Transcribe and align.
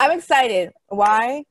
I'm 0.00 0.12
excited. 0.12 0.72
Why? 0.88 1.44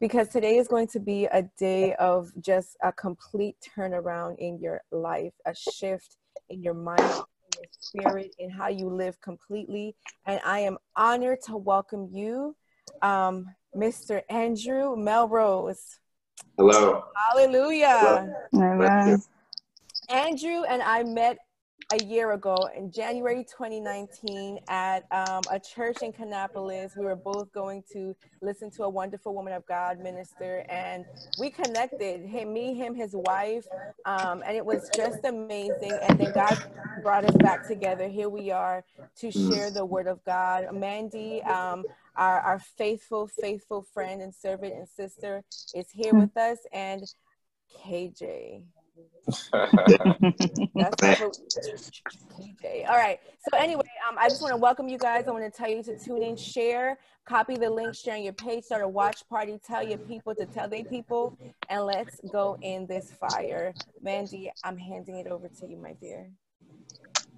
Because 0.00 0.28
today 0.28 0.58
is 0.58 0.68
going 0.68 0.88
to 0.88 1.00
be 1.00 1.24
a 1.24 1.44
day 1.58 1.94
of 1.94 2.30
just 2.38 2.76
a 2.82 2.92
complete 2.92 3.56
turnaround 3.74 4.36
in 4.38 4.58
your 4.58 4.82
life, 4.92 5.32
a 5.46 5.54
shift 5.54 6.16
in 6.50 6.62
your 6.62 6.74
mind, 6.74 7.00
in 7.00 7.56
your 7.56 7.68
spirit, 7.70 8.34
in 8.38 8.50
how 8.50 8.68
you 8.68 8.90
live 8.90 9.18
completely. 9.22 9.96
And 10.26 10.40
I 10.44 10.60
am 10.60 10.76
honored 10.94 11.38
to 11.46 11.56
welcome 11.56 12.10
you, 12.12 12.54
um, 13.00 13.46
Mr. 13.74 14.20
Andrew 14.28 14.94
Melrose. 14.94 16.00
Hello. 16.58 17.04
Hallelujah. 17.30 18.30
Amen. 18.54 19.22
Andrew 20.10 20.64
and 20.68 20.82
I 20.82 21.02
met 21.02 21.38
a 21.92 22.04
year 22.04 22.32
ago 22.32 22.68
in 22.76 22.90
January 22.92 23.44
2019 23.44 24.60
at 24.68 25.00
um, 25.12 25.42
a 25.50 25.58
church 25.58 26.02
in 26.02 26.12
Kannapolis. 26.12 26.96
We 26.96 27.04
were 27.04 27.16
both 27.16 27.52
going 27.52 27.82
to 27.92 28.14
listen 28.40 28.70
to 28.72 28.84
a 28.84 28.88
wonderful 28.88 29.34
woman 29.34 29.52
of 29.52 29.66
God 29.66 29.98
minister, 29.98 30.64
and 30.68 31.04
we 31.38 31.50
connected. 31.50 32.24
Him, 32.24 32.52
me, 32.52 32.74
him, 32.74 32.94
his 32.94 33.10
wife, 33.12 33.66
um, 34.04 34.42
and 34.46 34.56
it 34.56 34.64
was 34.64 34.88
just 34.94 35.24
amazing. 35.24 35.98
And 36.02 36.18
then 36.20 36.32
God 36.32 36.58
brought 37.02 37.24
us 37.24 37.34
back 37.38 37.66
together. 37.66 38.08
Here 38.08 38.28
we 38.28 38.52
are 38.52 38.84
to 39.18 39.32
share 39.32 39.70
the 39.70 39.84
word 39.84 40.06
of 40.06 40.22
God. 40.24 40.72
Mandy, 40.72 41.42
um, 41.42 41.84
our, 42.14 42.40
our 42.40 42.58
faithful, 42.60 43.26
faithful 43.26 43.82
friend 43.92 44.22
and 44.22 44.32
servant 44.32 44.74
and 44.74 44.88
sister, 44.88 45.42
is 45.74 45.86
here 45.90 46.14
with 46.14 46.36
us, 46.36 46.58
and 46.72 47.02
KJ. 47.84 48.62
That's 49.52 50.96
KJ. 52.40 52.88
All 52.88 52.96
right. 52.96 53.18
So 53.50 53.58
anyway, 53.58 53.82
um, 54.08 54.16
I 54.18 54.28
just 54.28 54.42
want 54.42 54.52
to 54.52 54.56
welcome 54.56 54.88
you 54.88 54.98
guys. 54.98 55.24
I 55.26 55.30
want 55.30 55.44
to 55.44 55.50
tell 55.50 55.68
you 55.68 55.82
to 55.82 55.98
tune 55.98 56.22
in, 56.22 56.36
share, 56.36 56.98
copy 57.26 57.56
the 57.56 57.70
link, 57.70 57.94
share 57.94 58.14
on 58.14 58.22
your 58.22 58.32
page, 58.32 58.64
start 58.64 58.82
a 58.82 58.88
watch 58.88 59.22
party, 59.28 59.58
tell 59.66 59.82
your 59.82 59.98
people 59.98 60.34
to 60.34 60.46
tell 60.46 60.68
their 60.68 60.84
people, 60.84 61.34
and 61.68 61.84
let's 61.84 62.20
go 62.32 62.56
in 62.62 62.86
this 62.86 63.10
fire. 63.20 63.74
Mandy, 64.02 64.50
I'm 64.64 64.78
handing 64.78 65.16
it 65.16 65.26
over 65.26 65.48
to 65.60 65.66
you, 65.66 65.76
my 65.76 65.94
dear. 66.00 66.30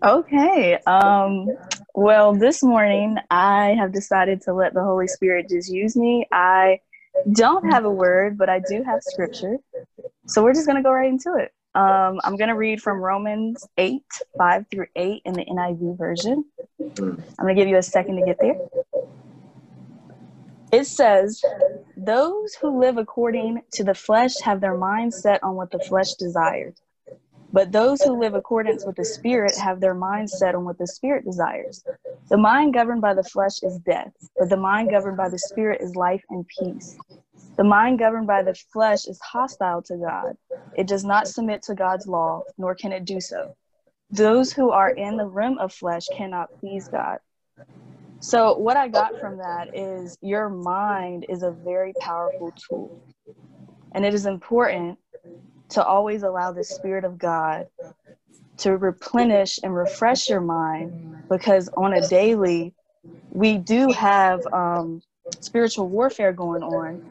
Okay. 0.04 0.78
Um, 0.86 1.48
well, 1.94 2.34
this 2.34 2.62
morning 2.62 3.16
I 3.30 3.74
have 3.78 3.92
decided 3.92 4.42
to 4.42 4.52
let 4.52 4.74
the 4.74 4.82
Holy 4.82 5.06
Spirit 5.06 5.48
just 5.48 5.70
use 5.70 5.96
me. 5.96 6.26
I 6.32 6.80
don't 7.30 7.70
have 7.70 7.84
a 7.84 7.90
word, 7.90 8.36
but 8.36 8.48
I 8.48 8.58
do 8.58 8.82
have 8.82 9.02
scripture. 9.02 9.58
So 10.26 10.42
we're 10.42 10.54
just 10.54 10.66
going 10.66 10.76
to 10.76 10.82
go 10.82 10.92
right 10.92 11.08
into 11.08 11.34
it. 11.36 11.52
Um, 11.74 12.20
I'm 12.24 12.36
going 12.36 12.48
to 12.48 12.56
read 12.56 12.82
from 12.82 12.98
Romans 12.98 13.66
8, 13.78 14.02
5 14.38 14.66
through 14.70 14.86
8 14.94 15.22
in 15.24 15.32
the 15.34 15.44
NIV 15.44 15.98
version. 15.98 16.44
I'm 16.80 17.16
going 17.40 17.56
to 17.56 17.60
give 17.60 17.68
you 17.68 17.78
a 17.78 17.82
second 17.82 18.16
to 18.16 18.22
get 18.22 18.38
there. 18.40 18.56
It 20.70 20.86
says, 20.86 21.42
Those 21.96 22.54
who 22.54 22.80
live 22.80 22.98
according 22.98 23.62
to 23.72 23.84
the 23.84 23.94
flesh 23.94 24.40
have 24.40 24.60
their 24.60 24.76
mind 24.76 25.14
set 25.14 25.42
on 25.42 25.56
what 25.56 25.70
the 25.70 25.80
flesh 25.80 26.14
desires. 26.14 26.74
But 27.52 27.72
those 27.72 28.02
who 28.02 28.18
live 28.18 28.34
accordance 28.34 28.86
with 28.86 28.96
the 28.96 29.04
Spirit 29.04 29.52
have 29.58 29.80
their 29.80 29.94
mind 29.94 30.30
set 30.30 30.54
on 30.54 30.64
what 30.64 30.78
the 30.78 30.86
Spirit 30.86 31.24
desires. 31.24 31.84
The 32.30 32.38
mind 32.38 32.72
governed 32.72 33.02
by 33.02 33.12
the 33.12 33.22
flesh 33.22 33.62
is 33.62 33.78
death, 33.78 34.12
but 34.38 34.48
the 34.48 34.56
mind 34.56 34.90
governed 34.90 35.18
by 35.18 35.28
the 35.28 35.38
Spirit 35.38 35.82
is 35.82 35.94
life 35.94 36.24
and 36.30 36.46
peace. 36.48 36.96
The 37.56 37.64
mind 37.64 37.98
governed 37.98 38.26
by 38.26 38.42
the 38.42 38.54
flesh 38.54 39.06
is 39.06 39.20
hostile 39.20 39.82
to 39.82 39.96
God. 39.96 40.36
It 40.74 40.86
does 40.86 41.04
not 41.04 41.28
submit 41.28 41.62
to 41.64 41.74
God's 41.74 42.06
law, 42.06 42.44
nor 42.56 42.74
can 42.74 42.92
it 42.92 43.04
do 43.04 43.20
so. 43.20 43.54
Those 44.10 44.52
who 44.52 44.70
are 44.70 44.90
in 44.90 45.16
the 45.16 45.26
realm 45.26 45.58
of 45.58 45.72
flesh 45.72 46.08
cannot 46.08 46.50
please 46.60 46.88
God. 46.88 47.18
So, 48.20 48.56
what 48.56 48.76
I 48.76 48.88
got 48.88 49.18
from 49.18 49.38
that 49.38 49.68
is 49.74 50.16
your 50.20 50.48
mind 50.48 51.26
is 51.28 51.42
a 51.42 51.50
very 51.50 51.94
powerful 51.94 52.54
tool. 52.68 52.92
And 53.94 54.04
it 54.04 54.14
is 54.14 54.26
important 54.26 54.98
to 55.70 55.84
always 55.84 56.22
allow 56.22 56.52
the 56.52 56.64
Spirit 56.64 57.04
of 57.04 57.18
God 57.18 57.66
to 58.58 58.76
replenish 58.76 59.58
and 59.62 59.74
refresh 59.74 60.28
your 60.28 60.40
mind 60.40 60.92
because 61.28 61.68
on 61.76 61.94
a 61.94 62.06
daily, 62.06 62.74
we 63.30 63.58
do 63.58 63.90
have 63.90 64.46
um, 64.52 65.02
spiritual 65.40 65.88
warfare 65.88 66.32
going 66.32 66.62
on. 66.62 67.02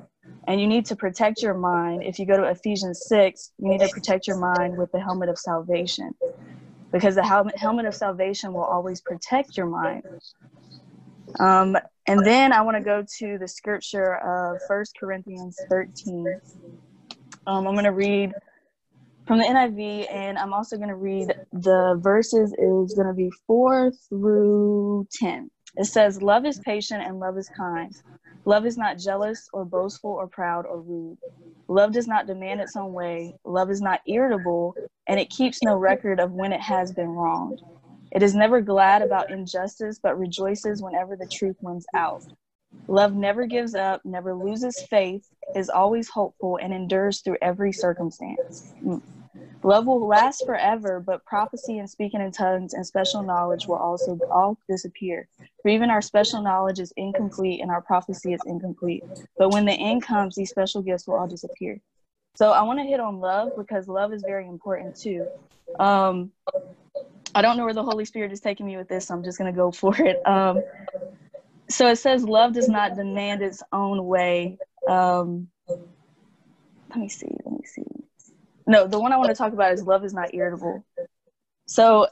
And 0.52 0.60
you 0.60 0.68
need 0.68 0.86
to 0.88 0.98
protect 0.98 1.42
your 1.42 1.54
mind. 1.54 2.04
If 2.04 2.20
you 2.20 2.26
go 2.26 2.36
to 2.36 2.44
Ephesians 2.50 3.06
6, 3.08 3.54
you 3.60 3.70
need 3.70 3.80
to 3.80 3.88
protect 3.88 4.28
your 4.28 4.36
mind 4.36 4.76
with 4.78 4.92
the 4.92 5.00
helmet 5.00 5.30
of 5.30 5.40
salvation 5.40 6.12
because 6.92 7.16
the 7.16 7.24
helmet, 7.24 7.58
helmet 7.58 7.86
of 7.86 7.96
salvation 7.96 8.52
will 8.52 8.66
always 8.66 9.00
protect 9.00 9.56
your 9.56 9.68
mind. 9.68 10.04
Um, 11.40 11.78
and 12.06 12.26
then 12.26 12.52
I 12.52 12.64
want 12.64 12.76
to 12.76 12.84
go 12.84 13.06
to 13.20 13.38
the 13.38 13.48
scripture 13.48 14.16
of 14.16 14.60
First 14.68 14.98
Corinthians 15.00 15.58
13. 15.70 16.26
Um, 17.48 17.66
I'm 17.66 17.74
going 17.74 17.86
to 17.86 17.94
read 17.94 18.34
from 19.28 19.38
the 19.38 19.46
NIV, 19.46 20.12
and 20.12 20.38
I'm 20.38 20.52
also 20.52 20.76
going 20.76 20.90
to 20.90 20.96
read 20.96 21.34
the 21.54 21.98
verses 22.02 22.52
is 22.58 22.94
going 22.94 23.08
to 23.08 23.14
be 23.14 23.32
4 23.48 23.94
through 24.10 25.08
10. 25.14 25.50
It 25.78 25.86
says, 25.86 26.22
Love 26.22 26.46
is 26.46 26.60
patient 26.60 27.04
and 27.04 27.22
love 27.22 27.38
is 27.38 27.50
kind. 27.56 27.96
Love 28.46 28.66
is 28.66 28.78
not 28.78 28.98
jealous 28.98 29.48
or 29.54 29.66
boastful 29.66 30.12
or 30.12 30.28
proud 30.28 30.66
or 30.66 30.82
rude. 30.82 31.18
Love 31.68 31.92
does 31.92 32.08
not 32.08 32.28
demand 32.28 32.60
its 32.60 32.76
own 32.76 32.94
way. 32.94 33.36
Love 33.46 33.70
is 33.70 33.82
not 33.82 34.02
irritable, 34.08 34.76
and 35.08 35.20
it 35.20 35.30
keeps 35.30 35.64
no 35.64 35.76
record 35.76 36.20
of 36.20 36.32
when 36.32 36.52
it 36.52 36.62
has 36.62 36.92
been 36.92 37.10
wronged. 37.10 37.62
It 38.12 38.24
is 38.24 38.36
never 38.36 38.62
glad 38.62 39.02
about 39.02 39.32
injustice, 39.32 40.00
but 40.02 40.18
rejoices 40.20 40.82
whenever 40.82 41.16
the 41.16 41.28
truth 41.32 41.56
wins 41.62 41.86
out. 41.96 42.22
Love 42.88 43.14
never 43.14 43.46
gives 43.46 43.76
up, 43.76 44.02
never 44.04 44.34
loses 44.36 44.82
faith, 44.90 45.24
is 45.56 45.70
always 45.70 46.10
hopeful, 46.10 46.58
and 46.62 46.74
endures 46.74 47.22
through 47.22 47.38
every 47.42 47.72
circumstance. 47.72 48.74
Mm. 48.84 49.02
Love 49.64 49.86
will 49.86 50.08
last 50.08 50.46
forever, 50.46 51.00
but 51.00 51.24
prophecy 51.26 51.78
and 51.78 51.90
speaking 51.90 52.22
in 52.22 52.32
tongues 52.32 52.74
and 52.74 52.86
special 52.86 53.22
knowledge 53.22 53.68
will 53.68 53.76
also 53.76 54.20
all 54.32 54.58
disappear. 54.68 55.28
For 55.62 55.70
even 55.70 55.92
our 55.92 56.02
special 56.02 56.42
knowledge 56.42 56.80
is 56.80 56.92
incomplete 56.98 57.62
and 57.62 57.70
our 57.70 57.82
prophecy 57.82 58.34
is 58.34 58.42
incomplete. 58.46 59.04
But 59.38 59.52
when 59.52 59.66
the 59.66 59.74
end 59.74 60.04
comes, 60.04 60.36
these 60.36 60.50
special 60.50 60.82
gifts 60.82 61.06
will 61.06 61.16
all 61.16 61.28
disappear. 61.28 61.80
So 62.36 62.52
I 62.52 62.64
want 62.64 62.80
to 62.80 62.86
hit 62.86 63.00
on 63.00 63.20
love 63.20 63.52
because 63.56 63.88
love 63.88 64.14
is 64.14 64.24
very 64.24 64.48
important 64.48 65.00
too. 65.00 65.28
Um, 65.80 66.32
I 67.36 67.42
don't 67.42 67.58
know 67.58 67.66
where 67.66 67.74
the 67.74 67.84
Holy 67.84 68.06
Spirit 68.06 68.32
is 68.32 68.40
taking 68.40 68.66
me 68.66 68.78
with 68.78 68.88
this, 68.88 69.08
so 69.08 69.14
I'm 69.14 69.24
just 69.24 69.38
going 69.38 69.52
to 69.52 69.56
go 69.56 69.72
for 69.72 69.96
it. 70.02 70.26
Um, 70.26 70.64
so 71.70 71.88
it 71.88 71.98
says, 71.98 72.24
Love 72.24 72.54
does 72.54 72.68
not 72.68 72.96
demand 72.96 73.42
its 73.42 73.64
own 73.72 74.06
way. 74.06 74.58
Um, 74.90 75.48
let 76.90 77.00
me 77.00 77.10
see. 77.10 77.30
Let 77.46 77.54
me 77.54 77.66
see. 77.66 77.86
No, 78.72 78.88
the 78.88 79.00
one 79.02 79.12
I 79.12 79.18
want 79.18 79.30
to 79.30 79.36
talk 79.36 79.52
about 79.52 79.74
is 79.74 79.84
love 79.84 80.06
is 80.06 80.14
not 80.14 80.34
irritable. 80.34 80.86
So 81.66 82.08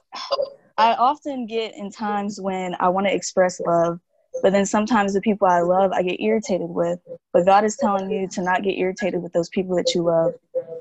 I 0.78 0.94
often 0.94 1.46
get 1.46 1.74
in 1.74 1.90
times 1.90 2.42
when 2.42 2.76
I 2.82 2.90
want 2.90 3.08
to 3.08 3.16
express 3.16 3.62
love, 3.62 4.02
but 4.42 4.52
then 4.52 4.66
sometimes 4.66 5.14
the 5.14 5.22
people 5.22 5.48
I 5.48 5.62
love 5.62 5.94
I 5.94 6.04
get 6.04 6.20
irritated 6.20 6.70
with. 6.70 7.00
But 7.32 7.46
God 7.46 7.64
is 7.64 7.78
telling 7.78 8.12
you 8.12 8.28
to 8.28 8.42
not 8.42 8.64
get 8.64 8.78
irritated 8.78 9.24
with 9.24 9.32
those 9.32 9.48
people 9.48 9.78
that 9.78 9.96
you 9.96 10.04
love, 10.04 10.34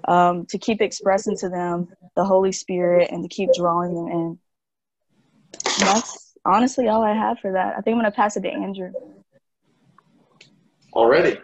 um, 0.09 0.47
to 0.47 0.59
keep 0.59 0.81
expressing 0.81 1.37
to 1.39 1.49
them 1.49 1.89
the 2.17 2.25
Holy 2.25 2.51
Spirit 2.51 3.11
and 3.13 3.23
to 3.23 3.29
keep 3.29 3.53
drawing 3.53 3.95
them 3.95 4.09
in. 4.09 4.39
And 5.65 5.87
that's 5.87 6.35
honestly 6.45 6.89
all 6.89 7.05
I 7.05 7.15
have 7.15 7.39
for 7.39 7.53
that. 7.53 7.77
I 7.79 7.83
think 7.83 7.95
I'm 7.95 8.01
going 8.01 8.11
to 8.11 8.17
pass 8.17 8.37
it 8.37 8.41
to 8.41 8.51
Andrew. 8.51 8.93
Already. 10.93 11.39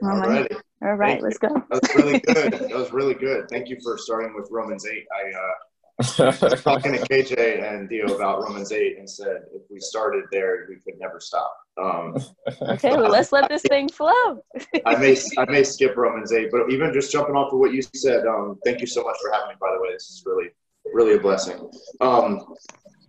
Already. 0.00 0.54
All 0.82 0.94
right, 0.94 1.22
let's 1.22 1.38
go. 1.38 1.48
That 1.48 1.82
was 1.82 1.94
really 1.94 2.20
good. 2.20 2.52
That 2.70 2.76
was 2.76 2.92
really 2.92 3.14
good. 3.14 3.48
Thank 3.50 3.68
you 3.68 3.78
for 3.82 3.98
starting 3.98 4.34
with 4.34 4.48
Romans 4.50 4.86
8. 4.86 5.06
I 5.12 5.38
uh, 5.38 5.52
was 6.00 6.16
talking 6.62 6.92
to 6.92 6.98
KJ 7.00 7.62
and 7.62 7.88
Dio 7.88 8.14
about 8.14 8.42
Romans 8.42 8.72
8 8.72 8.98
and 8.98 9.08
said 9.08 9.42
if 9.54 9.62
we 9.70 9.78
started 9.80 10.24
there, 10.32 10.66
we 10.68 10.76
could 10.76 10.98
never 10.98 11.20
stop. 11.20 11.54
Um, 11.80 12.14
Okay, 12.62 12.96
well, 12.96 13.10
let's 13.10 13.32
let 13.32 13.48
this 13.48 13.62
thing 13.62 13.88
flow. 13.88 14.42
I 14.86 14.96
may 14.96 15.16
I 15.38 15.44
may 15.46 15.64
skip 15.64 15.96
Romans 15.96 16.32
8, 16.32 16.48
but 16.50 16.70
even 16.70 16.92
just 16.92 17.12
jumping 17.12 17.34
off 17.34 17.52
of 17.52 17.58
what 17.58 17.72
you 17.72 17.82
said, 17.94 18.26
um, 18.26 18.58
thank 18.64 18.80
you 18.80 18.86
so 18.86 19.02
much 19.02 19.16
for 19.20 19.30
having 19.32 19.48
me. 19.48 19.54
By 19.60 19.72
the 19.74 19.80
way, 19.80 19.92
this 19.92 20.04
is 20.04 20.22
really 20.24 20.48
really 20.94 21.16
a 21.16 21.20
blessing. 21.20 21.70
Um, 22.00 22.54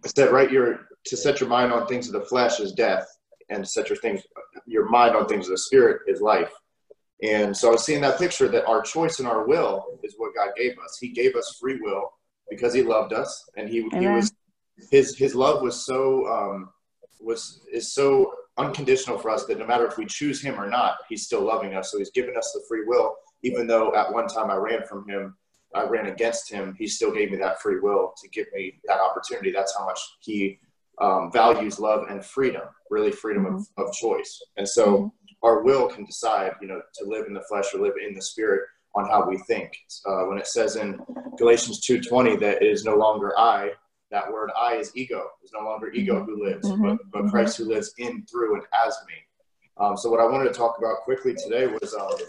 I 0.04 0.08
said 0.08 0.32
right, 0.32 0.52
your 0.52 0.88
to 1.06 1.18
set 1.18 1.40
your 1.40 1.50
mind 1.50 1.72
on 1.72 1.88
things 1.88 2.08
of 2.08 2.14
the 2.14 2.26
flesh 2.28 2.60
is 2.60 2.74
death, 2.74 3.08
and 3.50 3.64
to 3.64 3.70
set 3.70 3.90
your 3.90 3.98
things 3.98 4.22
your 4.66 4.90
mind 4.90 5.16
on 5.16 5.28
things 5.28 5.48
of 5.48 5.52
the 5.52 5.58
spirit 5.58 6.02
is 6.08 6.22
life. 6.22 6.52
And 7.22 7.56
so 7.56 7.70
I 7.70 7.72
was 7.74 7.86
seeing 7.86 8.02
that 8.02 8.18
picture 8.18 8.48
that 8.48 8.66
our 8.66 8.82
choice 8.82 9.20
and 9.20 9.28
our 9.28 9.46
will 9.46 10.00
is 10.04 10.16
what 10.18 10.34
God 10.36 10.50
gave 10.58 10.78
us. 10.80 10.98
He 11.00 11.10
gave 11.10 11.36
us 11.36 11.58
free 11.60 11.80
will 11.82 12.12
because 12.50 12.74
He 12.74 12.82
loved 12.82 13.14
us, 13.14 13.50
and 13.56 13.70
He 13.70 13.88
He 14.00 14.08
was 14.08 14.34
His 14.90 15.18
His 15.18 15.36
love 15.36 15.62
was 15.62 15.86
so 15.86 16.28
um, 16.28 16.70
was 17.20 17.62
is 17.72 17.94
so 17.94 18.34
unconditional 18.58 19.18
for 19.18 19.30
us 19.30 19.46
that 19.46 19.60
no 19.60 19.66
matter 19.66 19.86
if 19.86 19.98
we 19.98 20.06
choose 20.06 20.42
Him 20.42 20.60
or 20.60 20.68
not, 20.68 20.98
He's 21.10 21.26
still 21.26 21.42
loving 21.42 21.76
us. 21.76 21.92
So 21.92 22.00
He's 22.00 22.12
given 22.12 22.36
us 22.36 22.52
the 22.54 22.64
free 22.68 22.86
will, 22.86 23.16
even 23.44 23.68
though 23.68 23.96
at 23.96 24.12
one 24.12 24.28
time 24.28 24.50
I 24.50 24.56
ran 24.56 24.84
from 24.88 25.08
Him, 25.08 25.36
I 25.76 25.84
ran 25.84 26.08
against 26.08 26.52
Him. 26.52 26.76
He 26.78 26.88
still 26.88 27.12
gave 27.12 27.30
me 27.32 27.38
that 27.38 27.62
free 27.62 27.80
will 27.80 28.14
to 28.22 28.30
give 28.30 28.48
me 28.54 28.80
that 28.86 29.00
opportunity. 29.00 29.52
That's 29.52 29.78
how 29.78 29.86
much 29.86 30.00
He 30.22 30.60
um, 31.00 31.32
values 31.32 31.80
love 31.80 32.06
and 32.10 32.26
freedom, 32.26 32.64
really 32.90 33.12
freedom 33.12 33.46
of, 33.46 33.68
of 33.78 33.94
choice. 33.94 34.42
And 34.58 34.68
so 34.68 35.14
our 35.44 35.64
will 35.64 35.88
can 35.88 36.06
decide, 36.06 36.54
you 36.62 36.68
know, 36.68 36.82
to 36.96 37.06
live 37.06 37.26
in 37.28 37.34
the 37.34 37.42
flesh 37.42 37.74
or 37.74 37.82
live 37.82 37.94
in 38.06 38.14
the 38.14 38.22
spirit 38.22 38.62
on 38.96 39.10
how 39.10 39.28
we 39.28 39.38
think. 39.40 39.76
Uh, 40.06 40.24
when 40.24 40.38
it 40.38 40.48
says 40.48 40.76
in 40.76 41.00
Galatians 41.38 41.86
2.20 41.86 42.40
that 42.40 42.62
it 42.62 42.68
is 42.68 42.86
no 42.86 42.96
longer 42.96 43.38
I, 43.38 43.72
that 44.12 44.32
word 44.32 44.52
I 44.60 44.76
is 44.76 44.92
ego. 44.96 45.30
It's 45.42 45.54
no 45.54 45.66
longer 45.66 45.92
ego 45.92 46.24
who 46.24 46.44
lives, 46.44 46.68
mm-hmm. 46.68 46.84
but, 46.84 46.98
but 47.12 47.20
mm-hmm. 47.20 47.30
Christ 47.30 47.58
who 47.58 47.66
lives 47.66 47.94
in, 47.98 48.26
through, 48.30 48.56
and 48.56 48.64
as 48.86 48.98
me. 49.08 49.14
Um, 49.78 49.98
so 49.98 50.10
what 50.10 50.20
I 50.20 50.26
wanted 50.26 50.50
to 50.50 50.54
talk 50.54 50.78
about 50.78 51.04
quickly 51.04 51.34
today 51.34 51.68
was 51.68 51.96
um, 51.96 52.20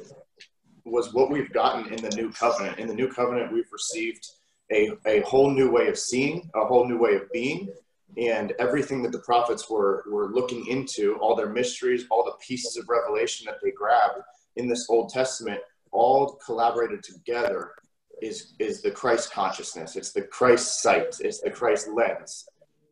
was 0.85 1.12
what 1.12 1.31
we've 1.31 1.53
gotten 1.53 1.93
in 1.93 2.03
the 2.03 2.11
new 2.17 2.31
covenant. 2.32 2.79
In 2.79 2.88
the 2.88 2.94
new 2.94 3.12
covenant, 3.12 3.53
we've 3.53 3.70
received 3.73 4.26
a, 4.73 4.93
a 5.06 5.20
whole 5.20 5.50
new 5.50 5.70
way 5.70 5.88
of 5.88 5.99
seeing, 5.99 6.50
a 6.55 6.64
whole 6.64 6.88
new 6.88 6.99
way 6.99 7.14
of 7.14 7.31
being, 7.32 7.69
and 8.17 8.53
everything 8.59 9.03
that 9.03 9.12
the 9.12 9.20
prophets 9.20 9.70
were 9.70 10.05
were 10.09 10.32
looking 10.32 10.67
into, 10.67 11.17
all 11.17 11.35
their 11.35 11.49
mysteries, 11.49 12.05
all 12.11 12.25
the 12.25 12.37
pieces 12.47 12.76
of 12.76 12.88
revelation 12.88 13.47
that 13.47 13.56
they 13.62 13.70
grabbed 13.70 14.20
in 14.56 14.69
this 14.69 14.87
Old 14.91 15.11
Testament, 15.11 15.61
all 15.93 16.38
collaborated 16.44 17.03
together 17.03 17.73
is 18.20 18.55
is 18.59 18.82
the 18.82 18.91
Christ 18.91 19.32
consciousness. 19.32 19.97
It's 19.97 20.12
the 20.12 20.23
Christ 20.23 20.82
sight. 20.82 21.17
It's 21.20 21.41
the 21.41 21.50
Christ 21.50 21.88
lens. 21.88 22.47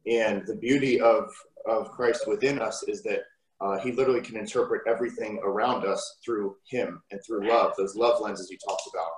And 0.06 0.46
the 0.46 0.56
beauty 0.56 1.00
of 1.00 1.30
of 1.66 1.90
Christ 1.90 2.26
within 2.26 2.58
us 2.58 2.82
is 2.84 3.02
that 3.02 3.20
uh, 3.60 3.78
he 3.78 3.92
literally 3.92 4.22
can 4.22 4.36
interpret 4.36 4.82
everything 4.86 5.38
around 5.44 5.84
us 5.84 6.18
through 6.24 6.56
him 6.66 7.02
and 7.10 7.20
through 7.26 7.46
love. 7.46 7.74
Those 7.76 7.94
love 7.94 8.20
lenses 8.20 8.50
you 8.50 8.56
talked 8.66 8.88
about 8.92 9.10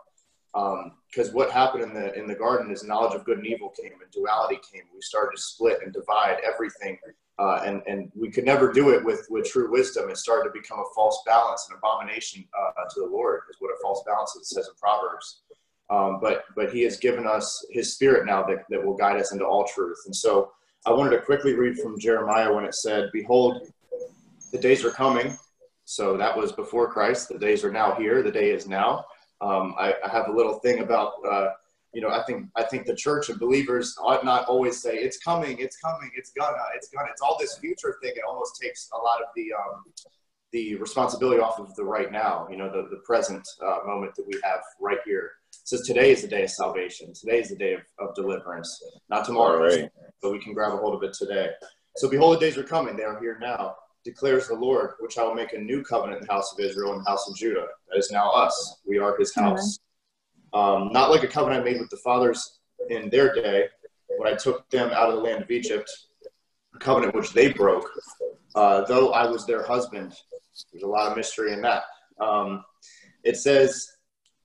because 0.53 1.29
um, 1.29 1.35
what 1.35 1.51
happened 1.51 1.83
in 1.83 1.95
the 1.95 2.13
in 2.19 2.27
the 2.27 2.35
garden 2.35 2.71
is 2.71 2.85
knowledge 2.85 3.15
of 3.15 3.25
good 3.25 3.39
and 3.39 3.47
evil 3.47 3.71
came 3.71 3.93
and 3.93 4.11
duality 4.13 4.61
came. 4.71 4.83
We 4.95 5.01
started 5.01 5.37
to 5.37 5.43
split 5.43 5.79
and 5.83 5.93
divide 5.93 6.39
everything 6.45 6.99
uh, 7.39 7.61
and 7.65 7.83
and 7.87 8.13
we 8.15 8.31
could 8.31 8.45
never 8.45 8.73
do 8.73 8.91
it 8.91 9.05
with 9.05 9.27
with 9.31 9.51
true 9.51 9.71
wisdom. 9.71 10.11
It 10.11 10.19
started 10.19 10.51
to 10.51 10.61
become 10.61 10.79
a 10.79 10.95
false 10.95 11.23
balance 11.27 11.67
an 11.71 11.77
abomination 11.77 12.45
uh, 12.59 12.85
to 12.95 13.01
the 13.01 13.07
lord 13.07 13.43
is 13.51 13.57
what 13.59 13.71
a 13.71 13.81
false 13.83 14.03
balance 14.07 14.37
is, 14.37 14.51
says 14.51 14.69
in 14.69 14.75
proverbs. 14.79 15.41
Um, 15.91 16.19
but 16.21 16.45
but 16.55 16.73
he 16.73 16.83
has 16.83 16.99
given 16.99 17.27
us 17.27 17.65
his 17.71 17.93
spirit 17.95 18.27
now 18.27 18.43
that, 18.45 18.65
that 18.71 18.85
will 18.85 18.97
guide 18.97 19.19
us 19.19 19.33
into 19.33 19.45
all 19.45 19.65
truth. 19.65 19.99
And 20.07 20.15
so 20.15 20.53
i 20.85 20.91
wanted 20.91 21.11
to 21.11 21.23
quickly 21.23 21.55
read 21.55 21.79
from 21.79 21.99
jeremiah 21.99 22.53
when 22.53 22.65
it 22.65 22.75
said 22.75 23.09
behold 23.13 23.73
the 24.53 24.59
days 24.59 24.85
are 24.85 24.91
coming. 24.91 25.37
So 25.85 26.17
that 26.17 26.37
was 26.37 26.53
before 26.53 26.93
christ. 26.93 27.29
The 27.29 27.39
days 27.39 27.65
are 27.65 27.73
now 27.73 27.95
here. 27.95 28.23
The 28.23 28.31
day 28.31 28.51
is 28.51 28.69
now 28.69 29.05
um, 29.43 29.75
I, 29.77 29.95
I, 30.05 30.09
have 30.09 30.29
a 30.29 30.33
little 30.33 30.61
thing 30.61 30.79
about, 30.79 31.15
uh, 31.29 31.49
you 31.93 32.01
know, 32.01 32.09
I 32.09 32.23
think 32.23 32.47
I 32.57 32.63
think 32.63 32.87
the 32.87 32.95
church 32.95 33.29
and 33.29 33.39
believers 33.39 33.97
ought 34.01 34.25
not 34.25 34.47
always 34.47 34.81
say 34.81 34.95
it's 34.97 35.19
coming, 35.19 35.59
it's 35.59 35.77
coming, 35.77 36.11
it's 36.15 36.31
gonna, 36.31 36.57
it's 36.75 36.89
gonna. 36.89 37.09
It's 37.11 37.21
all 37.21 37.37
this 37.39 37.59
future 37.59 37.97
thing. 38.03 38.13
It 38.15 38.23
almost 38.27 38.59
takes 38.63 38.89
a 38.95 38.97
lot 38.97 39.21
of 39.21 39.29
the 39.35 39.53
um, 39.53 39.85
the 40.53 40.77
responsibility 40.77 41.41
off 41.41 41.59
of 41.59 41.75
the 41.75 41.85
right 41.85 42.11
now. 42.13 42.47
You 42.51 42.57
know, 42.57 42.71
the 42.71 42.89
the 42.89 43.03
present 43.05 43.47
uh, 43.61 43.79
moment 43.85 44.15
that 44.15 44.27
we 44.27 44.41
have 44.45 44.61
right 44.81 44.99
here. 45.05 45.33
Says 45.65 45.83
today 45.83 46.13
is 46.13 46.23
the 46.23 46.29
day 46.29 46.45
of 46.45 46.51
salvation. 46.51 47.13
Today 47.13 47.41
is 47.41 47.51
the 47.51 47.57
day 47.57 47.75
of, 47.75 47.83
of 47.99 48.15
deliverance, 48.15 48.83
not 49.11 49.25
tomorrow. 49.25 49.63
Right. 49.63 49.91
But 50.23 50.33
we 50.33 50.39
can 50.39 50.55
grab 50.55 50.73
a 50.73 50.77
hold 50.77 50.95
of 50.95 51.03
it 51.03 51.15
today. 51.15 51.51
So 51.97 52.09
behold, 52.09 52.37
the 52.37 52.41
days 52.41 52.57
are 52.57 52.65
coming; 52.65 52.97
they 52.97 53.03
are 53.03 53.21
here 53.21 53.39
now 53.41 53.75
declares 54.05 54.49
the 54.49 54.55
Lord, 54.55 54.93
which 55.01 55.19
I 55.19 55.23
will 55.25 55.35
make 55.35 55.53
a 55.53 55.59
new 55.59 55.83
covenant 55.83 56.21
in 56.21 56.27
the 56.27 56.33
house 56.33 56.53
of 56.53 56.61
Israel 56.61 56.93
and 56.93 57.05
the 57.05 57.11
house 57.11 57.29
of 57.29 57.37
Judah. 57.37 57.67
That 57.91 57.99
is 57.99 58.11
now 58.11 58.31
us. 58.31 58.81
We 58.87 58.99
are 58.99 59.17
his 59.17 59.35
house. 59.35 59.79
Um, 60.53 60.93
not 60.93 61.11
like 61.11 61.23
a 61.23 61.29
covenant 61.29 61.63
I 61.63 61.65
made 61.65 61.81
with 61.81 61.91
the 61.91 61.97
fathers 61.99 62.59
in 62.91 63.09
their 63.11 63.35
day 63.35 63.69
when 64.19 64.33
I 64.33 64.37
took 64.37 64.69
them 64.71 64.91
out 64.91 65.09
of 65.09 65.17
the 65.17 65.21
land 65.21 65.43
of 65.43 65.51
Egypt, 65.51 65.91
a 66.75 66.79
covenant 66.79 67.15
which 67.15 67.33
they 67.33 67.53
broke, 67.53 67.89
uh, 68.55 68.85
though 68.85 69.13
I 69.13 69.27
was 69.27 69.47
their 69.47 69.63
husband. 69.63 70.15
There's 70.73 70.83
a 70.83 70.89
lot 70.89 71.11
of 71.11 71.17
mystery 71.17 71.53
in 71.53 71.63
that. 71.63 71.85
Um, 72.21 72.65
it 73.25 73.37
says, 73.37 73.87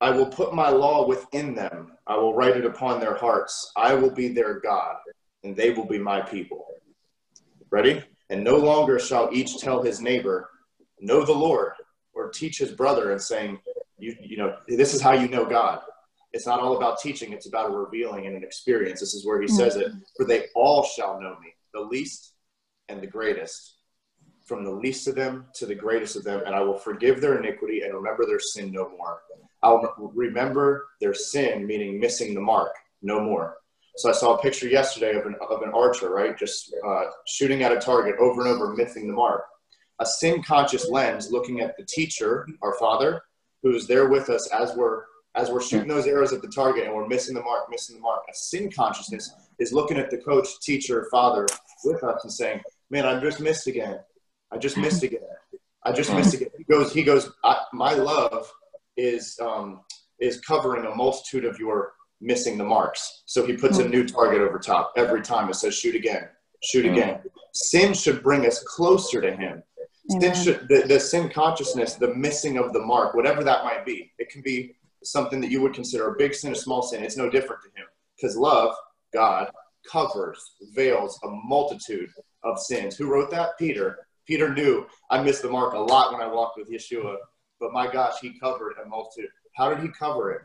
I 0.00 0.10
will 0.10 0.26
put 0.26 0.54
my 0.54 0.70
law 0.70 1.06
within 1.06 1.54
them. 1.54 1.92
I 2.06 2.16
will 2.16 2.34
write 2.34 2.56
it 2.56 2.64
upon 2.64 3.00
their 3.00 3.16
hearts. 3.16 3.72
I 3.76 3.94
will 3.94 4.10
be 4.10 4.28
their 4.28 4.60
God, 4.60 4.96
and 5.42 5.56
they 5.56 5.70
will 5.70 5.86
be 5.86 5.98
my 5.98 6.20
people. 6.20 6.64
Ready? 7.70 8.02
And 8.30 8.44
no 8.44 8.56
longer 8.56 8.98
shall 8.98 9.30
each 9.32 9.58
tell 9.58 9.82
his 9.82 10.00
neighbor, 10.00 10.50
Know 11.00 11.24
the 11.24 11.32
Lord, 11.32 11.72
or 12.12 12.30
teach 12.30 12.58
his 12.58 12.72
brother 12.72 13.12
and 13.12 13.22
saying, 13.22 13.58
you, 13.98 14.16
you 14.20 14.36
know, 14.36 14.56
this 14.66 14.94
is 14.94 15.00
how 15.00 15.12
you 15.12 15.28
know 15.28 15.44
God. 15.44 15.80
It's 16.32 16.46
not 16.46 16.60
all 16.60 16.76
about 16.76 17.00
teaching, 17.00 17.32
it's 17.32 17.46
about 17.46 17.70
a 17.70 17.72
revealing 17.72 18.26
and 18.26 18.36
an 18.36 18.44
experience. 18.44 19.00
This 19.00 19.14
is 19.14 19.24
where 19.24 19.40
he 19.40 19.46
mm-hmm. 19.46 19.56
says 19.56 19.76
it. 19.76 19.92
For 20.16 20.26
they 20.26 20.46
all 20.54 20.84
shall 20.84 21.20
know 21.20 21.36
me, 21.40 21.54
the 21.72 21.80
least 21.80 22.34
and 22.88 23.00
the 23.00 23.06
greatest, 23.06 23.76
from 24.44 24.64
the 24.64 24.70
least 24.70 25.08
of 25.08 25.14
them 25.14 25.46
to 25.54 25.66
the 25.66 25.74
greatest 25.74 26.16
of 26.16 26.24
them, 26.24 26.42
and 26.44 26.54
I 26.54 26.60
will 26.60 26.78
forgive 26.78 27.20
their 27.20 27.38
iniquity 27.38 27.82
and 27.82 27.94
remember 27.94 28.26
their 28.26 28.40
sin 28.40 28.72
no 28.72 28.88
more. 28.90 29.20
I'll 29.62 29.94
remember 30.14 30.86
their 31.00 31.14
sin, 31.14 31.66
meaning 31.66 31.98
missing 31.98 32.34
the 32.34 32.40
mark, 32.40 32.72
no 33.02 33.20
more. 33.20 33.56
So 33.96 34.08
I 34.08 34.12
saw 34.12 34.34
a 34.34 34.42
picture 34.42 34.68
yesterday 34.68 35.18
of 35.18 35.26
an, 35.26 35.34
of 35.50 35.62
an 35.62 35.70
archer, 35.74 36.10
right? 36.10 36.38
Just 36.38 36.74
uh, 36.86 37.04
shooting 37.26 37.62
at 37.62 37.72
a 37.72 37.78
target 37.78 38.16
over 38.18 38.42
and 38.42 38.50
over, 38.50 38.74
missing 38.74 39.08
the 39.08 39.12
mark. 39.12 39.44
A 40.00 40.06
sin 40.06 40.42
conscious 40.42 40.88
lens 40.88 41.32
looking 41.32 41.60
at 41.60 41.76
the 41.76 41.84
teacher, 41.84 42.46
our 42.62 42.74
father, 42.78 43.22
who 43.62 43.74
is 43.74 43.88
there 43.88 44.08
with 44.08 44.30
us 44.30 44.48
as 44.52 44.76
we're 44.76 45.02
as 45.34 45.50
we're 45.50 45.62
shooting 45.62 45.88
those 45.88 46.06
arrows 46.06 46.32
at 46.32 46.42
the 46.42 46.48
target 46.48 46.84
and 46.84 46.94
we're 46.94 47.06
missing 47.06 47.34
the 47.34 47.42
mark, 47.42 47.70
missing 47.70 47.96
the 47.96 48.02
mark. 48.02 48.22
A 48.28 48.34
sin 48.34 48.70
consciousness 48.70 49.32
is 49.58 49.72
looking 49.72 49.96
at 49.96 50.10
the 50.10 50.18
coach, 50.18 50.48
teacher, 50.60 51.06
father 51.10 51.46
with 51.84 52.02
us 52.02 52.20
and 52.24 52.32
saying, 52.32 52.60
"Man, 52.90 53.04
I 53.04 53.20
just 53.20 53.40
missed 53.40 53.66
again. 53.66 53.98
I 54.50 54.58
just 54.58 54.76
missed 54.76 55.02
again. 55.02 55.20
I 55.84 55.92
just 55.92 56.12
missed 56.12 56.34
again." 56.34 56.50
He 56.56 56.64
goes, 56.64 56.92
he 56.92 57.02
goes. 57.02 57.30
My 57.72 57.94
love 57.94 58.50
is 58.96 59.38
um, 59.40 59.80
is 60.20 60.40
covering 60.40 60.86
a 60.86 60.94
multitude 60.94 61.44
of 61.44 61.58
your 61.58 61.94
missing 62.20 62.58
the 62.58 62.64
marks. 62.64 63.22
So 63.26 63.46
he 63.46 63.56
puts 63.56 63.78
a 63.78 63.84
hmm. 63.84 63.90
new 63.90 64.06
target 64.06 64.40
over 64.40 64.58
top 64.58 64.92
every 64.96 65.22
time. 65.22 65.48
It 65.48 65.54
says, 65.54 65.74
shoot 65.74 65.94
again, 65.94 66.28
shoot 66.62 66.84
hmm. 66.84 66.92
again. 66.92 67.20
Sin 67.52 67.94
should 67.94 68.22
bring 68.22 68.46
us 68.46 68.62
closer 68.64 69.20
to 69.20 69.34
him. 69.34 69.62
Sin 70.10 70.34
should, 70.34 70.68
the, 70.68 70.84
the 70.86 70.98
sin 70.98 71.28
consciousness, 71.28 71.94
the 71.94 72.14
missing 72.14 72.56
of 72.56 72.72
the 72.72 72.80
mark, 72.80 73.14
whatever 73.14 73.44
that 73.44 73.64
might 73.64 73.84
be, 73.84 74.10
it 74.18 74.30
can 74.30 74.40
be 74.40 74.74
something 75.04 75.40
that 75.40 75.50
you 75.50 75.60
would 75.60 75.74
consider 75.74 76.08
a 76.08 76.16
big 76.16 76.34
sin, 76.34 76.52
a 76.52 76.56
small 76.56 76.82
sin. 76.82 77.02
It's 77.02 77.16
no 77.16 77.28
different 77.28 77.62
to 77.62 77.68
him 77.68 77.86
because 78.16 78.36
love, 78.36 78.74
God, 79.12 79.50
covers, 79.90 80.52
veils 80.74 81.18
a 81.24 81.28
multitude 81.28 82.10
of 82.42 82.58
sins. 82.58 82.96
Who 82.96 83.10
wrote 83.10 83.30
that? 83.30 83.58
Peter. 83.58 83.98
Peter 84.26 84.52
knew 84.52 84.86
I 85.10 85.22
missed 85.22 85.42
the 85.42 85.50
mark 85.50 85.74
a 85.74 85.78
lot 85.78 86.12
when 86.12 86.20
I 86.20 86.26
walked 86.26 86.58
with 86.58 86.70
Yeshua, 86.70 87.16
but 87.60 87.72
my 87.72 87.90
gosh, 87.90 88.14
he 88.20 88.38
covered 88.38 88.74
a 88.84 88.88
multitude. 88.88 89.30
How 89.56 89.72
did 89.74 89.82
he 89.82 89.88
cover 89.88 90.32
it? 90.32 90.42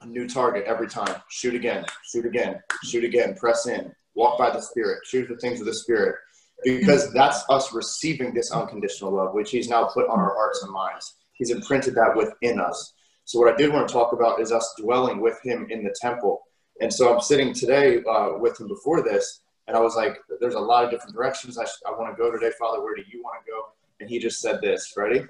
A 0.00 0.06
new 0.06 0.28
target 0.28 0.64
every 0.66 0.88
time. 0.88 1.20
Shoot 1.28 1.54
again, 1.54 1.84
shoot 2.04 2.26
again, 2.26 2.60
shoot 2.84 3.04
again, 3.04 3.34
press 3.34 3.66
in, 3.66 3.92
walk 4.14 4.38
by 4.38 4.50
the 4.50 4.60
Spirit, 4.60 5.00
shoot 5.04 5.28
the 5.28 5.36
things 5.36 5.60
of 5.60 5.66
the 5.66 5.74
Spirit. 5.74 6.16
Because 6.64 7.12
that's 7.12 7.44
us 7.48 7.72
receiving 7.72 8.34
this 8.34 8.50
unconditional 8.50 9.12
love, 9.12 9.32
which 9.32 9.50
He's 9.50 9.68
now 9.68 9.84
put 9.84 10.08
on 10.08 10.18
our 10.18 10.34
hearts 10.34 10.62
and 10.64 10.72
minds. 10.72 11.14
He's 11.34 11.50
imprinted 11.50 11.94
that 11.94 12.16
within 12.16 12.58
us. 12.58 12.94
So, 13.24 13.38
what 13.38 13.52
I 13.52 13.56
did 13.56 13.72
want 13.72 13.86
to 13.86 13.92
talk 13.92 14.12
about 14.12 14.40
is 14.40 14.50
us 14.50 14.74
dwelling 14.80 15.20
with 15.20 15.38
Him 15.44 15.68
in 15.70 15.84
the 15.84 15.94
temple. 16.00 16.40
And 16.80 16.92
so, 16.92 17.14
I'm 17.14 17.20
sitting 17.20 17.52
today 17.52 18.02
uh, 18.10 18.38
with 18.38 18.60
Him 18.60 18.66
before 18.66 19.04
this, 19.04 19.42
and 19.68 19.76
I 19.76 19.80
was 19.80 19.94
like, 19.94 20.18
there's 20.40 20.54
a 20.54 20.60
lot 20.60 20.84
of 20.84 20.90
different 20.90 21.14
directions 21.14 21.58
I, 21.58 21.64
sh- 21.64 21.82
I 21.86 21.90
want 21.92 22.12
to 22.12 22.20
go 22.20 22.32
today, 22.32 22.50
Father. 22.58 22.82
Where 22.82 22.96
do 22.96 23.02
you 23.12 23.22
want 23.22 23.44
to 23.44 23.50
go? 23.50 23.60
And 24.00 24.10
He 24.10 24.18
just 24.18 24.40
said 24.40 24.60
this, 24.60 24.94
ready? 24.96 25.24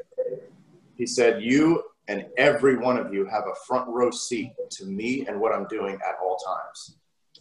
He 0.96 1.06
said, 1.06 1.42
You 1.42 1.82
and 2.08 2.26
every 2.38 2.76
one 2.76 2.96
of 2.96 3.12
you 3.12 3.26
have 3.26 3.44
a 3.44 3.54
front 3.66 3.88
row 3.88 4.10
seat 4.10 4.52
to 4.70 4.86
me 4.86 5.26
and 5.26 5.38
what 5.38 5.52
I'm 5.52 5.66
doing 5.68 5.94
at 5.94 6.16
all 6.22 6.38
times. 6.38 6.96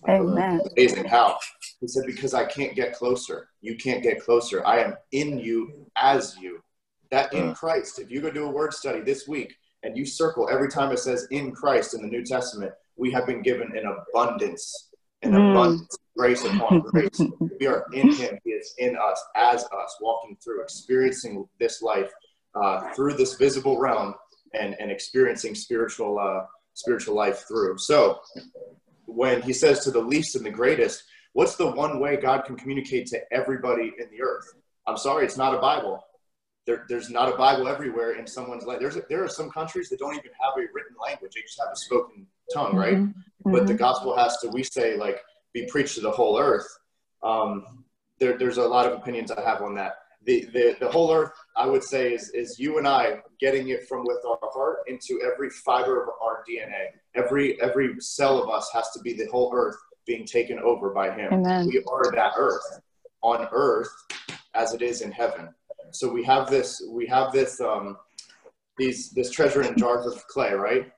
Amen. 0.07 0.61
Amazing 0.75 1.05
how 1.05 1.37
he 1.79 1.87
said, 1.87 2.03
because 2.05 2.33
I 2.33 2.45
can't 2.45 2.75
get 2.75 2.93
closer. 2.93 3.49
You 3.61 3.75
can't 3.75 4.03
get 4.03 4.23
closer. 4.23 4.65
I 4.65 4.79
am 4.79 4.95
in 5.11 5.39
you 5.39 5.87
as 5.95 6.37
you. 6.39 6.61
That 7.09 7.33
in 7.33 7.53
Christ. 7.53 7.99
If 7.99 8.11
you 8.11 8.19
go 8.19 8.29
do 8.29 8.45
a 8.45 8.51
word 8.51 8.73
study 8.73 8.99
this 8.99 9.27
week 9.27 9.55
and 9.83 9.97
you 9.97 10.05
circle 10.05 10.49
every 10.51 10.69
time 10.69 10.91
it 10.91 10.99
says 10.99 11.25
in 11.31 11.53
Christ 11.53 11.93
in 11.93 12.01
the 12.01 12.07
New 12.07 12.23
Testament, 12.23 12.73
we 12.97 13.11
have 13.11 13.25
been 13.25 13.41
given 13.41 13.71
an 13.77 13.85
abundance, 13.85 14.89
an 15.21 15.31
mm. 15.31 15.51
abundance, 15.51 15.97
grace 16.17 16.43
upon 16.43 16.81
grace. 16.91 17.21
we 17.59 17.65
are 17.65 17.85
in 17.93 18.11
Him. 18.11 18.37
He 18.43 18.51
is 18.51 18.73
in 18.77 18.97
us, 18.97 19.23
as 19.35 19.63
us, 19.63 19.97
walking 20.01 20.37
through, 20.43 20.61
experiencing 20.61 21.47
this 21.59 21.81
life 21.81 22.11
uh, 22.53 22.91
through 22.93 23.13
this 23.13 23.35
visible 23.35 23.79
realm 23.79 24.15
and, 24.53 24.75
and 24.79 24.91
experiencing 24.91 25.55
spiritual 25.55 26.19
uh, 26.19 26.45
spiritual 26.73 27.15
life 27.15 27.45
through. 27.47 27.77
So 27.77 28.19
when 29.05 29.41
he 29.41 29.53
says 29.53 29.83
to 29.83 29.91
the 29.91 29.99
least 29.99 30.35
and 30.35 30.45
the 30.45 30.51
greatest, 30.51 31.03
what's 31.33 31.55
the 31.55 31.71
one 31.71 31.99
way 31.99 32.17
God 32.17 32.45
can 32.45 32.55
communicate 32.55 33.07
to 33.07 33.19
everybody 33.31 33.93
in 33.97 34.09
the 34.11 34.21
earth? 34.21 34.45
I'm 34.85 34.97
sorry, 34.97 35.25
it's 35.25 35.37
not 35.37 35.55
a 35.55 35.59
Bible. 35.59 36.03
There, 36.65 36.85
there's 36.89 37.09
not 37.09 37.33
a 37.33 37.37
Bible 37.37 37.67
everywhere 37.67 38.13
in 38.19 38.27
someone's 38.27 38.65
life. 38.65 38.79
There's 38.79 38.97
a, 38.97 39.03
there 39.09 39.23
are 39.23 39.29
some 39.29 39.49
countries 39.49 39.89
that 39.89 39.99
don't 39.99 40.13
even 40.13 40.31
have 40.39 40.53
a 40.57 40.67
written 40.73 40.95
language; 41.01 41.33
they 41.33 41.41
just 41.41 41.59
have 41.59 41.71
a 41.71 41.75
spoken 41.75 42.27
tongue, 42.53 42.75
right? 42.75 42.97
Mm-hmm. 42.97 43.51
But 43.51 43.67
the 43.67 43.73
mm-hmm. 43.73 43.83
gospel 43.83 44.17
has 44.17 44.37
to, 44.39 44.49
we 44.49 44.63
say, 44.63 44.97
like 44.97 45.21
be 45.53 45.65
preached 45.67 45.95
to 45.95 46.01
the 46.01 46.11
whole 46.11 46.37
earth. 46.37 46.67
Um, 47.23 47.85
there, 48.19 48.37
there's 48.37 48.57
a 48.57 48.67
lot 48.67 48.85
of 48.85 48.93
opinions 48.93 49.31
I 49.31 49.41
have 49.41 49.61
on 49.61 49.75
that 49.75 49.93
the, 50.27 50.45
the, 50.53 50.75
the 50.81 50.91
whole 50.91 51.11
earth, 51.13 51.31
I 51.55 51.65
would 51.65 51.83
say, 51.83 52.13
is, 52.13 52.29
is 52.31 52.59
you 52.59 52.77
and 52.77 52.87
I 52.87 53.21
getting 53.39 53.69
it 53.69 53.87
from 53.87 54.03
with 54.05 54.23
our 54.27 54.37
heart 54.43 54.79
into 54.87 55.21
every 55.25 55.49
fiber 55.49 56.03
of 56.03 56.09
our 56.21 56.43
DNA. 56.47 56.87
Every, 57.15 57.59
every 57.61 57.95
cell 57.99 58.43
of 58.43 58.49
us 58.49 58.69
has 58.73 58.91
to 58.91 58.99
be 58.99 59.13
the 59.13 59.27
whole 59.27 59.53
earth 59.55 59.77
being 60.05 60.25
taken 60.25 60.59
over 60.59 60.89
by 60.89 61.11
Him. 61.11 61.31
Amen. 61.33 61.67
We 61.67 61.81
are 61.89 62.11
that 62.11 62.33
earth 62.37 62.81
on 63.21 63.47
earth 63.53 63.89
as 64.53 64.73
it 64.73 64.81
is 64.81 65.01
in 65.01 65.13
heaven. 65.13 65.47
So 65.91 66.11
we 66.11 66.25
have 66.25 66.49
this, 66.49 66.83
we 66.89 67.07
have 67.07 67.31
this, 67.31 67.61
um, 67.61 67.97
these, 68.77 69.11
this 69.11 69.31
treasure 69.31 69.61
in 69.61 69.77
jars 69.77 70.05
of 70.05 70.27
clay, 70.27 70.53
right? 70.53 70.91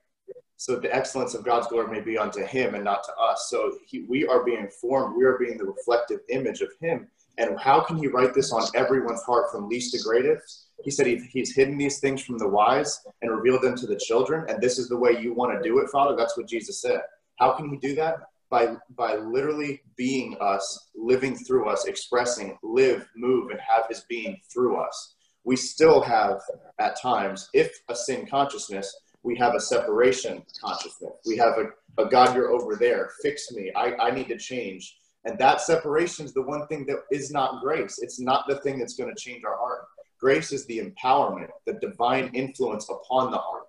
So 0.56 0.76
the 0.76 0.94
excellence 0.94 1.34
of 1.34 1.44
God's 1.44 1.68
glory 1.68 1.88
may 1.88 2.00
be 2.00 2.18
unto 2.18 2.44
Him 2.44 2.74
and 2.74 2.82
not 2.82 3.04
to 3.04 3.12
us. 3.14 3.46
So 3.48 3.78
he, 3.86 4.02
we 4.08 4.26
are 4.26 4.44
being 4.44 4.68
formed. 4.80 5.16
We 5.16 5.24
are 5.24 5.38
being 5.38 5.56
the 5.56 5.64
reflective 5.64 6.18
image 6.30 6.62
of 6.62 6.70
Him. 6.80 7.06
And 7.40 7.58
how 7.58 7.80
can 7.80 7.96
He 7.96 8.06
write 8.06 8.34
this 8.34 8.52
on 8.52 8.62
everyone's 8.74 9.22
heart 9.22 9.50
from 9.50 9.68
least 9.68 9.92
to 9.94 10.02
greatest? 10.02 10.68
He 10.84 10.90
said 10.90 11.06
he, 11.06 11.20
He's 11.32 11.54
hidden 11.54 11.76
these 11.76 11.98
things 11.98 12.22
from 12.22 12.38
the 12.38 12.48
wise 12.48 13.00
and 13.22 13.30
revealed 13.30 13.62
them 13.62 13.76
to 13.76 13.86
the 13.86 13.96
children. 13.96 14.44
And 14.48 14.62
this 14.62 14.78
is 14.78 14.88
the 14.88 14.98
way 14.98 15.20
you 15.20 15.34
want 15.34 15.52
to 15.56 15.68
do 15.68 15.78
it, 15.80 15.90
Father. 15.90 16.14
That's 16.16 16.36
what 16.36 16.48
Jesus 16.48 16.80
said. 16.80 17.00
How 17.40 17.52
can 17.52 17.68
He 17.68 17.76
do 17.76 17.96
that? 17.96 18.20
by 18.50 18.76
by 18.96 19.14
literally 19.14 19.80
being 19.96 20.36
us, 20.40 20.90
living 20.94 21.36
through 21.36 21.68
us, 21.68 21.86
expressing, 21.86 22.58
live, 22.62 23.08
move, 23.16 23.50
and 23.50 23.60
have 23.60 23.84
his 23.88 24.04
being 24.08 24.38
through 24.52 24.76
us. 24.76 25.14
We 25.44 25.56
still 25.56 26.02
have 26.02 26.40
at 26.78 27.00
times, 27.00 27.48
if 27.54 27.72
a 27.88 27.94
sin 27.94 28.26
consciousness, 28.26 28.94
we 29.22 29.36
have 29.36 29.54
a 29.54 29.60
separation 29.60 30.42
consciousness. 30.60 31.12
We 31.24 31.36
have 31.38 31.54
a, 31.58 32.02
a 32.02 32.08
God, 32.08 32.34
you're 32.34 32.50
over 32.50 32.76
there, 32.76 33.10
fix 33.22 33.50
me. 33.52 33.72
I, 33.74 33.94
I 33.94 34.10
need 34.10 34.28
to 34.28 34.36
change. 34.36 34.96
And 35.24 35.38
that 35.38 35.60
separation 35.60 36.24
is 36.24 36.32
the 36.32 36.42
one 36.42 36.66
thing 36.66 36.86
that 36.86 37.00
is 37.10 37.30
not 37.30 37.62
grace. 37.62 37.98
It's 38.00 38.20
not 38.20 38.46
the 38.48 38.56
thing 38.56 38.78
that's 38.78 38.94
going 38.94 39.14
to 39.14 39.20
change 39.20 39.44
our 39.44 39.56
heart. 39.56 39.86
Grace 40.18 40.52
is 40.52 40.66
the 40.66 40.78
empowerment, 40.80 41.48
the 41.66 41.74
divine 41.74 42.30
influence 42.34 42.88
upon 42.88 43.30
the 43.30 43.38
heart. 43.38 43.64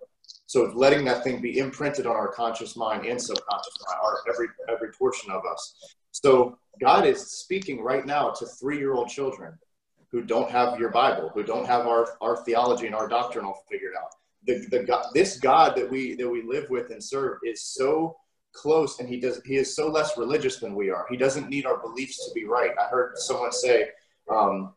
So 0.45 0.71
letting 0.75 1.05
that 1.05 1.23
thing 1.23 1.41
be 1.41 1.59
imprinted 1.59 2.05
on 2.05 2.15
our 2.15 2.31
conscious 2.31 2.75
mind 2.75 3.05
and 3.05 3.21
subconscious 3.21 3.77
mind, 3.87 3.99
our 4.03 4.17
every 4.33 4.47
every 4.69 4.91
portion 4.91 5.31
of 5.31 5.43
us. 5.49 5.95
So 6.11 6.57
God 6.81 7.05
is 7.05 7.31
speaking 7.31 7.81
right 7.81 8.05
now 8.05 8.31
to 8.31 8.45
three-year-old 8.45 9.07
children 9.07 9.57
who 10.11 10.21
don't 10.21 10.51
have 10.51 10.77
your 10.77 10.89
Bible, 10.89 11.31
who 11.33 11.43
don't 11.43 11.65
have 11.65 11.87
our, 11.87 12.17
our 12.19 12.43
theology 12.43 12.85
and 12.85 12.95
our 12.95 13.07
doctrine 13.07 13.45
all 13.45 13.63
figured 13.71 13.93
out. 13.97 14.09
The, 14.45 14.65
the 14.69 14.83
God, 14.83 15.05
this 15.13 15.37
God 15.37 15.77
that 15.77 15.89
we 15.89 16.15
that 16.15 16.29
we 16.29 16.41
live 16.41 16.69
with 16.69 16.91
and 16.91 17.01
serve 17.01 17.37
is 17.45 17.63
so 17.63 18.17
close, 18.53 18.99
and 18.99 19.07
he 19.07 19.19
does 19.19 19.41
he 19.45 19.55
is 19.55 19.75
so 19.75 19.87
less 19.87 20.17
religious 20.17 20.57
than 20.57 20.75
we 20.75 20.89
are. 20.89 21.05
He 21.09 21.17
doesn't 21.17 21.49
need 21.49 21.65
our 21.65 21.77
beliefs 21.77 22.25
to 22.27 22.33
be 22.33 22.45
right. 22.45 22.71
I 22.79 22.87
heard 22.87 23.17
someone 23.17 23.51
say 23.51 23.89
um, 24.29 24.73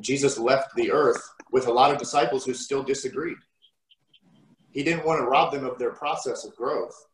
Jesus 0.00 0.38
left 0.38 0.74
the 0.76 0.90
earth 0.90 1.22
with 1.52 1.66
a 1.66 1.72
lot 1.72 1.92
of 1.92 1.98
disciples 1.98 2.44
who 2.44 2.54
still 2.54 2.82
disagreed 2.82 3.38
he 4.76 4.82
didn't 4.82 5.06
want 5.06 5.18
to 5.18 5.24
rob 5.24 5.52
them 5.52 5.64
of 5.64 5.78
their 5.78 5.92
process 5.92 6.44
of 6.44 6.54
growth. 6.54 7.06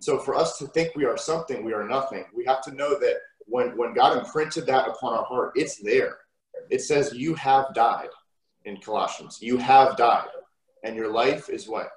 So 0.00 0.18
for 0.18 0.34
us 0.34 0.58
to 0.58 0.66
think 0.66 0.94
we 0.94 1.06
are 1.06 1.16
something, 1.16 1.64
we 1.64 1.72
are 1.72 1.88
nothing. 1.88 2.26
We 2.36 2.44
have 2.44 2.60
to 2.64 2.74
know 2.74 2.90
that 2.98 3.14
when, 3.46 3.74
when 3.78 3.94
God 3.94 4.18
imprinted 4.18 4.66
that 4.66 4.86
upon 4.86 5.14
our 5.14 5.24
heart, 5.24 5.52
it's 5.54 5.78
there. 5.78 6.18
It 6.68 6.82
says, 6.82 7.14
You 7.14 7.34
have 7.36 7.72
died 7.72 8.10
in 8.66 8.76
Colossians. 8.82 9.38
You 9.40 9.56
have 9.56 9.96
died. 9.96 10.28
And 10.84 10.94
your 10.94 11.10
life 11.10 11.48
is 11.48 11.66
what? 11.66 11.88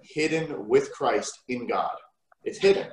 Hidden 0.00 0.68
with 0.68 0.92
Christ 0.92 1.40
in 1.48 1.66
God. 1.66 1.96
It's 2.44 2.58
hidden. 2.58 2.88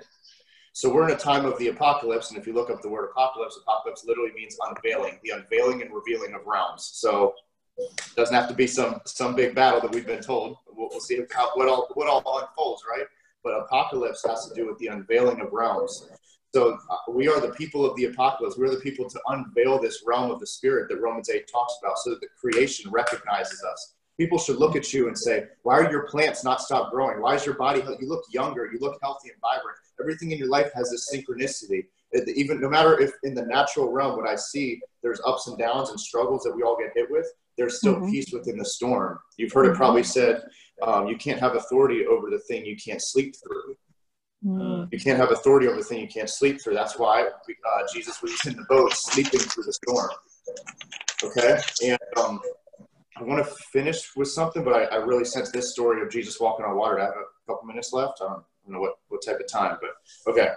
So 0.73 0.93
we're 0.93 1.09
in 1.09 1.15
a 1.15 1.19
time 1.19 1.45
of 1.45 1.57
the 1.57 1.67
apocalypse. 1.67 2.29
And 2.29 2.39
if 2.39 2.47
you 2.47 2.53
look 2.53 2.69
up 2.69 2.81
the 2.81 2.89
word 2.89 3.09
apocalypse, 3.11 3.59
apocalypse 3.61 4.05
literally 4.05 4.31
means 4.35 4.57
unveiling, 4.67 5.19
the 5.23 5.31
unveiling 5.31 5.81
and 5.81 5.93
revealing 5.93 6.33
of 6.33 6.45
realms. 6.45 6.89
So 6.93 7.33
it 7.77 8.01
doesn't 8.15 8.35
have 8.35 8.47
to 8.49 8.53
be 8.53 8.67
some 8.67 8.99
some 9.05 9.35
big 9.35 9.55
battle 9.55 9.81
that 9.81 9.91
we've 9.91 10.05
been 10.05 10.21
told 10.21 10.57
we'll, 10.79 10.89
we'll 10.91 10.99
see 10.99 11.21
how, 11.31 11.51
what 11.55 11.67
all 11.67 11.87
what 11.93 12.07
all 12.07 12.39
unfolds, 12.39 12.83
right? 12.89 13.05
But 13.43 13.51
apocalypse 13.51 14.23
has 14.27 14.47
to 14.47 14.55
do 14.55 14.67
with 14.67 14.77
the 14.79 14.87
unveiling 14.87 15.41
of 15.41 15.51
realms. 15.51 16.09
So 16.53 16.79
uh, 16.89 17.11
we 17.11 17.27
are 17.27 17.39
the 17.39 17.51
people 17.51 17.85
of 17.85 17.95
the 17.95 18.05
apocalypse. 18.05 18.57
We're 18.57 18.71
the 18.71 18.77
people 18.77 19.07
to 19.09 19.19
unveil 19.27 19.79
this 19.79 20.03
realm 20.05 20.31
of 20.31 20.39
the 20.39 20.47
spirit 20.47 20.89
that 20.89 20.99
Romans 20.99 21.29
8 21.29 21.47
talks 21.51 21.75
about 21.81 21.99
so 21.99 22.09
that 22.11 22.21
the 22.21 22.27
creation 22.39 22.89
recognizes 22.89 23.63
us. 23.63 23.93
People 24.19 24.37
should 24.37 24.57
look 24.57 24.75
at 24.75 24.93
you 24.93 25.07
and 25.07 25.17
say, 25.17 25.45
why 25.63 25.79
are 25.79 25.89
your 25.89 26.03
plants 26.03 26.43
not 26.43 26.61
stop 26.61 26.91
growing? 26.91 27.21
Why 27.21 27.35
is 27.35 27.45
your 27.45 27.55
body, 27.55 27.81
you 27.99 28.07
look 28.07 28.23
younger, 28.29 28.69
you 28.71 28.77
look 28.79 28.99
healthy 29.01 29.29
and 29.29 29.39
vibrant. 29.39 29.77
Everything 29.99 30.31
in 30.31 30.37
your 30.37 30.49
life 30.49 30.71
has 30.75 30.91
this 30.91 31.09
synchronicity. 31.11 31.85
Even 32.35 32.59
no 32.59 32.69
matter 32.69 32.99
if 32.99 33.11
in 33.23 33.33
the 33.33 33.45
natural 33.45 33.91
realm, 33.91 34.17
what 34.17 34.27
I 34.27 34.35
see, 34.35 34.81
there's 35.01 35.21
ups 35.25 35.47
and 35.47 35.57
downs 35.57 35.89
and 35.89 35.99
struggles 35.99 36.43
that 36.43 36.55
we 36.55 36.63
all 36.63 36.77
get 36.77 36.91
hit 36.93 37.09
with, 37.09 37.27
there's 37.57 37.77
still 37.77 37.95
mm-hmm. 37.95 38.11
peace 38.11 38.31
within 38.33 38.57
the 38.57 38.65
storm. 38.65 39.19
You've 39.37 39.53
heard 39.53 39.67
it 39.67 39.75
probably 39.75 40.03
said, 40.03 40.43
um, 40.81 41.07
you 41.07 41.17
can't 41.17 41.39
have 41.39 41.55
authority 41.55 42.05
over 42.05 42.29
the 42.29 42.39
thing 42.39 42.65
you 42.65 42.75
can't 42.77 43.01
sleep 43.01 43.35
through. 43.41 43.75
Mm. 44.45 44.87
You 44.91 44.99
can't 44.99 45.17
have 45.17 45.31
authority 45.31 45.67
over 45.67 45.77
the 45.77 45.83
thing 45.83 45.99
you 45.99 46.07
can't 46.07 46.29
sleep 46.29 46.61
through. 46.61 46.73
That's 46.73 46.97
why 46.97 47.23
uh, 47.23 47.81
Jesus 47.93 48.21
was 48.21 48.33
in 48.45 48.55
the 48.55 48.65
boat 48.69 48.93
sleeping 48.93 49.41
through 49.41 49.63
the 49.63 49.73
storm. 49.73 50.09
Okay? 51.23 51.59
And 51.83 51.99
um, 52.17 52.39
I 53.19 53.23
want 53.23 53.45
to 53.45 53.53
finish 53.73 54.15
with 54.15 54.29
something, 54.29 54.63
but 54.63 54.73
I, 54.73 54.83
I, 54.85 54.95
really 54.95 55.25
sense 55.25 55.51
this 55.51 55.71
story 55.71 56.01
of 56.01 56.09
Jesus 56.09 56.39
walking 56.39 56.65
on 56.65 56.77
water. 56.77 56.99
I 56.99 57.05
have 57.05 57.13
a 57.13 57.51
couple 57.51 57.67
minutes 57.67 57.91
left. 57.91 58.19
I 58.21 58.25
don't, 58.25 58.33
I 58.33 58.41
don't 58.65 58.73
know 58.73 58.79
what, 58.79 58.93
what 59.09 59.21
type 59.25 59.39
of 59.39 59.47
time, 59.47 59.77
but 59.81 60.31
okay. 60.31 60.49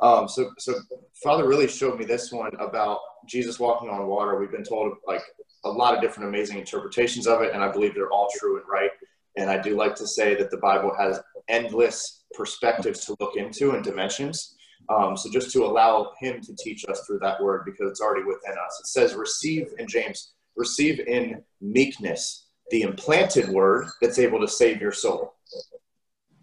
Um, 0.00 0.28
so, 0.28 0.50
so 0.58 0.74
Father 1.22 1.46
really 1.46 1.66
showed 1.66 1.98
me 1.98 2.04
this 2.04 2.30
one 2.30 2.54
about 2.60 3.00
Jesus 3.26 3.58
walking 3.58 3.88
on 3.88 4.06
water. 4.06 4.38
We've 4.38 4.50
been 4.50 4.64
told 4.64 4.94
like 5.06 5.22
a 5.64 5.70
lot 5.70 5.94
of 5.94 6.00
different 6.00 6.28
amazing 6.28 6.58
interpretations 6.58 7.26
of 7.26 7.42
it, 7.42 7.52
and 7.52 7.62
I 7.62 7.70
believe 7.70 7.94
they're 7.94 8.10
all 8.10 8.28
true 8.38 8.58
and 8.58 8.68
right. 8.68 8.90
And 9.36 9.50
I 9.50 9.60
do 9.60 9.76
like 9.76 9.94
to 9.96 10.06
say 10.06 10.34
that 10.36 10.50
the 10.50 10.56
Bible 10.58 10.94
has 10.98 11.20
endless 11.48 12.24
perspectives 12.34 13.04
to 13.06 13.16
look 13.20 13.36
into 13.36 13.72
and 13.72 13.82
dimensions. 13.82 14.54
Um, 14.88 15.16
so 15.16 15.30
just 15.30 15.52
to 15.52 15.64
allow 15.64 16.12
him 16.20 16.40
to 16.42 16.54
teach 16.56 16.84
us 16.88 17.04
through 17.06 17.18
that 17.20 17.42
word 17.42 17.64
because 17.64 17.90
it's 17.90 18.00
already 18.00 18.24
within 18.24 18.52
us. 18.52 18.80
It 18.80 18.86
says, 18.86 19.14
receive 19.14 19.68
in 19.78 19.86
James, 19.86 20.32
receive 20.58 21.00
in 21.00 21.42
meekness 21.62 22.48
the 22.70 22.82
implanted 22.82 23.48
word 23.48 23.86
that's 24.02 24.18
able 24.18 24.40
to 24.40 24.48
save 24.48 24.80
your 24.80 24.92
soul. 24.92 25.34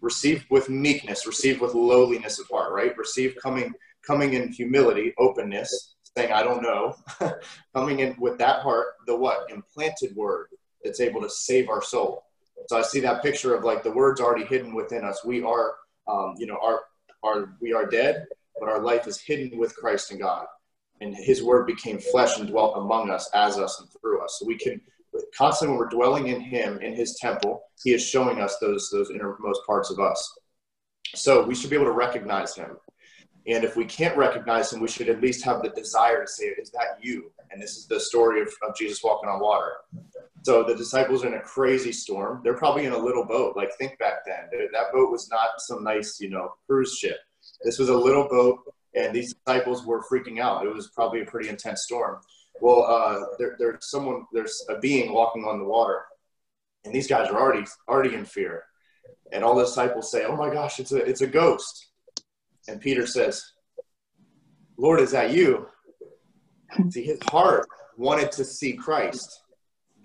Receive 0.00 0.44
with 0.50 0.68
meekness, 0.68 1.26
receive 1.26 1.60
with 1.60 1.74
lowliness 1.74 2.40
of 2.40 2.48
heart, 2.48 2.72
right? 2.72 2.96
Receive 2.96 3.36
coming 3.40 3.72
coming 4.04 4.34
in 4.34 4.48
humility, 4.52 5.12
openness, 5.18 5.96
saying, 6.16 6.32
I 6.32 6.42
don't 6.42 6.62
know. 6.62 6.94
coming 7.74 8.00
in 8.00 8.16
with 8.18 8.38
that 8.38 8.62
heart, 8.62 8.86
the 9.06 9.16
what? 9.16 9.50
Implanted 9.50 10.14
word 10.14 10.46
that's 10.82 11.00
able 11.00 11.20
to 11.22 11.30
save 11.30 11.68
our 11.68 11.82
soul. 11.82 12.24
So 12.68 12.78
I 12.78 12.82
see 12.82 13.00
that 13.00 13.22
picture 13.22 13.54
of 13.54 13.64
like 13.64 13.82
the 13.82 13.90
words 13.90 14.20
already 14.20 14.44
hidden 14.44 14.74
within 14.74 15.04
us. 15.04 15.24
We 15.24 15.42
are, 15.42 15.74
um, 16.08 16.34
you 16.38 16.46
know, 16.46 16.58
our, 16.62 16.80
our, 17.24 17.56
we 17.60 17.72
are 17.72 17.86
dead, 17.86 18.26
but 18.60 18.68
our 18.68 18.80
life 18.80 19.06
is 19.06 19.20
hidden 19.20 19.58
with 19.58 19.76
Christ 19.76 20.12
and 20.12 20.20
God. 20.20 20.46
And 21.00 21.14
his 21.14 21.42
word 21.42 21.66
became 21.66 21.98
flesh 21.98 22.38
and 22.38 22.48
dwelt 22.48 22.78
among 22.78 23.10
us, 23.10 23.28
as 23.34 23.58
us, 23.58 23.80
and 23.80 23.88
through 24.00 24.24
us. 24.24 24.38
So 24.38 24.46
we 24.46 24.56
can 24.56 24.80
constantly, 25.36 25.76
when 25.76 25.78
we're 25.78 25.88
dwelling 25.90 26.28
in 26.28 26.40
him, 26.40 26.78
in 26.80 26.94
his 26.94 27.16
temple, 27.20 27.62
he 27.82 27.92
is 27.92 28.06
showing 28.06 28.40
us 28.40 28.58
those, 28.58 28.88
those 28.90 29.10
innermost 29.10 29.60
parts 29.66 29.90
of 29.90 29.98
us. 30.00 30.38
So 31.14 31.44
we 31.44 31.54
should 31.54 31.70
be 31.70 31.76
able 31.76 31.86
to 31.86 31.92
recognize 31.92 32.54
him. 32.54 32.76
And 33.46 33.62
if 33.62 33.76
we 33.76 33.84
can't 33.84 34.16
recognize 34.16 34.72
him, 34.72 34.80
we 34.80 34.88
should 34.88 35.08
at 35.08 35.20
least 35.20 35.44
have 35.44 35.62
the 35.62 35.68
desire 35.70 36.22
to 36.22 36.30
say, 36.30 36.46
Is 36.46 36.70
that 36.70 36.98
you? 37.00 37.30
And 37.50 37.62
this 37.62 37.76
is 37.76 37.86
the 37.86 38.00
story 38.00 38.42
of, 38.42 38.48
of 38.66 38.76
Jesus 38.76 39.04
walking 39.04 39.28
on 39.28 39.40
water. 39.40 39.72
So 40.42 40.64
the 40.64 40.74
disciples 40.74 41.24
are 41.24 41.28
in 41.28 41.34
a 41.34 41.40
crazy 41.40 41.92
storm. 41.92 42.40
They're 42.42 42.56
probably 42.56 42.86
in 42.86 42.92
a 42.92 42.98
little 42.98 43.24
boat. 43.24 43.56
Like 43.56 43.70
think 43.78 43.98
back 43.98 44.24
then, 44.26 44.48
that 44.72 44.92
boat 44.92 45.10
was 45.10 45.28
not 45.30 45.50
some 45.58 45.84
nice, 45.84 46.20
you 46.20 46.28
know, 46.28 46.54
cruise 46.66 46.96
ship. 46.98 47.18
This 47.62 47.78
was 47.78 47.88
a 47.88 47.96
little 47.96 48.28
boat, 48.28 48.60
and 48.96 49.14
these 49.14 49.34
disciples 49.34 49.84
were 49.84 50.04
freaking 50.04 50.40
out. 50.40 50.64
It 50.64 50.74
was 50.74 50.88
probably 50.88 51.22
a 51.22 51.26
pretty 51.26 51.48
intense 51.48 51.82
storm. 51.82 52.20
Well, 52.60 52.84
uh, 52.84 53.36
there, 53.38 53.56
there's 53.58 53.90
someone, 53.90 54.24
there's 54.32 54.64
a 54.68 54.78
being 54.78 55.12
walking 55.12 55.44
on 55.44 55.58
the 55.58 55.64
water, 55.64 56.02
and 56.84 56.94
these 56.94 57.06
guys 57.06 57.28
are 57.28 57.38
already 57.38 57.66
already 57.88 58.14
in 58.14 58.24
fear. 58.24 58.64
And 59.32 59.44
all 59.44 59.54
the 59.54 59.64
disciples 59.64 60.10
say, 60.10 60.24
"Oh 60.24 60.36
my 60.36 60.50
gosh, 60.50 60.80
it's 60.80 60.92
a 60.92 60.98
it's 60.98 61.20
a 61.20 61.26
ghost." 61.26 61.88
And 62.68 62.80
Peter 62.80 63.06
says, 63.06 63.52
"Lord, 64.76 65.00
is 65.00 65.10
that 65.12 65.32
you?" 65.32 65.68
See, 66.90 67.04
his 67.04 67.20
heart 67.30 67.66
wanted 67.96 68.32
to 68.32 68.44
see 68.44 68.72
Christ 68.72 69.42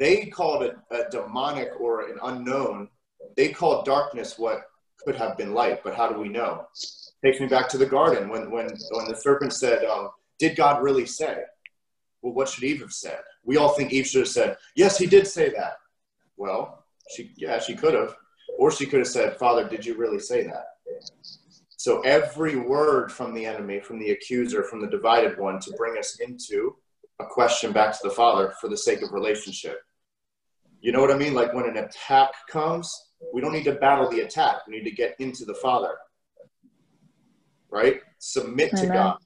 they 0.02 0.26
called 0.26 0.64
it 0.64 0.76
a 0.90 1.08
demonic 1.12 1.80
or 1.80 2.10
an 2.10 2.18
unknown. 2.24 2.90
They 3.38 3.50
called 3.50 3.86
darkness 3.86 4.40
what 4.40 4.64
could 4.98 5.16
have 5.16 5.38
been 5.38 5.54
light, 5.54 5.84
but 5.84 5.94
how 5.94 6.12
do 6.12 6.20
we 6.20 6.28
know? 6.28 6.66
Takes 7.24 7.40
me 7.40 7.48
back 7.48 7.70
to 7.70 7.78
the 7.78 7.86
garden 7.86 8.30
when 8.30 8.50
when 8.50 8.68
when 8.92 9.08
the 9.08 9.16
serpent 9.16 9.54
said, 9.54 9.84
um, 9.86 10.10
"Did 10.40 10.56
God 10.56 10.82
really 10.82 11.06
say?" 11.06 11.44
Well, 12.22 12.34
what 12.34 12.50
should 12.50 12.64
Eve 12.64 12.82
have 12.82 12.94
said? 12.94 13.20
We 13.44 13.58
all 13.58 13.70
think 13.70 13.92
Eve 13.92 14.08
should 14.08 14.22
have 14.22 14.28
said, 14.28 14.58
"Yes, 14.76 14.98
he 14.98 15.06
did 15.06 15.28
say 15.28 15.50
that." 15.50 15.78
Well, 16.38 16.86
she 17.10 17.32
yeah, 17.36 17.60
she 17.60 17.76
could 17.76 17.94
have, 17.94 18.16
or 18.58 18.72
she 18.72 18.86
could 18.86 19.00
have 19.00 19.08
said, 19.08 19.38
"Father, 19.38 19.68
did 19.68 19.86
you 19.86 19.96
really 19.96 20.20
say 20.20 20.44
that?" 20.44 20.66
So 21.78 22.02
every 22.02 22.58
word 22.58 23.12
from 23.12 23.34
the 23.34 23.46
enemy, 23.46 23.80
from 23.80 23.98
the 23.98 24.12
accuser, 24.12 24.64
from 24.64 24.82
the 24.82 24.88
divided 24.88 25.40
one, 25.40 25.60
to 25.62 25.74
bring 25.78 25.98
us 25.98 26.20
into 26.20 26.76
a 27.20 27.26
question 27.26 27.72
back 27.72 27.94
to 27.94 28.00
the 28.04 28.14
Father 28.14 28.54
for 28.62 28.68
the 28.68 28.78
sake 28.78 29.02
of 29.02 29.14
relationship. 29.14 29.80
You 30.80 30.92
know 30.92 31.02
what 31.02 31.12
I 31.12 31.18
mean? 31.18 31.34
Like 31.34 31.54
when 31.54 31.68
an 31.68 31.78
attack 31.78 32.34
comes, 32.50 32.92
we 33.34 33.42
don't 33.42 33.54
need 33.54 33.66
to 33.66 33.74
battle 33.74 34.10
the 34.10 34.22
attack. 34.22 34.68
We 34.68 34.76
need 34.78 34.90
to 34.90 34.96
get 34.96 35.16
into 35.20 35.46
the 35.46 35.56
Father. 35.56 35.96
Right? 37.72 38.02
Submit 38.20 38.72
to 38.72 38.86
Amen. 38.86 38.94
God. 38.94 39.18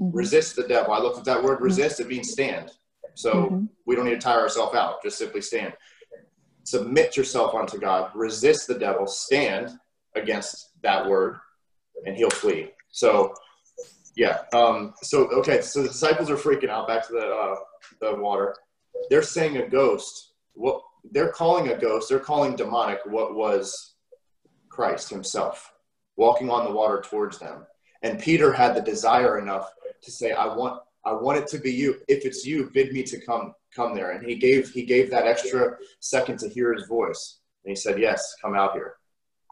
Mhm. 0.00 0.10
Resist 0.12 0.56
the 0.56 0.66
devil. 0.66 0.92
I 0.92 0.98
looked 0.98 1.18
at 1.18 1.24
that 1.24 1.42
word 1.42 1.60
resist, 1.60 2.00
it 2.00 2.08
means 2.08 2.32
stand. 2.32 2.72
So 3.14 3.48
Mhm. 3.50 3.68
we 3.86 3.94
don't 3.94 4.06
need 4.06 4.20
to 4.20 4.20
tire 4.20 4.40
ourselves 4.40 4.74
out, 4.74 5.02
just 5.02 5.18
simply 5.18 5.40
stand. 5.40 5.76
Submit 6.64 7.16
yourself 7.16 7.54
unto 7.54 7.78
God, 7.78 8.10
resist 8.14 8.66
the 8.66 8.78
devil, 8.78 9.06
stand 9.06 9.78
against 10.14 10.70
that 10.82 11.06
word, 11.06 11.38
and 12.04 12.16
he'll 12.16 12.30
flee. 12.30 12.72
So, 12.90 13.34
yeah. 14.16 14.44
Um, 14.52 14.94
so, 15.02 15.28
okay, 15.30 15.60
so 15.60 15.82
the 15.82 15.88
disciples 15.88 16.30
are 16.30 16.36
freaking 16.36 16.70
out 16.70 16.88
back 16.88 17.06
to 17.06 17.12
the, 17.12 17.26
uh, 17.26 17.56
the 18.00 18.16
water. 18.16 18.56
They're 19.10 19.22
saying 19.22 19.56
a 19.58 19.68
ghost. 19.68 20.32
What 20.54 20.82
they're 21.10 21.32
calling 21.32 21.68
a 21.68 21.76
ghost, 21.78 22.08
they're 22.08 22.18
calling 22.18 22.56
demonic 22.56 23.00
what 23.04 23.34
was 23.34 23.94
Christ 24.68 25.10
himself 25.10 25.72
walking 26.16 26.48
on 26.50 26.64
the 26.64 26.70
water 26.70 27.00
towards 27.00 27.38
them. 27.38 27.66
And 28.04 28.20
Peter 28.20 28.52
had 28.52 28.76
the 28.76 28.82
desire 28.82 29.38
enough 29.38 29.68
to 30.02 30.10
say, 30.12 30.32
I 30.32 30.54
want 30.54 30.80
I 31.06 31.12
want 31.12 31.38
it 31.38 31.46
to 31.48 31.58
be 31.58 31.72
you. 31.72 31.96
If 32.06 32.24
it's 32.24 32.46
you, 32.46 32.70
bid 32.72 32.92
me 32.92 33.02
to 33.04 33.18
come 33.20 33.54
come 33.74 33.94
there. 33.94 34.12
And 34.12 34.24
he 34.24 34.36
gave 34.36 34.70
he 34.70 34.84
gave 34.84 35.10
that 35.10 35.26
extra 35.26 35.76
second 36.00 36.38
to 36.40 36.48
hear 36.48 36.72
his 36.74 36.86
voice. 36.86 37.40
And 37.64 37.70
he 37.70 37.76
said, 37.76 37.98
Yes, 37.98 38.36
come 38.42 38.54
out 38.54 38.74
here. 38.74 38.96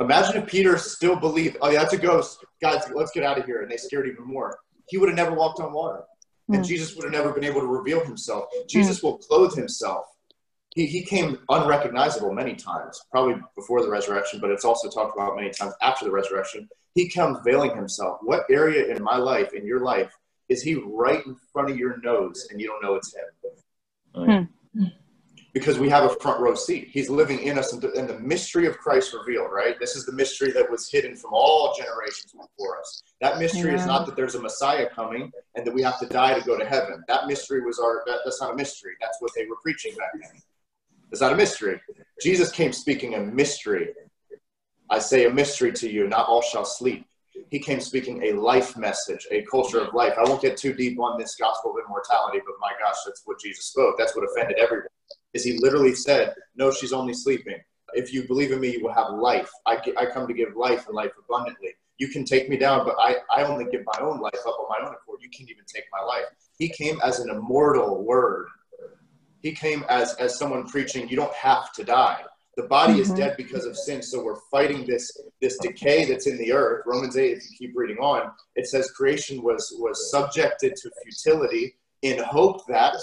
Imagine 0.00 0.42
if 0.42 0.49
Peter 0.49 0.76
still 0.78 1.16
believed, 1.16 1.56
oh 1.61 1.71
yeah, 1.71 1.80
that's 1.80 1.92
a 1.92 1.99
ghost. 1.99 2.44
Guys, 2.61 2.82
let's 2.94 3.12
get 3.12 3.25
out 3.25 3.38
of 3.38 3.44
here. 3.47 3.62
And 3.62 3.71
they 3.71 3.76
scared 3.76 4.06
even 4.06 4.26
more. 4.26 4.59
He 4.88 4.99
would 4.99 5.09
have 5.09 5.16
never 5.16 5.35
walked 5.35 5.61
on 5.61 5.73
water. 5.73 6.02
And 6.49 6.62
Mm. 6.62 6.66
Jesus 6.66 6.94
would 6.94 7.04
have 7.04 7.12
never 7.12 7.32
been 7.32 7.44
able 7.44 7.61
to 7.61 7.66
reveal 7.66 8.04
himself. 8.04 8.47
Jesus 8.68 9.02
will 9.02 9.18
clothe 9.18 9.54
himself. 9.54 10.06
He, 10.75 10.87
he 10.87 11.02
came 11.02 11.38
unrecognizable 11.49 12.32
many 12.32 12.54
times, 12.56 13.00
probably 13.11 13.37
before 13.54 13.82
the 13.82 13.90
resurrection, 13.90 14.40
but 14.40 14.50
it's 14.50 14.64
also 14.64 14.88
talked 14.90 15.16
about 15.16 15.37
many 15.37 15.50
times 15.50 15.75
after 15.82 16.04
the 16.04 16.11
resurrection. 16.11 16.68
He 16.94 17.08
comes 17.08 17.38
veiling 17.44 17.75
himself. 17.75 18.18
What 18.22 18.44
area 18.50 18.94
in 18.94 19.02
my 19.02 19.16
life, 19.16 19.54
in 19.54 19.66
your 19.66 19.80
life, 19.80 20.12
is 20.49 20.62
he 20.62 20.75
right 20.75 21.25
in 21.25 21.37
front 21.52 21.70
of 21.70 21.78
your 21.78 21.99
nose 22.02 22.49
and 22.50 22.61
you 22.61 22.66
don't 22.66 22.82
know 22.82 22.94
it's 22.94 23.14
him? 23.14 23.25
Oh, 24.14 24.46
hmm. 24.76 24.84
Because 25.54 25.78
we 25.78 25.88
have 25.90 26.04
a 26.04 26.14
front 26.20 26.40
row 26.40 26.54
seat. 26.54 26.88
He's 26.90 27.11
living 27.11 27.40
in 27.40 27.58
us, 27.58 27.72
and 27.72 27.82
the, 27.82 28.18
mystery 28.20 28.66
of 28.66 28.78
Christ 28.78 29.12
revealed, 29.12 29.52
right? 29.52 29.78
This 29.78 29.96
is 29.96 30.06
the 30.06 30.12
mystery 30.12 30.50
that 30.52 30.70
was 30.70 30.90
hidden 30.90 31.14
from 31.14 31.34
all 31.34 31.75
generations 31.76 32.32
before 32.32 32.78
us. 32.78 33.02
That 33.20 33.38
mystery 33.38 33.75
is 33.75 33.84
not 33.84 34.06
that 34.06 34.16
there's 34.16 34.34
a 34.34 34.40
Messiah 34.40 34.88
coming 34.88 35.30
and 35.54 35.66
that 35.66 35.75
we 35.75 35.82
have 35.82 35.99
to 36.00 36.06
die 36.06 36.38
to 36.38 36.44
go 36.44 36.58
to 36.58 36.64
heaven. 36.64 37.02
That 37.06 37.26
mystery 37.26 37.62
was 37.62 37.78
our, 37.78 38.02
that, 38.06 38.20
that's 38.25 38.40
not 38.40 38.52
a 38.52 38.56
mystery. 38.56 38.92
That's 39.00 39.18
what 39.20 39.32
they 39.37 39.44
were 39.46 39.56
preaching 39.62 39.94
back 39.96 40.12
then. 40.14 40.40
It's 41.11 41.20
not 41.20 41.32
a 41.32 41.37
mystery. 41.37 41.78
Jesus 42.22 42.50
came 42.50 42.72
speaking 42.72 43.14
a 43.14 43.20
mystery. 43.20 43.90
I 44.92 44.99
say 44.99 45.25
a 45.25 45.30
mystery 45.30 45.72
to 45.72 45.90
you, 45.90 46.06
not 46.06 46.28
all 46.28 46.42
shall 46.42 46.66
sleep. 46.66 47.06
He 47.50 47.58
came 47.58 47.80
speaking 47.80 48.22
a 48.25 48.32
life 48.34 48.76
message, 48.76 49.26
a 49.30 49.40
culture 49.50 49.80
of 49.80 49.94
life. 49.94 50.12
I 50.18 50.28
won't 50.28 50.42
get 50.42 50.58
too 50.58 50.75
deep 50.75 51.00
on 51.00 51.18
this 51.18 51.34
gospel 51.34 51.70
of 51.70 51.78
immortality, 51.87 52.40
but 52.44 52.56
my 52.61 52.72
gosh, 52.78 52.99
that's 53.06 53.22
what 53.25 53.40
Jesus 53.40 53.64
spoke. 53.64 53.94
That's 53.96 54.14
what 54.14 54.28
offended 54.28 54.58
everyone. 54.58 54.88
Is 55.32 55.44
he 55.44 55.58
literally 55.61 55.94
said, 55.94 56.34
"No, 56.56 56.70
she's 56.70 56.92
only 56.92 57.14
sleeping. 57.14 57.58
If 57.94 58.12
you 58.12 58.26
believe 58.28 58.52
in 58.52 58.61
me, 58.61 58.72
you 58.72 58.82
will 58.82 58.92
have 58.92 59.11
life. 59.14 59.50
I, 59.64 59.80
I 59.96 60.04
come 60.06 60.26
to 60.28 60.34
give 60.34 60.54
life 60.56 60.87
and 60.87 60.94
life 60.94 61.12
abundantly. 61.18 61.70
You 61.96 62.08
can 62.08 62.26
take 62.26 62.50
me 62.50 62.58
down, 62.58 62.84
but 62.84 62.96
I, 62.99 63.16
I 63.34 63.44
only 63.44 63.64
give 63.72 63.82
my 63.87 63.99
own 64.06 64.20
life 64.20 64.42
up 64.46 64.56
on 64.61 64.66
my 64.68 64.87
own 64.87 64.94
accord. 64.94 65.20
You 65.22 65.30
can't 65.30 65.50
even 65.50 65.64
take 65.75 65.84
my 65.90 66.02
life." 66.04 66.26
He 66.58 66.68
came 66.68 67.00
as 67.02 67.18
an 67.18 67.30
immortal 67.30 68.04
word. 68.04 68.49
He 69.40 69.52
came 69.52 69.87
as 69.88 70.12
as 70.25 70.38
someone 70.38 70.66
preaching, 70.66 71.08
"You 71.08 71.16
don't 71.16 71.34
have 71.49 71.72
to 71.78 71.82
die." 71.82 72.25
The 72.56 72.64
body 72.64 73.00
is 73.00 73.11
Mhm. 73.11 73.16
dead 73.16 73.37
because 73.37 73.64
of 73.64 73.76
sin, 73.76 74.02
so 74.02 74.23
we're 74.23 74.40
fighting 74.50 74.87
this 74.87 75.16
this 75.40 75.59
decay 75.59 76.04
that's 76.04 76.26
in 76.26 76.38
the 76.38 76.52
earth. 76.52 76.84
Romans 76.86 77.17
8, 77.17 77.38
if 77.38 77.50
you 77.50 77.56
keep 77.56 77.73
reading 77.76 77.99
on, 77.99 78.30
it 78.54 78.67
says 78.69 78.91
creation 78.93 79.43
was 79.43 79.75
was 79.78 80.10
subjected 80.10 80.76
to 80.76 80.91
futility 81.02 81.76
in 82.02 82.23
hope 82.23 82.65
that 82.67 82.97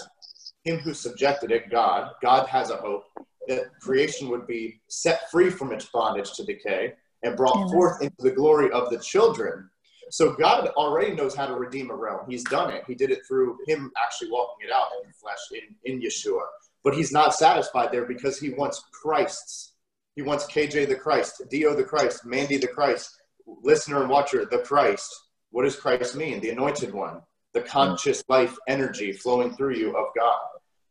him 0.63 0.79
who 0.79 0.93
subjected 0.93 1.51
it, 1.51 1.69
God, 1.69 2.11
God 2.21 2.47
has 2.47 2.69
a 2.69 2.77
hope 2.77 3.05
that 3.47 3.79
creation 3.81 4.29
would 4.29 4.45
be 4.45 4.79
set 4.87 5.29
free 5.31 5.49
from 5.49 5.71
its 5.71 5.85
bondage 5.85 6.33
to 6.33 6.45
decay 6.45 6.93
and 7.23 7.35
brought 7.35 7.55
Amen. 7.55 7.69
forth 7.69 8.01
into 8.01 8.15
the 8.19 8.31
glory 8.31 8.71
of 8.71 8.89
the 8.89 8.99
children. 8.99 9.69
So 10.11 10.33
God 10.33 10.67
already 10.69 11.13
knows 11.13 11.35
how 11.35 11.45
to 11.45 11.55
redeem 11.55 11.91
a 11.91 11.95
realm. 11.95 12.21
He's 12.27 12.43
done 12.43 12.71
it. 12.71 12.83
He 12.87 12.95
did 12.95 13.11
it 13.11 13.25
through 13.27 13.57
him 13.67 13.91
actually 14.01 14.31
walking 14.31 14.67
it 14.67 14.71
out 14.71 14.87
in 15.01 15.09
the 15.09 15.13
flesh 15.13 15.37
in, 15.51 15.93
in 15.93 16.01
Yeshua. 16.01 16.41
But 16.83 16.95
he's 16.95 17.11
not 17.11 17.33
satisfied 17.33 17.91
there 17.91 18.05
because 18.05 18.39
he 18.39 18.51
wants 18.51 18.83
Christ's. 18.91 19.73
He 20.15 20.21
wants 20.21 20.45
KJ 20.45 20.87
the 20.87 20.95
Christ, 20.95 21.41
Dio 21.49 21.75
the 21.75 21.83
Christ, 21.83 22.25
Mandy 22.25 22.57
the 22.57 22.67
Christ, 22.67 23.21
listener 23.45 24.01
and 24.01 24.09
watcher 24.09 24.45
the 24.45 24.59
Christ. 24.59 25.13
What 25.51 25.63
does 25.63 25.75
Christ 25.75 26.15
mean? 26.15 26.39
The 26.41 26.49
anointed 26.49 26.93
one, 26.93 27.21
the 27.53 27.61
conscious 27.61 28.23
life 28.27 28.55
energy 28.67 29.13
flowing 29.13 29.55
through 29.55 29.75
you 29.75 29.95
of 29.97 30.07
God. 30.17 30.39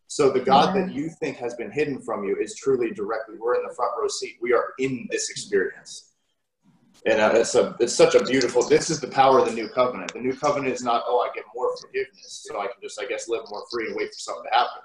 So 0.09 0.31
the 0.31 0.40
God 0.40 0.74
that 0.74 0.92
you 0.92 1.11
think 1.11 1.37
has 1.37 1.55
been 1.55 1.70
hidden 1.70 2.01
from 2.01 2.24
you 2.24 2.37
is 2.40 2.57
truly 2.57 2.90
directly. 2.92 3.37
We're 3.38 3.57
in 3.57 3.62
the 3.68 3.74
front 3.74 3.92
row 4.01 4.09
seat. 4.09 4.38
We 4.40 4.55
are 4.55 4.72
in 4.79 5.07
this 5.11 5.29
experience, 5.29 6.14
and 7.05 7.20
uh, 7.20 7.33
it's 7.35 7.55
a 7.55 7.77
it's 7.79 7.92
such 7.92 8.14
a 8.14 8.24
beautiful. 8.24 8.66
This 8.66 8.88
is 8.88 9.01
the 9.01 9.09
power 9.09 9.38
of 9.38 9.44
the 9.44 9.53
new 9.53 9.68
covenant. 9.68 10.14
The 10.14 10.20
new 10.20 10.35
covenant 10.35 10.72
is 10.72 10.83
not 10.83 11.05
oh 11.07 11.20
I 11.20 11.35
get 11.35 11.44
more 11.55 11.77
forgiveness, 11.77 12.46
so 12.48 12.59
I 12.59 12.68
can 12.68 12.81
just 12.83 12.98
I 12.98 13.05
guess 13.05 13.29
live 13.29 13.42
more 13.51 13.64
free 13.70 13.88
and 13.88 13.96
wait 13.96 14.09
for 14.09 14.18
something 14.18 14.44
to 14.51 14.57
happen. 14.57 14.83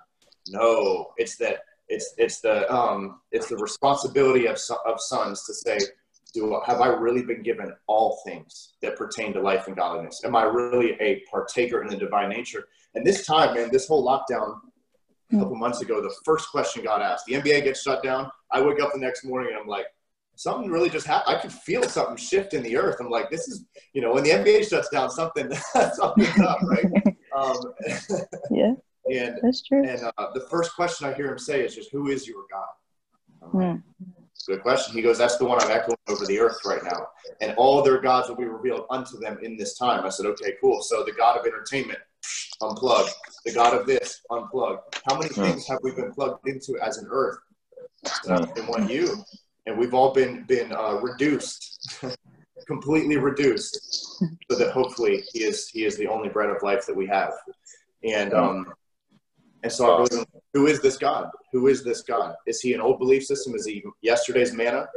No, 0.50 1.14
it's 1.18 1.38
that 1.38 1.60
it's 1.90 2.14
it's 2.18 2.42
the 2.42 2.72
um 2.74 3.22
it's 3.32 3.48
the 3.48 3.58
responsibility 3.58 4.48
of 4.48 4.58
of 4.86 5.00
sons 5.00 5.44
to 5.46 5.54
say, 5.54 5.80
do 6.34 6.60
have 6.66 6.82
I 6.82 6.88
really 6.88 7.24
been 7.24 7.44
given 7.44 7.74
all 7.88 8.20
things 8.26 8.74
that 8.82 8.96
pertain 8.96 9.34
to 9.34 9.42
life 9.42 9.68
and 9.68 9.76
godliness? 9.76 10.22
Am 10.26 10.36
I 10.36 10.44
really 10.44 10.98
a 11.00 11.24
partaker 11.30 11.82
in 11.82 11.88
the 11.88 11.98
divine 11.98 12.30
nature? 12.30 12.66
And 12.96 13.06
this 13.06 13.26
time, 13.26 13.56
man, 13.56 13.70
this 13.72 13.88
whole 13.88 14.06
lockdown 14.06 14.60
a 15.32 15.38
couple 15.38 15.56
months 15.56 15.82
ago, 15.82 16.02
the 16.02 16.14
first 16.26 16.50
question 16.50 16.84
God 16.84 17.02
asked, 17.02 17.26
the 17.26 17.34
NBA 17.34 17.64
gets 17.64 17.82
shut 17.82 18.04
down. 18.04 18.30
I 18.52 18.62
wake 18.62 18.82
up 18.82 18.94
the 18.94 19.00
next 19.00 19.26
morning 19.26 19.52
and 19.52 19.60
I'm 19.60 19.68
like, 19.68 19.86
something 20.36 20.70
really 20.70 20.90
just 20.90 21.08
happened. 21.08 21.38
I 21.38 21.42
could 21.42 21.52
feel 21.52 21.84
something 21.84 22.18
shift 22.18 22.54
in 22.54 22.64
the 22.64 22.78
earth. 22.78 22.98
I'm 23.00 23.10
like, 23.10 23.30
this 23.30 23.48
is, 23.48 23.66
you 23.94 24.02
know, 24.02 24.14
when 24.14 24.24
the 24.24 24.32
NBA 24.32 24.70
shuts 24.70 24.90
down, 24.90 25.10
something, 25.10 25.52
something's 25.94 26.40
up, 26.40 26.62
right? 26.64 26.86
Um, 27.36 27.58
Yeah, 28.52 28.74
and 29.12 29.38
that's 29.42 29.64
true. 29.64 29.84
and 29.86 30.02
uh, 30.18 30.28
the 30.34 30.42
first 30.50 30.76
question 30.76 31.08
I 31.08 31.14
hear 31.14 31.32
him 31.32 31.38
say 31.40 31.64
is 31.66 31.76
just, 31.76 31.92
"Who 31.92 32.08
is 32.10 32.28
your 32.28 32.44
God?" 32.52 32.68
I'm 33.42 33.60
like, 33.60 33.78
Mm. 33.78 33.84
Good 34.48 34.62
question. 34.62 34.94
He 34.94 35.02
goes, 35.02 35.18
"That's 35.18 35.38
the 35.38 35.46
one 35.46 35.62
I'm 35.62 35.72
echoing 35.72 35.98
over 36.10 36.26
the 36.26 36.38
earth 36.40 36.60
right 36.66 36.84
now, 36.84 37.08
and 37.40 37.54
all 37.56 37.82
their 37.82 38.00
gods 38.02 38.28
will 38.28 38.36
be 38.36 38.44
revealed 38.46 38.86
unto 38.90 39.18
them 39.20 39.38
in 39.42 39.56
this 39.58 39.78
time." 39.78 40.06
I 40.06 40.10
said, 40.10 40.26
"Okay, 40.26 40.54
cool. 40.60 40.82
So 40.82 41.04
the 41.04 41.14
God 41.14 41.38
of 41.40 41.46
entertainment, 41.46 42.00
unplug. 42.62 43.08
The 43.46 43.54
God 43.54 43.74
of 43.74 43.86
this, 43.86 44.22
unplug. 44.32 44.80
How 45.08 45.18
many 45.18 45.34
Hmm. 45.34 45.44
things 45.44 45.68
have 45.68 45.80
we 45.84 45.92
been 45.92 46.12
plugged 46.14 46.46
into 46.48 46.78
as 46.82 46.98
an 46.98 47.08
earth? 47.10 47.38
Hmm. 48.26 48.44
And 48.58 48.68
one 48.68 48.90
you, 48.90 49.24
and 49.66 49.78
we've 49.78 49.94
all 49.94 50.12
been 50.14 50.44
been 50.44 50.74
uh, 50.74 50.96
reduced, 51.02 52.02
completely 52.68 53.18
reduced, 53.18 54.18
so 54.50 54.58
that 54.58 54.72
hopefully 54.72 55.24
he 55.32 55.44
is 55.44 55.70
he 55.70 55.86
is 55.86 55.96
the 55.98 56.08
only 56.08 56.28
bread 56.30 56.50
of 56.50 56.62
life 56.64 56.86
that 56.86 56.96
we 56.96 57.06
have, 57.08 57.34
and 58.04 58.34
um, 58.34 58.74
and 59.64 59.72
so 59.72 59.96
I 59.96 60.06
really, 60.12 60.26
who 60.54 60.68
is 60.68 60.82
this 60.82 60.98
God? 60.98 61.30
Who 61.54 61.68
is 61.68 61.84
this 61.84 62.02
God? 62.02 62.36
Is 62.46 62.60
he 62.60 62.74
an 62.74 62.82
old 62.82 63.00
belief 63.00 63.24
system? 63.26 63.56
Is 63.56 63.66
he 63.66 63.84
yesterday's 64.02 64.54
manna? 64.54 64.88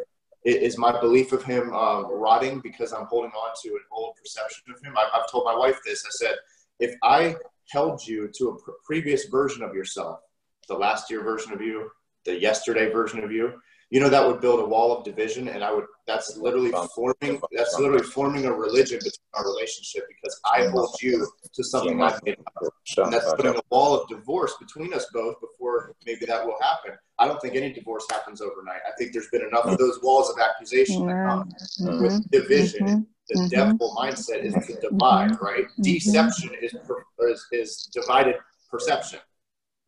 Is 0.45 0.77
my 0.77 1.01
belief 1.01 1.33
of 1.33 1.43
him 1.43 1.73
um, 1.73 2.07
rotting 2.11 2.61
because 2.61 2.93
I'm 2.93 3.07
holding 3.07 3.31
on 3.31 3.51
to 3.63 3.69
an 3.71 3.81
old 3.91 4.15
perception 4.17 4.65
of 4.75 4.81
him? 4.83 4.97
I, 4.97 5.09
I've 5.15 5.31
told 5.31 5.45
my 5.45 5.57
wife 5.57 5.79
this. 5.85 6.05
I 6.05 6.11
said, 6.11 6.37
if 6.79 6.95
I 7.03 7.37
held 7.71 8.07
you 8.07 8.29
to 8.37 8.51
a 8.51 8.57
pr- 8.57 8.71
previous 8.85 9.27
version 9.27 9.63
of 9.63 9.75
yourself, 9.75 10.21
the 10.69 10.75
last 10.75 11.11
year 11.11 11.23
version 11.23 11.53
of 11.53 11.61
you, 11.61 11.91
the 12.25 12.39
yesterday 12.39 12.91
version 12.91 13.23
of 13.23 13.33
you, 13.33 13.55
you 13.91 14.01
know 14.01 14.09
that 14.09 14.27
would 14.27 14.41
build 14.41 14.61
a 14.61 14.65
wall 14.65 14.97
of 14.97 15.05
division, 15.05 15.49
and 15.49 15.63
I 15.63 15.73
would. 15.73 15.85
That's 16.07 16.37
literally 16.37 16.73
forming. 16.95 17.41
That's 17.53 17.79
literally 17.79 18.03
forming 18.05 18.45
a 18.47 18.53
religion 18.53 18.99
between 18.99 19.31
our 19.35 19.45
relationship 19.45 20.05
because 20.09 20.41
I 20.55 20.67
hold 20.67 21.01
you 21.03 21.27
to 21.55 21.65
something 21.65 22.03
I've 22.03 22.23
made 22.25 22.37
up. 22.63 22.73
And 22.99 23.13
that's 23.13 23.33
putting 23.35 23.57
a 23.57 23.61
wall 23.71 24.01
of 24.01 24.09
divorce 24.09 24.55
between 24.61 24.93
us 24.95 25.07
both 25.13 25.37
before 25.41 25.93
maybe 26.05 26.27
that 26.27 26.45
will 26.47 26.57
happen. 26.61 26.93
I 27.19 27.27
don't 27.27 27.41
think 27.41 27.55
any 27.57 27.73
divorce 27.73 28.05
happens 28.11 28.41
overnight. 28.41 28.81
I 28.87 28.93
think 28.99 29.13
there's 29.13 29.29
been 29.31 29.43
enough 29.43 29.65
of 29.67 29.79
those 29.79 30.01
walls 30.03 30.31
of 30.31 30.37
accusation 30.39 31.07
that 31.07 31.25
come 31.27 31.51
Mhm. 31.81 32.03
with 32.03 32.31
division. 32.31 32.87
Mhm. 32.87 33.07
The 33.29 33.39
Mhm. 33.41 33.51
devil 33.51 33.97
mindset 33.99 34.45
is 34.45 34.55
to 34.67 34.81
divide, 34.81 35.41
right? 35.41 35.67
Deception 35.81 36.51
is, 36.63 36.73
per- 36.87 37.05
is 37.29 37.47
is 37.51 37.89
divided 37.93 38.37
perception, 38.71 39.19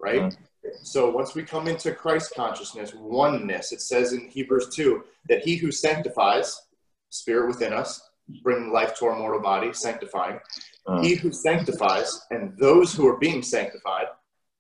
right? 0.00 0.36
So 0.82 1.10
once 1.10 1.34
we 1.34 1.42
come 1.42 1.68
into 1.68 1.92
Christ 1.92 2.34
consciousness, 2.34 2.94
oneness, 2.94 3.72
it 3.72 3.80
says 3.80 4.12
in 4.12 4.28
Hebrews 4.28 4.68
2 4.74 5.04
that 5.28 5.42
he 5.42 5.56
who 5.56 5.70
sanctifies, 5.70 6.60
spirit 7.10 7.48
within 7.48 7.72
us, 7.72 8.10
bringing 8.42 8.72
life 8.72 8.94
to 8.98 9.06
our 9.06 9.18
mortal 9.18 9.40
body, 9.40 9.72
sanctifying. 9.72 10.38
Mm. 10.86 11.04
He 11.04 11.14
who 11.14 11.32
sanctifies 11.32 12.26
and 12.30 12.56
those 12.58 12.94
who 12.94 13.06
are 13.06 13.16
being 13.16 13.42
sanctified, 13.42 14.06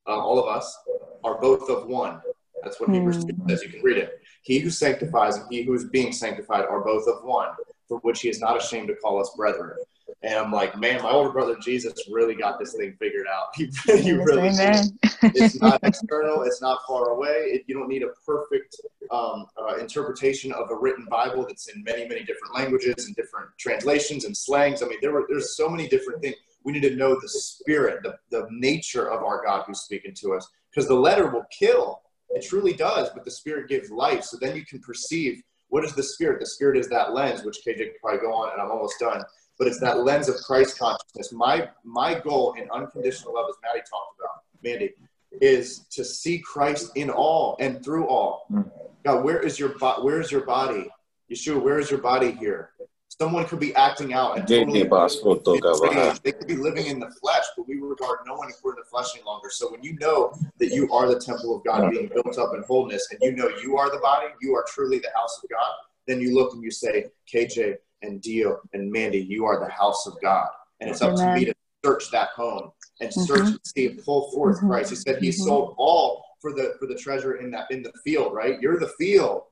uh, 0.06 0.18
all 0.18 0.38
of 0.38 0.48
us, 0.54 0.76
are 1.24 1.40
both 1.40 1.68
of 1.68 1.86
one. 1.86 2.20
That's 2.62 2.80
what 2.80 2.90
Hebrews 2.90 3.24
2 3.24 3.32
says. 3.48 3.62
You 3.62 3.70
can 3.70 3.82
read 3.82 3.98
it. 3.98 4.20
He 4.42 4.58
who 4.58 4.70
sanctifies 4.70 5.36
and 5.36 5.46
he 5.50 5.62
who 5.62 5.74
is 5.74 5.84
being 5.84 6.12
sanctified 6.12 6.64
are 6.64 6.80
both 6.80 7.06
of 7.06 7.22
one, 7.24 7.50
for 7.86 7.98
which 7.98 8.20
he 8.20 8.28
is 8.28 8.40
not 8.40 8.56
ashamed 8.56 8.88
to 8.88 8.94
call 8.96 9.20
us 9.20 9.30
brethren. 9.36 9.76
And 10.22 10.34
I'm 10.34 10.50
like, 10.50 10.76
man, 10.76 11.00
my 11.02 11.10
older 11.10 11.30
brother 11.30 11.56
Jesus 11.62 11.94
really 12.10 12.34
got 12.34 12.58
this 12.58 12.74
thing 12.74 12.96
figured 12.98 13.26
out. 13.32 13.48
He, 13.54 13.70
he 14.02 14.12
really 14.12 14.48
Amen. 14.48 14.98
it's 15.22 15.60
not 15.60 15.78
external. 15.84 16.42
It's 16.42 16.60
not 16.60 16.80
far 16.88 17.10
away. 17.10 17.50
It, 17.52 17.64
you 17.68 17.74
don't 17.74 17.88
need 17.88 18.02
a 18.02 18.08
perfect 18.26 18.76
um, 19.12 19.46
uh, 19.56 19.76
interpretation 19.76 20.52
of 20.52 20.70
a 20.70 20.74
written 20.74 21.06
Bible 21.08 21.46
that's 21.46 21.68
in 21.68 21.84
many, 21.84 22.08
many 22.08 22.24
different 22.24 22.54
languages 22.54 23.06
and 23.06 23.14
different 23.14 23.50
translations 23.58 24.24
and 24.24 24.36
slangs. 24.36 24.82
I 24.82 24.86
mean, 24.86 24.98
there 25.00 25.12
were 25.12 25.24
there's 25.28 25.56
so 25.56 25.68
many 25.68 25.86
different 25.86 26.20
things. 26.20 26.34
We 26.64 26.72
need 26.72 26.82
to 26.82 26.96
know 26.96 27.14
the 27.14 27.28
spirit, 27.28 28.02
the, 28.02 28.18
the 28.30 28.48
nature 28.50 29.10
of 29.10 29.22
our 29.22 29.44
God 29.44 29.64
who's 29.66 29.80
speaking 29.80 30.14
to 30.16 30.34
us, 30.34 30.48
because 30.70 30.88
the 30.88 30.94
letter 30.94 31.30
will 31.30 31.44
kill. 31.56 32.02
It 32.30 32.44
truly 32.46 32.72
does, 32.72 33.08
but 33.14 33.24
the 33.24 33.30
spirit 33.30 33.68
gives 33.68 33.90
life. 33.90 34.24
So 34.24 34.36
then 34.38 34.56
you 34.56 34.66
can 34.66 34.80
perceive 34.80 35.40
what 35.68 35.84
is 35.84 35.94
the 35.94 36.02
spirit. 36.02 36.40
The 36.40 36.46
spirit 36.46 36.78
is 36.78 36.88
that 36.88 37.14
lens, 37.14 37.44
which 37.44 37.58
KJ 37.66 37.78
could 37.78 38.00
probably 38.02 38.20
go 38.20 38.34
on, 38.34 38.52
and 38.52 38.60
I'm 38.60 38.70
almost 38.70 38.98
done. 38.98 39.22
But 39.58 39.68
it's 39.68 39.80
that 39.80 40.00
lens 40.00 40.28
of 40.28 40.36
Christ 40.36 40.78
consciousness. 40.78 41.32
My 41.32 41.68
my 41.84 42.14
goal 42.14 42.54
in 42.54 42.70
unconditional 42.70 43.34
love, 43.34 43.46
as 43.48 43.56
Maddie 43.62 43.84
talked 43.90 44.18
about, 44.18 44.42
Mandy, 44.62 44.94
is 45.40 45.80
to 45.90 46.04
see 46.04 46.38
Christ 46.38 46.92
in 46.96 47.10
all 47.10 47.56
and 47.60 47.84
through 47.84 48.06
all. 48.06 48.46
Mm. 48.52 48.70
God, 49.04 49.24
where 49.24 49.40
is 49.40 49.58
your 49.58 49.70
bo- 49.78 50.02
where 50.04 50.20
is 50.20 50.30
your 50.30 50.42
body? 50.42 50.88
Yeshua, 51.30 51.60
where 51.60 51.78
is 51.78 51.90
your 51.90 52.00
body 52.00 52.30
here? 52.32 52.70
Someone 53.08 53.44
could 53.46 53.58
be 53.58 53.74
acting 53.74 54.12
out 54.12 54.38
and 54.38 54.46
totally 54.46 54.82
Dede 54.82 54.90
basko 54.90 55.42
toka 55.42 55.72
baha. 55.80 56.18
they 56.22 56.30
could 56.30 56.46
be 56.46 56.54
living 56.56 56.86
in 56.86 57.00
the 57.00 57.10
flesh, 57.20 57.44
but 57.56 57.66
we 57.66 57.76
regard 57.76 58.20
no 58.26 58.34
one 58.36 58.48
according 58.48 58.82
to 58.82 58.88
flesh 58.88 59.08
any 59.16 59.24
longer. 59.24 59.50
So 59.50 59.72
when 59.72 59.82
you 59.82 59.96
know 59.98 60.32
that 60.58 60.68
you 60.68 60.92
are 60.92 61.08
the 61.08 61.18
temple 61.18 61.56
of 61.56 61.64
God 61.64 61.90
being 61.90 62.08
built 62.14 62.38
up 62.38 62.54
in 62.54 62.62
wholeness, 62.62 63.08
and 63.10 63.18
you 63.20 63.32
know 63.32 63.48
you 63.60 63.76
are 63.76 63.90
the 63.90 63.98
body, 63.98 64.26
you 64.40 64.54
are 64.54 64.64
truly 64.68 64.98
the 65.00 65.10
house 65.16 65.40
of 65.42 65.50
God, 65.50 65.72
then 66.06 66.20
you 66.20 66.34
look 66.34 66.54
and 66.54 66.62
you 66.62 66.70
say, 66.70 67.06
KJ 67.32 67.76
and 68.02 68.20
Dio 68.20 68.60
and 68.72 68.90
Mandy, 68.90 69.18
you 69.18 69.44
are 69.44 69.58
the 69.60 69.70
house 69.70 70.06
of 70.06 70.14
God. 70.22 70.48
And 70.80 70.90
it's 70.90 71.02
up 71.02 71.16
to 71.16 71.26
me 71.34 71.44
to 71.46 71.54
search 71.84 72.10
that 72.10 72.28
home 72.30 72.70
and 73.00 73.12
search 73.12 73.48
and 73.48 73.60
see 73.64 73.86
and 73.86 74.04
pull 74.04 74.30
forth 74.32 74.60
Mhm. 74.60 74.68
Christ. 74.68 74.90
He 74.90 74.96
said 74.96 75.22
he 75.22 75.28
Mhm. 75.30 75.34
sold 75.44 75.74
all 75.78 76.24
for 76.40 76.52
the 76.52 76.76
for 76.78 76.86
the 76.86 76.94
treasure 76.94 77.36
in 77.36 77.50
that 77.50 77.70
in 77.70 77.82
the 77.82 77.92
field, 78.04 78.32
right? 78.32 78.60
You're 78.60 78.78
the 78.78 78.88
field. 78.98 79.44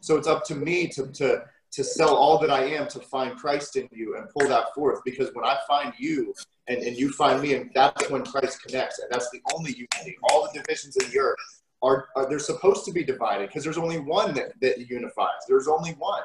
So 0.00 0.16
it's 0.16 0.28
up 0.28 0.44
to 0.46 0.54
me 0.54 0.88
to 0.88 1.06
to 1.12 1.44
to 1.72 1.84
sell 1.84 2.14
all 2.14 2.38
that 2.38 2.50
I 2.50 2.64
am 2.64 2.88
to 2.88 3.00
find 3.00 3.36
Christ 3.38 3.76
in 3.76 3.88
you 3.92 4.16
and 4.16 4.28
pull 4.30 4.48
that 4.48 4.72
forth. 4.74 5.00
Because 5.04 5.34
when 5.34 5.44
I 5.44 5.58
find 5.68 5.92
you 5.98 6.32
and, 6.68 6.78
and 6.82 6.96
you 6.96 7.10
find 7.12 7.42
me, 7.42 7.54
and 7.54 7.70
that's 7.74 8.08
when 8.08 8.24
Christ 8.24 8.62
connects. 8.62 8.98
And 8.98 9.10
that's 9.10 9.28
the 9.30 9.42
only 9.54 9.72
unity. 9.72 10.16
All 10.30 10.44
the 10.50 10.60
divisions 10.60 10.96
in 10.96 11.10
the 11.10 11.18
earth 11.18 11.36
are, 11.82 12.08
are 12.16 12.28
they're 12.28 12.38
supposed 12.38 12.84
to 12.86 12.92
be 12.92 13.04
divided 13.04 13.48
because 13.48 13.62
there's 13.62 13.76
only 13.78 13.98
one 13.98 14.32
that, 14.34 14.58
that 14.60 14.78
unifies. 14.88 15.42
There's 15.48 15.68
only 15.68 15.90
one. 15.92 16.22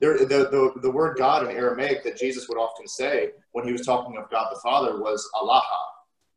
There, 0.00 0.18
the, 0.18 0.26
the, 0.26 0.72
the 0.80 0.90
word 0.90 1.18
God 1.18 1.48
in 1.48 1.54
Aramaic 1.54 2.02
that 2.04 2.16
Jesus 2.16 2.48
would 2.48 2.58
often 2.58 2.88
say 2.88 3.30
when 3.52 3.66
he 3.66 3.72
was 3.72 3.84
talking 3.84 4.16
of 4.16 4.30
God 4.30 4.48
the 4.50 4.60
Father 4.60 4.98
was 4.98 5.28
Allah. 5.34 5.62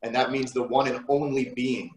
And 0.01 0.13
that 0.13 0.31
means 0.31 0.51
the 0.51 0.63
one 0.63 0.87
and 0.87 1.03
only 1.07 1.53
being. 1.55 1.91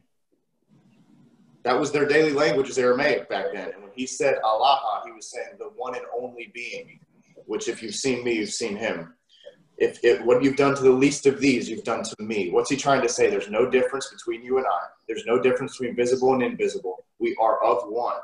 That 1.64 1.79
was 1.79 1.90
their 1.90 2.07
daily 2.07 2.33
language 2.33 2.68
is 2.68 2.79
Aramaic 2.79 3.29
back 3.29 3.46
then. 3.52 3.72
And 3.72 3.83
when 3.83 3.90
he 3.96 4.07
said 4.07 4.38
Allah, 4.44 5.02
he 5.05 5.11
was 5.11 5.29
saying 5.33 5.57
the 5.59 5.70
one 5.76 5.96
and 5.96 6.05
only 6.16 6.52
being, 6.55 7.00
which 7.46 7.68
if 7.68 7.83
you've 7.83 7.96
seen 7.96 8.22
me, 8.22 8.35
you've 8.35 8.50
seen 8.50 8.76
him. 8.76 9.14
If, 9.76 9.98
if 10.05 10.24
what 10.24 10.44
you've 10.44 10.57
done 10.57 10.76
to 10.76 10.83
the 10.83 10.90
least 10.90 11.26
of 11.26 11.40
these, 11.40 11.68
you've 11.68 11.85
done 11.85 12.05
to 12.05 12.22
me. 12.22 12.50
What's 12.50 12.70
he 12.70 12.76
trying 12.76 13.02
to 13.02 13.09
say? 13.09 13.29
There's 13.29 13.50
no 13.50 13.68
difference 13.68 14.09
between 14.11 14.44
you 14.44 14.59
and 14.59 14.66
I. 14.66 14.87
There's 15.09 15.26
no 15.26 15.42
difference 15.42 15.76
between 15.76 15.96
visible 15.96 16.33
and 16.33 16.42
invisible. 16.42 17.05
We 17.18 17.37
are 17.40 17.62
of 17.64 17.83
one. 17.88 18.20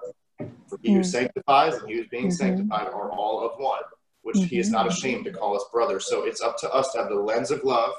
For 0.68 0.78
he 0.82 0.92
who 0.94 1.00
Mm. 1.00 1.06
sanctifies 1.06 1.74
and 1.74 1.88
he 1.88 1.96
who's 1.96 2.08
being 2.08 2.28
Mhm. 2.28 2.32
sanctified 2.32 2.88
are 2.88 3.10
all 3.10 3.40
of 3.40 3.58
one, 3.58 3.82
which 4.22 4.38
he 4.44 4.58
is 4.58 4.70
not 4.70 4.86
ashamed 4.86 5.24
to 5.26 5.32
call 5.32 5.54
us 5.56 5.64
brother. 5.72 6.00
So 6.00 6.24
it's 6.24 6.40
up 6.40 6.56
to 6.58 6.72
us 6.72 6.92
to 6.92 6.98
have 6.98 7.08
the 7.08 7.14
lens 7.16 7.50
of 7.50 7.62
love, 7.64 7.94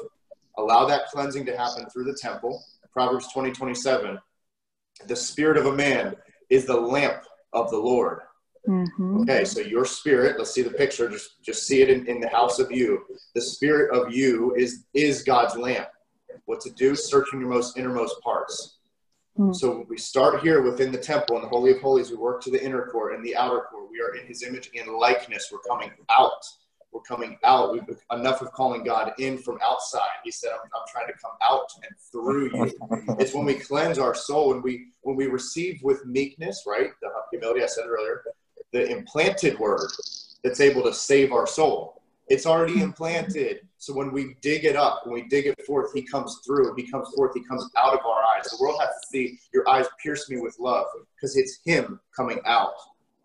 allow 0.57 0.85
that 0.85 1.09
cleansing 1.11 1.45
to 1.45 1.57
happen 1.57 1.89
through 1.89 2.05
the 2.05 2.17
temple. 2.19 2.63
Proverbs 2.91 3.31
20, 3.31 3.51
27. 3.51 4.19
The 5.07 5.15
spirit 5.15 5.57
of 5.57 5.65
a 5.65 5.75
man 5.75 6.15
is 6.49 6.65
the 6.65 6.77
lamp 6.79 7.23
of 7.53 7.69
the 7.71 7.77
Lord. 7.77 8.21
Mhm. 8.67 9.21
Okay, 9.23 9.43
so 9.45 9.59
your 9.59 9.83
spirit, 9.85 10.37
let's 10.37 10.51
see 10.51 10.61
the 10.61 10.71
picture, 10.71 11.09
just 11.09 11.41
just 11.41 11.63
see 11.67 11.81
it 11.81 11.89
in, 11.89 12.07
in 12.07 12.21
the 12.21 12.29
house 12.29 12.59
of 12.59 12.71
you. 12.71 13.05
The 13.35 13.41
spirit 13.41 13.91
of 13.93 14.13
you 14.13 14.53
is 14.55 14.85
is 14.93 15.23
God's 15.23 15.57
lamp. 15.57 15.89
What 16.45 16.61
to 16.61 16.69
do? 16.71 16.95
Searching 16.95 17.39
your 17.41 17.49
most 17.49 17.77
innermost 17.77 18.21
parts. 18.21 18.77
Hmm. 19.37 19.51
So 19.51 19.85
we 19.89 19.97
start 19.97 20.41
here 20.41 20.61
within 20.61 20.91
the 20.91 20.97
temple 20.97 21.35
in 21.37 21.41
the 21.41 21.47
Holy 21.47 21.71
of 21.71 21.81
Holies. 21.81 22.11
We 22.11 22.17
work 22.17 22.41
to 22.43 22.51
the 22.51 22.63
inner 22.63 22.85
court 22.87 23.15
and 23.15 23.25
the 23.25 23.35
outer 23.35 23.61
court. 23.71 23.89
We 23.91 23.99
are 23.99 24.15
in 24.15 24.27
his 24.27 24.43
image 24.43 24.69
and 24.77 24.91
likeness. 24.95 25.49
We're 25.51 25.59
coming 25.59 25.91
out. 26.09 26.45
We're 26.91 27.01
coming 27.01 27.39
out. 27.43 27.73
We've 27.73 27.83
enough 28.11 28.43
of 28.43 28.51
calling 28.51 28.83
God 28.83 29.13
in 29.17 29.39
from 29.39 29.57
outside. 29.67 30.01
He 30.23 30.29
said, 30.29 30.51
I'm, 30.53 30.69
I'm 30.75 30.87
trying 30.91 31.07
to 31.07 31.13
come 31.13 31.31
out 31.41 31.67
and 31.83 31.95
through 32.11 32.51
you. 32.53 33.15
it's 33.19 33.33
when 33.33 33.45
we 33.45 33.55
cleanse 33.55 33.97
our 33.97 34.13
soul 34.13 34.53
and 34.53 34.63
we 34.63 34.89
when 35.01 35.15
we 35.15 35.25
receive 35.25 35.81
with 35.81 36.05
meekness, 36.05 36.63
right? 36.67 36.91
The 37.01 37.09
humility 37.31 37.63
I 37.63 37.67
said 37.67 37.85
earlier, 37.87 38.23
the 38.71 38.85
implanted 38.87 39.57
word 39.57 39.89
that's 40.43 40.59
able 40.59 40.83
to 40.83 40.93
save 40.93 41.31
our 41.31 41.47
soul. 41.47 42.02
It's 42.27 42.45
already 42.45 42.81
implanted. 42.81 43.67
So 43.77 43.93
when 43.93 44.11
we 44.11 44.35
dig 44.41 44.63
it 44.63 44.75
up, 44.75 45.01
when 45.05 45.13
we 45.13 45.27
dig 45.27 45.45
it 45.45 45.61
forth, 45.65 45.93
he 45.93 46.03
comes 46.03 46.39
through. 46.45 46.73
He 46.75 46.89
comes 46.89 47.09
forth. 47.15 47.33
He 47.33 47.43
comes 47.43 47.69
out 47.77 47.93
of 47.93 48.05
our 48.05 48.21
eyes. 48.35 48.45
The 48.49 48.57
world 48.61 48.79
has 48.79 48.89
to 48.89 49.07
see 49.09 49.39
your 49.53 49.67
eyes 49.69 49.87
pierce 50.01 50.29
me 50.29 50.39
with 50.39 50.57
love 50.59 50.85
because 51.15 51.35
it's 51.35 51.59
him 51.65 51.99
coming 52.15 52.39
out. 52.45 52.73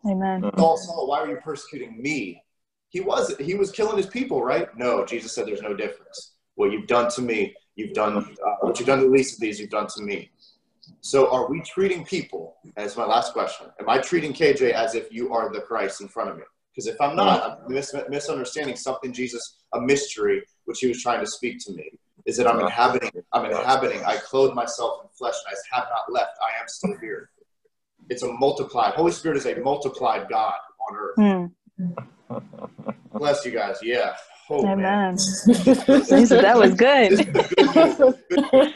Amen. 0.06 0.50
Saul, 0.56 0.76
Saul, 0.76 1.06
why 1.06 1.20
are 1.20 1.28
you 1.28 1.36
persecuting 1.36 2.00
me? 2.02 2.42
He 2.90 3.00
was 3.00 3.36
he 3.38 3.54
was 3.54 3.70
killing 3.70 3.96
his 3.96 4.06
people, 4.06 4.42
right? 4.42 4.66
No, 4.76 5.04
Jesus 5.04 5.32
said 5.32 5.46
there's 5.46 5.62
no 5.62 5.74
difference. 5.74 6.32
What 6.54 6.72
you've 6.72 6.86
done 6.86 7.10
to 7.12 7.22
me, 7.22 7.54
you've 7.76 7.92
done 7.92 8.16
uh, 8.16 8.54
what 8.60 8.78
you've 8.78 8.86
done 8.86 8.98
to 8.98 9.04
the 9.04 9.10
least 9.10 9.34
of 9.34 9.40
these, 9.40 9.60
you've 9.60 9.70
done 9.70 9.86
to 9.88 10.02
me. 10.02 10.30
So 11.00 11.30
are 11.30 11.48
we 11.48 11.60
treating 11.60 12.04
people? 12.04 12.56
That's 12.76 12.96
my 12.96 13.04
last 13.04 13.32
question. 13.32 13.68
Am 13.78 13.88
I 13.88 13.98
treating 13.98 14.32
KJ 14.32 14.72
as 14.72 14.94
if 14.94 15.12
you 15.12 15.32
are 15.32 15.52
the 15.52 15.60
Christ 15.60 16.00
in 16.00 16.08
front 16.08 16.30
of 16.30 16.36
me? 16.38 16.44
Because 16.78 16.94
if 16.94 17.00
I'm 17.00 17.16
not, 17.16 17.58
I'm 17.66 17.74
mis- 17.74 17.92
misunderstanding 18.08 18.76
something 18.76 19.12
Jesus, 19.12 19.56
a 19.74 19.80
mystery 19.80 20.44
which 20.66 20.78
he 20.78 20.86
was 20.86 21.02
trying 21.02 21.18
to 21.18 21.26
speak 21.26 21.58
to 21.66 21.72
me. 21.72 21.90
Is 22.24 22.36
that 22.36 22.46
I'm 22.46 22.60
inhabiting, 22.60 23.10
I'm 23.32 23.46
inhabiting, 23.46 24.04
I 24.04 24.18
clothe 24.18 24.54
myself 24.54 25.00
in 25.02 25.08
flesh 25.18 25.34
and 25.44 25.56
I 25.56 25.76
have 25.76 25.88
not 25.90 26.12
left. 26.12 26.38
I 26.40 26.60
am 26.62 26.68
still 26.68 26.96
here. 27.00 27.30
It's 28.08 28.22
a 28.22 28.32
multiplied. 28.32 28.94
Holy 28.94 29.10
Spirit 29.10 29.38
is 29.38 29.46
a 29.46 29.56
multiplied 29.56 30.28
God 30.28 30.54
on 30.88 30.96
earth. 30.96 31.50
Hmm. 32.30 32.36
Bless 33.14 33.44
you 33.44 33.50
guys. 33.50 33.78
Yeah. 33.82 34.14
Oh, 34.48 34.62
man. 34.62 34.78
Amen. 34.78 35.16
Jesus, 35.16 36.28
that 36.28 36.56
was 36.56 36.74
good. 36.74 37.10
This 37.10 37.18
is 37.18 37.26
a 37.26 37.32
good. 37.32 38.12
Good. 38.28 38.72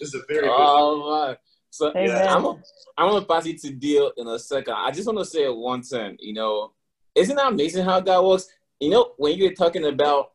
This 0.00 0.08
is 0.08 0.14
a 0.14 0.22
very 0.28 0.46
good 0.46 0.50
Oh 0.50 1.26
man. 1.26 1.36
So 1.68 1.92
Amen. 1.94 2.26
I'm 2.26 2.44
a, 2.44 2.58
I'm 2.96 3.10
gonna 3.10 3.26
pass 3.26 3.44
it 3.46 3.60
to 3.62 3.70
Dio 3.70 4.12
in 4.16 4.28
a 4.28 4.38
second. 4.38 4.74
I 4.78 4.92
just 4.92 5.06
want 5.06 5.18
to 5.18 5.24
say 5.26 5.42
it 5.42 5.54
one 5.54 5.82
thing. 5.82 6.16
You 6.20 6.32
know, 6.32 6.73
isn't 7.14 7.36
that 7.36 7.52
amazing 7.52 7.84
how 7.84 8.00
God 8.00 8.24
works? 8.26 8.48
You 8.80 8.90
know, 8.90 9.12
when 9.16 9.36
you 9.36 9.44
were 9.44 9.54
talking 9.54 9.84
about 9.86 10.32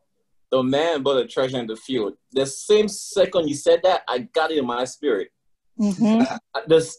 the 0.50 0.62
man 0.62 1.02
but 1.02 1.14
the 1.14 1.26
treasure 1.26 1.58
in 1.58 1.66
the 1.66 1.76
field, 1.76 2.14
the 2.32 2.46
same 2.46 2.88
second 2.88 3.48
you 3.48 3.54
said 3.54 3.80
that, 3.84 4.02
I 4.08 4.20
got 4.20 4.50
it 4.50 4.58
in 4.58 4.66
my 4.66 4.84
spirit. 4.84 5.28
hmm 5.76 6.22
I- 6.54 6.62
This 6.66 6.98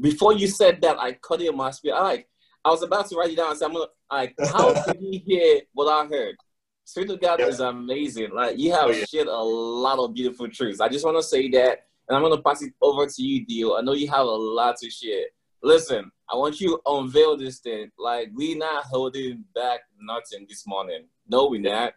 before 0.00 0.32
you 0.34 0.46
said 0.46 0.80
that, 0.82 0.98
I 1.00 1.12
caught 1.12 1.40
it 1.40 1.48
in 1.48 1.56
my 1.56 1.70
spirit. 1.70 1.96
I 1.96 2.02
like 2.02 2.28
I 2.64 2.68
was 2.70 2.82
about 2.82 3.08
to 3.08 3.16
write 3.16 3.30
it 3.30 3.36
down. 3.36 3.56
So 3.56 3.66
I'm 3.66 3.72
gonna 3.72 3.86
like, 4.12 4.36
how 4.52 4.74
did 4.86 4.98
he 4.98 5.18
hear 5.26 5.60
what 5.72 5.88
I 5.90 6.06
heard? 6.06 6.36
Spirit 6.84 7.10
of 7.10 7.20
God 7.20 7.40
Yep. 7.40 7.48
is 7.48 7.60
amazing. 7.60 8.30
Like 8.34 8.58
you 8.58 8.72
have 8.72 8.86
Oh, 8.86 8.90
yeah. 8.90 9.04
shared 9.04 9.28
a 9.28 9.36
lot 9.36 9.98
of 9.98 10.12
beautiful 10.14 10.48
truths. 10.48 10.80
I 10.80 10.88
just 10.88 11.04
want 11.04 11.16
to 11.16 11.22
say 11.22 11.48
that, 11.50 11.86
and 12.08 12.16
I'm 12.16 12.22
gonna 12.22 12.42
pass 12.42 12.62
it 12.62 12.72
over 12.82 13.06
to 13.06 13.22
you, 13.22 13.46
Dio. 13.46 13.76
I 13.76 13.80
know 13.80 13.92
you 13.94 14.08
have 14.10 14.26
a 14.26 14.30
lot 14.30 14.76
to 14.78 14.90
share. 14.90 15.24
Listen, 15.62 16.10
I 16.32 16.36
want 16.36 16.60
you 16.60 16.68
to 16.68 16.80
unveil 16.86 17.36
this 17.36 17.58
thing. 17.58 17.90
Like 17.98 18.30
we 18.34 18.54
not 18.54 18.84
holding 18.84 19.44
back 19.54 19.80
nothing 20.00 20.46
this 20.48 20.66
morning. 20.66 21.04
No, 21.28 21.46
we 21.46 21.58
not. 21.58 21.92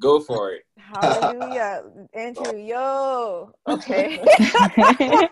Go 0.00 0.20
for 0.20 0.52
it. 0.52 0.62
Hallelujah. 0.78 1.82
Andrew, 2.14 2.56
yo. 2.56 3.50
Okay. 3.66 4.18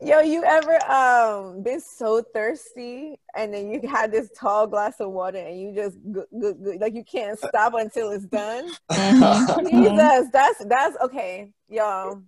yo, 0.00 0.20
you 0.20 0.44
ever 0.44 0.82
um 0.90 1.62
been 1.62 1.80
so 1.80 2.22
thirsty 2.32 3.18
and 3.36 3.52
then 3.52 3.70
you 3.70 3.86
had 3.88 4.12
this 4.12 4.30
tall 4.38 4.66
glass 4.66 5.00
of 5.00 5.10
water 5.10 5.38
and 5.38 5.60
you 5.60 5.74
just 5.74 5.98
go, 6.12 6.24
go, 6.40 6.54
go, 6.54 6.70
like 6.80 6.94
you 6.94 7.04
can't 7.04 7.38
stop 7.38 7.74
until 7.74 8.10
it's 8.10 8.26
done? 8.26 8.70
Mhm. 8.92 9.68
Jesus, 9.68 10.28
that's 10.32 10.64
that's 10.66 10.96
okay, 11.02 11.52
y'all. 11.68 12.22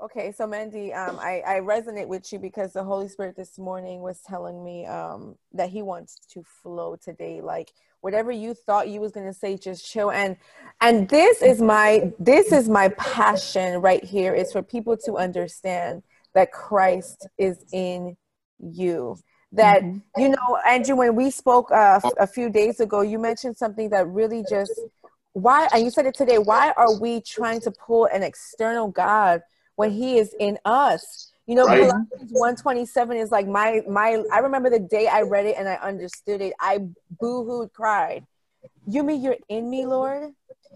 Okay, 0.00 0.30
so 0.30 0.46
Mandy, 0.46 0.92
um, 0.92 1.18
I, 1.18 1.42
I 1.44 1.60
resonate 1.60 2.06
with 2.06 2.32
you 2.32 2.38
because 2.38 2.72
the 2.72 2.84
Holy 2.84 3.08
Spirit 3.08 3.34
this 3.34 3.58
morning 3.58 4.00
was 4.00 4.20
telling 4.20 4.62
me 4.62 4.86
um, 4.86 5.34
that 5.52 5.70
He 5.70 5.82
wants 5.82 6.20
to 6.34 6.44
flow 6.62 6.94
today. 6.94 7.40
Like 7.40 7.72
whatever 8.00 8.30
you 8.30 8.54
thought 8.54 8.88
you 8.88 9.00
was 9.00 9.10
gonna 9.10 9.34
say, 9.34 9.56
just 9.56 9.90
chill. 9.90 10.12
And 10.12 10.36
and 10.80 11.08
this 11.08 11.42
is 11.42 11.60
my 11.60 12.12
this 12.20 12.52
is 12.52 12.68
my 12.68 12.90
passion 12.90 13.80
right 13.80 14.04
here 14.04 14.34
is 14.34 14.52
for 14.52 14.62
people 14.62 14.96
to 14.98 15.16
understand 15.16 16.04
that 16.32 16.52
Christ 16.52 17.26
is 17.36 17.64
in 17.72 18.16
you. 18.60 19.16
That 19.50 19.82
mm-hmm. 19.82 20.20
you 20.20 20.28
know, 20.28 20.58
Andrew, 20.64 20.94
when 20.94 21.16
we 21.16 21.30
spoke 21.30 21.72
uh, 21.72 22.00
a 22.20 22.26
few 22.26 22.50
days 22.50 22.78
ago, 22.78 23.00
you 23.00 23.18
mentioned 23.18 23.56
something 23.56 23.90
that 23.90 24.06
really 24.06 24.44
just 24.48 24.78
why 25.32 25.68
and 25.72 25.84
you 25.84 25.90
said 25.90 26.06
it 26.06 26.14
today 26.14 26.38
why 26.38 26.72
are 26.76 26.98
we 26.98 27.20
trying 27.20 27.60
to 27.60 27.70
pull 27.70 28.06
an 28.06 28.22
external 28.22 28.88
god 28.88 29.40
when 29.78 29.92
he 29.92 30.18
is 30.18 30.34
in 30.40 30.58
us. 30.64 31.30
You 31.46 31.54
know 31.54 31.64
right. 31.64 31.88
127 31.88 33.16
is 33.16 33.30
like 33.30 33.46
my 33.46 33.80
my 33.88 34.22
i 34.32 34.40
remember 34.40 34.68
the 34.68 34.80
day 34.80 35.06
i 35.06 35.22
read 35.22 35.46
it 35.46 35.54
and 35.56 35.66
i 35.68 35.76
understood 35.76 36.42
it. 36.42 36.52
I 36.60 36.80
boo-hooed 37.20 37.72
cried. 37.72 38.26
You 38.86 39.02
mean 39.04 39.22
you're 39.22 39.36
in 39.48 39.70
me 39.70 39.86
lord? 39.86 40.32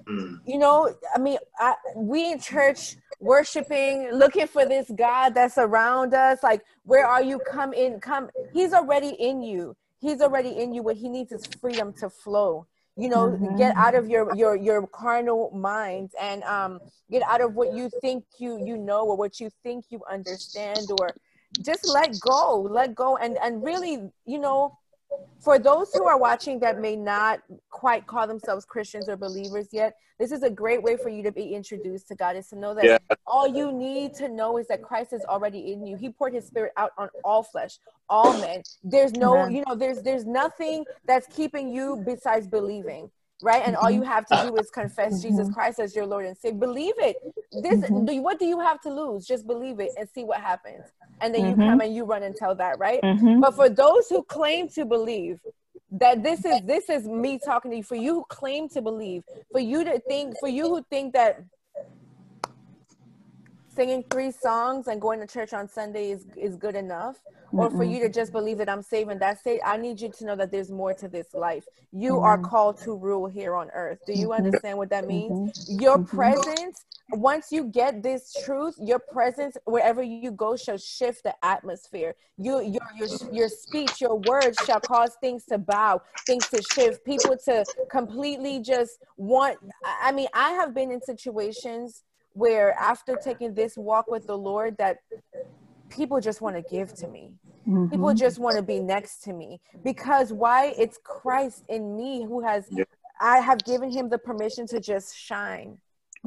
Mm. 0.08 0.40
you 0.46 0.58
know 0.58 0.92
i 1.14 1.18
mean 1.18 1.38
I, 1.58 1.74
we 1.94 2.32
in 2.32 2.40
church 2.40 2.96
worshiping 3.20 4.10
looking 4.12 4.48
for 4.48 4.64
this 4.64 4.90
god 4.96 5.34
that's 5.34 5.58
around 5.58 6.14
us. 6.14 6.42
Like 6.42 6.62
where 6.84 7.06
are 7.06 7.22
you? 7.22 7.40
Come 7.40 7.72
in 7.72 8.00
come. 8.00 8.30
He's 8.54 8.72
already 8.72 9.10
in 9.18 9.42
you. 9.42 9.76
He's 10.00 10.20
already 10.20 10.50
in 10.50 10.72
you 10.72 10.82
what 10.82 10.96
he 10.96 11.08
needs 11.08 11.32
is 11.32 11.44
freedom 11.60 11.92
to 12.00 12.08
flow 12.08 12.66
you 12.96 13.08
know 13.08 13.30
mm-hmm. 13.30 13.56
get 13.56 13.74
out 13.76 13.94
of 13.94 14.08
your 14.08 14.34
your 14.36 14.54
your 14.54 14.86
carnal 14.86 15.50
mind 15.54 16.10
and 16.20 16.42
um 16.44 16.78
get 17.10 17.22
out 17.22 17.40
of 17.40 17.54
what 17.54 17.74
you 17.74 17.90
think 18.00 18.24
you 18.38 18.62
you 18.64 18.76
know 18.76 19.06
or 19.06 19.16
what 19.16 19.40
you 19.40 19.48
think 19.62 19.86
you 19.88 20.00
understand 20.10 20.86
or 21.00 21.08
just 21.62 21.88
let 21.88 22.18
go 22.20 22.60
let 22.70 22.94
go 22.94 23.16
and 23.16 23.38
and 23.38 23.62
really 23.62 24.10
you 24.26 24.38
know 24.38 24.76
for 25.40 25.58
those 25.58 25.92
who 25.92 26.04
are 26.04 26.18
watching 26.18 26.60
that 26.60 26.80
may 26.80 26.94
not 26.94 27.40
quite 27.70 28.06
call 28.06 28.26
themselves 28.26 28.64
Christians 28.64 29.08
or 29.08 29.16
believers 29.16 29.66
yet, 29.72 29.94
this 30.18 30.30
is 30.30 30.44
a 30.44 30.50
great 30.50 30.82
way 30.82 30.96
for 30.96 31.08
you 31.08 31.22
to 31.24 31.32
be 31.32 31.54
introduced 31.54 32.06
to 32.08 32.14
God 32.14 32.36
is 32.36 32.48
to 32.50 32.56
know 32.56 32.74
that 32.74 32.84
yeah. 32.84 32.98
all 33.26 33.48
you 33.48 33.72
need 33.72 34.14
to 34.14 34.28
know 34.28 34.56
is 34.58 34.68
that 34.68 34.82
Christ 34.82 35.12
is 35.12 35.24
already 35.24 35.72
in 35.72 35.84
you. 35.84 35.96
He 35.96 36.10
poured 36.10 36.34
his 36.34 36.46
spirit 36.46 36.72
out 36.76 36.92
on 36.96 37.08
all 37.24 37.42
flesh, 37.42 37.78
all 38.08 38.38
men. 38.40 38.62
There's 38.84 39.12
no, 39.14 39.36
Amen. 39.36 39.54
you 39.54 39.64
know, 39.66 39.74
there's 39.74 40.02
there's 40.02 40.24
nothing 40.24 40.84
that's 41.06 41.26
keeping 41.26 41.70
you 41.70 42.02
besides 42.06 42.46
believing 42.46 43.10
right? 43.42 43.62
And 43.64 43.76
all 43.76 43.90
you 43.90 44.02
have 44.02 44.26
to 44.26 44.48
do 44.48 44.56
is 44.56 44.70
confess 44.70 45.14
mm-hmm. 45.14 45.28
Jesus 45.28 45.52
Christ 45.52 45.78
as 45.80 45.94
your 45.94 46.06
Lord 46.06 46.26
and 46.26 46.36
say, 46.36 46.52
believe 46.52 46.94
it. 46.98 47.16
This, 47.52 47.80
mm-hmm. 47.80 48.22
what 48.22 48.38
do 48.38 48.46
you 48.46 48.60
have 48.60 48.80
to 48.82 48.90
lose? 48.90 49.26
Just 49.26 49.46
believe 49.46 49.80
it 49.80 49.90
and 49.98 50.08
see 50.14 50.24
what 50.24 50.40
happens. 50.40 50.84
And 51.20 51.34
then 51.34 51.42
mm-hmm. 51.42 51.60
you 51.60 51.68
come 51.68 51.80
and 51.80 51.94
you 51.94 52.04
run 52.04 52.22
and 52.22 52.34
tell 52.34 52.54
that, 52.56 52.78
right? 52.78 53.00
Mm-hmm. 53.02 53.40
But 53.40 53.54
for 53.54 53.68
those 53.68 54.08
who 54.08 54.22
claim 54.22 54.68
to 54.70 54.84
believe 54.84 55.40
that 55.92 56.22
this 56.22 56.44
is 56.44 56.62
this 56.62 56.88
is 56.88 57.06
me 57.06 57.38
talking 57.44 57.70
to 57.70 57.76
you, 57.76 57.82
for 57.82 57.96
you 57.96 58.14
who 58.14 58.24
claim 58.28 58.68
to 58.70 58.80
believe, 58.80 59.22
for 59.50 59.60
you 59.60 59.84
to 59.84 60.00
think, 60.00 60.34
for 60.40 60.48
you 60.48 60.68
who 60.68 60.84
think 60.88 61.12
that 61.12 61.44
singing 63.74 64.04
three 64.10 64.30
songs 64.30 64.86
and 64.88 65.00
going 65.00 65.20
to 65.20 65.26
church 65.26 65.52
on 65.52 65.68
Sunday 65.68 66.10
is, 66.10 66.26
is 66.36 66.56
good 66.56 66.74
enough 66.74 67.16
or 67.52 67.70
for 67.70 67.84
you 67.84 68.00
to 68.00 68.08
just 68.08 68.32
believe 68.32 68.58
that 68.58 68.68
I'm 68.68 68.82
saving 68.82 69.12
and 69.12 69.20
that's 69.20 69.46
it. 69.46 69.60
I 69.64 69.76
need 69.76 70.00
you 70.00 70.10
to 70.10 70.24
know 70.24 70.36
that 70.36 70.50
there's 70.50 70.70
more 70.70 70.94
to 70.94 71.08
this 71.08 71.34
life. 71.34 71.64
You 71.92 72.12
mm-hmm. 72.12 72.24
are 72.24 72.38
called 72.38 72.78
to 72.78 72.96
rule 72.96 73.26
here 73.26 73.54
on 73.54 73.70
earth. 73.74 73.98
Do 74.06 74.12
you 74.12 74.28
mm-hmm. 74.28 74.46
understand 74.46 74.78
what 74.78 74.90
that 74.90 75.06
means? 75.06 75.68
Mm-hmm. 75.68 75.82
Your 75.82 75.98
mm-hmm. 75.98 76.16
presence, 76.16 76.84
once 77.10 77.48
you 77.50 77.64
get 77.64 78.02
this 78.02 78.34
truth, 78.44 78.74
your 78.78 78.98
presence 78.98 79.56
wherever 79.66 80.02
you 80.02 80.30
go 80.30 80.56
shall 80.56 80.78
shift 80.78 81.24
the 81.24 81.34
atmosphere. 81.44 82.14
You 82.38 82.62
your 82.62 82.80
your 82.96 83.08
your 83.30 83.48
speech, 83.48 84.00
your 84.00 84.16
words 84.16 84.56
shall 84.64 84.80
cause 84.80 85.16
things 85.20 85.44
to 85.46 85.58
bow, 85.58 86.00
things 86.26 86.48
to 86.48 86.62
shift, 86.72 87.04
people 87.04 87.36
to 87.44 87.64
completely 87.90 88.60
just 88.60 88.98
want 89.18 89.58
I 89.84 90.10
mean, 90.12 90.28
I 90.32 90.52
have 90.52 90.74
been 90.74 90.90
in 90.90 91.02
situations 91.02 92.02
where 92.34 92.72
after 92.74 93.16
taking 93.16 93.54
this 93.54 93.76
walk 93.76 94.10
with 94.10 94.26
the 94.26 94.36
Lord 94.36 94.76
that 94.78 94.98
people 95.90 96.20
just 96.20 96.40
want 96.40 96.56
to 96.56 96.62
give 96.62 96.94
to 96.94 97.08
me. 97.08 97.32
Mm-hmm. 97.68 97.88
People 97.88 98.14
just 98.14 98.38
want 98.38 98.56
to 98.56 98.62
be 98.62 98.80
next 98.80 99.22
to 99.24 99.32
me 99.32 99.60
because 99.84 100.32
why? 100.32 100.74
It's 100.78 100.98
Christ 101.04 101.64
in 101.68 101.96
me 101.96 102.24
who 102.24 102.40
has, 102.40 102.66
yeah. 102.70 102.84
I 103.20 103.38
have 103.38 103.62
given 103.64 103.90
him 103.90 104.08
the 104.08 104.18
permission 104.18 104.66
to 104.68 104.80
just 104.80 105.16
shine, 105.16 105.78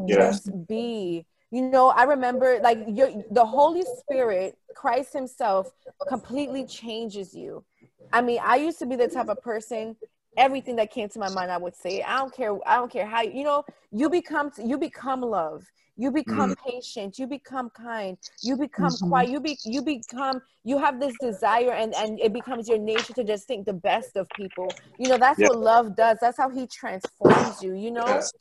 yeah. 0.05 0.15
just 0.15 0.67
be. 0.67 1.25
You 1.51 1.69
know, 1.69 1.89
I 1.89 2.03
remember 2.03 2.59
like 2.61 2.79
your, 2.87 3.11
the 3.31 3.45
Holy 3.45 3.83
Spirit, 3.99 4.57
Christ 4.75 5.13
Himself, 5.13 5.71
completely 6.07 6.65
changes 6.65 7.33
you. 7.33 7.63
I 8.11 8.21
mean, 8.21 8.39
I 8.43 8.57
used 8.57 8.79
to 8.79 8.85
be 8.85 8.95
the 8.95 9.07
type 9.07 9.29
of 9.29 9.41
person 9.41 9.95
everything 10.37 10.75
that 10.75 10.91
came 10.91 11.07
to 11.07 11.19
my 11.19 11.29
mind 11.29 11.51
i 11.51 11.57
would 11.57 11.75
say 11.75 12.01
i 12.01 12.17
don't 12.17 12.35
care 12.35 12.57
i 12.67 12.75
don't 12.75 12.91
care 12.91 13.05
how 13.05 13.21
you 13.21 13.43
know 13.43 13.63
you 13.91 14.09
become 14.09 14.51
you 14.63 14.77
become 14.77 15.21
love 15.21 15.65
you 15.97 16.11
become 16.11 16.55
mm. 16.55 16.57
patient. 16.67 17.17
You 17.17 17.27
become 17.27 17.69
kind. 17.69 18.17
You 18.41 18.57
become 18.57 18.91
mm-hmm. 18.91 19.07
quiet. 19.07 19.29
You 19.29 19.39
be 19.39 19.57
you 19.63 19.81
become 19.81 20.41
you 20.63 20.77
have 20.77 20.99
this 20.99 21.13
desire 21.21 21.71
and 21.71 21.93
and 21.95 22.19
it 22.19 22.33
becomes 22.33 22.67
your 22.67 22.79
nature 22.79 23.13
to 23.13 23.23
just 23.23 23.47
think 23.47 23.65
the 23.65 23.73
best 23.73 24.17
of 24.17 24.27
people. 24.35 24.67
You 24.99 25.09
know 25.09 25.17
that's 25.17 25.39
what 25.39 25.57
love 25.57 25.95
does. 25.95 26.17
That's 26.19 26.37
how 26.37 26.49
he 26.49 26.67
transforms 26.67 27.61
you 27.63 27.75
you 27.75 27.91
know? 27.91 28.05
Yes. 28.07 28.31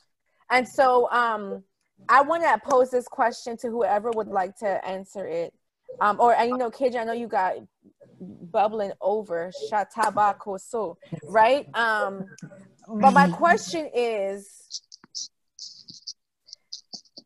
and 0.49 0.67
so 0.67 1.09
um 1.11 1.63
i 2.09 2.21
want 2.21 2.43
to 2.43 2.59
pose 2.63 2.89
this 2.89 3.07
question 3.07 3.57
to 3.57 3.67
whoever 3.69 4.11
would 4.11 4.27
like 4.27 4.55
to 4.57 4.85
answer 4.85 5.25
it. 5.25 5.53
Um 6.01 6.19
or 6.19 6.33
and 6.33 6.49
you 6.49 6.57
know 6.57 6.69
KJ, 6.69 6.95
i 6.97 7.03
know 7.03 7.13
you 7.13 7.27
got 7.27 7.55
bubbling 8.19 8.91
over. 9.01 9.51
Shatabakoso 9.71 10.95
right? 11.23 11.67
Um 11.73 12.25
but 12.87 13.11
my 13.11 13.29
question 13.29 13.89
is 13.93 14.83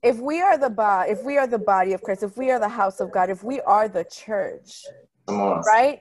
if 0.02 0.18
we 0.18 0.42
are 0.42 0.58
the 0.58 0.70
body, 0.70 1.12
if 1.12 1.24
we 1.24 1.38
are 1.38 1.48
the 1.48 1.60
body 1.60 1.94
of 1.94 2.02
Christ, 2.02 2.24
if 2.24 2.38
we 2.38 2.52
are 2.52 2.60
the 2.60 2.70
house 2.70 3.00
of 3.00 3.12
God, 3.12 3.30
if 3.30 3.44
we 3.44 3.60
are 3.62 3.88
the 3.88 4.06
church, 4.06 4.86
right? 5.28 6.00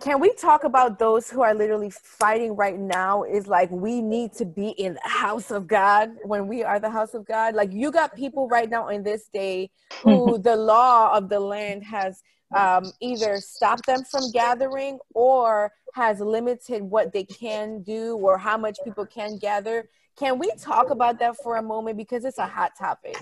Can 0.00 0.20
we 0.20 0.34
talk 0.34 0.64
about 0.64 0.98
those 0.98 1.30
who 1.30 1.42
are 1.42 1.54
literally 1.54 1.90
fighting 1.90 2.54
right 2.56 2.78
now? 2.78 3.22
Is 3.22 3.46
like 3.46 3.70
we 3.70 4.02
need 4.02 4.32
to 4.34 4.44
be 4.44 4.70
in 4.70 4.94
the 4.94 5.08
house 5.08 5.50
of 5.50 5.66
God 5.66 6.10
when 6.24 6.46
we 6.46 6.62
are 6.62 6.78
the 6.78 6.90
house 6.90 7.14
of 7.14 7.24
God. 7.24 7.54
Like 7.54 7.72
you 7.72 7.90
got 7.90 8.14
people 8.14 8.46
right 8.48 8.68
now 8.68 8.88
in 8.88 9.02
this 9.02 9.28
day 9.32 9.70
who 10.02 10.38
the 10.42 10.56
law 10.56 11.16
of 11.16 11.28
the 11.28 11.40
land 11.40 11.84
has 11.84 12.22
um, 12.54 12.92
either 13.00 13.38
stopped 13.40 13.86
them 13.86 14.04
from 14.04 14.30
gathering 14.30 14.98
or 15.14 15.72
has 15.94 16.20
limited 16.20 16.82
what 16.82 17.12
they 17.12 17.24
can 17.24 17.82
do 17.82 18.16
or 18.16 18.36
how 18.36 18.58
much 18.58 18.78
people 18.84 19.06
can 19.06 19.38
gather 19.38 19.88
can 20.16 20.38
we 20.38 20.50
talk 20.58 20.90
about 20.90 21.18
that 21.18 21.36
for 21.36 21.56
a 21.56 21.62
moment 21.62 21.96
because 21.96 22.24
it's 22.24 22.38
a 22.38 22.46
hot 22.46 22.72
topic? 22.78 23.16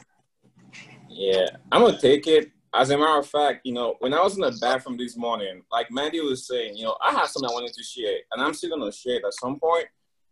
Yeah, 1.09 1.47
I'm 1.71 1.83
gonna 1.83 2.01
take 2.01 2.27
it. 2.27 2.51
As 2.75 2.91
a 2.91 2.97
matter 2.97 3.19
of 3.19 3.27
fact, 3.27 3.67
you 3.67 3.73
know, 3.73 3.97
when 3.99 4.15
I 4.15 4.23
was 4.23 4.35
in 4.35 4.41
the 4.41 4.57
bathroom 4.61 4.97
this 4.97 5.17
morning, 5.17 5.63
like 5.71 5.91
Mandy 5.91 6.21
was 6.21 6.47
saying, 6.47 6.77
you 6.77 6.85
know, 6.85 6.97
I 7.05 7.13
had 7.13 7.27
something 7.27 7.51
I 7.51 7.53
wanted 7.53 7.75
to 7.75 7.83
share, 7.83 8.17
and 8.33 8.43
I'm 8.43 8.55
still 8.55 8.71
gonna 8.71 8.93
share 8.93 9.17
it 9.17 9.25
at 9.27 9.35
some 9.35 9.59
point. 9.59 9.87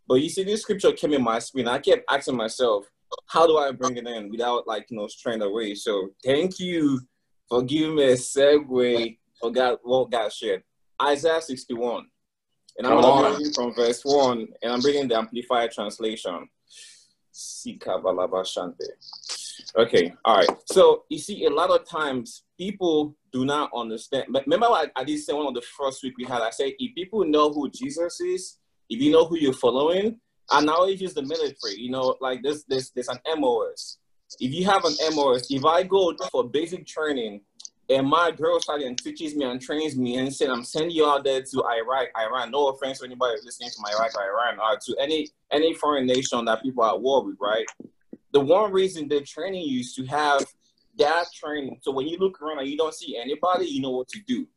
But 0.07 0.15
you 0.15 0.29
see, 0.29 0.43
this 0.43 0.61
scripture 0.61 0.91
came 0.91 1.13
in 1.13 1.23
my 1.23 1.39
screen. 1.39 1.67
I 1.67 1.77
kept 1.79 2.03
asking 2.11 2.35
myself, 2.35 2.85
how 3.27 3.45
do 3.45 3.57
I 3.57 3.71
bring 3.71 3.97
it 3.97 4.07
in 4.07 4.29
without 4.29 4.67
like 4.67 4.87
you 4.89 4.97
know 4.97 5.07
straying 5.07 5.41
away? 5.41 5.75
So 5.75 6.09
thank 6.23 6.59
you 6.59 6.99
for 7.47 7.63
giving 7.63 7.95
me 7.95 8.03
a 8.05 8.15
segue 8.15 9.17
for 9.39 9.51
God 9.51 9.77
what 9.83 10.11
God 10.11 10.31
shared. 10.31 10.63
Isaiah 11.01 11.41
61. 11.41 12.05
And 12.77 12.87
I'm 12.87 13.01
going 13.01 13.33
to 13.33 13.37
read 13.37 13.53
from 13.53 13.73
verse 13.73 14.01
1, 14.03 14.47
and 14.61 14.71
I'm 14.71 14.81
reading 14.81 15.07
the 15.07 15.17
Amplified 15.17 15.71
translation. 15.71 16.47
Okay, 19.75 20.13
all 20.25 20.37
right. 20.37 20.49
So 20.65 21.03
you 21.09 21.17
see, 21.19 21.45
a 21.45 21.49
lot 21.49 21.69
of 21.69 21.87
times 21.87 22.43
people 22.57 23.15
do 23.31 23.45
not 23.45 23.69
understand. 23.75 24.25
Remember, 24.29 24.69
what 24.69 24.91
I 24.95 25.03
did 25.03 25.19
say 25.19 25.33
one 25.33 25.47
of 25.47 25.53
the 25.53 25.61
first 25.61 26.03
week 26.03 26.17
we 26.17 26.25
had. 26.25 26.41
I 26.41 26.49
said, 26.49 26.71
if 26.77 26.95
people 26.95 27.23
know 27.25 27.51
who 27.51 27.69
Jesus 27.69 28.19
is, 28.21 28.57
if 28.89 29.01
you 29.01 29.11
know 29.11 29.25
who 29.25 29.37
you're 29.37 29.53
following, 29.53 30.19
and 30.51 30.65
now 30.65 30.85
if 30.85 31.01
it's 31.01 31.13
the 31.13 31.21
military, 31.21 31.75
you 31.77 31.91
know, 31.91 32.17
like 32.19 32.43
this, 32.43 32.63
this, 32.65 32.89
there's 32.91 33.07
an 33.07 33.19
MOS. 33.37 33.97
If 34.39 34.53
you 34.53 34.65
have 34.65 34.83
an 34.85 34.93
MOS, 35.13 35.49
if 35.49 35.63
I 35.65 35.83
go 35.83 36.13
for 36.31 36.49
basic 36.49 36.85
training 36.85 37.41
and 37.89 38.07
my 38.07 38.31
girl 38.31 38.59
started 38.59 38.87
and 38.87 38.97
teaches 38.97 39.35
me 39.35 39.45
and 39.45 39.61
trains 39.61 39.97
me 39.97 40.17
and 40.17 40.33
said, 40.33 40.49
I'm 40.49 40.63
sending 40.63 40.91
you 40.91 41.05
out 41.05 41.23
there 41.23 41.41
to 41.41 41.63
Iraq, 41.63 42.07
Iran. 42.17 42.51
No 42.51 42.67
offense 42.69 42.99
to 42.99 43.05
anybody 43.05 43.37
listening 43.43 43.69
to 43.69 43.81
my 43.81 43.91
Iraq 43.91 44.15
or 44.15 44.23
Iran 44.23 44.59
or 44.59 44.77
to 44.77 44.95
any 45.01 45.27
any 45.51 45.73
foreign 45.73 46.05
nation 46.05 46.45
that 46.45 46.61
people 46.61 46.83
are 46.83 46.93
at 46.93 47.01
war 47.01 47.25
with, 47.25 47.37
right? 47.39 47.65
The 48.33 48.39
one 48.39 48.71
reason 48.71 49.07
they're 49.07 49.21
training 49.21 49.63
you 49.63 49.81
is 49.81 49.93
to 49.95 50.05
have 50.05 50.45
that 50.97 51.25
training. 51.33 51.79
So 51.81 51.91
when 51.91 52.07
you 52.07 52.17
look 52.17 52.41
around 52.41 52.59
and 52.59 52.67
you 52.67 52.77
don't 52.77 52.93
see 52.93 53.17
anybody, 53.17 53.65
you 53.65 53.81
know 53.81 53.91
what 53.91 54.07
to 54.09 54.19
do. 54.25 54.47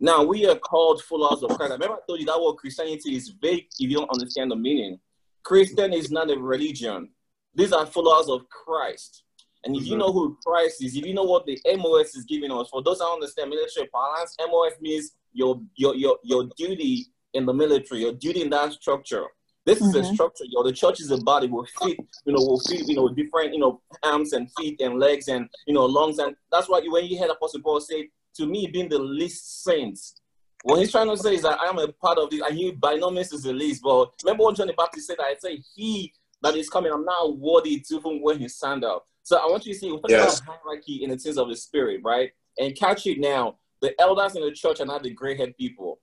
Now 0.00 0.24
we 0.24 0.46
are 0.46 0.56
called 0.56 1.02
followers 1.02 1.42
of 1.42 1.50
Christ. 1.56 1.72
I 1.72 1.74
remember 1.74 1.94
I 1.94 2.06
told 2.06 2.20
you 2.20 2.26
that 2.26 2.40
word 2.40 2.54
Christianity 2.54 3.14
is 3.14 3.28
vague 3.40 3.66
if 3.78 3.90
you 3.90 3.96
don't 3.96 4.10
understand 4.10 4.50
the 4.50 4.56
meaning. 4.56 4.98
Christian 5.42 5.92
is 5.92 6.10
not 6.10 6.30
a 6.30 6.38
religion. 6.38 7.10
These 7.54 7.72
are 7.72 7.86
followers 7.86 8.28
of 8.28 8.48
Christ. 8.48 9.23
And 9.64 9.74
if 9.76 9.84
Mhm. 9.84 9.86
you 9.86 9.96
know 9.96 10.12
who 10.12 10.36
Christ 10.44 10.82
is, 10.82 10.96
if 10.96 11.04
you 11.06 11.14
know 11.14 11.24
what 11.24 11.46
the 11.46 11.58
MOS 11.64 12.14
is 12.14 12.24
giving 12.24 12.52
us, 12.52 12.68
for 12.68 12.82
those 12.82 12.98
that 12.98 13.08
understand 13.08 13.50
military 13.50 13.86
parlance, 13.88 14.36
MOS 14.38 14.74
means 14.80 15.12
your 15.32 15.60
your 15.76 15.94
your 15.94 16.18
your 16.22 16.44
duty 16.56 17.06
in 17.32 17.46
the 17.46 17.54
military, 17.54 18.00
your 18.02 18.12
duty 18.12 18.42
in 18.42 18.50
that 18.50 18.72
structure. 18.72 19.24
This 19.66 19.80
is 19.80 19.94
a 19.94 20.04
structure. 20.04 20.44
You 20.44 20.52
know, 20.58 20.62
the 20.62 20.72
church 20.72 21.00
is 21.00 21.10
a 21.10 21.16
body. 21.16 21.46
Will 21.46 21.66
fit, 21.80 21.98
you 22.26 22.32
know, 22.34 22.40
will 22.46 22.60
fit, 22.60 22.86
you 22.86 22.96
know, 22.96 23.08
different, 23.08 23.54
you 23.54 23.58
know, 23.60 23.80
arms 24.02 24.34
and 24.34 24.50
feet 24.52 24.80
and 24.82 25.00
legs 25.00 25.28
and 25.28 25.48
you 25.66 25.72
know 25.72 25.86
lungs. 25.86 26.18
And 26.18 26.36
that's 26.52 26.68
why 26.68 26.80
when 26.86 27.06
you 27.06 27.18
heard 27.18 27.30
Apostle 27.30 27.62
Paul 27.62 27.80
say, 27.80 28.10
"To 28.36 28.46
me, 28.46 28.66
being 28.66 28.90
the 28.90 28.98
least 28.98 29.64
saints," 29.64 30.16
what 30.64 30.78
he's 30.80 30.90
trying 30.90 31.08
to 31.08 31.16
say 31.16 31.34
is 31.36 31.42
that 31.42 31.58
I 31.58 31.68
am 31.70 31.78
a 31.78 31.88
part 31.88 32.18
of 32.18 32.28
this, 32.28 32.42
and 32.42 32.54
he 32.54 32.72
by 32.72 32.96
no 32.96 33.10
means 33.10 33.32
is 33.32 33.44
the 33.44 33.54
least. 33.54 33.82
But 33.82 34.12
remember 34.22 34.44
what 34.44 34.56
John 34.56 34.66
the 34.66 34.74
Baptist 34.74 35.06
said? 35.06 35.18
I 35.18 35.34
say, 35.40 35.62
"He 35.74 36.12
that 36.44 36.56
is 36.56 36.68
coming, 36.68 36.92
I'm 36.92 37.04
not 37.04 37.36
worthy 37.38 37.80
to 37.80 37.96
even 37.96 38.22
wear 38.22 38.36
his 38.36 38.56
sandal." 38.56 39.04
So 39.22 39.36
I 39.38 39.46
want 39.46 39.64
you 39.66 39.72
to 39.72 39.78
see, 39.78 39.90
we're 39.90 39.98
talking 39.98 40.16
Yes. 40.16 40.40
about 40.40 40.58
hierarchy 40.62 41.02
in 41.02 41.10
the 41.10 41.18
sense 41.18 41.38
of 41.38 41.48
the 41.48 41.56
spirit, 41.56 42.00
right? 42.04 42.30
And 42.58 42.76
catch 42.76 43.06
it 43.06 43.18
now. 43.18 43.58
The 43.80 43.98
elders 44.00 44.36
in 44.36 44.42
the 44.42 44.52
church 44.52 44.80
are 44.80 44.86
not 44.86 45.02
the 45.02 45.10
gray 45.10 45.36
head 45.36 45.56
people. 45.56 46.00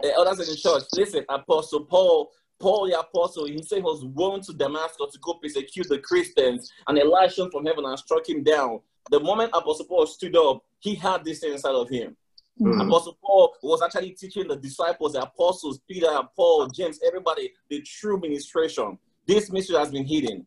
The 0.00 0.12
elders 0.14 0.40
in 0.40 0.54
the 0.54 0.56
church, 0.56 0.84
listen, 0.94 1.24
Apostle 1.28 1.84
Paul, 1.84 2.32
Paul 2.58 2.86
the 2.86 2.98
apostle, 2.98 3.46
he 3.46 3.60
said 3.62 3.78
he 3.78 3.82
was 3.82 4.04
going 4.04 4.42
to 4.42 4.52
Damascus 4.52 5.12
to 5.12 5.18
go 5.18 5.34
persecute 5.34 5.88
the 5.88 5.98
Christians, 5.98 6.70
and 6.86 6.98
Elisha 6.98 7.50
from 7.50 7.66
heaven 7.66 7.84
and 7.84 7.98
struck 7.98 8.28
him 8.28 8.42
down. 8.42 8.80
The 9.10 9.20
moment 9.20 9.50
Apostle 9.54 9.86
Paul 9.86 10.06
stood 10.06 10.36
up, 10.36 10.64
he 10.80 10.94
had 10.94 11.24
this 11.24 11.40
thing 11.40 11.52
inside 11.52 11.74
of 11.74 11.88
him. 11.88 12.16
Mm. 12.60 12.86
Apostle 12.86 13.18
Paul 13.22 13.54
was 13.62 13.82
actually 13.82 14.12
teaching 14.12 14.48
the 14.48 14.56
disciples, 14.56 15.12
the 15.12 15.22
apostles, 15.22 15.80
Peter, 15.88 16.08
Paul, 16.34 16.68
James, 16.68 16.98
everybody, 17.06 17.52
the 17.68 17.82
true 17.82 18.18
ministration. 18.18 18.98
This 19.26 19.50
mystery 19.50 19.76
has 19.76 19.90
been 19.90 20.06
hidden. 20.06 20.46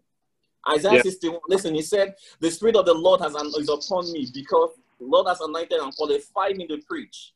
Isaiah 0.68 0.96
Yeah. 0.96 1.02
61, 1.02 1.42
listen, 1.48 1.76
he 1.76 1.82
said, 1.82 2.16
The 2.40 2.50
Spirit 2.50 2.76
of 2.76 2.86
the 2.86 2.94
Lord 2.94 3.22
has 3.22 3.36
is 3.36 3.70
upon 3.70 4.12
me 4.12 4.28
because 4.34 4.72
the 5.00 5.06
Lord 5.06 5.28
has 5.28 5.40
anointed 5.40 5.80
and 5.80 5.96
qualified 5.96 6.58
me 6.58 6.68
to 6.68 6.80
preach. 6.88 7.34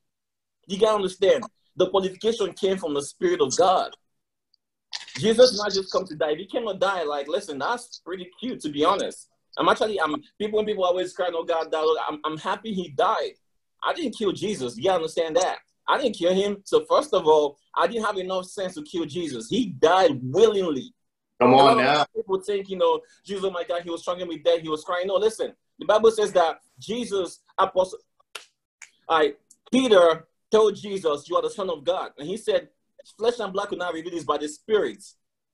You 0.67 0.79
gotta 0.79 0.95
understand, 0.95 1.45
the 1.75 1.89
qualification 1.89 2.53
came 2.53 2.77
from 2.77 2.93
the 2.93 3.01
Spirit 3.01 3.41
of 3.41 3.55
God. 3.55 3.91
Jesus 5.17 5.57
not 5.57 5.71
just 5.71 5.91
come 5.91 6.05
to 6.05 6.15
die. 6.15 6.31
If 6.31 6.39
he 6.39 6.45
came 6.47 6.67
to 6.67 6.73
die, 6.73 7.03
like, 7.03 7.27
listen, 7.27 7.59
that's 7.59 8.01
pretty 8.03 8.29
cute, 8.39 8.59
to 8.62 8.69
be 8.69 8.83
honest. 8.83 9.29
I'm 9.57 9.69
actually, 9.69 10.01
I'm 10.01 10.15
people 10.39 10.57
when 10.57 10.65
people 10.65 10.83
always 10.83 11.13
cry, 11.13 11.29
oh 11.31 11.43
God 11.43 11.71
died. 11.71 11.86
I'm, 12.09 12.19
I'm 12.25 12.38
happy 12.38 12.73
he 12.73 12.89
died. 12.89 13.33
I 13.85 13.93
didn't 13.93 14.17
kill 14.17 14.31
Jesus. 14.31 14.77
You 14.77 14.91
understand 14.91 15.35
that. 15.35 15.57
I 15.87 15.97
didn't 16.01 16.15
kill 16.15 16.33
him. 16.33 16.57
So 16.63 16.85
first 16.85 17.13
of 17.13 17.27
all, 17.27 17.57
I 17.75 17.87
didn't 17.87 18.05
have 18.05 18.17
enough 18.17 18.45
sense 18.45 18.75
to 18.75 18.83
kill 18.83 19.05
Jesus. 19.05 19.49
He 19.49 19.67
died 19.67 20.19
willingly. 20.23 20.93
Come 21.41 21.53
on 21.55 21.77
now. 21.77 22.05
People 22.15 22.39
think, 22.39 22.69
you 22.69 22.77
know, 22.77 23.01
Jesus, 23.25 23.43
oh 23.43 23.51
my 23.51 23.63
God, 23.63 23.81
he 23.83 23.89
was 23.89 24.01
struggling 24.01 24.29
with 24.29 24.43
death. 24.43 24.61
He 24.61 24.69
was 24.69 24.83
crying. 24.83 25.07
No, 25.07 25.15
listen. 25.15 25.53
The 25.79 25.85
Bible 25.85 26.11
says 26.11 26.31
that 26.33 26.59
Jesus, 26.79 27.39
apostle, 27.57 27.99
I, 29.09 29.33
Peter 29.71 30.25
told 30.51 30.75
Jesus, 30.75 31.27
you 31.27 31.35
are 31.35 31.41
the 31.41 31.49
son 31.49 31.69
of 31.69 31.83
God. 31.83 32.11
And 32.17 32.27
he 32.27 32.37
said, 32.37 32.69
flesh 33.17 33.39
and 33.39 33.51
blood 33.51 33.67
could 33.69 33.79
not 33.79 33.93
reveal 33.93 34.11
this 34.11 34.23
by 34.23 34.37
the 34.37 34.47
spirit. 34.47 35.03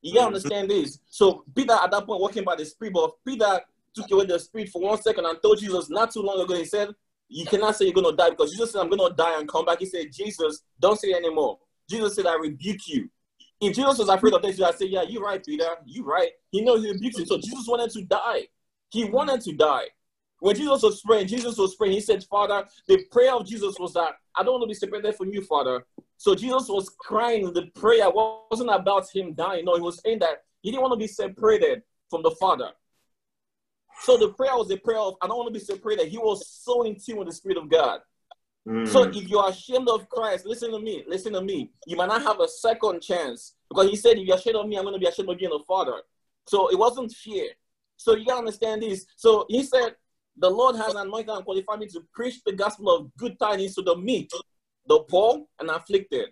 You 0.01 0.13
gotta 0.13 0.25
Mhm. 0.25 0.27
understand 0.27 0.69
this. 0.69 0.99
So 1.09 1.43
Peter 1.55 1.73
at 1.73 1.89
that 1.91 2.05
point 2.05 2.21
walking 2.21 2.43
by 2.43 2.55
the 2.55 2.65
spirit, 2.65 2.93
but 2.93 3.15
Peter 3.25 3.61
took 3.95 4.11
away 4.11 4.25
the 4.25 4.39
spirit 4.39 4.69
for 4.69 4.81
one 4.81 5.01
second 5.01 5.25
and 5.25 5.41
told 5.41 5.57
Jesus 5.59 5.89
not 5.89 6.11
too 6.11 6.21
long 6.21 6.39
ago, 6.39 6.53
he 6.53 6.65
said, 6.65 6.93
you 7.29 7.45
cannot 7.45 7.75
say 7.75 7.85
you're 7.85 7.93
gonna 7.93 8.15
die 8.15 8.31
because 8.31 8.51
Jesus 8.51 8.71
said, 8.71 8.81
I'm 8.81 8.89
gonna 8.89 9.13
die 9.13 9.39
and 9.39 9.47
come 9.47 9.65
back. 9.65 9.79
He 9.79 9.85
said, 9.85 10.07
Jesus, 10.11 10.63
don't 10.79 10.99
say 10.99 11.13
anymore. 11.13 11.59
Jesus 11.89 12.15
said, 12.15 12.25
I 12.25 12.35
rebuke 12.35 12.87
you. 12.87 13.09
If 13.61 13.75
Jesus 13.75 13.97
was 13.97 14.09
afraid 14.09 14.33
of 14.33 14.41
this, 14.41 14.61
I 14.61 14.71
say, 14.71 14.85
Yeah, 14.85 15.03
you're 15.03 15.23
right, 15.23 15.43
Peter. 15.43 15.67
You're 15.85 16.05
right. 16.05 16.31
He 16.51 16.61
knows 16.61 16.83
he 16.83 16.91
rebukes 16.91 17.19
him. 17.19 17.25
So 17.25 17.37
Jesus 17.37 17.67
wanted 17.67 17.91
to 17.91 18.03
die. 18.03 18.47
He 18.89 19.03
wanted 19.05 19.41
to 19.41 19.53
die. 19.53 19.85
When 20.39 20.55
Jesus 20.55 20.81
was 20.81 21.01
praying, 21.01 21.27
Jesus 21.27 21.57
was 21.57 21.75
praying. 21.75 21.93
He 21.93 22.01
said, 22.01 22.23
Father, 22.23 22.65
the 22.87 23.03
prayer 23.11 23.33
of 23.33 23.45
Jesus 23.45 23.75
was 23.77 23.93
that 23.93 24.13
I 24.35 24.43
don't 24.43 24.53
want 24.53 24.63
to 24.63 24.67
be 24.67 24.73
separated 24.73 25.15
from 25.15 25.33
you, 25.33 25.43
Father. 25.43 25.83
So 26.15 26.33
Jesus 26.33 26.69
was 26.69 26.89
crying. 26.97 27.51
The 27.53 27.67
prayer 27.75 28.09
wasn't 28.09 28.69
about 28.69 29.13
him 29.13 29.33
dying. 29.33 29.65
No, 29.65 29.75
he 29.75 29.81
was 29.81 30.01
saying 30.01 30.19
that 30.19 30.43
he 30.61 30.71
didn't 30.71 30.81
want 30.81 30.93
to 30.93 30.97
be 30.97 31.07
separated 31.07 31.83
from 32.09 32.23
the 32.23 32.31
Father. 32.31 32.71
So 34.05 34.17
the 34.17 34.29
prayer 34.29 34.55
was 34.55 34.71
a 34.71 34.77
prayer 34.77 34.99
of 34.99 35.15
I 35.21 35.27
don't 35.27 35.37
want 35.37 35.53
to 35.53 35.59
be 35.59 35.63
separated. 35.63 36.07
He 36.07 36.17
was 36.17 36.47
so 36.47 36.83
in 36.83 36.97
tune 36.99 37.17
with 37.17 37.27
the 37.27 37.33
Spirit 37.33 37.57
of 37.57 37.69
God. 37.69 37.99
Mm. 38.67 38.87
So 38.87 39.03
if 39.03 39.29
you 39.29 39.39
are 39.39 39.49
ashamed 39.49 39.89
of 39.89 40.07
Christ, 40.09 40.45
listen 40.45 40.71
to 40.71 40.79
me, 40.79 41.03
listen 41.07 41.33
to 41.33 41.41
me. 41.41 41.71
You 41.87 41.97
might 41.97 42.07
not 42.07 42.21
have 42.21 42.39
a 42.39 42.47
second 42.47 43.01
chance 43.01 43.55
because 43.69 43.89
he 43.89 43.95
said, 43.95 44.17
if 44.17 44.27
you're 44.27 44.37
ashamed 44.37 44.57
of 44.57 44.67
me, 44.67 44.77
I'm 44.77 44.83
going 44.83 44.93
to 44.93 44.99
be 44.99 45.07
ashamed 45.07 45.29
of 45.29 45.39
you 45.39 45.51
and 45.51 45.59
the 45.59 45.65
Father. 45.65 46.01
So 46.47 46.69
it 46.69 46.77
wasn't 46.77 47.11
fear. 47.11 47.49
So 47.97 48.15
you 48.15 48.25
got 48.25 48.33
to 48.33 48.39
understand 48.39 48.81
this. 48.81 49.05
So 49.15 49.45
he 49.49 49.63
said, 49.63 49.95
the 50.37 50.49
Lord 50.49 50.75
has 50.77 50.93
anointed 50.93 51.29
and 51.29 51.43
qualified 51.43 51.79
me 51.79 51.87
to 51.87 52.01
preach 52.13 52.41
the 52.45 52.53
gospel 52.53 52.95
of 52.95 53.15
good 53.17 53.37
tidings 53.39 53.75
to 53.75 53.81
the 53.81 53.95
meek, 53.95 54.31
the 54.87 54.99
poor, 54.99 55.45
and 55.59 55.69
afflicted. 55.69 56.29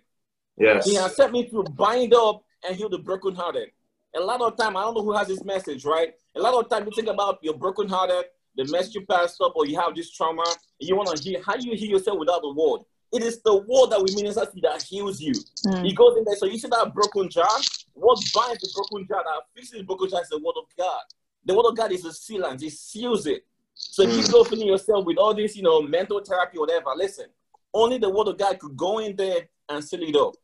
yes. 0.56 0.86
He 0.86 0.94
has 0.94 1.14
sent 1.14 1.32
me 1.32 1.48
to 1.50 1.62
bind 1.62 2.14
up 2.14 2.42
and 2.66 2.74
heal 2.74 2.88
the 2.88 2.98
brokenhearted. 2.98 3.70
A 4.16 4.20
lot 4.20 4.40
of 4.40 4.56
time, 4.56 4.76
I 4.76 4.82
don't 4.82 4.94
know 4.94 5.02
who 5.02 5.12
has 5.12 5.28
this 5.28 5.44
message, 5.44 5.84
right? 5.84 6.14
A 6.38 6.40
lot 6.40 6.54
of 6.54 6.70
time 6.70 6.86
you 6.86 6.92
think 6.92 7.08
about 7.08 7.38
your 7.42 7.54
brokenhearted, 7.54 8.26
the 8.56 8.64
mess 8.66 8.94
you 8.94 9.04
passed 9.04 9.40
up, 9.40 9.54
or 9.56 9.66
you 9.66 9.78
have 9.78 9.94
this 9.94 10.10
trauma, 10.12 10.44
and 10.80 10.88
you 10.88 10.94
want 10.94 11.16
to 11.16 11.22
heal. 11.22 11.42
How 11.44 11.56
do 11.56 11.68
you 11.68 11.76
heal 11.76 11.90
yourself 11.90 12.18
without 12.18 12.42
the 12.42 12.52
word? 12.52 12.82
It 13.12 13.22
is 13.22 13.42
the 13.42 13.56
word 13.56 13.90
that 13.90 14.00
we 14.02 14.12
minister 14.12 14.44
to 14.44 14.60
that 14.62 14.82
heals 14.82 15.20
you. 15.20 15.32
Mm. 15.66 15.84
He 15.84 15.92
goes 15.94 16.16
in 16.16 16.24
there. 16.24 16.36
So 16.36 16.46
you 16.46 16.58
see 16.58 16.68
that 16.68 16.94
broken 16.94 17.28
jar? 17.28 17.48
What 17.94 18.18
binds 18.32 18.60
the 18.60 18.68
broken 18.72 19.06
jar 19.08 19.24
that 19.24 19.42
fixes 19.54 19.78
the 19.78 19.82
broken 19.84 20.10
jar 20.10 20.22
is 20.22 20.28
the 20.28 20.38
word 20.38 20.54
of 20.56 20.64
God. 20.76 21.00
The 21.44 21.54
word 21.54 21.66
of 21.66 21.76
God 21.76 21.90
is 21.90 22.04
a 22.04 22.10
sealant, 22.10 22.62
it 22.62 22.72
seals 22.72 23.26
it. 23.26 23.44
So 23.74 24.02
if 24.02 24.10
you 24.10 24.22
Mm. 24.22 24.32
go 24.32 24.44
feeling 24.44 24.68
yourself 24.68 25.06
with 25.06 25.18
all 25.18 25.34
this, 25.34 25.56
you 25.56 25.62
know, 25.62 25.82
mental 25.82 26.20
therapy, 26.20 26.58
whatever, 26.58 26.90
listen, 26.94 27.26
only 27.74 27.98
the 27.98 28.10
word 28.10 28.28
of 28.28 28.38
God 28.38 28.58
could 28.60 28.76
go 28.76 28.98
in 28.98 29.16
there 29.16 29.48
and 29.68 29.82
seal 29.82 30.02
it 30.02 30.14
up. 30.14 30.34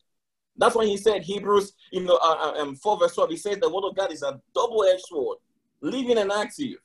That's 0.57 0.75
why 0.75 0.87
he 0.87 0.97
said 0.97 1.23
Hebrews, 1.23 1.73
you 1.93 2.03
know, 2.03 2.17
uh, 2.17 2.55
uh, 2.57 2.63
um, 2.63 2.75
4 2.75 2.99
verse 2.99 3.15
12, 3.15 3.31
he 3.31 3.37
says 3.37 3.59
the 3.59 3.69
word 3.69 3.85
of 3.89 3.95
God 3.97 4.11
is 4.13 4.23
a 4.23 4.41
double-edged 4.55 5.03
sword, 5.03 5.39
living 5.81 6.19
and 6.19 6.31
active. 6.33 6.77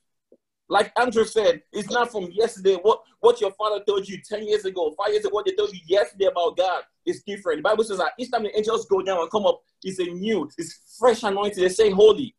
Like 0.67 0.91
Andrew 0.99 1.25
said, 1.25 1.63
it's 1.73 1.89
not 1.89 2.11
from 2.11 2.29
yesterday. 2.31 2.75
What 2.75 3.01
what 3.21 3.41
your 3.41 3.51
father 3.51 3.83
told 3.85 4.07
you 4.07 4.19
10 4.21 4.47
years 4.47 4.65
ago, 4.65 4.93
five 4.97 5.11
years 5.11 5.25
ago, 5.25 5.33
what 5.33 5.45
they 5.45 5.53
told 5.53 5.73
you 5.73 5.79
yesterday 5.87 6.25
about 6.25 6.55
God 6.57 6.83
is 7.05 7.23
different. 7.23 7.59
The 7.59 7.63
Bible 7.63 7.83
says 7.83 7.97
that 7.97 8.13
each 8.17 8.31
time 8.31 8.43
the 8.43 8.55
angels 8.55 8.85
go 8.85 9.01
down 9.01 9.19
and 9.19 9.31
come 9.31 9.45
up, 9.45 9.61
it's 9.83 9.99
a 9.99 10.05
new, 10.05 10.49
it's 10.57 10.95
fresh 10.99 11.23
anointing. 11.23 11.61
They 11.61 11.69
say 11.69 11.89
holy. 11.89 12.35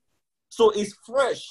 So 0.49 0.71
it's 0.71 0.95
fresh. 1.05 1.45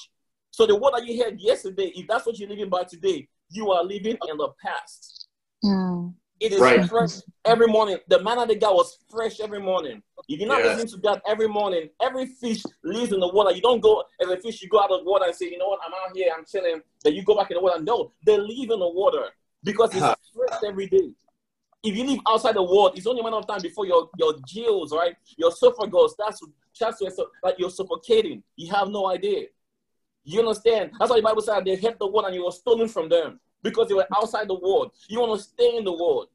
So 0.50 0.66
the 0.66 0.74
word 0.74 0.92
that 0.94 1.06
you 1.06 1.22
heard 1.22 1.40
yesterday, 1.40 1.92
if 1.94 2.08
that's 2.08 2.26
what 2.26 2.38
you're 2.38 2.48
living 2.48 2.68
by 2.68 2.84
today, 2.84 3.28
you 3.50 3.70
are 3.70 3.84
living 3.84 4.16
in 4.28 4.36
the 4.36 4.48
past. 4.64 5.28
Mm. 5.64 6.14
It 6.40 6.52
is 6.54 6.60
Right. 6.60 6.88
fresh 6.88 7.10
every 7.44 7.66
morning. 7.66 7.98
The 8.08 8.22
manna 8.22 8.46
they 8.46 8.54
got 8.54 8.74
was 8.74 8.98
fresh 9.10 9.40
every 9.40 9.60
morning. 9.60 10.02
If 10.26 10.40
you're 10.40 10.48
not 10.48 10.60
Yeah. 10.60 10.68
listening 10.68 10.88
to 10.88 10.96
God 10.98 11.20
every 11.26 11.46
morning, 11.48 11.90
every 12.00 12.26
fish 12.26 12.62
lives 12.82 13.12
in 13.12 13.20
the 13.20 13.28
water. 13.28 13.52
You 13.52 13.60
don't 13.60 13.80
go 13.80 14.02
as 14.20 14.28
a 14.28 14.36
fish, 14.38 14.62
you 14.62 14.68
go 14.68 14.80
out 14.80 14.90
of 14.90 15.04
the 15.04 15.10
water 15.10 15.26
and 15.26 15.34
say, 15.34 15.50
you 15.50 15.58
know 15.58 15.68
what, 15.68 15.80
I'm 15.86 15.92
out 15.92 16.16
here, 16.16 16.32
I'm 16.36 16.46
chilling. 16.46 16.82
Then 17.04 17.14
you 17.14 17.22
go 17.22 17.36
back 17.36 17.50
in 17.50 17.56
the 17.56 17.60
water. 17.60 17.80
No, 17.82 18.12
they 18.24 18.38
live 18.38 18.70
in 18.70 18.78
the 18.78 18.88
water 18.88 19.28
because 19.62 19.90
it's 19.94 20.06
fresh 20.34 20.62
every 20.64 20.86
day. 20.86 21.12
If 21.82 21.96
you 21.96 22.04
live 22.04 22.20
outside 22.26 22.54
the 22.56 22.62
world, 22.62 22.96
it's 22.96 23.06
only 23.06 23.20
a 23.20 23.24
matter 23.24 23.36
of 23.36 23.46
time 23.46 23.60
before 23.62 23.86
your 23.86 24.08
your 24.16 24.34
gills, 24.52 24.92
right? 24.92 25.16
Your 25.36 25.50
esophagus, 25.50 26.14
that's 26.18 26.40
that's 26.78 27.00
where 27.02 27.10
so- 27.10 27.30
like 27.42 27.56
you're 27.58 27.70
suffocating. 27.70 28.42
You 28.56 28.70
have 28.72 28.88
no 28.88 29.06
idea. 29.08 29.48
You 30.24 30.40
understand? 30.40 30.92
That's 30.98 31.10
why 31.10 31.16
the 31.16 31.22
Bible 31.22 31.42
said 31.42 31.64
they 31.64 31.76
hit 31.76 31.98
the 31.98 32.06
world 32.06 32.26
and 32.26 32.34
you 32.34 32.44
were 32.44 32.50
stolen 32.52 32.88
from 32.88 33.08
them 33.10 33.40
because 33.62 33.88
they 33.88 33.94
were 33.94 34.06
outside 34.16 34.48
the 34.48 34.54
world. 34.54 34.92
You 35.08 35.20
want 35.20 35.40
to 35.40 35.46
stay 35.46 35.76
in 35.76 35.84
the 35.84 35.92
world. 35.92 36.28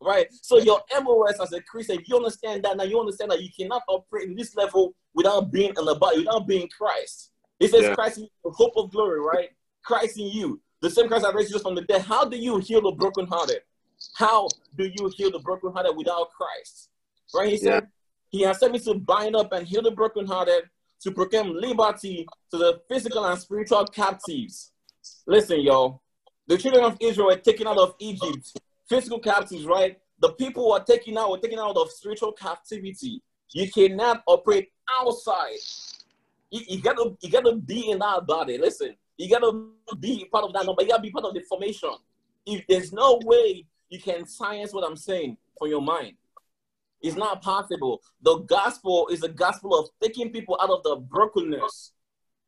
Right? 0.00 0.26
So 0.30 0.58
your 0.58 0.80
MOS 1.02 1.40
as 1.40 1.52
a 1.52 1.60
Christian, 1.62 1.98
if 2.00 2.08
you 2.08 2.16
understand 2.16 2.62
that 2.64 2.76
now, 2.76 2.84
you 2.84 3.00
understand 3.00 3.30
that 3.30 3.42
you 3.42 3.48
cannot 3.58 3.82
operate 3.88 4.28
in 4.28 4.36
this 4.36 4.54
level 4.54 4.94
without 5.14 5.50
being 5.50 5.72
in 5.76 5.84
the 5.84 5.94
body, 5.94 6.18
without 6.18 6.46
being 6.46 6.68
Christ. 6.68 7.32
It 7.58 7.70
says 7.70 7.84
Yeah. 7.84 7.94
Christ 7.94 8.18
in 8.18 8.24
you, 8.24 8.30
the 8.44 8.50
hope 8.50 8.74
of 8.76 8.90
glory, 8.90 9.20
right? 9.20 9.50
Christ 9.82 10.18
in 10.18 10.26
you. 10.26 10.60
The 10.82 10.90
same 10.90 11.08
Christ 11.08 11.24
that 11.24 11.34
raised 11.34 11.48
Jesus 11.48 11.62
from 11.62 11.74
the 11.74 11.82
dead. 11.82 12.02
How 12.02 12.24
do 12.24 12.36
you 12.36 12.58
heal 12.58 12.82
the 12.82 12.92
brokenhearted? 12.92 13.62
How 14.14 14.48
do 14.76 14.84
you 14.84 15.10
heal 15.16 15.30
the 15.30 15.38
brokenhearted 15.38 15.96
without 15.96 16.30
Christ? 16.32 16.90
Right? 17.34 17.48
He 17.48 17.56
said, 17.56 17.88
He 18.28 18.42
has 18.42 18.60
sent 18.60 18.72
me 18.72 18.78
to 18.80 18.94
bind 18.94 19.34
up 19.34 19.52
and 19.52 19.66
heal 19.66 19.82
the 19.82 19.90
brokenhearted, 19.90 20.64
to 21.00 21.10
proclaim 21.10 21.54
liberty 21.54 22.26
to 22.50 22.58
the 22.58 22.80
physical 22.88 23.24
and 23.24 23.38
spiritual 23.40 23.86
captives. 23.86 24.72
Listen, 25.26 25.60
y'all. 25.60 26.02
The 26.46 26.58
children 26.58 26.84
of 26.84 26.96
Israel 27.00 27.28
were 27.28 27.36
taken 27.36 27.66
out 27.66 27.78
of 27.78 27.94
Egypt, 27.98 28.60
physical 28.88 29.18
captives, 29.18 29.64
right? 29.64 29.98
The 30.20 30.30
people 30.30 30.64
who 30.64 30.72
are 30.72 30.84
taken 30.84 31.18
out 31.18 31.30
were 31.30 31.38
taken 31.38 31.58
out 31.58 31.76
of 31.76 31.90
spiritual 31.90 32.32
captivity. 32.32 33.20
You 33.50 33.70
cannot 33.70 34.22
operate 34.26 34.70
outside. 35.00 35.58
You, 36.50 36.60
you 36.68 36.82
gotta 36.82 37.16
you 37.20 37.30
gotta 37.30 37.56
be 37.56 37.90
in 37.90 37.98
that 37.98 38.26
body. 38.26 38.58
Listen, 38.58 38.94
you 39.16 39.28
gotta 39.28 39.66
be 39.98 40.24
part 40.30 40.44
of 40.44 40.52
that 40.52 40.64
number. 40.66 40.82
You 40.82 40.88
gotta 40.88 41.02
be 41.02 41.10
part 41.10 41.24
of 41.24 41.34
the 41.34 41.40
formation. 41.40 41.90
If 42.46 42.64
there's 42.68 42.92
no 42.92 43.20
way 43.24 43.66
you 43.88 44.00
can 44.00 44.26
science 44.26 44.72
what 44.72 44.88
I'm 44.88 44.96
saying 44.96 45.36
from 45.58 45.68
your 45.68 45.82
mind, 45.82 46.14
it's 47.02 47.16
not 47.16 47.42
possible. 47.42 48.02
The 48.22 48.38
gospel 48.38 49.08
is 49.08 49.22
a 49.22 49.28
gospel 49.28 49.78
of 49.78 49.88
taking 50.02 50.30
people 50.30 50.58
out 50.62 50.70
of 50.70 50.82
the 50.82 50.96
brokenness. 50.96 51.92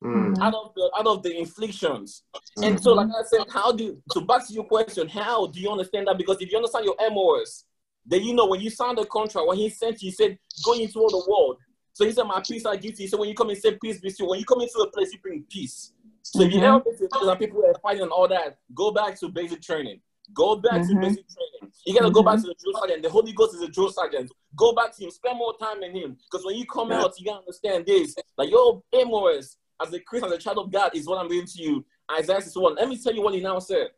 Mm. 0.02 0.38
out 0.40 0.54
of 0.54 0.72
the 0.76 0.90
out 0.96 1.06
of 1.08 1.22
the 1.24 1.36
inflictions. 1.36 2.22
And 2.62 2.80
so, 2.80 2.92
like 2.92 3.08
I 3.08 3.24
said, 3.24 3.46
how 3.50 3.72
do 3.72 4.00
so 4.12 4.20
back 4.20 4.46
to 4.46 4.52
your 4.52 4.64
question, 4.64 5.08
how 5.08 5.48
do 5.48 5.58
you 5.60 5.70
understand 5.70 6.06
that? 6.06 6.16
Because 6.16 6.36
if 6.40 6.50
you 6.52 6.56
understand 6.56 6.84
your 6.84 6.94
MOS, 7.10 7.64
then 8.06 8.22
you 8.22 8.32
know 8.32 8.46
when 8.46 8.60
you 8.60 8.70
signed 8.70 8.98
the 8.98 9.04
contract, 9.06 9.48
when 9.48 9.58
he 9.58 9.68
sent 9.68 10.00
you, 10.00 10.06
he 10.06 10.10
said, 10.12 10.38
go 10.64 10.72
into 10.74 11.00
all 11.00 11.10
the 11.10 11.24
world. 11.28 11.58
So 11.94 12.04
he 12.04 12.12
said, 12.12 12.24
My 12.24 12.40
peace 12.46 12.64
I 12.64 12.76
give 12.76 12.94
to 12.94 13.02
you. 13.02 13.08
So 13.08 13.18
when 13.18 13.28
you 13.28 13.34
come 13.34 13.48
and 13.48 13.58
say 13.58 13.76
peace 13.82 14.00
be 14.00 14.08
still, 14.10 14.28
when 14.28 14.38
you 14.38 14.44
come 14.44 14.60
into 14.60 14.78
a 14.78 14.88
place, 14.90 15.12
you 15.12 15.18
bring 15.18 15.42
peace. 15.50 15.92
So 16.22 16.42
if 16.42 16.52
you 16.52 16.60
visit 16.60 17.10
and 17.20 17.38
people 17.40 17.64
are 17.66 17.74
fighting 17.82 18.02
and 18.02 18.12
all 18.12 18.28
that, 18.28 18.58
go 18.74 18.92
back 18.92 19.18
to 19.18 19.28
basic 19.28 19.60
training. 19.62 20.00
Go 20.32 20.54
back 20.56 20.86
to 20.86 20.94
Mhm. 20.94 21.00
basic 21.00 21.24
training. 21.28 21.72
You 21.86 21.94
gotta 21.98 22.12
go 22.12 22.22
back 22.22 22.36
Mhm. 22.36 22.42
to 22.42 22.46
the 22.48 22.54
drill 22.54 22.74
sergeant. 22.78 23.02
The 23.02 23.10
Holy 23.10 23.32
Ghost 23.32 23.54
is 23.54 23.62
a 23.62 23.68
drill 23.68 23.90
sergeant. 23.90 24.30
Go 24.54 24.72
back 24.74 24.94
to 24.96 25.04
him. 25.04 25.10
Spend 25.10 25.38
more 25.38 25.56
time 25.58 25.82
in 25.82 25.92
him. 25.96 26.18
Because 26.30 26.46
when 26.46 26.54
you 26.54 26.66
come 26.66 26.90
Yeah. 26.90 27.00
out, 27.02 27.18
you 27.18 27.24
gotta 27.24 27.40
understand 27.40 27.86
this. 27.86 28.14
Like 28.36 28.50
your 28.50 28.82
MOS 28.92 29.56
as 29.80 29.92
a 29.92 30.00
Christian, 30.00 30.30
as 30.30 30.36
a 30.36 30.38
child 30.38 30.58
of 30.58 30.70
God, 30.70 30.94
is 30.94 31.06
what 31.06 31.18
I'm 31.18 31.28
reading 31.28 31.46
to 31.46 31.62
you. 31.62 31.84
Isaiah 32.10 32.40
61. 32.40 32.76
Let 32.76 32.88
me 32.88 32.98
tell 32.98 33.14
you 33.14 33.22
what 33.22 33.34
he 33.34 33.40
now 33.40 33.58
said. 33.58 33.88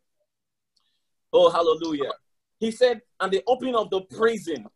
Oh, 1.33 1.51
hallelujah. 1.51 2.13
He 2.59 2.71
said, 2.71 3.01
and 3.21 3.33
the 3.33 3.43
opening 3.47 3.75
of 3.75 3.89
the 3.91 4.03
prison 4.03 4.67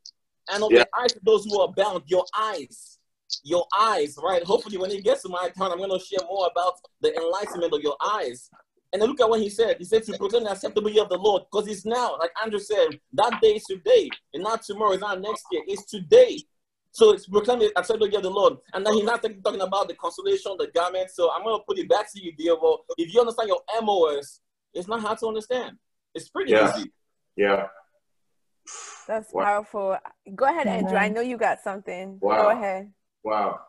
and 0.50 0.62
of 0.62 0.72
Yeah. 0.72 0.80
the 0.80 0.88
eyes 0.98 1.16
of 1.16 1.24
those 1.24 1.44
who 1.44 1.60
are 1.60 1.68
bound, 1.68 2.04
your 2.06 2.24
eyes, 2.36 2.98
your 3.42 3.66
eyes, 3.76 4.16
right? 4.22 4.42
Hopefully, 4.44 4.78
when 4.78 4.90
it 4.90 5.04
gets 5.04 5.22
to 5.22 5.28
my 5.28 5.48
turn, 5.50 5.72
I'm 5.72 5.78
going 5.78 5.90
to 5.90 5.98
share 5.98 6.26
more 6.26 6.46
about 6.46 6.74
the 7.00 7.14
enlightenment 7.16 7.72
of 7.72 7.80
your 7.82 7.96
eyes. 8.00 8.48
And 8.92 9.02
then 9.02 9.08
look 9.08 9.20
at 9.20 9.28
what 9.28 9.40
he 9.40 9.48
said. 9.48 9.78
He 9.78 9.84
said 9.84 10.04
to 10.04 10.16
proclaim 10.16 10.44
the 10.44 10.52
acceptable 10.52 10.88
year 10.88 11.02
of 11.02 11.08
the 11.08 11.18
Lord, 11.18 11.42
because 11.50 11.66
it's 11.66 11.84
now, 11.84 12.16
like 12.18 12.30
Andrew 12.42 12.60
said, 12.60 13.00
that 13.14 13.40
day 13.42 13.56
is 13.56 13.64
today, 13.64 14.08
and 14.32 14.44
not 14.44 14.62
tomorrow, 14.62 14.92
it's 14.92 15.00
not 15.00 15.20
next 15.20 15.44
year, 15.50 15.62
it's 15.66 15.84
today. 15.84 16.38
So 16.94 17.12
it's 17.12 17.26
proclaim 17.26 17.58
the 17.58 17.72
acceptable 17.76 18.06
year 18.06 18.18
of 18.18 18.22
the 18.22 18.30
Lord. 18.30 18.54
And 18.72 18.86
then 18.86 18.94
he's 18.94 19.02
not 19.04 19.20
talking 19.20 19.42
talking 19.42 19.60
about 19.60 19.88
the 19.88 19.94
consolation, 19.94 20.54
the 20.56 20.68
garment. 20.72 21.10
So 21.10 21.28
I'm 21.34 21.42
going 21.42 21.58
to 21.58 21.64
put 21.66 21.76
it 21.76 21.88
back 21.88 22.06
to 22.12 22.22
you, 22.22 22.32
Diovo. 22.36 22.78
If 22.96 23.12
you 23.12 23.18
understand 23.18 23.48
your 23.48 23.62
MOS, 23.82 24.40
it's 24.72 24.86
not 24.86 25.00
hard 25.00 25.18
to 25.18 25.26
understand. 25.26 25.76
It's 26.14 26.28
pretty 26.28 26.52
Yeah. 26.52 26.70
easy. 26.70 26.92
Yeah. 27.34 27.66
That's 29.08 29.32
Wow. 29.32 29.44
powerful. 29.44 29.98
Go 30.36 30.44
ahead, 30.44 30.68
Andrew. 30.68 30.96
I 30.96 31.08
know 31.08 31.20
you 31.20 31.36
got 31.36 31.58
something. 31.62 32.18
Wow. 32.22 32.42
Go 32.42 32.50
ahead. 32.50 32.92
Wow. 33.24 33.60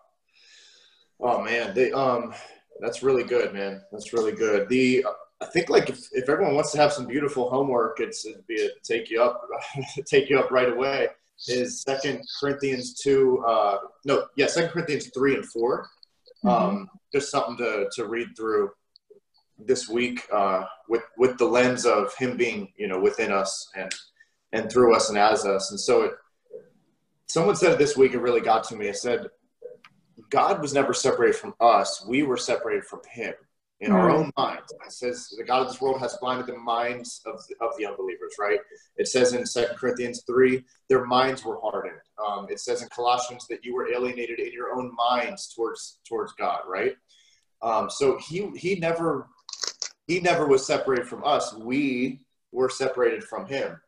Oh 1.19 1.41
man, 1.41 1.73
they 1.73 1.91
um, 1.93 2.31
that's 2.79 3.01
really 3.01 3.23
good, 3.23 3.53
man. 3.55 3.81
That's 3.91 4.13
really 4.13 4.33
good. 4.33 4.69
The 4.69 5.03
I 5.41 5.45
think 5.47 5.69
like 5.71 5.89
if, 5.89 5.99
if 6.11 6.29
everyone 6.29 6.53
wants 6.53 6.71
to 6.73 6.77
have 6.77 6.93
some 6.93 7.07
beautiful 7.07 7.49
homework, 7.49 7.99
it's 8.01 8.23
it'd 8.23 8.45
be 8.45 8.63
a, 8.67 8.69
take 8.83 9.09
you 9.09 9.23
up, 9.23 9.41
take 10.05 10.29
you 10.29 10.37
up 10.37 10.51
right 10.51 10.69
away. 10.71 11.07
Is 11.47 11.81
Second 11.81 12.21
Corinthians 12.39 12.93
two? 12.95 13.43
Uh, 13.47 13.77
no, 14.05 14.27
yeah, 14.35 14.47
Second 14.47 14.71
Corinthians 14.71 15.09
three 15.13 15.35
and 15.35 15.45
4 15.45 15.87
Um, 16.45 16.89
just 17.13 17.31
something 17.31 17.57
to 17.57 17.89
to 17.93 18.07
read 18.07 18.29
through 18.35 18.71
this 19.57 19.87
week 19.87 20.25
uh, 20.31 20.65
with 20.89 21.03
with 21.17 21.37
the 21.37 21.45
lens 21.45 21.85
of 21.85 22.15
him 22.15 22.37
being 22.37 22.71
you 22.77 22.87
know 22.87 22.99
within 22.99 23.31
us 23.31 23.69
and 23.75 23.91
and 24.53 24.71
through 24.71 24.95
us 24.95 25.09
and 25.09 25.17
as 25.17 25.45
us. 25.45 25.71
And 25.71 25.79
so 25.79 26.03
it, 26.03 26.11
someone 27.27 27.55
said 27.55 27.73
it 27.73 27.79
this 27.79 27.97
week. 27.97 28.13
It 28.13 28.19
really 28.19 28.41
got 28.41 28.63
to 28.65 28.75
me. 28.75 28.87
It 28.87 28.97
said 28.97 29.27
God 30.29 30.61
was 30.61 30.73
never 30.73 30.93
separated 30.93 31.35
from 31.35 31.53
us. 31.59 32.05
We 32.07 32.23
were 32.23 32.37
separated 32.37 32.85
from 32.85 33.01
him 33.11 33.33
in 33.81 33.91
our 33.91 34.07
Mm. 34.09 34.13
own 34.13 34.31
minds. 34.37 34.71
It 34.85 34.91
says 34.91 35.29
the 35.37 35.43
God 35.43 35.61
of 35.63 35.67
this 35.67 35.81
world 35.81 35.99
has 35.99 36.17
blinded 36.17 36.47
the 36.47 36.57
minds 36.57 37.21
of, 37.25 37.35
of 37.59 37.75
the 37.77 37.85
unbelievers, 37.85 38.35
right? 38.39 38.59
It 38.95 39.07
says 39.07 39.33
in 39.33 39.45
Second 39.45 39.77
Corinthians 39.77 40.23
3, 40.25 40.63
their 40.87 41.05
minds 41.05 41.43
were 41.43 41.59
hardened. 41.59 41.99
Um, 42.25 42.47
it 42.49 42.59
says 42.59 42.81
in 42.81 42.89
Colossians 42.89 43.47
that 43.47 43.65
you 43.65 43.75
were 43.75 43.91
alienated 43.91 44.39
in 44.39 44.53
your 44.53 44.73
own 44.73 44.95
minds 44.95 45.53
towards 45.53 45.99
towards 46.07 46.31
God, 46.33 46.61
right? 46.67 46.95
Um, 47.61 47.89
so 47.89 48.17
he 48.17 48.49
he 48.55 48.75
never 48.75 49.29
he 50.07 50.19
never 50.19 50.45
was 50.47 50.65
separated 50.65 51.07
from 51.07 51.23
us. 51.25 51.53
We 51.53 52.21
were 52.51 52.69
separated 52.69 53.23
from 53.23 53.45
him. 53.45 53.81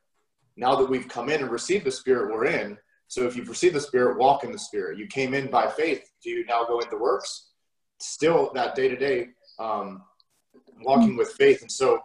Now 0.57 0.75
that 0.75 0.89
we've 0.89 1.07
come 1.07 1.29
in 1.29 1.41
and 1.41 1.51
received 1.51 1.85
the 1.85 1.91
spirit 1.91 2.33
we're 2.33 2.45
in, 2.45 2.77
so 3.07 3.25
if 3.25 3.35
you've 3.35 3.47
received 3.49 3.75
the 3.75 3.79
Spirit, 3.81 4.17
walk 4.17 4.43
in 4.43 4.51
the 4.51 4.59
Spirit. 4.59 4.97
You 4.99 5.07
came 5.07 5.33
in 5.33 5.49
by 5.49 5.67
faith. 5.69 6.11
Do 6.21 6.29
you 6.29 6.45
now 6.45 6.65
go 6.65 6.79
into 6.79 6.97
works? 6.97 7.51
Still, 7.99 8.51
that 8.53 8.75
day 8.75 8.89
to 8.89 8.97
day 8.97 9.29
walking 9.60 11.18
with 11.18 11.32
faith, 11.34 11.62
and 11.62 11.72
so 11.72 12.01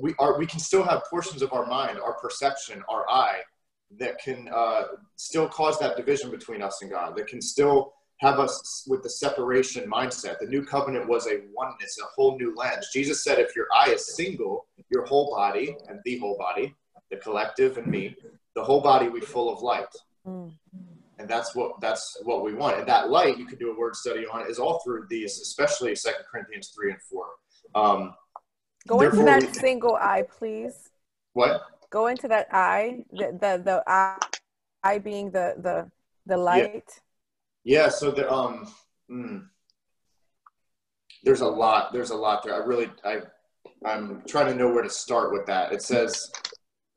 we 0.00 0.14
are. 0.18 0.38
We 0.38 0.46
can 0.46 0.60
still 0.60 0.82
have 0.82 1.04
portions 1.10 1.42
of 1.42 1.52
our 1.52 1.66
mind, 1.66 1.98
our 1.98 2.14
perception, 2.14 2.82
our 2.88 3.08
eye, 3.10 3.40
that 3.98 4.18
can 4.18 4.48
uh, 4.54 4.84
still 5.16 5.48
cause 5.48 5.78
that 5.78 5.96
division 5.96 6.30
between 6.30 6.62
us 6.62 6.82
and 6.82 6.90
God. 6.90 7.16
That 7.16 7.26
can 7.26 7.40
still 7.40 7.92
have 8.18 8.38
us 8.38 8.84
with 8.88 9.02
the 9.02 9.10
separation 9.10 9.90
mindset. 9.90 10.38
The 10.38 10.46
new 10.46 10.64
covenant 10.64 11.08
was 11.08 11.26
a 11.26 11.42
oneness, 11.52 11.98
a 12.02 12.06
whole 12.14 12.38
new 12.38 12.54
lens. 12.56 12.88
Jesus 12.92 13.24
said, 13.24 13.38
if 13.38 13.56
your 13.56 13.66
eye 13.74 13.90
is 13.90 14.14
single, 14.14 14.66
your 14.88 15.04
whole 15.04 15.34
body 15.34 15.76
and 15.88 15.98
the 16.04 16.18
whole 16.18 16.38
body, 16.38 16.74
the 17.10 17.16
collective 17.16 17.76
and 17.76 17.86
me, 17.88 18.16
the 18.54 18.62
whole 18.62 18.80
body 18.80 19.08
we 19.08 19.20
full 19.20 19.52
of 19.52 19.62
light 19.62 19.86
Mm. 20.26 20.52
And 21.24 21.30
that's 21.30 21.54
what 21.54 21.80
that's 21.80 22.18
what 22.22 22.44
we 22.44 22.52
want 22.52 22.78
and 22.78 22.86
that 22.86 23.08
light 23.08 23.38
you 23.38 23.46
can 23.46 23.58
do 23.58 23.72
a 23.72 23.78
word 23.78 23.96
study 23.96 24.26
on 24.30 24.46
is 24.46 24.58
all 24.58 24.78
through 24.84 25.06
these 25.08 25.40
especially 25.40 25.94
second 25.96 26.22
corinthians 26.30 26.68
3 26.76 26.90
and 26.92 27.00
4 27.02 27.24
um 27.74 28.14
Go 28.86 29.00
into 29.00 29.24
that 29.24 29.40
we- 29.40 29.48
single 29.54 29.94
eye, 29.96 30.24
please. 30.38 30.90
what 31.32 31.62
Go 31.88 32.08
into 32.08 32.28
that 32.28 32.48
eye. 32.52 32.98
The 33.12 33.26
the, 33.40 33.52
the 33.64 33.82
eye, 33.86 34.18
eye 34.82 34.98
being 34.98 35.30
the 35.30 35.54
the 35.66 35.90
the 36.26 36.36
light. 36.36 36.90
yeah 37.64 37.88
so 37.88 38.10
the 38.10 38.30
um 38.30 38.68
mm, 39.10 39.46
there's 41.24 41.40
a 41.40 41.46
lot 41.62 41.92
there's 41.94 42.10
a 42.10 42.20
lot 42.26 42.42
there 42.44 42.54
i 42.54 42.58
really 42.66 42.90
i 43.06 43.14
i'm 43.86 44.22
trying 44.28 44.48
to 44.52 44.54
know 44.54 44.68
where 44.72 44.82
to 44.82 44.90
start 44.90 45.32
with 45.32 45.46
that 45.46 45.72
it 45.72 45.80
says 45.82 46.30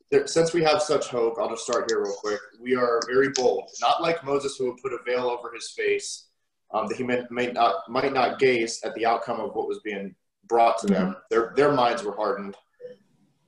there, 0.09 0.27
since 0.27 0.53
we 0.53 0.63
have 0.63 0.81
such 0.81 1.07
hope 1.07 1.35
i'll 1.39 1.49
just 1.49 1.63
start 1.63 1.89
here 1.89 2.01
real 2.01 2.13
quick. 2.13 2.39
We 2.59 2.75
are 2.75 2.99
very 3.07 3.29
bold 3.29 3.69
not 3.81 4.01
like 4.01 4.23
moses 4.23 4.55
who 4.57 4.65
would 4.71 4.81
put 4.81 4.93
a 4.93 4.99
veil 5.05 5.25
over 5.29 5.51
his 5.53 5.71
face 5.71 6.27
um, 6.73 6.87
that 6.87 6.97
he 6.97 7.03
may, 7.03 7.23
may 7.29 7.51
not 7.51 7.89
might 7.89 8.13
not 8.13 8.39
gaze 8.39 8.81
at 8.83 8.93
the 8.95 9.05
outcome 9.05 9.39
of 9.39 9.53
what 9.55 9.67
was 9.67 9.79
being 9.83 10.13
brought 10.47 10.77
to 10.79 10.87
them. 10.87 11.15
Their 11.29 11.53
their 11.55 11.71
minds 11.73 12.03
were 12.03 12.15
hardened. 12.15 12.55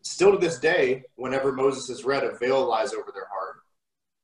Still 0.01 0.31
to 0.31 0.37
this 0.37 0.59
day 0.59 1.03
whenever 1.15 1.51
moses 1.51 1.89
is 1.89 2.03
read 2.05 2.23
a 2.23 2.37
veil 2.37 2.65
lies 2.67 2.93
over 2.93 3.11
their 3.13 3.27
heart. 3.27 3.57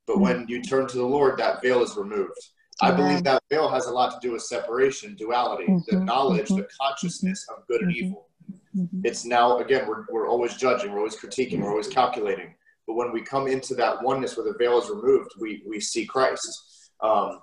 But 0.06 0.20
when 0.20 0.46
you 0.48 0.62
turn 0.62 0.86
to 0.88 0.96
the 0.96 1.04
lord 1.04 1.38
that 1.38 1.62
veil 1.62 1.82
is 1.82 1.96
removed. 1.96 2.38
I 2.82 2.90
believe 2.90 3.24
that 3.24 3.42
veil 3.48 3.70
has 3.70 3.86
a 3.86 3.90
lot 3.90 4.12
to 4.12 4.18
do 4.26 4.32
with 4.34 4.42
separation, 4.42 5.14
duality, 5.14 5.64
the 5.88 5.96
Mhm, 5.96 6.04
knowledge, 6.04 6.48
mhm, 6.50 6.56
the 6.56 6.68
consciousness 6.78 7.46
of 7.48 7.66
good 7.66 7.80
and 7.80 7.90
mhm. 7.90 7.96
evil. 7.96 8.28
Mhm. 8.76 9.00
It's 9.04 9.24
now, 9.24 9.58
again, 9.58 9.86
we're, 9.88 10.04
we're 10.10 10.28
always 10.28 10.54
judging, 10.56 10.92
we're 10.92 10.98
always 10.98 11.16
critiquing, 11.16 11.60
we're 11.60 11.70
always 11.70 11.88
calculating. 11.88 12.54
But 12.86 12.94
when 12.94 13.12
we 13.12 13.22
come 13.22 13.48
into 13.48 13.74
that 13.76 14.02
oneness 14.02 14.36
where 14.36 14.44
the 14.46 14.58
veil 14.58 14.78
is 14.78 14.90
removed, 14.90 15.30
we, 15.38 15.62
we 15.66 15.80
see 15.80 16.04
Christ. 16.06 16.90
Um, 17.00 17.40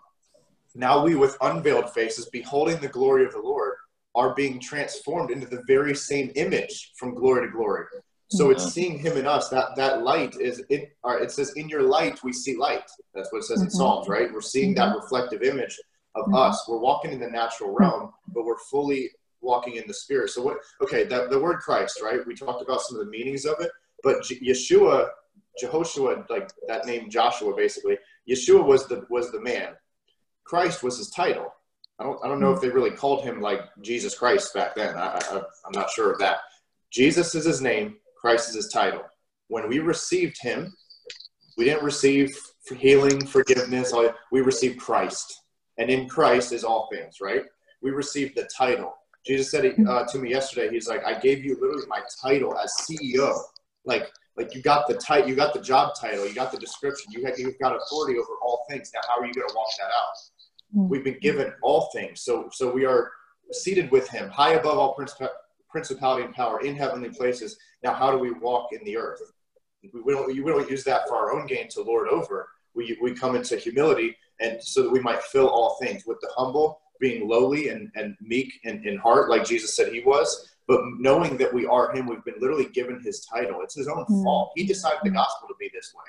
now 0.76 1.04
we, 1.04 1.16
with 1.16 1.38
unveiled 1.42 1.92
faces, 1.94 2.28
beholding 2.28 2.80
the 2.80 2.88
glory 2.88 3.26
of 3.26 3.34
the 3.34 3.40
Lord, 3.40 3.74
are 4.16 4.34
being 4.36 4.60
transformed 4.60 5.32
into 5.32 5.48
the 5.48 5.64
very 5.68 5.96
same 5.96 6.32
image 6.36 6.92
from 6.98 7.16
glory 7.16 7.48
to 7.48 7.52
glory. 7.52 7.86
So 8.30 8.50
it's 8.50 8.74
seeing 8.74 8.98
Him 8.98 9.18
in 9.18 9.28
us. 9.28 9.50
That 9.50 9.76
that 9.76 10.02
light 10.02 10.36
is 10.42 10.64
it. 10.70 10.96
Or 11.04 11.20
it 11.20 11.32
says, 11.32 11.54
"In 11.56 11.70
your 11.70 11.84
light 11.84 12.24
we 12.24 12.34
see 12.34 12.58
light." 12.58 12.90
That's 13.14 13.32
what 13.32 13.40
it 13.40 13.44
says 13.44 13.62
in 13.62 13.68
Mhm. 13.68 13.72
Psalms, 13.72 14.08
right? 14.08 14.34
We're 14.34 14.42
seeing 14.42 14.74
that 14.74 14.96
reflective 14.96 15.44
image 15.44 15.80
of 16.16 16.26
Mhm. 16.26 16.36
us. 16.36 16.66
We're 16.68 16.80
walking 16.80 17.12
in 17.12 17.20
the 17.20 17.30
natural 17.30 17.70
realm, 17.72 18.12
but 18.34 18.44
we're 18.44 18.58
fully 18.72 19.12
walking 19.44 19.76
in 19.76 19.84
the 19.88 19.94
spirit. 19.94 20.30
So 20.30 20.42
what? 20.42 20.58
Okay, 20.82 21.04
the, 21.04 21.28
the 21.30 21.40
word 21.40 21.60
Christ, 21.60 22.02
right? 22.02 22.26
We 22.26 22.36
talked 22.36 22.62
about 22.62 22.82
some 22.82 22.98
of 22.98 23.06
the 23.06 23.12
meanings 23.12 23.46
of 23.46 23.60
it, 23.60 23.70
but 24.02 24.24
J- 24.24 24.40
Yeshua, 24.40 25.10
Jehoshua, 25.62 26.30
like 26.30 26.52
that 26.68 26.86
name 26.86 27.10
Joshua, 27.10 27.56
basically, 27.56 27.98
Yeshua 28.30 28.66
was 28.66 28.88
the 28.88 29.06
was 29.10 29.32
the 29.32 29.42
man. 29.42 29.74
Christ 30.44 30.84
was 30.84 30.98
his 30.98 31.10
title. 31.10 31.54
I 32.00 32.04
don't 32.04 32.20
I 32.24 32.28
don't 32.28 32.40
know 32.40 32.52
if 32.52 32.62
they 32.62 32.70
really 32.70 32.92
called 32.92 33.24
him 33.24 33.42
like 33.42 33.62
Jesus 33.82 34.18
Christ 34.18 34.54
back 34.54 34.76
then. 34.76 34.96
I, 34.98 35.20
I 35.32 35.42
I'm 35.66 35.72
not 35.74 35.92
sure 35.92 36.12
of 36.12 36.20
that. 36.20 36.38
Jesus 36.92 37.36
is 37.36 37.46
his 37.46 37.62
name. 37.62 37.96
Christ 38.20 38.50
is 38.50 38.56
his 38.56 38.68
title. 38.70 39.04
When 39.48 39.68
we 39.68 39.80
received 39.80 40.38
him, 40.42 40.74
we 41.58 41.66
didn't 41.66 41.84
receive 41.84 42.36
healing, 42.76 43.26
forgiveness. 43.26 43.94
We 44.32 44.42
received 44.42 44.80
Christ, 44.80 45.42
and 45.78 45.90
in 45.90 46.08
Christ 46.08 46.52
is 46.52 46.64
all 46.64 46.90
things. 46.92 47.18
Right? 47.22 47.44
We 47.82 47.92
received 47.92 48.36
the 48.36 48.50
title. 48.56 48.96
Jesus 49.26 49.52
said 49.52 49.66
it, 49.66 49.76
uh, 49.88 50.06
to 50.06 50.18
me 50.18 50.30
yesterday. 50.30 50.70
He's 50.70 50.88
like, 50.88 51.04
I 51.06 51.18
gave 51.18 51.44
you 51.44 51.58
literally 51.60 51.88
my 51.88 52.02
title 52.22 52.58
as 52.58 52.74
CEO. 52.82 53.40
Like, 53.86 54.12
like 54.36 54.56
you 54.56 54.62
got 54.62 54.88
the 54.88 54.96
title, 54.96 55.30
you 55.30 55.36
got 55.36 55.54
the 55.54 55.62
job 55.62 55.94
title, 56.00 56.28
you 56.28 56.34
got 56.34 56.52
the 56.52 56.58
description, 56.58 57.12
you 57.12 57.24
had, 57.26 57.38
you've 57.38 57.60
got 57.60 57.76
authority 57.76 58.18
over 58.18 58.32
all 58.42 58.66
things. 58.70 58.92
Now, 58.94 59.02
how 59.08 59.22
are 59.22 59.26
you 59.26 59.34
going 59.34 59.48
to 59.48 59.54
walk 59.56 59.70
that 59.80 59.86
out? 59.86 60.16
Mm. 60.76 60.90
We've 60.90 61.04
been 61.04 61.20
given 61.20 61.54
all 61.62 61.90
things, 61.94 62.22
so 62.22 62.50
so 62.52 62.72
we 62.72 62.86
are 62.86 63.12
seated 63.52 63.92
with 63.92 64.10
Him, 64.10 64.30
high 64.30 64.54
above 64.54 64.78
all 64.78 64.96
princip- 64.96 65.30
principality 65.70 66.24
and 66.26 66.34
power 66.34 66.62
in 66.62 66.76
heavenly 66.76 67.10
places. 67.10 67.58
Now, 67.84 67.94
how 67.94 68.12
do 68.12 68.18
we 68.18 68.32
walk 68.32 68.70
in 68.74 68.84
the 68.84 68.98
earth? 68.98 69.22
We, 69.94 70.02
we 70.02 70.14
don't 70.14 70.28
we 70.28 70.52
don't 70.52 70.70
use 70.70 70.84
that 70.86 71.08
for 71.08 71.16
our 71.16 71.34
own 71.34 71.46
gain 71.46 71.68
to 71.70 71.84
lord 71.84 72.08
over. 72.08 72.48
We 72.74 72.98
we 73.02 73.14
come 73.14 73.36
into 73.36 73.58
humility, 73.58 74.18
and 74.40 74.62
so 74.64 74.82
that 74.84 74.92
we 74.92 75.00
might 75.00 75.22
fill 75.22 75.48
all 75.48 75.78
things 75.80 76.06
with 76.08 76.20
the 76.22 76.30
humble 76.36 76.82
being 77.00 77.28
lowly 77.28 77.70
and, 77.70 77.92
and 77.96 78.16
meek 78.22 78.52
in, 78.64 78.88
in 78.88 78.98
heart, 78.98 79.30
like 79.30 79.46
Jesus 79.46 79.76
said 79.76 79.92
he 79.94 80.02
was. 80.02 80.50
But 80.68 80.82
knowing 80.98 81.36
that 81.38 81.54
we 81.54 81.66
are 81.66 81.94
him, 81.94 82.08
we've 82.08 82.24
been 82.24 82.40
literally 82.40 82.66
given 82.70 83.02
his 83.04 83.26
title. 83.26 83.62
It's 83.62 83.76
his 83.76 83.88
own 83.88 84.06
Mm. 84.06 84.24
fault. 84.24 84.52
He 84.56 84.66
decided 84.66 85.00
the 85.04 85.10
gospel 85.10 85.48
to 85.50 85.56
be 85.60 85.70
this 85.74 85.94
way. 85.96 86.04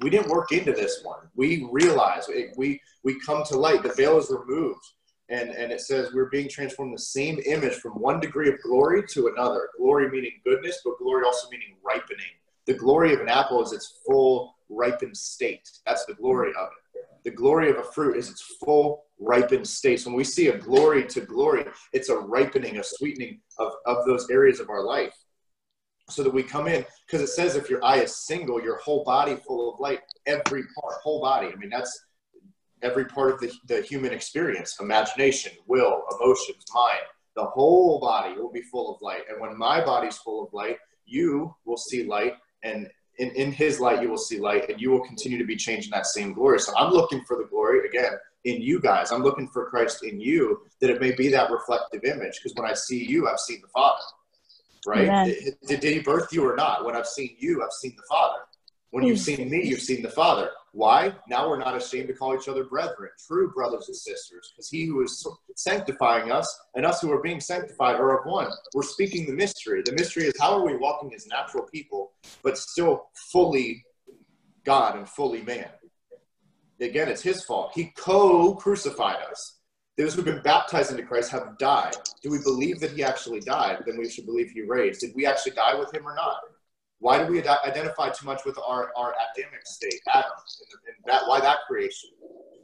We 0.00 0.10
didn't 0.10 0.28
work 0.30 0.52
into 0.52 0.72
this 0.72 1.00
one. 1.02 1.18
We 1.34 1.68
realize 1.72 2.28
it, 2.28 2.56
we 2.56 2.80
we 3.02 3.18
come 3.20 3.42
to 3.44 3.56
light. 3.56 3.82
The 3.82 3.92
veil 3.94 4.16
is 4.18 4.30
removed, 4.30 4.84
and 5.28 5.50
and 5.50 5.72
it 5.72 5.80
says 5.80 6.12
we're 6.14 6.30
being 6.30 6.48
transformed 6.48 6.94
the 6.94 7.00
same 7.02 7.40
image 7.46 7.74
from 7.74 7.92
one 7.94 8.20
degree 8.20 8.48
of 8.48 8.62
glory 8.62 9.02
to 9.14 9.26
another. 9.26 9.68
Glory 9.76 10.08
meaning 10.08 10.40
goodness, 10.44 10.80
but 10.84 10.98
glory 10.98 11.24
also 11.24 11.48
meaning 11.50 11.74
ripening. 11.84 12.32
The 12.66 12.74
glory 12.74 13.12
of 13.12 13.20
an 13.20 13.28
apple 13.28 13.60
is 13.64 13.72
its 13.72 13.98
full 14.06 14.54
ripened 14.68 15.16
state. 15.16 15.68
That's 15.84 16.04
the 16.04 16.14
glory 16.14 16.50
of 16.56 16.68
it. 16.68 17.04
The 17.24 17.30
glory 17.32 17.68
of 17.70 17.78
a 17.78 17.82
fruit 17.82 18.16
is 18.16 18.30
its 18.30 18.42
full 18.64 19.06
ripened 19.20 19.66
states. 19.66 20.06
When 20.06 20.14
we 20.14 20.24
see 20.24 20.48
a 20.48 20.58
glory 20.58 21.06
to 21.06 21.20
glory, 21.20 21.64
it's 21.92 22.08
a 22.08 22.16
ripening, 22.16 22.78
a 22.78 22.84
sweetening 22.84 23.40
of, 23.58 23.72
of 23.86 24.04
those 24.06 24.30
areas 24.30 24.60
of 24.60 24.70
our 24.70 24.84
life. 24.84 25.14
So 26.10 26.22
that 26.22 26.32
we 26.32 26.42
come 26.42 26.68
in, 26.68 26.86
because 27.06 27.20
it 27.20 27.32
says 27.32 27.54
if 27.54 27.68
your 27.68 27.84
eye 27.84 27.98
is 27.98 28.16
single, 28.16 28.62
your 28.62 28.78
whole 28.78 29.04
body 29.04 29.36
full 29.46 29.74
of 29.74 29.78
light, 29.78 30.00
every 30.26 30.62
part, 30.80 30.94
whole 31.02 31.20
body. 31.20 31.48
I 31.48 31.56
mean, 31.56 31.68
that's 31.68 32.06
every 32.80 33.04
part 33.04 33.32
of 33.32 33.40
the, 33.40 33.52
the 33.66 33.82
human 33.82 34.12
experience 34.12 34.78
imagination, 34.80 35.52
will, 35.66 36.02
emotions, 36.18 36.64
mind. 36.74 37.00
The 37.36 37.44
whole 37.44 38.00
body 38.00 38.34
will 38.34 38.50
be 38.50 38.62
full 38.62 38.94
of 38.94 39.02
light. 39.02 39.22
And 39.28 39.40
when 39.40 39.56
my 39.58 39.84
body's 39.84 40.16
full 40.16 40.44
of 40.44 40.52
light, 40.54 40.78
you 41.04 41.54
will 41.66 41.76
see 41.76 42.04
light. 42.04 42.34
And 42.62 42.88
in, 43.18 43.30
in 43.30 43.52
his 43.52 43.80
light, 43.80 44.02
you 44.02 44.08
will 44.08 44.18
see 44.18 44.38
light. 44.38 44.70
And 44.70 44.80
you 44.80 44.90
will 44.90 45.04
continue 45.04 45.38
to 45.38 45.44
be 45.44 45.56
changed 45.56 45.86
in 45.86 45.90
that 45.90 46.06
same 46.06 46.32
glory. 46.32 46.60
So 46.60 46.72
I'm 46.76 46.92
looking 46.92 47.22
for 47.24 47.36
the 47.36 47.44
glory, 47.44 47.86
again, 47.86 48.12
in 48.44 48.62
you 48.62 48.80
guys. 48.80 49.10
I'm 49.12 49.22
looking 49.22 49.48
for 49.48 49.68
Christ 49.68 50.04
in 50.04 50.20
you, 50.20 50.62
that 50.80 50.90
it 50.90 51.00
may 51.00 51.12
be 51.12 51.28
that 51.28 51.50
reflective 51.50 52.04
image. 52.04 52.40
Because 52.42 52.54
when 52.56 52.70
I 52.70 52.74
see 52.74 53.04
you, 53.04 53.28
I've 53.28 53.40
seen 53.40 53.60
the 53.60 53.68
Father. 53.68 54.02
Right? 54.86 55.44
Did, 55.66 55.80
did 55.80 55.92
he 55.92 56.00
birth 56.00 56.32
you 56.32 56.48
or 56.48 56.56
not? 56.56 56.84
When 56.84 56.96
I've 56.96 57.06
seen 57.06 57.36
you, 57.38 57.62
I've 57.62 57.72
seen 57.72 57.94
the 57.96 58.04
Father. 58.08 58.40
When 58.90 59.04
you've 59.04 59.18
hmm. 59.18 59.22
seen 59.22 59.50
me, 59.50 59.64
you've 59.64 59.82
seen 59.82 60.02
the 60.02 60.10
Father. 60.10 60.50
Why? 60.72 61.14
Now 61.28 61.48
we're 61.48 61.58
not 61.58 61.76
ashamed 61.76 62.08
to 62.08 62.14
call 62.14 62.34
each 62.34 62.48
other 62.48 62.64
brethren, 62.64 63.10
true 63.26 63.50
brothers 63.52 63.88
and 63.88 63.96
sisters, 63.96 64.52
because 64.52 64.68
he 64.68 64.86
who 64.86 65.02
is 65.02 65.26
sanctifying 65.56 66.30
us 66.30 66.60
and 66.74 66.84
us 66.84 67.00
who 67.00 67.10
are 67.10 67.22
being 67.22 67.40
sanctified 67.40 67.96
are 67.96 68.18
of 68.18 68.26
one. 68.26 68.50
We're 68.74 68.82
speaking 68.82 69.26
the 69.26 69.32
mystery. 69.32 69.82
The 69.84 69.92
mystery 69.92 70.24
is 70.24 70.34
how 70.40 70.52
are 70.58 70.64
we 70.64 70.76
walking 70.76 71.14
as 71.14 71.26
natural 71.26 71.64
people, 71.64 72.12
but 72.42 72.58
still 72.58 73.08
fully 73.32 73.84
God 74.64 74.96
and 74.96 75.08
fully 75.08 75.42
man? 75.42 75.68
Again, 76.80 77.08
it's 77.08 77.22
his 77.22 77.44
fault. 77.44 77.72
He 77.74 77.92
co 77.96 78.54
crucified 78.54 79.22
us. 79.30 79.58
Those 79.96 80.14
who've 80.14 80.24
been 80.24 80.42
baptized 80.42 80.92
into 80.92 81.02
Christ 81.02 81.32
have 81.32 81.58
died. 81.58 81.96
Do 82.22 82.30
we 82.30 82.38
believe 82.44 82.78
that 82.80 82.92
he 82.92 83.02
actually 83.02 83.40
died? 83.40 83.82
Then 83.84 83.98
we 83.98 84.08
should 84.08 84.26
believe 84.26 84.50
he 84.50 84.62
raised. 84.62 85.00
Did 85.00 85.12
we 85.16 85.26
actually 85.26 85.52
die 85.52 85.74
with 85.76 85.92
him 85.92 86.06
or 86.06 86.14
not? 86.14 86.38
Why 87.00 87.22
do 87.22 87.30
we 87.30 87.40
ad- 87.40 87.58
identify 87.64 88.10
too 88.10 88.26
much 88.26 88.44
with 88.44 88.58
our, 88.58 88.90
our 88.96 89.14
Adamic 89.32 89.66
state, 89.66 90.00
and 90.14 90.24
that 91.06 91.22
why 91.26 91.40
that 91.40 91.58
creation? 91.68 92.10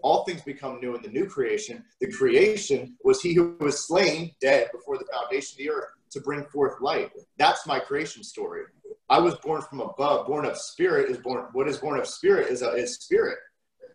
All 0.02 0.24
things 0.24 0.42
become 0.42 0.80
new 0.80 0.94
in 0.94 1.02
the 1.02 1.08
new 1.08 1.26
creation. 1.26 1.82
The 2.00 2.12
creation 2.12 2.96
was 3.04 3.22
he 3.22 3.32
who 3.32 3.56
was 3.60 3.86
slain, 3.86 4.32
dead 4.40 4.68
before 4.72 4.98
the 4.98 5.06
foundation 5.12 5.54
of 5.54 5.58
the 5.58 5.70
earth, 5.70 5.88
to 6.10 6.20
bring 6.20 6.44
forth 6.44 6.80
light. 6.80 7.10
That's 7.38 7.66
my 7.66 7.78
creation 7.78 8.22
story. 8.22 8.64
I 9.08 9.18
was 9.18 9.34
born 9.36 9.62
from 9.62 9.80
above, 9.80 10.26
born 10.26 10.44
of 10.44 10.58
spirit 10.58 11.10
is 11.10 11.18
born. 11.18 11.46
What 11.52 11.68
is 11.68 11.78
born 11.78 11.98
of 11.98 12.06
spirit 12.06 12.48
is 12.48 12.62
a 12.62 12.70
is 12.72 12.96
spirit. 12.96 13.38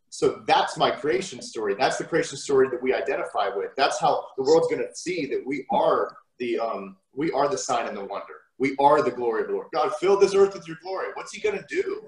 So 0.09 0.41
that's 0.47 0.77
my 0.77 0.89
creation 0.91 1.41
story. 1.41 1.75
That's 1.77 1.97
the 1.97 2.03
creation 2.03 2.37
story 2.37 2.67
that 2.69 2.81
we 2.81 2.93
identify 2.93 3.49
with. 3.55 3.71
That's 3.77 3.99
how 3.99 4.25
the 4.37 4.43
world's 4.43 4.67
going 4.67 4.81
to 4.81 4.95
see 4.95 5.27
that 5.27 5.43
we 5.45 5.65
are 5.71 6.15
the 6.39 6.59
um, 6.59 6.97
we 7.13 7.31
are 7.31 7.47
the 7.47 7.57
sign 7.57 7.87
and 7.87 7.95
the 7.95 8.05
wonder. 8.05 8.33
We 8.59 8.75
are 8.79 9.01
the 9.01 9.11
glory 9.11 9.41
of 9.41 9.47
the 9.47 9.53
Lord. 9.53 9.67
God, 9.73 9.91
fill 9.99 10.19
this 10.19 10.35
earth 10.35 10.53
with 10.53 10.67
your 10.67 10.77
glory. 10.83 11.07
What's 11.15 11.33
He 11.33 11.41
going 11.41 11.57
to 11.57 11.65
do? 11.67 12.03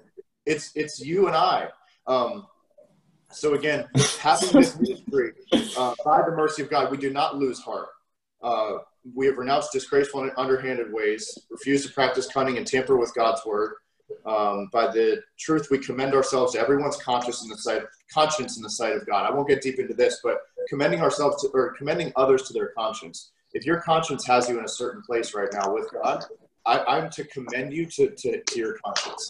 It's 0.45 0.71
it's 0.75 0.99
you 0.99 1.27
and 1.27 1.35
I. 1.35 1.69
Um, 2.07 2.45
so 3.31 3.53
again, 3.53 3.87
having 4.19 4.51
this 4.53 4.77
ministry 4.79 5.31
uh, 5.77 5.95
by 6.03 6.21
the 6.23 6.35
mercy 6.35 6.61
of 6.61 6.69
God, 6.69 6.91
we 6.91 6.97
do 6.97 7.11
not 7.11 7.37
lose 7.37 7.59
heart. 7.59 7.87
Uh, 8.43 8.79
we 9.15 9.25
have 9.25 9.37
renounced 9.37 9.71
disgraceful 9.71 10.21
and 10.21 10.31
underhanded 10.37 10.91
ways, 10.91 11.37
refused 11.49 11.87
to 11.87 11.93
practice 11.93 12.27
cunning 12.27 12.57
and 12.57 12.67
tamper 12.67 12.97
with 12.97 13.13
God's 13.15 13.45
word. 13.45 13.75
Um, 14.25 14.69
by 14.71 14.87
the 14.91 15.21
truth, 15.39 15.69
we 15.71 15.79
commend 15.79 16.13
ourselves 16.13 16.53
to 16.53 16.59
everyone's 16.59 16.97
conscience 16.97 17.43
in 17.43 17.49
the 17.49 17.57
sight, 17.57 17.83
conscience 18.13 18.57
in 18.57 18.63
the 18.63 18.69
sight 18.69 18.95
of 18.95 19.05
God. 19.05 19.25
I 19.25 19.33
won't 19.33 19.47
get 19.47 19.61
deep 19.61 19.79
into 19.79 19.93
this, 19.93 20.19
but 20.23 20.39
commending 20.69 21.01
ourselves 21.01 21.41
to, 21.41 21.49
or 21.53 21.73
commending 21.77 22.11
others 22.15 22.43
to 22.43 22.53
their 22.53 22.67
conscience. 22.77 23.31
If 23.53 23.65
your 23.65 23.81
conscience 23.81 24.25
has 24.27 24.49
you 24.49 24.59
in 24.59 24.65
a 24.65 24.69
certain 24.69 25.01
place 25.01 25.33
right 25.33 25.49
now 25.53 25.73
with 25.73 25.89
God, 25.91 26.23
I, 26.65 26.79
I'm 26.79 27.09
to 27.11 27.23
commend 27.25 27.73
you 27.73 27.85
to, 27.87 28.09
to, 28.09 28.43
to 28.43 28.59
your 28.59 28.77
conscience. 28.85 29.29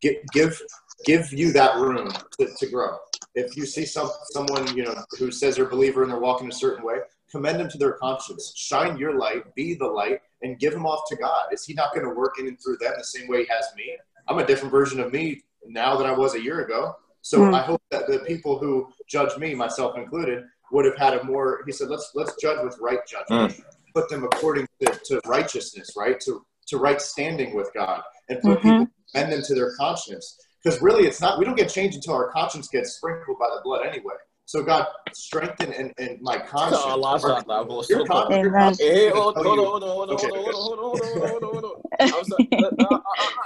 Give, 0.00 0.16
give, 0.32 0.60
give 1.04 1.32
you 1.32 1.52
that 1.52 1.76
room 1.76 2.12
to, 2.40 2.48
to 2.58 2.66
grow. 2.66 2.98
If 3.34 3.56
you 3.56 3.64
see 3.64 3.86
some 3.86 4.10
someone 4.24 4.76
you 4.76 4.84
know 4.84 4.94
who 5.18 5.30
says 5.30 5.56
they're 5.56 5.64
a 5.64 5.70
believer 5.70 6.02
and 6.02 6.12
they're 6.12 6.20
walking 6.20 6.48
a 6.48 6.52
certain 6.52 6.84
way, 6.84 6.96
commend 7.30 7.60
them 7.60 7.68
to 7.70 7.78
their 7.78 7.92
conscience. 7.92 8.52
Shine 8.54 8.98
your 8.98 9.16
light, 9.16 9.54
be 9.54 9.74
the 9.74 9.86
light, 9.86 10.20
and 10.42 10.58
give 10.58 10.74
them 10.74 10.84
off 10.84 11.08
to 11.08 11.16
God. 11.16 11.44
Is 11.50 11.64
He 11.64 11.72
not 11.72 11.94
going 11.94 12.06
to 12.06 12.14
work 12.14 12.38
in 12.38 12.46
and 12.46 12.60
through 12.60 12.76
them 12.78 12.92
the 12.98 13.04
same 13.04 13.28
way 13.28 13.44
He 13.44 13.48
has 13.48 13.64
me? 13.74 13.96
I'm 14.28 14.38
a 14.38 14.46
different 14.46 14.70
version 14.70 15.00
of 15.00 15.12
me 15.12 15.42
now 15.66 15.96
than 15.96 16.06
I 16.06 16.12
was 16.12 16.34
a 16.34 16.42
year 16.42 16.60
ago. 16.60 16.94
So 17.22 17.38
Mm. 17.38 17.54
I 17.54 17.62
hope 17.62 17.80
that 17.90 18.06
the 18.08 18.18
people 18.20 18.58
who 18.58 18.92
judge 19.08 19.38
me, 19.38 19.54
myself 19.54 19.96
included, 19.96 20.44
would 20.72 20.84
have 20.86 20.96
had 20.96 21.14
a 21.14 21.22
more. 21.24 21.62
He 21.66 21.72
said, 21.72 21.88
"Let's 21.88 22.10
let's 22.14 22.34
judge 22.40 22.58
with 22.64 22.76
right 22.80 22.98
judgment, 23.06 23.60
put 23.94 24.08
them 24.08 24.24
according 24.24 24.66
to, 24.80 24.86
to 25.06 25.20
righteousness, 25.26 25.90
right? 25.96 26.18
To 26.20 26.44
to 26.68 26.78
right 26.78 27.00
standing 27.00 27.54
with 27.54 27.70
God, 27.74 28.02
and 28.28 28.40
put 28.40 28.58
Mhm. 28.58 28.62
people 28.62 28.86
commend 29.14 29.32
them 29.32 29.42
to 29.42 29.54
their 29.54 29.74
conscience. 29.76 30.38
Because 30.64 30.80
really, 30.80 31.06
it's 31.06 31.20
not. 31.20 31.38
We 31.38 31.44
don't 31.44 31.56
get 31.56 31.68
changed 31.68 31.96
until 31.96 32.14
our 32.14 32.30
conscience 32.30 32.68
gets 32.68 32.92
sprinkled 32.94 33.38
by 33.38 33.48
the 33.54 33.60
blood 33.64 33.84
anyway. 33.86 34.14
So 34.44 34.62
God, 34.62 34.86
strengthen 35.12 35.72
and, 35.72 35.92
and 35.98 36.20
my 36.20 36.38
conscience. 36.38 36.82
Oh, 36.84 36.96
last 36.96 37.24
Our- 37.24 37.30
shot, 37.30 37.46
that 37.48 37.66
was 37.66 37.88
your, 37.88 38.00
so 38.00 38.04
con- 38.06 38.22
funny. 38.28 38.40
your 38.40 38.48
Amen. 38.50 38.60
conscience 38.60 38.80
Hey, 38.80 39.06
is 39.06 39.12
hold 39.12 39.34
gonna 39.34 39.48
on, 39.50 39.56
tell 39.56 39.64
you- 39.64 39.70
hold 39.70 39.82
on, 39.84 39.88
hold 39.90 40.10
on, 40.10 40.16
Okay, 40.16 40.28
hold 40.28 40.38
on, 40.38 40.44
okay. 40.44 40.52
hold 40.52 40.78
on, 40.78 40.84
hold 40.84 41.00
on, 41.00 41.08
hold 41.08 41.22
on, 41.22 41.28
hold 41.28 41.42
on, 41.44 41.50
hold 41.52 41.64
on. 41.64 42.14
I'm 42.18 42.24
sorry. 42.24 42.48
Uh, 42.52 42.64
uh, 42.64 42.84
uh, 42.84 42.98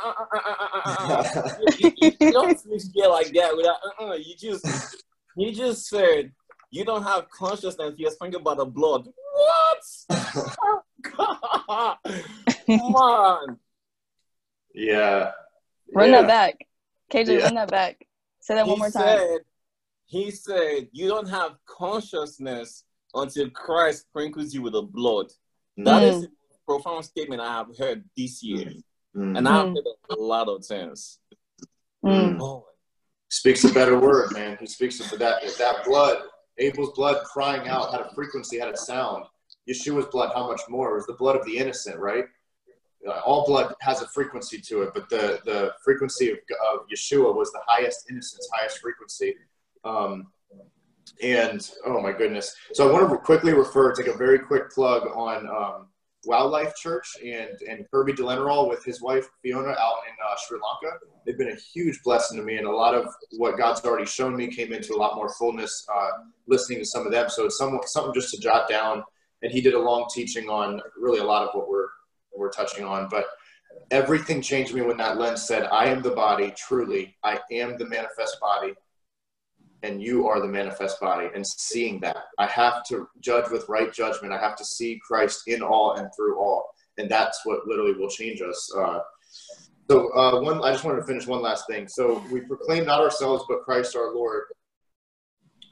uh, 0.04 0.12
uh, 0.22 0.44
uh, 0.48 0.66
uh, 0.74 1.22
uh, 1.22 1.66
You 1.78 1.90
you- 1.96 2.12
you 2.20 2.32
don't 2.32 2.58
switch 2.60 2.92
gear 2.92 3.08
like 3.08 3.32
that 3.34 3.56
without, 3.56 3.76
uh-uh. 4.00 4.14
You 4.14 4.34
just, 4.36 4.96
you 5.36 5.52
just 5.52 5.86
said 5.88 6.32
you 6.70 6.84
don't 6.84 7.02
have 7.02 7.28
consciousness. 7.30 7.94
You're 7.96 8.10
thinking 8.10 8.40
about 8.40 8.58
the 8.58 8.66
blood. 8.66 9.08
What? 9.32 9.82
God. 11.02 11.96
Man. 12.68 13.58
yeah. 14.74 15.30
Run 15.94 16.10
yeah. 16.10 16.22
that 16.22 16.26
back. 16.26 16.66
KJ, 17.12 17.38
Yeah. 17.38 17.44
run 17.44 17.54
that 17.54 17.70
back. 17.70 18.06
Say 18.40 18.54
that 18.54 18.66
one 18.66 18.76
he 18.76 18.78
more 18.80 18.90
time. 18.90 19.18
said, 19.18 19.38
he 20.06 20.30
said, 20.30 20.88
you 20.92 21.08
don't 21.08 21.28
have 21.28 21.52
consciousness 21.66 22.84
until 23.14 23.48
Christ 23.50 24.02
sprinkles 24.08 24.52
you 24.54 24.62
with 24.62 24.72
the 24.74 24.82
blood. 24.82 25.26
That 25.78 26.02
Mm. 26.02 26.08
is 26.08 26.24
a 26.24 26.28
profound 26.66 27.04
statement 27.04 27.40
I 27.40 27.52
have 27.52 27.76
heard 27.78 28.04
this 28.16 28.42
year. 28.42 28.72
Mm. 29.14 29.38
And 29.38 29.48
I've 29.48 29.66
Mm. 29.68 29.76
heard 29.76 30.18
a 30.18 30.22
lot 30.22 30.48
of 30.48 30.66
times. 30.66 31.18
Mm. 32.04 32.38
Boy. 32.38 32.60
speaks 33.28 33.64
a 33.64 33.72
better 33.72 33.98
word, 33.98 34.32
man. 34.32 34.56
He 34.60 34.66
speaks 34.66 35.00
of 35.00 35.18
that 35.18 35.42
that 35.58 35.84
blood, 35.84 36.18
Abel's 36.59 36.92
blood 36.94 37.24
crying 37.24 37.68
out 37.68 37.92
had 37.92 38.00
a 38.00 38.14
frequency, 38.14 38.59
had 38.59 38.68
a 38.68 38.76
sound. 38.76 39.24
Yeshua's 39.68 40.07
blood, 40.07 40.32
how 40.34 40.46
much 40.48 40.61
more? 40.68 40.92
It 40.92 40.94
was 40.94 41.07
the 41.07 41.14
blood 41.14 41.36
of 41.36 41.44
the 41.44 41.57
innocent, 41.57 41.98
right? 41.98 42.24
Uh, 43.07 43.20
all 43.24 43.46
blood 43.46 43.74
has 43.80 44.02
a 44.02 44.09
frequency 44.09 44.59
to 44.59 44.82
it, 44.82 44.90
but 44.94 45.09
the 45.09 45.40
the 45.44 45.72
frequency 45.84 46.30
of, 46.30 46.38
of 46.72 46.88
Yeshua 46.88 47.34
was 47.34 47.52
the 47.52 47.61
highest 47.66 48.11
innocence, 48.11 48.48
highest 48.52 48.78
frequency. 48.78 49.34
Um, 49.84 50.28
and 51.22 51.70
oh 51.84 52.00
my 52.00 52.12
goodness! 52.12 52.57
So 52.72 52.88
I 52.88 52.92
want 52.92 53.09
to 53.11 53.16
quickly 53.18 53.52
refer, 53.52 53.92
take 53.92 54.09
a 54.09 54.16
very 54.16 54.38
quick 54.38 54.70
plug 54.70 55.07
on 55.14 55.46
um, 55.46 55.88
Wildlife 56.26 56.74
Church 56.76 57.16
and 57.24 57.56
and 57.68 57.86
Kirby 57.90 58.12
de 58.12 58.22
Lanerolle 58.22 58.68
with 58.68 58.84
his 58.84 59.00
wife 59.00 59.28
Fiona 59.42 59.70
out 59.70 59.98
in 60.08 60.14
uh, 60.24 60.34
Sri 60.46 60.58
Lanka. 60.58 60.98
They've 61.24 61.38
been 61.38 61.50
a 61.50 61.56
huge 61.56 62.02
blessing 62.02 62.38
to 62.38 62.44
me, 62.44 62.56
and 62.58 62.66
a 62.66 62.70
lot 62.70 62.94
of 62.94 63.06
what 63.36 63.56
God's 63.56 63.84
already 63.84 64.06
shown 64.06 64.36
me 64.36 64.48
came 64.48 64.72
into 64.72 64.94
a 64.94 64.98
lot 64.98 65.16
more 65.16 65.32
fullness 65.34 65.86
uh, 65.94 66.10
listening 66.46 66.80
to 66.80 66.84
some 66.84 67.06
of 67.06 67.12
them. 67.12 67.28
So 67.28 67.46
it's 67.46 67.58
some, 67.58 67.78
something 67.86 68.14
just 68.14 68.32
to 68.34 68.40
jot 68.40 68.68
down. 68.68 69.02
And 69.42 69.52
he 69.52 69.60
did 69.60 69.74
a 69.74 69.78
long 69.78 70.06
teaching 70.12 70.48
on 70.48 70.80
really 70.98 71.18
a 71.18 71.24
lot 71.24 71.42
of 71.42 71.54
what 71.54 71.68
we're 71.68 71.88
we're 72.36 72.50
touching 72.50 72.84
on, 72.84 73.08
but 73.08 73.26
everything 73.90 74.42
changed 74.42 74.74
me 74.74 74.82
when 74.82 74.96
that 74.98 75.18
lens 75.18 75.46
said, 75.46 75.64
"I 75.64 75.86
am 75.86 76.02
the 76.02 76.10
body. 76.10 76.52
Truly, 76.56 77.16
I 77.22 77.40
am 77.52 77.78
the 77.78 77.86
manifest 77.86 78.38
body." 78.40 78.74
And 79.87 80.03
you 80.03 80.26
are 80.26 80.41
the 80.41 80.49
manifest 80.49 81.01
body 81.01 81.28
and 81.34 81.47
seeing 81.47 82.01
that. 82.01 82.24
I 82.39 82.47
have 82.47 82.84
to 82.89 83.09
judge 83.20 83.51
with 83.51 83.68
right 83.68 83.93
judgment. 83.93 84.32
I 84.32 84.41
have 84.41 84.57
to 84.57 84.64
see 84.64 85.01
christ 85.07 85.43
in 85.47 85.62
all 85.62 85.95
and 85.95 86.09
through 86.16 86.39
all. 86.39 86.70
And 86.99 87.11
that's 87.11 87.41
what 87.45 87.66
literally 87.66 87.93
will 87.93 88.11
change 88.11 88.41
us. 88.43 88.72
Uh, 88.76 89.01
so 89.89 90.12
uh, 90.14 90.41
one 90.41 90.62
i 90.64 90.72
just 90.72 90.84
wanted 90.84 91.01
to 91.01 91.07
finish 91.07 91.26
one 91.26 91.43
last 91.43 91.66
thing. 91.68 91.87
So 91.89 92.22
we 92.30 92.41
proclaim 92.41 92.84
not 92.84 93.01
ourselves 93.01 93.45
but 93.49 93.62
christ 93.62 93.97
our 93.97 94.12
lord. 94.14 94.43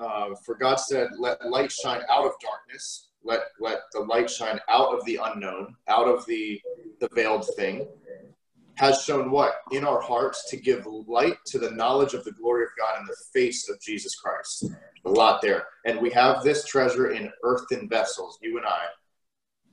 Uh, 0.01 0.35
for 0.45 0.57
God 0.57 0.77
said, 0.77 1.09
"Let 1.19 1.45
light 1.47 1.71
shine 1.71 2.03
out 2.11 2.25
of 2.25 2.33
darkness. 2.43 3.11
Let 3.23 3.43
let 3.61 3.79
the 3.93 4.01
light 4.01 4.29
shine 4.29 4.59
out 4.69 4.93
of 4.93 5.05
the 5.05 5.21
unknown, 5.23 5.77
out 5.89 6.09
of 6.09 6.27
the 6.27 6.61
the 7.01 7.09
veiled 7.13 7.47
thing." 7.57 7.87
Has 8.77 9.03
shown 9.03 9.31
what 9.31 9.55
in 9.71 9.85
our 9.85 10.01
hearts 10.01 10.51
to 10.51 10.57
give 10.57 10.87
light 10.87 11.37
to 11.47 11.59
the 11.59 11.71
knowledge 11.71 12.15
of 12.15 12.25
the 12.25 12.33
glory 12.33 12.65
of 12.65 12.71
God 12.79 13.01
in 13.01 13.07
the 13.07 13.17
face 13.33 13.69
of 13.69 13.81
Jesus 13.81 14.17
Christ. 14.17 14.67
A 15.05 15.11
lot 15.11 15.43
there, 15.43 15.67
and 15.87 16.01
we 16.01 16.11
have 16.11 16.43
this 16.43 16.65
treasure 16.65 17.13
in 17.13 17.31
earthen 17.43 17.89
vessels, 17.89 18.39
you 18.43 18.57
and 18.57 18.67
I, 18.67 18.87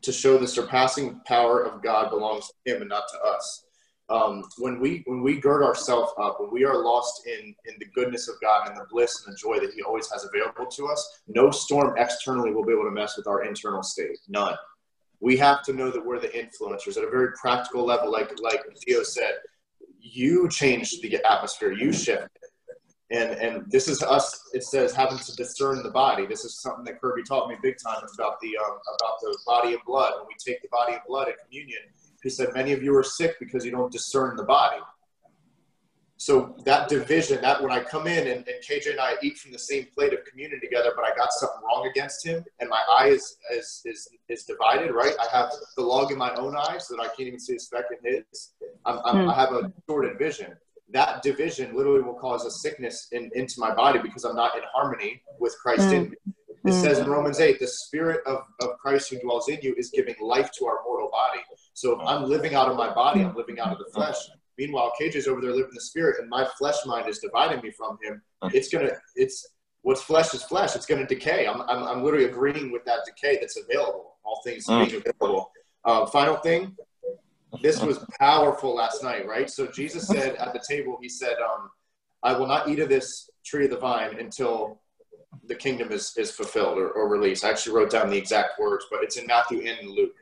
to 0.01 0.11
show 0.11 0.37
the 0.37 0.47
surpassing 0.47 1.21
power 1.25 1.63
of 1.63 1.81
God 1.81 2.09
belongs 2.09 2.47
to 2.47 2.73
Him 2.73 2.81
and 2.81 2.89
not 2.89 3.05
to 3.11 3.19
us 3.21 3.65
um, 4.11 4.43
when 4.57 4.79
we 4.79 5.03
when 5.05 5.21
we 5.21 5.39
gird 5.39 5.63
ourselves 5.63 6.11
up, 6.19 6.39
when 6.39 6.51
we 6.51 6.65
are 6.65 6.83
lost 6.83 7.25
in 7.25 7.55
in 7.65 7.75
the 7.79 7.85
goodness 7.95 8.27
of 8.27 8.35
God 8.41 8.67
and 8.67 8.77
the 8.77 8.85
bliss 8.91 9.23
and 9.25 9.33
the 9.33 9.37
joy 9.37 9.59
that 9.59 9.73
He 9.73 9.81
always 9.81 10.11
has 10.11 10.25
available 10.25 10.65
to 10.65 10.87
us, 10.87 11.21
no 11.27 11.49
storm 11.49 11.95
externally 11.97 12.51
will 12.51 12.65
be 12.65 12.73
able 12.73 12.83
to 12.83 12.91
mess 12.91 13.15
with 13.15 13.27
our 13.27 13.43
internal 13.45 13.81
state. 13.81 14.17
None. 14.27 14.55
We 15.21 15.37
have 15.37 15.61
to 15.63 15.73
know 15.73 15.91
that 15.91 16.03
we're 16.03 16.19
the 16.19 16.29
influencers 16.29 16.97
at 16.97 17.03
a 17.03 17.09
very 17.09 17.31
practical 17.33 17.85
level, 17.85 18.11
like 18.11 18.31
like 18.41 18.61
Dio 18.85 19.03
said. 19.03 19.35
You 19.99 20.49
change 20.49 20.99
the 20.99 21.15
atmosphere. 21.23 21.71
You 21.71 21.93
shift. 21.93 22.27
And, 23.11 23.31
and 23.31 23.69
this 23.69 23.87
is 23.87 24.01
us. 24.01 24.49
It 24.53 24.63
says 24.63 24.93
having 24.93 25.19
to 25.19 25.35
discern 25.35 25.83
the 25.83 25.91
body. 25.91 26.25
This 26.25 26.43
is 26.45 26.59
something 26.61 26.85
that 26.85 26.99
Kirby 26.99 27.23
taught 27.23 27.49
me 27.49 27.55
big 27.61 27.75
time 27.77 28.01
about 28.15 28.39
the 28.41 28.57
um, 28.57 28.77
about 28.99 29.19
the 29.21 29.37
body 29.45 29.73
and 29.73 29.81
blood. 29.85 30.13
When 30.17 30.27
we 30.27 30.35
take 30.39 30.61
the 30.61 30.69
body 30.71 30.93
and 30.93 31.01
blood 31.07 31.27
at 31.27 31.35
communion, 31.43 31.81
he 32.23 32.29
said, 32.29 32.49
Many 32.53 32.71
of 32.71 32.81
you 32.81 32.95
are 32.95 33.03
sick 33.03 33.35
because 33.39 33.65
you 33.65 33.71
don't 33.71 33.91
discern 33.91 34.37
the 34.37 34.43
body. 34.43 34.81
So 36.21 36.55
that 36.65 36.87
division, 36.87 37.41
that 37.41 37.63
when 37.63 37.71
I 37.71 37.79
come 37.79 38.05
in 38.05 38.27
and, 38.27 38.47
and 38.47 38.63
KJ 38.63 38.91
and 38.91 38.99
I 38.99 39.15
eat 39.23 39.39
from 39.39 39.51
the 39.51 39.57
same 39.57 39.87
plate 39.91 40.13
of 40.13 40.23
communion 40.23 40.61
together, 40.61 40.91
but 40.95 41.03
I 41.03 41.15
got 41.15 41.33
something 41.33 41.61
wrong 41.67 41.87
against 41.87 42.23
him, 42.23 42.45
and 42.59 42.69
my 42.69 42.79
eye 42.95 43.07
is 43.07 43.37
is 43.51 43.81
is, 43.85 44.07
is 44.29 44.43
divided, 44.43 44.91
right? 44.91 45.15
I 45.19 45.35
have 45.35 45.49
the 45.75 45.81
log 45.81 46.11
in 46.11 46.19
my 46.19 46.31
own 46.35 46.55
eye 46.55 46.77
so 46.77 46.95
that 46.95 47.01
I 47.01 47.07
can't 47.07 47.21
even 47.21 47.39
see 47.39 47.55
a 47.55 47.59
speck 47.59 47.85
in 47.89 48.13
his. 48.13 48.53
I'm, 48.85 48.99
I'm, 49.03 49.29
I 49.29 49.33
have 49.33 49.51
a 49.51 49.69
distorted 49.69 50.19
vision. 50.19 50.55
That 50.91 51.23
division 51.23 51.75
literally 51.75 52.03
will 52.03 52.19
cause 52.19 52.45
a 52.45 52.51
sickness 52.51 53.07
in, 53.13 53.31
into 53.33 53.59
my 53.59 53.73
body 53.73 53.97
because 53.97 54.23
I'm 54.23 54.35
not 54.35 54.55
in 54.55 54.61
harmony 54.71 55.23
with 55.39 55.55
Christ 55.59 55.87
mm. 55.87 55.93
in 55.93 56.03
me. 56.11 56.17
It 56.65 56.69
mm. 56.69 56.81
says 56.83 56.99
in 56.99 57.09
Romans 57.09 57.39
8, 57.39 57.59
the 57.59 57.65
spirit 57.65 58.21
of, 58.27 58.43
of 58.59 58.77
Christ 58.77 59.09
who 59.09 59.19
dwells 59.21 59.49
in 59.49 59.57
you 59.63 59.73
is 59.75 59.89
giving 59.89 60.13
life 60.21 60.51
to 60.59 60.67
our 60.67 60.81
mortal 60.85 61.09
body. 61.09 61.41
So 61.73 61.99
if 61.99 62.07
I'm 62.07 62.29
living 62.29 62.53
out 62.53 62.67
of 62.67 62.77
my 62.77 62.93
body, 62.93 63.21
I'm 63.21 63.35
living 63.35 63.59
out 63.59 63.71
of 63.71 63.79
the 63.79 63.91
flesh. 63.91 64.17
Meanwhile, 64.57 64.91
KJ's 64.99 65.27
over 65.27 65.41
there 65.41 65.51
living 65.51 65.71
the 65.73 65.81
spirit, 65.81 66.17
and 66.19 66.29
my 66.29 66.47
flesh 66.57 66.75
mind 66.85 67.07
is 67.07 67.19
dividing 67.19 67.61
me 67.61 67.71
from 67.71 67.97
him. 68.03 68.21
It's 68.53 68.69
gonna, 68.69 68.91
it's 69.15 69.47
what's 69.81 70.01
flesh 70.01 70.33
is 70.33 70.43
flesh. 70.43 70.75
It's 70.75 70.85
gonna 70.85 71.07
decay. 71.07 71.47
I'm, 71.47 71.61
I'm, 71.61 71.83
I'm 71.83 72.03
literally 72.03 72.25
agreeing 72.25 72.71
with 72.71 72.85
that 72.85 72.99
decay 73.05 73.37
that's 73.39 73.57
available. 73.57 74.15
All 74.23 74.41
things 74.43 74.67
mm. 74.67 74.87
being 74.87 75.03
available. 75.05 75.51
Uh, 75.83 76.05
final 76.05 76.35
thing, 76.37 76.75
this 77.61 77.81
was 77.81 78.05
powerful 78.19 78.75
last 78.75 79.03
night, 79.03 79.27
right? 79.27 79.49
So 79.49 79.67
Jesus 79.67 80.07
said 80.07 80.35
at 80.35 80.53
the 80.53 80.63
table, 80.67 80.97
he 81.01 81.09
said, 81.09 81.35
um, 81.43 81.69
"I 82.23 82.33
will 82.37 82.47
not 82.47 82.69
eat 82.69 82.79
of 82.79 82.89
this 82.89 83.29
tree 83.43 83.65
of 83.65 83.71
the 83.71 83.77
vine 83.77 84.19
until 84.19 84.79
the 85.47 85.55
kingdom 85.55 85.91
is, 85.91 86.13
is 86.17 86.31
fulfilled 86.31 86.77
or, 86.77 86.91
or 86.91 87.09
released. 87.09 87.43
I 87.43 87.49
actually 87.49 87.75
wrote 87.75 87.89
down 87.89 88.09
the 88.09 88.17
exact 88.17 88.59
words, 88.59 88.85
but 88.91 89.03
it's 89.03 89.17
in 89.17 89.25
Matthew 89.27 89.61
and 89.61 89.89
Luke. 89.89 90.13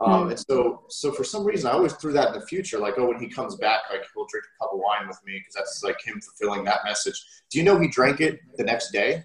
Um, 0.00 0.24
hmm. 0.24 0.30
and 0.30 0.38
so, 0.38 0.82
so 0.88 1.12
for 1.12 1.24
some 1.24 1.44
reason, 1.44 1.70
I 1.70 1.74
always 1.74 1.92
threw 1.94 2.12
that 2.12 2.28
in 2.28 2.40
the 2.40 2.46
future, 2.46 2.78
like, 2.78 2.94
oh, 2.98 3.06
when 3.06 3.20
he 3.20 3.28
comes 3.28 3.56
back, 3.56 3.82
like 3.90 4.02
he'll 4.12 4.26
drink 4.26 4.44
a 4.44 4.64
cup 4.64 4.72
of 4.72 4.80
wine 4.80 5.06
with 5.06 5.20
me, 5.24 5.38
because 5.38 5.54
that's 5.54 5.82
like 5.84 6.04
him 6.04 6.20
fulfilling 6.20 6.64
that 6.64 6.80
message. 6.84 7.24
Do 7.50 7.58
you 7.58 7.64
know 7.64 7.78
he 7.78 7.88
drank 7.88 8.20
it 8.20 8.40
the 8.56 8.64
next 8.64 8.90
day? 8.90 9.24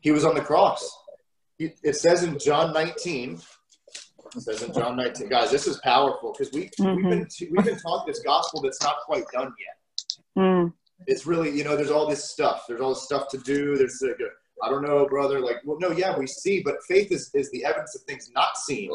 He 0.00 0.10
was 0.10 0.24
on 0.24 0.34
the 0.34 0.40
cross. 0.40 0.90
He, 1.58 1.72
it 1.82 1.96
says 1.96 2.24
in 2.24 2.38
John 2.38 2.72
19. 2.72 3.40
It 4.36 4.40
says 4.42 4.62
in 4.62 4.72
John 4.72 4.96
19, 4.96 5.28
guys, 5.28 5.50
this 5.50 5.66
is 5.66 5.78
powerful 5.78 6.32
because 6.32 6.52
we 6.52 6.70
mm-hmm. 6.80 6.96
we've 6.96 7.10
been 7.10 7.28
we've 7.50 7.64
been 7.64 7.78
taught 7.78 8.06
this 8.06 8.20
gospel 8.20 8.62
that's 8.62 8.82
not 8.82 8.96
quite 9.06 9.24
done 9.32 9.52
yet. 9.58 10.42
Mm 10.44 10.72
it's 11.06 11.26
really 11.26 11.50
you 11.50 11.64
know 11.64 11.76
there's 11.76 11.90
all 11.90 12.06
this 12.06 12.30
stuff 12.30 12.64
there's 12.68 12.80
all 12.80 12.90
this 12.90 13.02
stuff 13.02 13.28
to 13.28 13.38
do 13.38 13.76
there's 13.76 14.00
like 14.02 14.20
a, 14.20 14.28
I 14.62 14.68
don't 14.68 14.82
know 14.82 15.06
brother 15.06 15.40
like 15.40 15.56
well 15.64 15.78
no 15.80 15.90
yeah 15.90 16.16
we 16.16 16.26
see 16.26 16.62
but 16.62 16.76
faith 16.88 17.12
is, 17.12 17.30
is 17.34 17.50
the 17.50 17.64
evidence 17.64 17.94
of 17.94 18.02
things 18.02 18.30
not 18.34 18.56
seen 18.56 18.90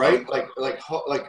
right 0.00 0.28
like 0.28 0.48
like 0.56 0.78
like 1.06 1.26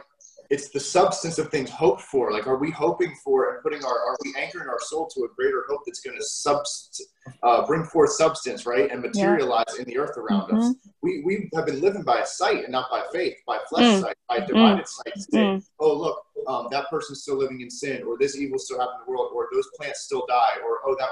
it's 0.48 0.68
the 0.68 0.78
substance 0.78 1.38
of 1.38 1.48
things 1.48 1.68
hoped 1.70 2.02
for 2.02 2.32
like 2.32 2.46
are 2.46 2.56
we 2.56 2.70
hoping 2.70 3.12
for 3.24 3.52
and 3.52 3.62
putting 3.62 3.84
our 3.84 3.98
are 3.98 4.16
we 4.24 4.32
anchoring 4.38 4.68
our 4.68 4.80
soul 4.80 5.08
to 5.08 5.24
a 5.24 5.28
greater 5.34 5.64
hope 5.68 5.80
that's 5.86 6.00
going 6.00 6.16
to 6.16 6.22
subst 6.22 7.00
uh, 7.42 7.66
bring 7.66 7.82
forth 7.84 8.10
substance 8.10 8.64
right 8.64 8.90
and 8.92 9.02
materialize 9.02 9.64
yeah. 9.74 9.82
in 9.82 9.88
the 9.88 9.98
earth 9.98 10.16
around 10.16 10.48
mm-hmm. 10.48 10.58
us 10.58 10.74
we 11.02 11.22
we 11.24 11.48
have 11.54 11.66
been 11.66 11.80
living 11.80 12.02
by 12.02 12.22
sight 12.22 12.62
and 12.62 12.70
not 12.70 12.88
by 12.90 13.02
faith 13.12 13.34
by 13.46 13.58
flesh 13.68 13.84
mm. 13.84 14.00
sight 14.02 14.16
by 14.28 14.38
divided 14.38 14.84
mm. 14.84 14.88
sight 14.88 15.18
say, 15.18 15.38
mm. 15.38 15.64
oh 15.80 15.92
look 15.92 16.22
um, 16.46 16.68
that 16.70 16.88
person's 16.90 17.22
still 17.22 17.36
living 17.36 17.60
in 17.60 17.70
sin, 17.70 18.02
or 18.04 18.16
this 18.18 18.36
evil 18.36 18.58
still 18.58 18.78
happening 18.78 19.00
in 19.00 19.06
the 19.06 19.10
world, 19.10 19.32
or 19.34 19.48
those 19.52 19.68
plants 19.76 20.02
still 20.02 20.24
die, 20.28 20.56
or 20.64 20.80
oh 20.86 20.96
that 20.98 21.10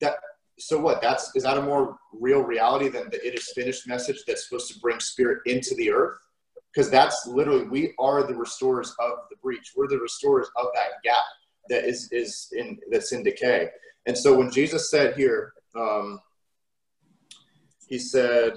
that. 0.00 0.16
So 0.62 0.78
what? 0.78 1.02
That's 1.02 1.34
is 1.34 1.42
that 1.42 1.58
a 1.58 1.62
more 1.62 1.98
real 2.12 2.40
reality 2.40 2.88
than 2.88 3.10
the 3.10 3.26
"it 3.26 3.34
is 3.34 3.52
finished" 3.54 3.88
message 3.88 4.22
that's 4.26 4.48
supposed 4.48 4.72
to 4.72 4.78
bring 4.80 5.00
spirit 5.00 5.40
into 5.46 5.74
the 5.74 5.90
earth? 5.90 6.18
Because 6.72 6.90
that's 6.90 7.26
literally 7.26 7.64
we 7.64 7.94
are 7.98 8.22
the 8.22 8.34
restorers 8.34 8.94
of 9.00 9.12
the 9.30 9.36
breach. 9.42 9.72
We're 9.76 9.88
the 9.88 9.98
restorers 9.98 10.48
of 10.56 10.66
that 10.74 11.02
gap 11.02 11.24
that 11.68 11.84
is 11.84 12.08
is 12.12 12.48
in 12.52 12.78
that's 12.90 13.12
in 13.12 13.22
decay. 13.22 13.70
And 14.06 14.16
so 14.16 14.36
when 14.36 14.50
Jesus 14.50 14.90
said 14.90 15.16
here, 15.16 15.52
um, 15.74 16.20
he 17.88 17.98
said, 17.98 18.54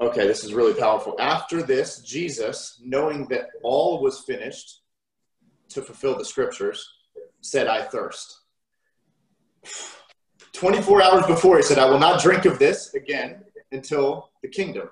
Okay, 0.00 0.26
this 0.26 0.44
is 0.44 0.52
really 0.54 0.74
powerful. 0.74 1.14
After 1.20 1.62
this, 1.62 2.00
Jesus, 2.00 2.80
knowing 2.84 3.26
that 3.28 3.46
all 3.62 4.02
was 4.02 4.20
finished 4.20 4.82
to 5.68 5.82
fulfill 5.82 6.18
the 6.18 6.24
scriptures, 6.24 6.86
said, 7.44 7.68
I 7.68 7.82
thirst. 7.82 8.40
24 10.52 11.02
hours 11.02 11.26
before, 11.26 11.56
he 11.56 11.62
said, 11.62 11.78
I 11.78 11.84
will 11.84 11.98
not 11.98 12.22
drink 12.22 12.46
of 12.46 12.58
this 12.58 12.94
again 12.94 13.42
until 13.70 14.30
the 14.42 14.48
kingdom. 14.48 14.88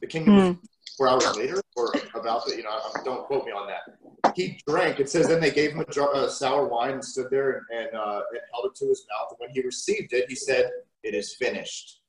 The 0.00 0.06
kingdom 0.06 0.34
mm. 0.36 0.58
four 0.96 1.08
hours 1.08 1.36
later, 1.36 1.60
or 1.76 1.92
about 2.14 2.46
the, 2.46 2.56
you 2.56 2.62
know, 2.62 2.78
don't 3.04 3.24
quote 3.24 3.44
me 3.44 3.52
on 3.52 3.66
that. 3.66 4.34
He 4.36 4.60
drank. 4.66 5.00
It 5.00 5.10
says, 5.10 5.28
then 5.28 5.40
they 5.40 5.50
gave 5.50 5.72
him 5.72 5.80
a, 5.80 6.00
a 6.00 6.30
sour 6.30 6.66
wine 6.66 6.94
and 6.94 7.04
stood 7.04 7.30
there 7.30 7.50
and, 7.52 7.62
and, 7.80 7.96
uh, 7.96 8.22
and 8.30 8.40
held 8.52 8.66
it 8.66 8.74
to 8.76 8.86
his 8.86 9.04
mouth. 9.10 9.30
And 9.30 9.38
when 9.40 9.50
he 9.50 9.62
received 9.62 10.12
it, 10.12 10.28
he 10.28 10.34
said, 10.36 10.70
It 11.02 11.14
is 11.14 11.34
finished. 11.34 12.00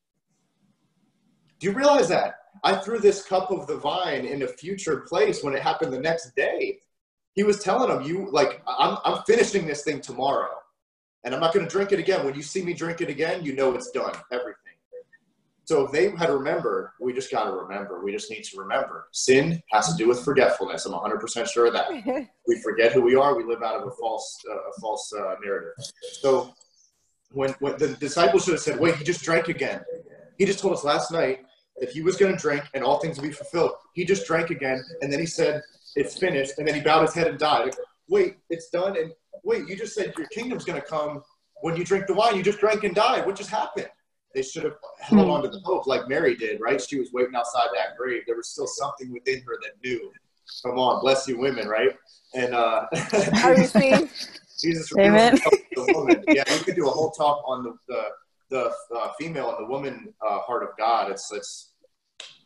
Do 1.58 1.66
you 1.66 1.72
realize 1.72 2.08
that? 2.08 2.34
I 2.62 2.76
threw 2.76 2.98
this 2.98 3.24
cup 3.24 3.50
of 3.50 3.66
the 3.66 3.76
vine 3.76 4.24
in 4.24 4.42
a 4.42 4.48
future 4.48 5.00
place 5.00 5.42
when 5.42 5.54
it 5.54 5.62
happened 5.62 5.92
the 5.92 6.00
next 6.00 6.34
day. 6.36 6.80
He 7.34 7.42
was 7.42 7.60
telling 7.60 7.90
him, 7.90 8.02
You 8.02 8.30
like, 8.30 8.62
I'm, 8.66 8.98
I'm 9.04 9.22
finishing 9.26 9.66
this 9.66 9.82
thing 9.82 10.00
tomorrow 10.00 10.50
and 11.24 11.34
I'm 11.34 11.40
not 11.40 11.54
going 11.54 11.66
to 11.66 11.70
drink 11.70 11.92
it 11.92 11.98
again. 11.98 12.24
When 12.24 12.34
you 12.34 12.42
see 12.42 12.62
me 12.62 12.74
drink 12.74 13.00
it 13.00 13.08
again, 13.08 13.44
you 13.44 13.54
know 13.54 13.74
it's 13.74 13.90
done, 13.90 14.12
everything. 14.30 14.58
So 15.66 15.86
if 15.86 15.92
they 15.92 16.10
had 16.10 16.28
remembered, 16.28 16.90
we 17.00 17.14
just 17.14 17.30
got 17.30 17.44
to 17.44 17.52
remember. 17.52 18.04
We 18.04 18.12
just 18.12 18.30
need 18.30 18.44
to 18.44 18.58
remember. 18.58 19.08
Sin 19.12 19.62
has 19.72 19.90
to 19.90 19.96
do 19.96 20.06
with 20.06 20.22
forgetfulness. 20.22 20.84
I'm 20.84 20.92
100% 20.92 21.50
sure 21.50 21.66
of 21.66 21.72
that. 21.72 21.88
we 22.46 22.60
forget 22.60 22.92
who 22.92 23.00
we 23.00 23.14
are. 23.14 23.34
We 23.34 23.44
live 23.44 23.62
out 23.62 23.80
of 23.80 23.88
a 23.88 23.90
false, 23.92 24.38
uh, 24.50 24.54
a 24.54 24.80
false 24.80 25.10
uh, 25.18 25.36
narrative. 25.42 25.72
So 26.20 26.52
when, 27.32 27.52
when 27.60 27.78
the 27.78 27.88
disciples 27.98 28.44
should 28.44 28.52
have 28.52 28.60
said, 28.60 28.78
wait, 28.78 28.96
he 28.96 29.04
just 29.04 29.22
drank 29.22 29.48
again. 29.48 29.80
He 30.36 30.44
just 30.44 30.58
told 30.58 30.74
us 30.74 30.84
last 30.84 31.10
night 31.10 31.46
that 31.80 31.88
he 31.88 32.02
was 32.02 32.16
going 32.16 32.34
to 32.34 32.38
drink 32.38 32.64
and 32.74 32.84
all 32.84 32.98
things 32.98 33.18
would 33.18 33.26
be 33.26 33.32
fulfilled. 33.32 33.72
He 33.94 34.04
just 34.04 34.26
drank 34.26 34.50
again, 34.50 34.84
and 35.00 35.10
then 35.10 35.18
he 35.18 35.26
said, 35.26 35.62
"It's 35.96 36.18
finished," 36.18 36.54
and 36.58 36.66
then 36.66 36.74
he 36.74 36.80
bowed 36.80 37.02
his 37.02 37.14
head 37.14 37.26
and 37.26 37.38
died. 37.38 37.66
Like, 37.66 37.74
wait, 38.08 38.36
it's 38.50 38.68
done, 38.70 38.96
and 38.96 39.12
wait, 39.44 39.68
you 39.68 39.76
just 39.76 39.94
said 39.94 40.12
your 40.16 40.26
kingdom's 40.28 40.64
going 40.64 40.80
to 40.80 40.86
come 40.86 41.22
when 41.62 41.76
you 41.76 41.84
drink 41.84 42.06
the 42.06 42.14
wine. 42.14 42.36
You 42.36 42.42
just 42.42 42.60
drank 42.60 42.84
and 42.84 42.94
died. 42.94 43.26
What 43.26 43.36
just 43.36 43.50
happened? 43.50 43.88
They 44.34 44.42
should 44.42 44.64
have 44.64 44.74
held 44.98 45.30
on 45.30 45.42
to 45.42 45.48
the 45.48 45.60
hope 45.60 45.86
like 45.86 46.08
Mary 46.08 46.34
did, 46.34 46.60
right? 46.60 46.80
She 46.80 46.98
was 46.98 47.12
waiting 47.12 47.36
outside 47.36 47.68
that 47.74 47.96
grave. 47.96 48.22
There 48.26 48.36
was 48.36 48.48
still 48.48 48.66
something 48.66 49.12
within 49.12 49.40
her 49.42 49.58
that 49.62 49.72
knew. 49.84 50.10
Come 50.64 50.78
on, 50.78 51.00
bless 51.00 51.28
you, 51.28 51.38
women, 51.38 51.68
right? 51.68 51.90
And 52.34 52.52
uh, 52.52 52.86
are 53.44 53.56
you 53.56 53.66
seeing? 53.66 54.10
Jesus 54.60 54.92
Amen. 54.98 55.38
the 55.72 55.92
woman. 55.94 56.24
Yeah, 56.28 56.42
we 56.50 56.58
could 56.64 56.74
do 56.74 56.86
a 56.86 56.90
whole 56.90 57.10
talk 57.10 57.42
on 57.46 57.64
the, 57.64 57.76
the 57.88 58.08
the 58.50 58.72
uh, 58.96 59.10
female 59.18 59.50
and 59.50 59.66
the 59.66 59.70
woman 59.70 60.12
uh, 60.26 60.38
heart 60.40 60.62
of 60.62 60.70
God. 60.78 61.10
It's 61.10 61.32
it's 61.32 61.73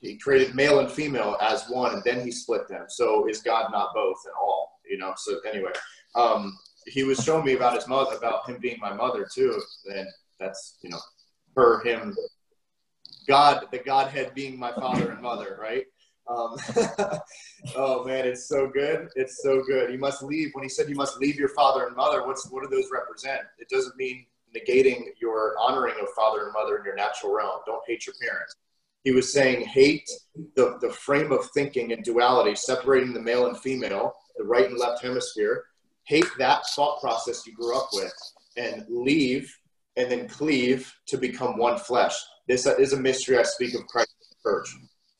he 0.00 0.16
created 0.16 0.54
male 0.54 0.80
and 0.80 0.90
female 0.90 1.36
as 1.40 1.68
one, 1.68 1.94
and 1.94 2.04
then 2.04 2.24
he 2.24 2.30
split 2.30 2.68
them. 2.68 2.84
So 2.88 3.28
is 3.28 3.42
God 3.42 3.70
not 3.72 3.94
both 3.94 4.18
and 4.24 4.34
all? 4.40 4.80
You 4.88 4.98
know. 4.98 5.12
So 5.16 5.38
anyway, 5.48 5.72
um, 6.14 6.56
he 6.86 7.04
was 7.04 7.22
showing 7.22 7.44
me 7.44 7.54
about 7.54 7.74
his 7.74 7.88
mother, 7.88 8.16
about 8.16 8.48
him 8.48 8.58
being 8.60 8.78
my 8.80 8.92
mother 8.92 9.26
too, 9.32 9.60
and 9.86 10.06
that's 10.38 10.78
you 10.82 10.90
know, 10.90 11.00
her, 11.56 11.82
him, 11.82 12.16
God, 13.26 13.66
the 13.70 13.78
Godhead 13.78 14.34
being 14.34 14.58
my 14.58 14.72
father 14.72 15.10
and 15.10 15.20
mother, 15.20 15.58
right? 15.60 15.84
Um, 16.28 16.56
oh 17.76 18.04
man, 18.04 18.26
it's 18.26 18.48
so 18.48 18.68
good. 18.68 19.08
It's 19.16 19.42
so 19.42 19.62
good. 19.62 19.92
You 19.92 19.98
must 19.98 20.22
leave. 20.22 20.50
When 20.52 20.62
he 20.62 20.68
said 20.68 20.88
you 20.88 20.94
must 20.94 21.18
leave 21.18 21.36
your 21.36 21.48
father 21.50 21.86
and 21.86 21.96
mother, 21.96 22.26
what's 22.26 22.48
what 22.50 22.62
do 22.62 22.68
those 22.68 22.90
represent? 22.92 23.40
It 23.58 23.68
doesn't 23.68 23.96
mean 23.96 24.26
negating 24.56 25.06
your 25.20 25.54
honoring 25.60 25.94
of 26.00 26.08
father 26.16 26.44
and 26.44 26.52
mother 26.52 26.78
in 26.78 26.84
your 26.84 26.94
natural 26.94 27.34
realm. 27.34 27.60
Don't 27.66 27.82
hate 27.86 28.06
your 28.06 28.14
parents. 28.20 28.54
He 29.04 29.12
was 29.12 29.32
saying 29.32 29.66
hate 29.66 30.08
the, 30.56 30.78
the 30.80 30.90
frame 30.90 31.32
of 31.32 31.48
thinking 31.52 31.92
and 31.92 32.04
duality, 32.04 32.54
separating 32.54 33.12
the 33.12 33.20
male 33.20 33.46
and 33.46 33.58
female, 33.58 34.12
the 34.36 34.44
right 34.44 34.68
and 34.68 34.78
left 34.78 35.02
hemisphere. 35.02 35.64
Hate 36.04 36.26
that 36.38 36.62
thought 36.74 37.00
process 37.00 37.46
you 37.46 37.54
grew 37.54 37.76
up 37.76 37.88
with 37.92 38.12
and 38.56 38.84
leave 38.88 39.54
and 39.96 40.10
then 40.10 40.28
cleave 40.28 40.92
to 41.06 41.16
become 41.16 41.58
one 41.58 41.78
flesh. 41.78 42.14
This 42.46 42.66
is 42.66 42.92
a 42.92 43.00
mystery 43.00 43.38
I 43.38 43.42
speak 43.42 43.74
of 43.74 43.86
Christ 43.86 44.14
church. 44.42 44.68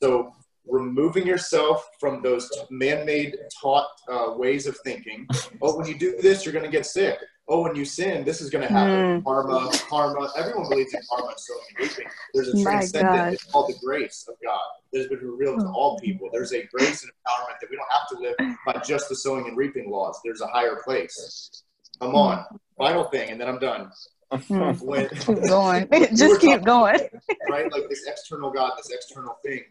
So 0.02 0.32
removing 0.66 1.26
yourself 1.26 1.86
from 1.98 2.22
those 2.22 2.50
man-made 2.70 3.36
taught 3.60 3.88
uh, 4.10 4.32
ways 4.36 4.66
of 4.66 4.76
thinking. 4.84 5.26
Oh, 5.62 5.76
when 5.76 5.86
you 5.86 5.98
do 5.98 6.16
this, 6.20 6.44
you're 6.44 6.52
going 6.52 6.64
to 6.64 6.70
get 6.70 6.86
sick. 6.86 7.18
Oh, 7.50 7.62
when 7.62 7.74
you 7.74 7.84
sin, 7.84 8.24
this 8.24 8.42
is 8.42 8.50
going 8.50 8.62
to 8.62 8.68
hmm. 8.68 8.74
happen. 8.74 9.22
Mm. 9.22 9.24
Karma, 9.24 9.70
karma. 9.88 10.30
Everyone 10.36 10.68
believes 10.68 10.92
in 10.92 11.00
karma 11.08 11.32
so 11.36 11.54
reaping. 11.78 12.06
There's 12.34 12.48
a 12.48 12.62
transcendent. 12.62 13.34
It's 13.34 13.44
called 13.44 13.70
the 13.70 13.78
grace 13.84 14.26
of 14.28 14.34
God 14.44 14.60
has 14.94 15.06
been 15.06 15.18
revealed 15.18 15.60
to 15.60 15.66
all 15.66 15.98
hmm. 15.98 16.04
people. 16.04 16.28
There's 16.32 16.52
a 16.52 16.64
grace 16.64 17.02
and 17.02 17.12
empowerment 17.12 17.60
that 17.60 17.70
we 17.70 17.76
don't 17.76 17.90
have 17.90 18.08
to 18.08 18.18
live 18.18 18.56
by 18.66 18.82
just 18.84 19.08
the 19.08 19.16
sowing 19.16 19.48
and 19.48 19.56
reaping 19.56 19.90
laws. 19.90 20.20
There's 20.24 20.40
a 20.40 20.46
higher 20.46 20.76
place. 20.84 21.62
Come 22.00 22.10
hmm. 22.10 22.16
on. 22.16 22.44
Final 22.76 23.04
thing, 23.04 23.30
and 23.30 23.40
then 23.40 23.48
I'm 23.48 23.58
done. 23.58 23.90
when, 24.80 25.08
keep 25.08 25.42
going. 25.48 25.88
Just 26.14 26.40
keep 26.40 26.62
going. 26.62 27.00
right? 27.48 27.72
Like 27.72 27.88
this 27.88 28.06
external 28.06 28.50
God, 28.50 28.72
this 28.76 28.90
external 28.90 29.38
thing 29.42 29.64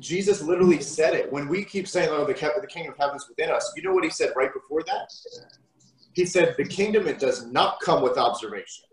Jesus 0.00 0.42
literally 0.42 0.80
said 0.80 1.14
it. 1.14 1.32
When 1.32 1.48
we 1.48 1.64
keep 1.64 1.88
saying, 1.88 2.08
"Oh, 2.10 2.24
the, 2.24 2.32
the 2.32 2.66
kingdom 2.66 2.92
of 2.92 2.98
heaven 2.98 3.16
is 3.16 3.28
within 3.28 3.50
us," 3.50 3.72
you 3.76 3.82
know 3.82 3.92
what 3.92 4.04
he 4.04 4.10
said 4.10 4.32
right 4.36 4.52
before 4.52 4.82
that? 4.84 5.12
He 6.14 6.24
said, 6.24 6.54
"The 6.56 6.64
kingdom 6.64 7.06
it 7.06 7.18
does 7.18 7.46
not 7.46 7.80
come 7.80 8.02
with 8.02 8.18
observation. 8.18 8.84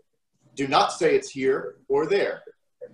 Do 0.54 0.68
not 0.68 0.92
say 0.92 1.14
it's 1.14 1.30
here 1.30 1.76
or 1.88 2.06
there, 2.06 2.42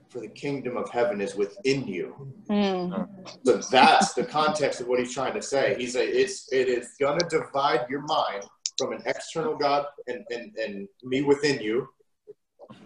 for 0.08 0.20
the 0.20 0.28
kingdom 0.28 0.76
of 0.76 0.90
heaven 0.90 1.20
is 1.20 1.34
within 1.34 1.86
you." 1.86 2.34
Mm. 2.48 3.08
So 3.44 3.58
that's 3.70 4.14
the 4.14 4.24
context 4.24 4.80
of 4.80 4.88
what 4.88 4.98
he's 4.98 5.14
trying 5.14 5.34
to 5.34 5.42
say. 5.42 5.76
He's 5.78 5.96
a, 5.96 6.02
it's 6.02 6.52
it 6.52 6.68
is 6.68 6.94
gonna 7.00 7.28
divide 7.28 7.86
your 7.88 8.02
mind 8.02 8.44
from 8.78 8.92
an 8.92 9.02
external 9.04 9.56
God 9.56 9.86
and, 10.06 10.24
and, 10.30 10.56
and 10.56 10.88
me 11.04 11.22
within 11.22 11.60
you 11.60 11.88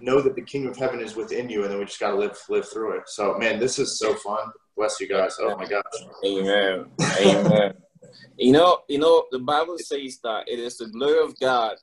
know 0.01 0.21
that 0.21 0.35
the 0.35 0.43
kingdom 0.43 0.73
of 0.73 0.77
heaven 0.77 1.01
is 1.01 1.15
within 1.15 1.49
you 1.49 1.63
and 1.63 1.71
then 1.71 1.79
we 1.79 1.85
just 1.85 2.01
got 2.01 2.11
to 2.11 2.17
live 2.17 2.37
live 2.49 2.69
through 2.69 2.99
it 2.99 3.05
so 3.07 3.39
man 3.39 3.61
this 3.61 3.79
is 3.79 3.99
so 3.99 4.15
fun 4.15 4.51
Bless 4.77 5.01
you 5.01 5.09
guys. 5.09 5.39
Oh 5.41 5.57
my 5.57 5.67
gosh. 5.67 5.83
Amen. 6.25 6.87
Amen. 7.19 7.73
You 8.37 8.53
know, 8.53 8.81
you 8.89 8.99
know, 8.99 9.27
the 9.31 9.39
Bible 9.39 9.79
says 9.79 10.19
that 10.23 10.49
it 10.49 10.59
is 10.59 10.79
the 10.79 10.87
glory 10.87 11.21
of 11.25 11.39
God 11.39 11.77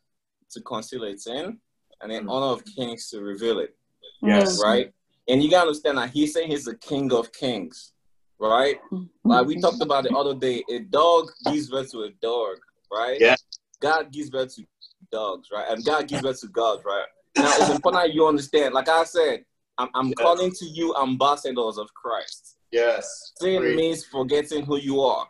to 0.52 0.62
conceal 0.62 1.04
its 1.04 1.26
sin 1.26 1.58
and 2.02 2.12
the 2.12 2.16
mm. 2.16 2.30
honor 2.30 2.54
of 2.54 2.64
kings 2.66 3.10
to 3.10 3.22
reveal 3.22 3.60
it. 3.60 3.76
Yes. 4.22 4.62
Right? 4.64 4.92
And 5.28 5.44
you 5.44 5.50
gotta 5.50 5.68
understand 5.68 5.98
that 5.98 6.10
he's 6.10 6.34
saying 6.34 6.50
he's 6.50 6.66
the 6.66 6.76
king 6.76 7.12
of 7.14 7.32
kings. 7.32 7.94
Right? 8.40 8.80
Like 9.24 9.48
we 9.48 9.60
talked 9.60 9.82
about 9.82 10.04
the 10.04 10.16
other 10.16 10.36
day, 10.36 10.64
a 10.70 10.80
dog 10.80 11.30
gives 11.50 11.70
birth 11.70 11.92
to 11.92 12.04
a 12.04 12.10
dog, 12.22 12.58
right? 12.92 13.18
Yeah. 13.20 13.36
God 13.80 14.12
gives 14.12 14.30
birth 14.30 14.54
to 14.56 14.66
dogs, 15.12 15.48
right? 15.54 15.66
And 15.70 15.84
God 15.86 16.08
gives 16.08 16.24
birth 16.24 16.42
to 16.42 16.48
gods, 16.48 16.84
right? 16.86 17.06
Now 17.38 17.54
it's 17.58 17.70
important 17.70 18.04
that 18.04 18.14
you 18.14 18.28
understand. 18.28 18.74
Like 18.74 18.90
I 18.90 19.06
said, 19.06 19.46
I'm, 19.78 19.90
I'm 19.96 20.08
yes. 20.08 20.16
calling 20.20 20.52
to 20.52 20.66
you 20.66 20.96
ambassadors 21.02 21.78
of 21.78 21.94
Christ. 21.94 22.58
Yes. 22.72 23.34
Sin 23.40 23.62
Great. 23.62 23.76
means 23.76 24.04
forgetting 24.06 24.66
who 24.66 24.78
you 24.78 25.02
are. 25.02 25.28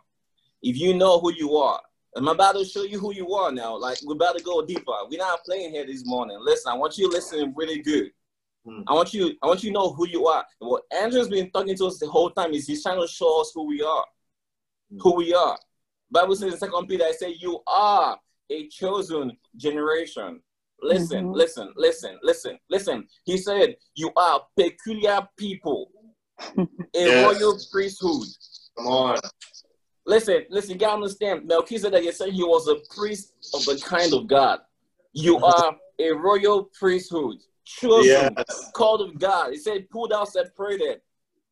If 0.64 0.78
you 0.78 0.94
know 0.94 1.20
who 1.20 1.30
you 1.34 1.56
are, 1.56 1.78
I'm 2.16 2.26
about 2.28 2.52
to 2.54 2.64
show 2.64 2.84
you 2.84 2.98
who 2.98 3.12
you 3.12 3.34
are 3.34 3.52
now. 3.52 3.76
Like 3.76 3.98
we're 4.02 4.14
about 4.14 4.38
to 4.38 4.42
go 4.42 4.64
deeper. 4.64 4.92
We're 5.10 5.18
not 5.18 5.44
playing 5.44 5.72
here 5.72 5.84
this 5.84 6.06
morning. 6.06 6.38
Listen, 6.40 6.72
I 6.72 6.76
want 6.76 6.96
you 6.96 7.10
to 7.10 7.14
listen 7.14 7.52
really 7.54 7.82
good. 7.82 8.10
Hmm. 8.66 8.80
I 8.86 8.94
want 8.94 9.12
you, 9.12 9.34
I 9.42 9.46
want 9.46 9.62
you 9.62 9.70
to 9.70 9.74
know 9.74 9.92
who 9.92 10.08
you 10.08 10.26
are. 10.26 10.42
And 10.60 10.70
what 10.70 10.84
Andrew's 10.90 11.28
been 11.28 11.50
talking 11.50 11.76
to 11.76 11.86
us 11.86 11.98
the 11.98 12.08
whole 12.08 12.30
time 12.30 12.52
is 12.54 12.66
he's 12.66 12.82
trying 12.82 12.98
to 12.98 13.06
show 13.06 13.42
us 13.42 13.52
who 13.54 13.66
we 13.66 13.82
are. 13.82 14.04
Hmm. 14.90 14.98
Who 15.00 15.16
we 15.16 15.34
are. 15.34 15.58
Bible 16.10 16.34
says 16.34 16.54
in 16.54 16.58
Second 16.58 16.86
Peter, 16.86 17.04
I 17.04 17.12
say 17.12 17.36
you 17.38 17.60
are 17.66 18.18
a 18.48 18.68
chosen 18.68 19.36
generation. 19.56 20.40
Listen, 20.80 21.26
mm-hmm. 21.26 21.34
listen, 21.34 21.72
listen, 21.76 22.18
listen, 22.22 22.58
listen. 22.70 23.06
He 23.24 23.36
said 23.36 23.76
you 23.94 24.10
are 24.16 24.40
peculiar 24.56 25.28
people 25.36 25.90
a 26.56 26.66
yes. 26.94 27.40
royal 27.40 27.58
priesthood. 27.70 28.28
Come 28.78 28.86
on. 28.86 29.18
Listen, 30.06 30.44
listen, 30.50 30.72
you 30.72 30.78
gotta 30.78 30.94
understand. 30.94 31.46
Melchizedek, 31.46 32.04
you 32.04 32.12
said 32.12 32.30
he 32.30 32.42
was 32.42 32.68
a 32.68 32.76
priest 32.94 33.32
of 33.54 33.64
the 33.64 33.80
kind 33.84 34.12
of 34.12 34.26
God. 34.26 34.60
You 35.12 35.38
are 35.44 35.76
a 35.98 36.10
royal 36.12 36.64
priesthood, 36.78 37.38
chosen, 37.64 38.34
yes. 38.36 38.70
called 38.74 39.00
of 39.00 39.18
God. 39.18 39.52
He 39.52 39.58
said, 39.58 39.88
pulled 39.90 40.12
out, 40.12 40.28
separated. 40.28 41.00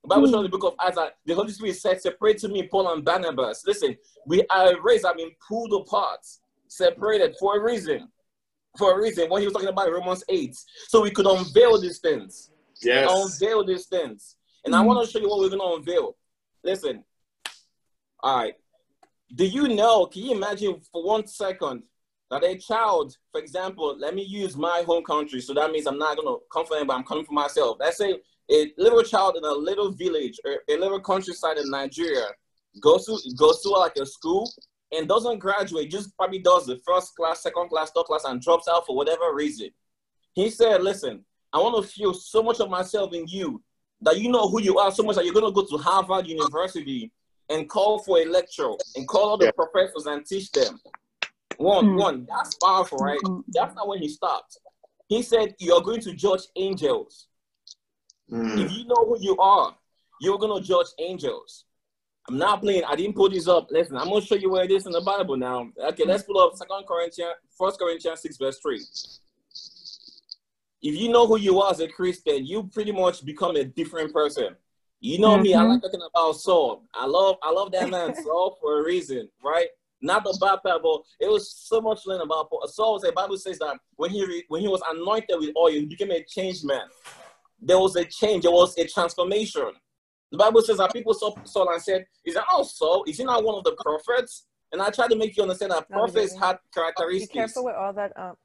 The 0.02 0.08
Bible 0.08 0.26
shows 0.26 0.36
in 0.36 0.42
the 0.42 0.48
book 0.48 0.64
of 0.64 0.74
Isaiah, 0.84 1.12
the 1.24 1.34
Holy 1.34 1.52
Spirit 1.52 1.76
said, 1.76 2.00
separate 2.02 2.38
to 2.38 2.48
me 2.48 2.66
Paul 2.66 2.92
and 2.92 3.04
Barnabas. 3.04 3.64
Listen, 3.66 3.96
we 4.26 4.44
are 4.50 4.80
raised, 4.80 5.06
I 5.06 5.14
mean, 5.14 5.30
pulled 5.46 5.72
apart, 5.72 6.26
separated 6.66 7.36
for 7.38 7.56
a 7.56 7.62
reason. 7.62 8.08
For 8.76 8.98
a 8.98 9.00
reason. 9.00 9.30
When 9.30 9.42
he 9.42 9.46
was 9.46 9.52
talking 9.52 9.68
about 9.68 9.92
Romans 9.92 10.24
8. 10.28 10.56
So 10.88 11.02
we 11.02 11.12
could 11.12 11.26
unveil 11.26 11.80
these 11.80 11.98
things. 11.98 12.50
Yes. 12.82 13.08
Unveil 13.08 13.64
these 13.64 13.86
things. 13.86 14.36
And 14.64 14.74
mm-hmm. 14.74 14.82
I 14.82 14.86
want 14.86 15.06
to 15.06 15.10
show 15.10 15.20
you 15.20 15.28
what 15.28 15.38
we're 15.38 15.50
going 15.50 15.60
to 15.60 15.76
unveil. 15.76 16.16
Listen. 16.64 17.04
All 18.22 18.36
right. 18.36 18.54
Do 19.34 19.46
you 19.46 19.68
know, 19.68 20.06
can 20.06 20.22
you 20.22 20.32
imagine 20.32 20.80
for 20.92 21.04
one 21.04 21.26
second 21.26 21.82
that 22.32 22.44
a 22.44 22.56
child, 22.56 23.16
for 23.30 23.40
example, 23.40 23.94
let 23.98 24.14
me 24.14 24.22
use 24.22 24.56
my 24.56 24.82
home 24.86 25.04
country. 25.04 25.40
So 25.40 25.52
that 25.54 25.70
means 25.70 25.86
I'm 25.86 25.98
not 25.98 26.16
going 26.16 26.28
to 26.28 26.40
come 26.50 26.64
for 26.64 26.82
but 26.84 26.94
I'm 26.94 27.04
coming 27.04 27.24
for 27.24 27.34
myself. 27.34 27.76
Let's 27.78 27.98
say 27.98 28.20
a 28.50 28.72
little 28.78 29.02
child 29.02 29.36
in 29.36 29.44
a 29.44 29.52
little 29.52 29.90
village 29.90 30.40
or 30.44 30.58
a 30.68 30.78
little 30.78 31.00
countryside 31.00 31.58
in 31.58 31.70
Nigeria 31.70 32.26
goes 32.80 33.04
to, 33.06 33.18
goes 33.36 33.60
to 33.62 33.68
like 33.68 33.96
a 33.96 34.06
school 34.06 34.50
and 34.92 35.08
doesn't 35.08 35.38
graduate, 35.38 35.90
just 35.90 36.16
probably 36.16 36.38
does 36.38 36.66
the 36.66 36.80
first 36.86 37.14
class, 37.16 37.42
second 37.42 37.68
class, 37.68 37.90
third 37.94 38.04
class, 38.04 38.24
and 38.24 38.40
drops 38.40 38.68
out 38.68 38.86
for 38.86 38.96
whatever 38.96 39.34
reason. 39.34 39.68
He 40.32 40.48
said, 40.48 40.82
listen, 40.82 41.24
I 41.52 41.58
want 41.58 41.82
to 41.82 41.90
feel 41.90 42.14
so 42.14 42.42
much 42.42 42.60
of 42.60 42.70
myself 42.70 43.12
in 43.12 43.26
you 43.26 43.62
that 44.00 44.18
you 44.18 44.30
know 44.30 44.48
who 44.48 44.60
you 44.60 44.78
are 44.78 44.90
so 44.90 45.02
much 45.02 45.16
that 45.16 45.24
you're 45.24 45.34
going 45.34 45.46
to 45.46 45.52
go 45.52 45.66
to 45.66 45.76
Harvard 45.82 46.26
University 46.26 47.12
and 47.52 47.68
call 47.68 47.98
for 47.98 48.18
a 48.18 48.24
lecture 48.24 48.70
and 48.96 49.06
call 49.06 49.30
all 49.30 49.38
the 49.38 49.46
yeah. 49.46 49.50
professors 49.52 50.06
and 50.06 50.24
teach 50.26 50.50
them. 50.52 50.80
One, 51.58 51.86
mm. 51.86 51.98
one, 51.98 52.26
that's 52.28 52.54
powerful, 52.56 52.98
right? 52.98 53.18
Mm. 53.24 53.44
That's 53.48 53.74
not 53.74 53.88
when 53.88 53.98
he 53.98 54.08
stopped. 54.08 54.58
He 55.08 55.22
said, 55.22 55.54
You're 55.58 55.82
going 55.82 56.00
to 56.02 56.14
judge 56.14 56.42
angels. 56.56 57.28
Mm. 58.30 58.64
If 58.64 58.72
you 58.72 58.84
know 58.86 59.04
who 59.06 59.18
you 59.20 59.36
are, 59.38 59.76
you're 60.20 60.38
going 60.38 60.60
to 60.60 60.66
judge 60.66 60.86
angels. 60.98 61.64
I'm 62.28 62.38
not 62.38 62.62
playing. 62.62 62.84
I 62.84 62.94
didn't 62.96 63.16
put 63.16 63.32
this 63.32 63.48
up. 63.48 63.68
Listen, 63.70 63.96
I'm 63.96 64.08
going 64.08 64.20
to 64.20 64.26
show 64.26 64.36
you 64.36 64.50
where 64.50 64.64
it 64.64 64.70
is 64.70 64.86
in 64.86 64.92
the 64.92 65.00
Bible 65.00 65.36
now. 65.36 65.68
Okay, 65.88 66.04
let's 66.04 66.22
pull 66.22 66.38
up 66.38 66.56
Second 66.56 66.86
Corinthians, 66.86 67.32
First 67.58 67.80
Corinthians 67.80 68.22
6, 68.22 68.36
verse 68.36 68.58
3 68.60 68.80
if 70.82 70.96
you 70.96 71.08
know 71.08 71.26
who 71.26 71.38
you 71.38 71.60
are 71.60 71.70
as 71.70 71.80
a 71.80 71.88
Christian, 71.88 72.44
you 72.44 72.64
pretty 72.64 72.92
much 72.92 73.24
become 73.24 73.56
a 73.56 73.64
different 73.64 74.12
person. 74.12 74.56
You 75.02 75.18
know 75.18 75.30
mm-hmm. 75.30 75.42
me, 75.42 75.54
I 75.54 75.58
mm-hmm. 75.58 75.72
like 75.72 75.82
talking 75.82 76.00
about 76.14 76.36
Saul. 76.36 76.84
I 76.94 77.06
love 77.06 77.36
I 77.42 77.50
love 77.50 77.72
that 77.72 77.90
man 77.90 78.14
Saul 78.14 78.56
for 78.60 78.80
a 78.80 78.84
reason, 78.84 79.28
right? 79.44 79.66
Not 80.00 80.22
the 80.22 80.38
bad 80.40 80.62
part, 80.62 80.80
but 80.80 81.02
it 81.20 81.28
was 81.28 81.52
so 81.52 81.80
much 81.80 82.06
learn 82.06 82.20
about 82.20 82.48
Paul. 82.48 82.64
Saul. 82.68 83.00
The 83.00 83.10
Bible 83.10 83.36
says 83.36 83.58
that 83.58 83.78
when 83.96 84.10
he 84.10 84.24
re, 84.24 84.44
when 84.46 84.60
he 84.60 84.68
was 84.68 84.80
anointed 84.88 85.40
with 85.40 85.56
oil, 85.56 85.72
he 85.72 85.86
became 85.86 86.12
a 86.12 86.22
changed 86.22 86.64
man. 86.64 86.86
There 87.60 87.80
was 87.80 87.96
a 87.96 88.04
change. 88.04 88.44
There 88.44 88.52
was 88.52 88.78
a 88.78 88.86
transformation. 88.86 89.72
The 90.30 90.38
Bible 90.38 90.62
says 90.62 90.78
that 90.78 90.92
people 90.92 91.14
saw 91.14 91.34
Saul 91.42 91.68
and 91.72 91.82
said, 91.82 92.06
"Is 92.24 92.34
that 92.34 92.44
all 92.52 92.64
Saul? 92.64 93.02
Is 93.08 93.18
he 93.18 93.24
not 93.24 93.42
one 93.42 93.56
of 93.56 93.64
the 93.64 93.76
prophets?" 93.80 94.46
And 94.70 94.80
I 94.80 94.90
try 94.90 95.08
to 95.08 95.16
make 95.16 95.36
you 95.36 95.42
understand 95.42 95.72
that 95.72 95.90
prophets 95.90 96.36
had 96.38 96.58
characteristics. 96.72 97.32
Be 97.32 97.38
careful 97.38 97.64
with 97.64 97.74
all 97.74 97.92
that. 97.92 98.12
Um, 98.16 98.36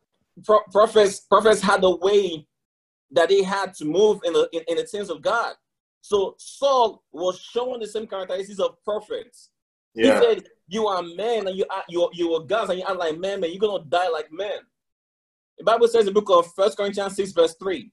pro- 0.43 0.64
prophets 0.72 1.20
prophets 1.20 1.62
had 1.62 1.84
a 1.84 1.95
way 1.97 2.47
that 3.12 3.30
they 3.30 3.43
had 3.43 3.76
to 3.76 3.86
move 3.86 4.22
in 4.24 4.34
the 4.34 4.49
in, 4.53 4.64
in 4.68 4.78
the 4.78 4.86
things 4.86 5.12
of 5.12 5.22
God. 5.22 5.53
So 6.02 6.36
Saul 6.38 7.04
was 7.12 7.39
showing 7.39 7.80
the 7.80 7.88
same 7.88 8.08
characteristics 8.08 8.60
of 8.60 8.82
prophets. 8.84 9.50
Yeah. 9.93 10.20
He 10.20 10.26
said, 10.26 10.50
"You 10.68 10.88
are 10.88 11.02
men, 11.02 11.48
and 11.48 11.58
you 11.58 11.66
are 11.70 11.84
you 11.89 12.04
are, 12.04 12.10
you 12.14 12.34
are 12.34 12.43
gods, 12.43 12.70
and 12.70 12.80
you 12.80 12.86
act 12.88 12.98
like 12.98 13.18
men, 13.18 13.39
man. 13.39 13.52
You're 13.52 13.60
gonna 13.60 13.84
die 13.84 14.10
like 14.10 14.32
men." 14.32 14.60
The 15.58 15.64
Bible 15.64 15.88
says 15.88 16.02
in 16.02 16.14
the 16.14 16.22
book 16.22 16.30
of 16.30 16.54
First 16.54 16.78
Corinthians 16.78 17.16
six 17.16 17.32
verse 17.32 17.56
three. 17.56 17.91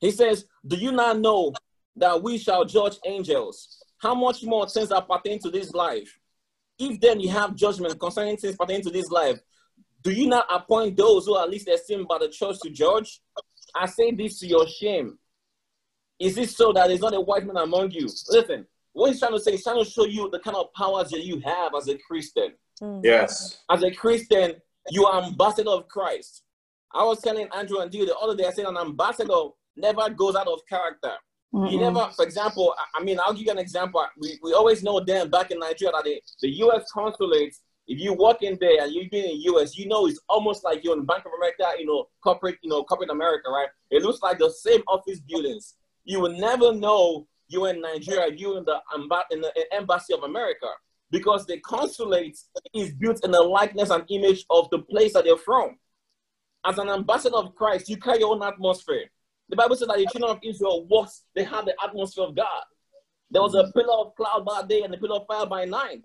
He 0.00 0.10
says, 0.10 0.46
"Do 0.66 0.76
you 0.76 0.92
not 0.92 1.18
know 1.18 1.52
that 1.96 2.22
we 2.22 2.36
shall 2.36 2.64
judge 2.64 2.98
angels? 3.06 3.82
How 3.98 4.14
much 4.14 4.42
more 4.42 4.68
things 4.68 4.90
that 4.90 5.08
pertain 5.08 5.38
to 5.40 5.50
this 5.50 5.72
life? 5.72 6.18
If 6.78 7.00
then 7.00 7.20
you 7.20 7.30
have 7.30 7.54
judgment 7.54 7.98
concerning 7.98 8.36
things 8.36 8.56
pertaining 8.56 8.82
to 8.82 8.90
this 8.90 9.08
life, 9.10 9.40
do 10.02 10.12
you 10.12 10.26
not 10.26 10.46
appoint 10.50 10.96
those 10.96 11.24
who 11.24 11.34
are 11.34 11.48
least 11.48 11.68
esteemed 11.68 12.06
by 12.06 12.18
the 12.18 12.28
church 12.28 12.58
to 12.62 12.70
judge? 12.70 13.22
I 13.74 13.86
say 13.86 14.10
this 14.10 14.38
to 14.40 14.46
your 14.46 14.66
shame. 14.68 15.18
Is 16.18 16.38
it 16.38 16.50
so 16.50 16.72
that 16.72 16.88
there's 16.88 17.00
not 17.00 17.14
a 17.14 17.20
white 17.20 17.46
man 17.46 17.56
among 17.56 17.90
you? 17.90 18.06
Listen, 18.28 18.66
what 18.92 19.10
he's 19.10 19.18
trying 19.20 19.32
to 19.32 19.40
say, 19.40 19.52
he's 19.52 19.64
trying 19.64 19.82
to 19.84 19.90
show 19.90 20.04
you 20.06 20.30
the 20.30 20.38
kind 20.40 20.56
of 20.56 20.72
powers 20.74 21.10
that 21.10 21.22
you 21.24 21.40
have 21.40 21.74
as 21.76 21.88
a 21.88 21.98
Christian. 21.98 22.52
Mm. 22.80 23.04
Yes. 23.04 23.58
As 23.70 23.82
a 23.82 23.90
Christian, 23.90 24.54
you 24.90 25.04
are 25.06 25.22
ambassador 25.24 25.70
of 25.70 25.88
Christ. 25.88 26.42
I 26.94 27.04
was 27.04 27.20
telling 27.20 27.48
Andrew 27.54 27.80
and 27.80 27.90
Dio 27.90 28.06
the 28.06 28.16
other 28.16 28.34
day, 28.34 28.46
I 28.46 28.50
said 28.52 28.64
an 28.66 28.76
ambassador 28.78 29.48
never 29.76 30.08
goes 30.10 30.34
out 30.36 30.46
of 30.48 30.60
character. 30.68 31.12
You 31.52 31.60
Mm-mm. 31.60 31.80
never, 31.94 32.10
for 32.14 32.24
example, 32.24 32.74
I- 32.78 33.00
I 33.00 33.04
mean, 33.04 33.18
I'll 33.20 33.32
give 33.32 33.46
you 33.46 33.52
an 33.52 33.58
example. 33.58 34.04
We, 34.18 34.38
we 34.42 34.52
always 34.52 34.82
know 34.82 35.00
them 35.00 35.30
back 35.30 35.50
in 35.50 35.58
Nigeria 35.58 35.92
that 35.92 36.04
the, 36.04 36.20
the 36.42 36.50
U.S. 36.64 36.90
consulate, 36.92 37.54
if 37.86 37.98
you 38.00 38.12
walk 38.14 38.42
in 38.42 38.58
there 38.60 38.82
and 38.82 38.92
you've 38.92 39.10
been 39.10 39.24
in 39.24 39.30
the 39.32 39.42
U.S., 39.52 39.76
you 39.76 39.86
know 39.86 40.06
it's 40.06 40.20
almost 40.28 40.64
like 40.64 40.82
you're 40.84 40.96
in 40.96 41.04
Bank 41.04 41.24
of 41.24 41.32
America, 41.36 41.64
you 41.78 41.86
know, 41.86 42.06
corporate, 42.22 42.56
you 42.62 42.68
know, 42.70 42.82
corporate 42.84 43.10
America, 43.10 43.48
right? 43.50 43.68
It 43.90 44.02
looks 44.02 44.20
like 44.22 44.38
the 44.38 44.50
same 44.50 44.82
office 44.88 45.20
buildings. 45.20 45.74
You 46.06 46.20
will 46.20 46.38
never 46.38 46.72
know 46.72 47.26
you're 47.48 47.68
in 47.68 47.80
Nigeria, 47.82 48.32
you're 48.34 48.58
in 48.58 48.64
the, 48.64 48.80
in 49.30 49.40
the 49.40 49.52
embassy 49.72 50.14
of 50.14 50.22
America 50.22 50.66
because 51.10 51.46
the 51.46 51.60
consulate 51.60 52.38
is 52.74 52.92
built 52.92 53.24
in 53.24 53.32
the 53.32 53.40
likeness 53.40 53.90
and 53.90 54.04
image 54.08 54.46
of 54.50 54.70
the 54.70 54.78
place 54.78 55.12
that 55.12 55.24
they're 55.24 55.36
from. 55.36 55.76
As 56.64 56.78
an 56.78 56.88
ambassador 56.88 57.36
of 57.36 57.54
Christ, 57.54 57.88
you 57.88 57.96
carry 57.96 58.20
your 58.20 58.34
own 58.34 58.42
atmosphere. 58.42 59.04
The 59.48 59.56
Bible 59.56 59.76
says 59.76 59.88
that 59.88 59.98
the 59.98 60.06
children 60.06 60.32
of 60.32 60.40
Israel 60.42 60.86
walks, 60.86 61.22
they 61.34 61.44
have 61.44 61.64
the 61.64 61.74
atmosphere 61.84 62.24
of 62.24 62.34
God. 62.34 62.62
There 63.30 63.42
was 63.42 63.54
a 63.54 63.70
pillar 63.72 63.98
of 63.98 64.14
cloud 64.16 64.44
by 64.44 64.62
day 64.66 64.82
and 64.82 64.94
a 64.94 64.98
pillar 64.98 65.16
of 65.16 65.26
fire 65.26 65.46
by 65.46 65.64
night. 65.64 66.02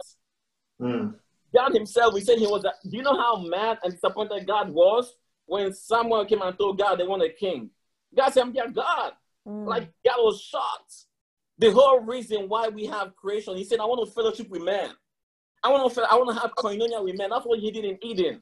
Mm. 0.79 1.15
God 1.53 1.73
himself, 1.73 2.13
we 2.13 2.21
said 2.21 2.37
he 2.37 2.47
was, 2.47 2.63
a, 2.65 2.73
do 2.87 2.97
you 2.97 3.03
know 3.03 3.15
how 3.15 3.37
mad 3.37 3.79
and 3.83 3.93
disappointed 3.93 4.47
God 4.47 4.69
was 4.69 5.15
when 5.45 5.73
someone 5.73 6.27
came 6.27 6.41
and 6.41 6.57
told 6.57 6.77
God 6.77 6.99
they 6.99 7.07
want 7.07 7.23
a 7.23 7.29
king? 7.29 7.69
God 8.15 8.29
said, 8.31 8.41
I'm 8.43 8.53
their 8.53 8.69
God. 8.69 9.13
Mm. 9.47 9.67
Like 9.67 9.89
God 10.05 10.17
was 10.17 10.41
shocked. 10.41 11.05
The 11.57 11.71
whole 11.71 11.99
reason 11.99 12.49
why 12.49 12.69
we 12.69 12.85
have 12.85 13.15
creation, 13.15 13.55
he 13.55 13.63
said, 13.63 13.79
I 13.79 13.85
want 13.85 14.07
to 14.07 14.13
fellowship 14.13 14.49
with 14.49 14.63
man. 14.63 14.91
I 15.63 15.69
want 15.69 15.93
to, 15.93 16.01
I 16.01 16.15
want 16.15 16.35
to 16.35 16.41
have 16.41 16.51
koinonia 16.55 17.03
with 17.03 17.17
man. 17.17 17.29
That's 17.29 17.45
what 17.45 17.59
he 17.59 17.69
did 17.71 17.85
in 17.85 17.97
Eden. 18.03 18.41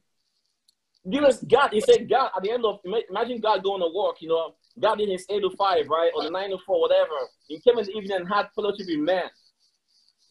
Give 1.10 1.24
us 1.24 1.44
God. 1.44 1.72
He 1.72 1.82
said, 1.82 2.10
God, 2.10 2.32
at 2.36 2.44
the 2.44 2.52
end 2.52 2.66
of, 2.66 2.80
imagine 3.10 3.40
God 3.40 3.64
going 3.64 3.82
to 3.82 3.90
work, 3.94 4.18
you 4.22 4.30
know, 4.30 4.56
God 4.80 5.00
did 5.00 5.10
his 5.10 5.26
8 5.30 5.42
to 5.42 5.50
5, 5.50 5.88
right? 5.90 6.12
Or 6.16 6.24
the 6.24 6.30
9 6.30 6.50
to 6.52 6.58
4, 6.66 6.80
whatever. 6.80 7.10
He 7.48 7.60
came 7.60 7.78
in 7.78 7.86
the 7.86 7.92
evening 7.92 8.18
and 8.18 8.28
had 8.28 8.48
fellowship 8.56 8.88
with 8.88 9.00
man. 9.00 9.30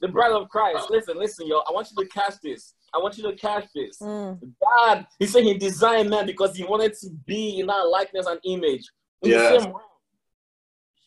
The 0.00 0.08
bride 0.08 0.32
of 0.32 0.48
Christ. 0.48 0.88
Listen, 0.90 1.18
listen, 1.18 1.46
yo. 1.46 1.58
I 1.68 1.72
want 1.72 1.88
you 1.90 2.04
to 2.04 2.08
catch 2.08 2.34
this. 2.42 2.74
I 2.94 2.98
want 2.98 3.18
you 3.18 3.24
to 3.24 3.36
catch 3.36 3.66
this. 3.74 3.98
Mm. 3.98 4.38
God, 4.62 5.06
he 5.18 5.26
said 5.26 5.42
he 5.44 5.54
designed 5.54 6.08
man 6.08 6.24
because 6.24 6.56
he 6.56 6.64
wanted 6.64 6.94
to 7.00 7.10
be 7.26 7.58
in 7.60 7.66
that 7.66 7.88
likeness 7.88 8.26
and 8.26 8.38
image. 8.44 8.84
In 9.22 9.30
the 9.30 9.58
same 9.58 9.70
realm. 9.70 9.82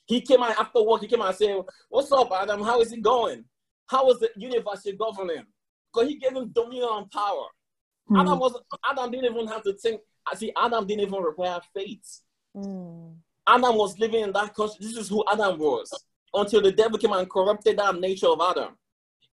He 0.06 0.22
came 0.22 0.44
out 0.44 0.60
after 0.60 0.82
work, 0.84 1.02
he 1.02 1.08
came 1.08 1.22
out 1.22 1.30
and 1.30 1.38
said, 1.38 1.58
What's 1.90 2.12
up, 2.12 2.32
Adam? 2.32 2.62
How 2.64 2.82
is 2.82 2.92
it 2.92 3.02
going? 3.02 3.46
How 3.88 4.10
is 4.10 4.20
the 4.20 4.30
universe 4.36 4.88
governing? 4.98 5.46
Because 5.94 6.10
he 6.10 6.16
gave 6.16 6.32
him 6.36 6.50
dominion 6.54 6.88
and 6.92 7.12
power. 7.12 7.46
Mm. 8.10 8.22
Adam 8.22 8.40
was 8.40 8.60
Adam 8.90 9.12
didn't 9.12 9.32
even 9.34 9.48
have 9.48 9.64
to 9.64 9.74
think. 9.74 10.02
I 10.32 10.36
see 10.36 10.52
Adam 10.58 10.86
didn't 10.88 11.02
even 11.08 11.22
require 11.22 11.60
faith. 11.74 12.22
Mm. 12.56 13.16
Adam 13.48 13.76
was 13.76 13.98
living 14.00 14.22
in 14.24 14.32
that 14.34 14.54
country. 14.54 14.78
This 14.80 14.96
is 14.98 15.10
who 15.10 15.24
Adam 15.32 15.58
was 15.60 15.92
until 16.34 16.62
the 16.62 16.72
devil 16.72 16.98
came 16.98 17.12
and 17.12 17.30
corrupted 17.30 17.78
that 17.78 18.00
nature 18.00 18.28
of 18.28 18.40
Adam. 18.42 18.78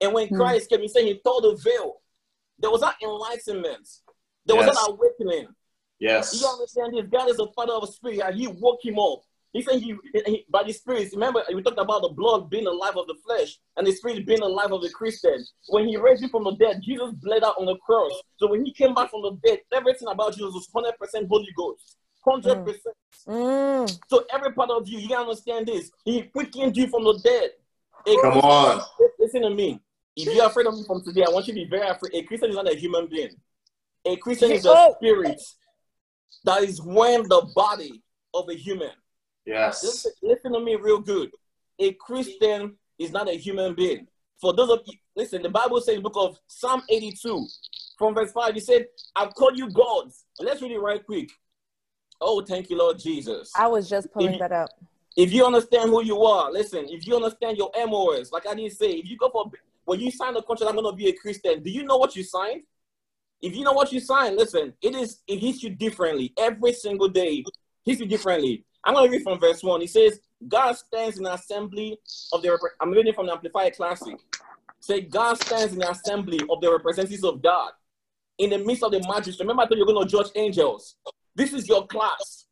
And 0.01 0.13
when 0.13 0.29
Hmm. 0.29 0.37
Christ 0.37 0.71
came, 0.71 0.81
he 0.81 0.89
said 0.89 1.05
he 1.05 1.19
tore 1.25 1.41
the 1.41 1.55
veil. 1.57 2.01
There 2.59 2.71
was 2.71 2.81
that 2.81 2.97
enlightenment. 3.03 3.89
There 4.47 4.57
was 4.57 4.67
Yes. 4.67 4.77
that 4.77 4.91
awakening. 4.91 5.49
Yes. 6.01 6.41
You 6.41 6.47
understand 6.49 6.95
this? 6.95 7.07
God 7.11 7.29
is 7.31 7.37
the 7.37 7.49
father 7.55 7.73
of 7.75 7.83
a 7.85 7.87
spirit, 7.87 8.21
and 8.21 8.35
he 8.37 8.47
woke 8.47 8.85
him 8.85 8.99
up. 8.99 9.21
He 9.53 9.63
said 9.63 9.81
he, 9.81 9.97
he 10.27 10.45
by 10.51 10.63
the 10.63 10.73
spirit. 10.73 11.09
Remember, 11.13 11.43
we 11.55 11.63
talked 11.63 11.79
about 11.79 12.03
the 12.03 12.11
blood 12.11 12.51
being 12.51 12.65
the 12.65 12.71
life 12.71 12.97
of 12.97 13.07
the 13.07 13.15
flesh, 13.25 13.59
and 13.77 13.87
the 13.87 13.93
spirit 13.93 14.27
being 14.27 14.41
the 14.41 14.49
life 14.49 14.71
of 14.71 14.83
the 14.83 14.91
Christian. 14.91 15.45
When 15.69 15.89
he 15.89 15.97
raised 15.97 16.23
him 16.23 16.31
from 16.31 16.45
the 16.45 16.55
dead, 16.57 16.81
Jesus 16.85 17.13
bled 17.15 17.45
out 17.45 17.57
on 17.59 17.67
the 17.67 17.77
cross. 17.77 18.13
So 18.37 18.49
when 18.49 18.65
he 18.65 18.73
came 18.73 18.95
back 18.95 19.11
from 19.11 19.23
the 19.23 19.39
dead, 19.45 19.61
everything 19.73 20.09
about 20.09 20.35
Jesus 20.35 20.53
was 20.53 20.69
100% 20.75 21.29
Holy 21.29 21.49
Ghost. 21.57 21.97
100%. 22.27 22.77
Mm. 23.27 23.99
So 24.09 24.25
every 24.33 24.53
part 24.53 24.71
of 24.71 24.87
you, 24.87 24.99
you 24.99 25.09
gotta 25.09 25.23
understand 25.23 25.67
this. 25.67 25.91
He 26.05 26.23
quickened 26.23 26.77
you 26.77 26.89
from 26.89 27.05
the 27.05 27.19
dead. 27.25 27.51
A 28.07 28.21
Come 28.21 28.39
on. 28.39 28.83
Listen 29.19 29.43
to 29.43 29.51
me. 29.51 29.81
If 30.17 30.35
you're 30.35 30.47
afraid 30.47 30.67
of 30.67 30.75
me 30.75 30.85
from 30.85 31.03
today, 31.03 31.25
I 31.27 31.31
want 31.31 31.47
you 31.47 31.55
to 31.55 31.61
be 31.61 31.67
very 31.67 31.89
afraid. 31.89 32.15
A 32.15 32.23
Christian 32.23 32.51
is 32.51 32.57
not 32.57 32.71
a 32.71 32.77
human 32.77 33.07
being. 33.07 33.31
A 34.05 34.17
Christian 34.17 34.51
is 34.53 34.67
a 34.67 34.71
Oh. 34.71 34.95
spirit 34.97 35.41
that 36.45 36.63
is 36.63 36.81
when 36.83 37.23
the 37.29 37.51
body 37.55 38.03
of 38.35 38.49
a 38.49 38.55
human. 38.55 38.91
Yes. 39.49 39.83
Listen, 39.83 40.13
listen 40.23 40.53
to 40.53 40.61
me 40.61 40.77
real 40.77 41.01
good. 41.01 41.31
A 41.79 41.93
Christian 41.95 42.77
is 42.99 43.13
not 43.13 43.29
a 43.29 43.33
human 43.33 43.75
being. 43.75 44.07
For 44.41 44.53
those 44.53 44.69
of 44.69 44.81
you, 44.85 44.93
listen, 45.17 45.43
the 45.43 45.49
Bible 45.49 45.81
says 45.81 45.97
in 45.97 46.03
the 46.03 46.11
book 46.11 46.17
of 46.17 46.39
Psalm 46.47 46.83
82, 46.89 47.47
from 47.97 48.15
verse 48.15 48.31
5, 48.31 48.55
he 48.55 48.61
said, 48.61 48.87
I've 49.17 49.35
called 49.35 49.57
you 49.57 49.71
gods. 49.71 50.25
Let's 50.39 50.61
read 50.61 50.73
it 50.73 50.79
right 50.79 51.05
quick. 51.05 51.31
Oh, 52.21 52.43
thank 52.43 52.69
you, 52.69 52.77
Lord 52.77 52.99
Jesus. 52.99 53.51
I 53.57 53.69
was 53.69 53.89
just 53.89 54.13
pulling 54.13 54.35
If- 54.35 54.41
that 54.41 54.53
up. 54.53 54.71
If 55.17 55.33
you 55.33 55.45
understand 55.45 55.91
who 55.91 56.05
you 56.05 56.23
are, 56.23 56.53
listen, 56.53 56.87
if 56.89 57.05
you 57.05 57.17
understand 57.17 57.57
your 57.57 57.73
MOS, 57.75 58.31
like 58.31 58.47
I 58.47 58.55
didn't 58.55 58.75
say, 58.75 58.91
if 58.91 59.11
you 59.11 59.17
go 59.17 59.29
for, 59.31 59.51
when 59.85 59.99
you 59.99 60.13
sign 60.13 60.35
the 60.35 60.43
contract, 60.43 60.69
I'm 60.71 60.81
going 60.81 60.93
to 60.93 60.97
be 60.97 61.09
a 61.09 61.13
Christian, 61.13 61.61
do 61.61 61.71
you 61.71 61.83
know 61.83 61.97
what 61.97 62.15
you 62.15 62.23
signed? 62.23 62.63
If 63.43 63.57
you 63.57 63.65
know 63.65 63.73
what 63.73 63.91
you 63.91 63.99
signed, 63.99 64.37
listen, 64.37 64.75
it 64.81 64.95
is, 64.95 65.21
it 65.27 65.41
hits 65.41 65.61
you 65.65 65.71
differently. 65.71 66.33
Every 66.39 66.73
single 66.73 67.09
day, 67.09 67.43
hits 67.85 67.99
you 67.99 68.07
differently. 68.07 68.65
I'm 68.85 68.95
going 68.95 69.11
to 69.11 69.17
read 69.17 69.23
from 69.23 69.39
verse 69.39 69.63
1. 69.63 69.81
He 69.81 69.87
says, 69.87 70.21
God 70.47 70.73
stands 70.73 71.19
in 71.19 71.27
assembly 71.27 71.99
of 72.33 72.43
the, 72.43 72.59
I'm 72.81 72.91
reading 72.91 73.13
from 73.13 73.27
the 73.27 73.33
Amplified 73.33 73.77
Classic. 73.77 74.17
Say, 74.81 75.01
God 75.03 75.41
stands 75.43 75.73
in 75.73 75.81
the 75.81 75.91
assembly 75.91 76.41
of 76.49 76.61
the 76.61 76.71
representatives 76.71 77.25
of 77.25 77.43
God 77.43 77.73
in 78.39 78.51
the 78.51 78.59
midst 78.59 78.83
of 78.83 78.93
the 78.93 79.01
magistrates. 79.01 79.41
Remember, 79.41 79.63
I 79.63 79.67
told 79.67 79.79
you 79.79 79.85
you're 79.85 79.95
going 79.95 80.07
to 80.07 80.11
judge 80.11 80.31
angels. 80.37 80.97
This 81.35 81.53
is 81.53 81.69
your 81.69 81.87
class. 81.87 82.47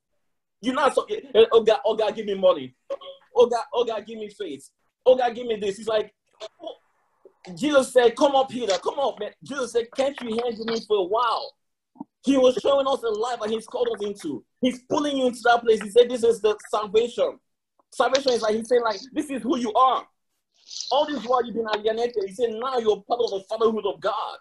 You're 0.61 0.75
not 0.75 0.95
so, 0.95 1.07
eh, 1.11 1.45
oh 1.53 1.63
God, 1.63 1.81
oh 1.85 1.95
God, 1.95 2.15
give 2.15 2.27
me 2.27 2.35
money. 2.35 2.75
Oh 3.35 3.47
God, 3.47 3.65
oh 3.73 3.85
God, 3.85 4.05
give 4.07 4.19
me 4.19 4.29
faith. 4.29 4.69
Oh 5.05 5.17
God, 5.17 5.35
give 5.35 5.47
me 5.47 5.57
this. 5.57 5.77
He's 5.77 5.89
like, 5.89 6.13
oh. 6.63 6.75
Jesus 7.55 7.93
said, 7.93 8.17
Come 8.17 8.35
up, 8.35 8.49
Peter, 8.49 8.77
come 8.83 8.99
up, 8.99 9.21
man. 9.21 9.31
Jesus 9.43 9.73
said, 9.73 9.87
Can't 9.95 10.21
you 10.21 10.41
handle 10.43 10.65
me 10.65 10.81
for 10.81 10.97
a 10.99 11.03
while? 11.05 11.53
He 12.27 12.37
was 12.37 12.59
showing 12.61 12.87
us 12.87 13.01
the 13.01 13.11
life 13.11 13.39
that 13.41 13.51
he's 13.51 13.67
called 13.67 13.89
us 13.95 14.05
into. 14.05 14.45
He's 14.61 14.83
pulling 14.91 15.17
you 15.17 15.29
into 15.29 15.41
that 15.45 15.63
place. 15.63 15.81
He 15.81 15.91
said, 15.91 16.11
This 16.11 16.25
is 16.25 16.41
the 16.41 16.57
salvation. 16.71 17.39
Salvation 17.93 18.33
is 18.33 18.43
like 18.43 18.57
he's 18.57 18.69
saying, 18.69 18.83
like, 18.83 19.01
this 19.13 19.31
is 19.31 19.43
who 19.43 19.57
you 19.59 19.73
are. 19.73 20.07
All 20.91 21.07
this 21.07 21.25
while 21.25 21.45
you've 21.45 21.55
been 21.55 21.67
alienated, 21.75 22.25
he 22.27 22.35
said, 22.35 22.51
now 22.51 22.79
you're 22.79 23.03
part 23.09 23.21
of 23.21 23.31
the 23.31 23.45
fatherhood 23.49 23.85
of 23.87 24.01
God. 24.01 24.39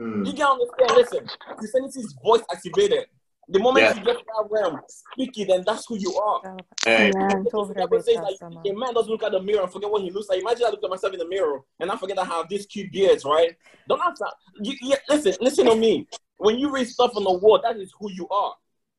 Mm. 0.00 0.26
You 0.26 0.32
can 0.32 0.46
understand, 0.46 0.90
listen, 0.96 1.30
Christianity 1.56 2.00
is 2.00 2.14
voice 2.22 2.42
activated. 2.52 3.06
The 3.48 3.58
moment 3.58 3.84
Yeah. 3.84 3.94
you 3.98 4.04
get 4.04 4.18
to 4.18 4.24
that 4.24 4.46
realm, 4.50 4.80
speak 4.88 5.38
it, 5.38 5.50
and 5.50 5.64
that's 5.64 5.86
who 5.86 5.96
you 5.98 6.14
are. 6.16 6.56
Hey. 6.84 7.10
Amen. 7.14 7.44
Over 7.52 7.74
The 7.74 7.80
there, 7.80 7.88
Bible 7.88 8.02
says 8.02 8.14
big 8.16 8.22
like, 8.22 8.66
a 8.66 8.72
man 8.72 8.94
doesn't 8.94 9.10
look 9.10 9.22
at 9.24 9.32
the 9.32 9.42
mirror 9.42 9.62
and 9.62 9.72
forget 9.72 9.90
what 9.90 10.02
he 10.02 10.10
looks 10.10 10.28
like. 10.28 10.40
Imagine 10.40 10.66
I 10.66 10.70
look 10.70 10.84
at 10.84 10.90
myself 10.90 11.12
in 11.12 11.18
the 11.18 11.28
mirror 11.28 11.60
and 11.80 11.90
I 11.90 11.96
forget 11.96 12.18
I 12.18 12.24
have 12.24 12.48
these 12.48 12.66
cute 12.66 12.92
beards, 12.92 13.24
right? 13.24 13.54
Don't 13.88 14.00
have 14.00 14.14
to. 14.14 14.26
You, 14.62 14.74
you, 14.80 14.96
listen, 15.08 15.34
listen 15.40 15.66
to 15.66 15.74
me. 15.74 16.06
When 16.38 16.58
you 16.58 16.70
read 16.70 16.88
stuff 16.88 17.12
on 17.16 17.24
the 17.24 17.32
wall, 17.32 17.60
that 17.62 17.76
is 17.76 17.92
who 17.98 18.10
you 18.12 18.28
are. 18.28 18.54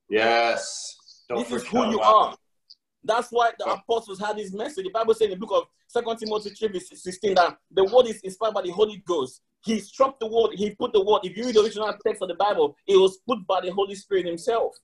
Yes. 0.09 0.97
Don't 1.29 1.39
this 1.49 1.63
is 1.63 1.67
who 1.67 1.89
you 1.89 1.99
are. 2.01 2.35
That's 3.03 3.29
why 3.29 3.51
the 3.57 3.65
oh. 3.65 3.73
apostles 3.73 4.19
had 4.19 4.37
this 4.37 4.53
message. 4.53 4.85
The 4.85 4.91
Bible 4.91 5.13
says 5.13 5.25
in 5.25 5.31
the 5.31 5.37
book 5.37 5.51
of 5.53 5.63
Second 5.87 6.17
Timothy 6.17 6.51
3, 6.51 6.67
verse 6.69 6.89
16 6.93 7.35
that 7.35 7.57
the 7.71 7.83
word 7.83 8.07
is 8.07 8.21
inspired 8.21 8.53
by 8.53 8.61
the 8.61 8.71
Holy 8.71 9.03
Ghost. 9.05 9.41
He 9.63 9.79
struck 9.79 10.19
the 10.19 10.27
word, 10.27 10.51
he 10.55 10.71
put 10.71 10.93
the 10.93 11.03
word. 11.03 11.21
If 11.23 11.37
you 11.37 11.45
read 11.45 11.55
the 11.55 11.61
original 11.61 11.93
text 12.05 12.21
of 12.21 12.27
the 12.27 12.35
Bible, 12.35 12.75
it 12.87 12.97
was 12.97 13.17
put 13.27 13.45
by 13.47 13.61
the 13.61 13.71
Holy 13.71 13.95
Spirit 13.95 14.25
Himself. 14.25 14.75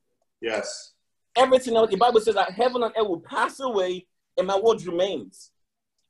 Yes. 0.42 0.94
Everything 1.36 1.76
else, 1.76 1.90
the 1.90 1.98
Bible 1.98 2.22
says 2.22 2.36
that 2.36 2.52
heaven 2.52 2.84
and 2.84 2.94
earth 2.98 3.08
will 3.08 3.20
pass 3.20 3.60
away 3.60 4.06
and 4.38 4.48
my 4.48 4.58
word 4.58 4.82
remains. 4.86 5.52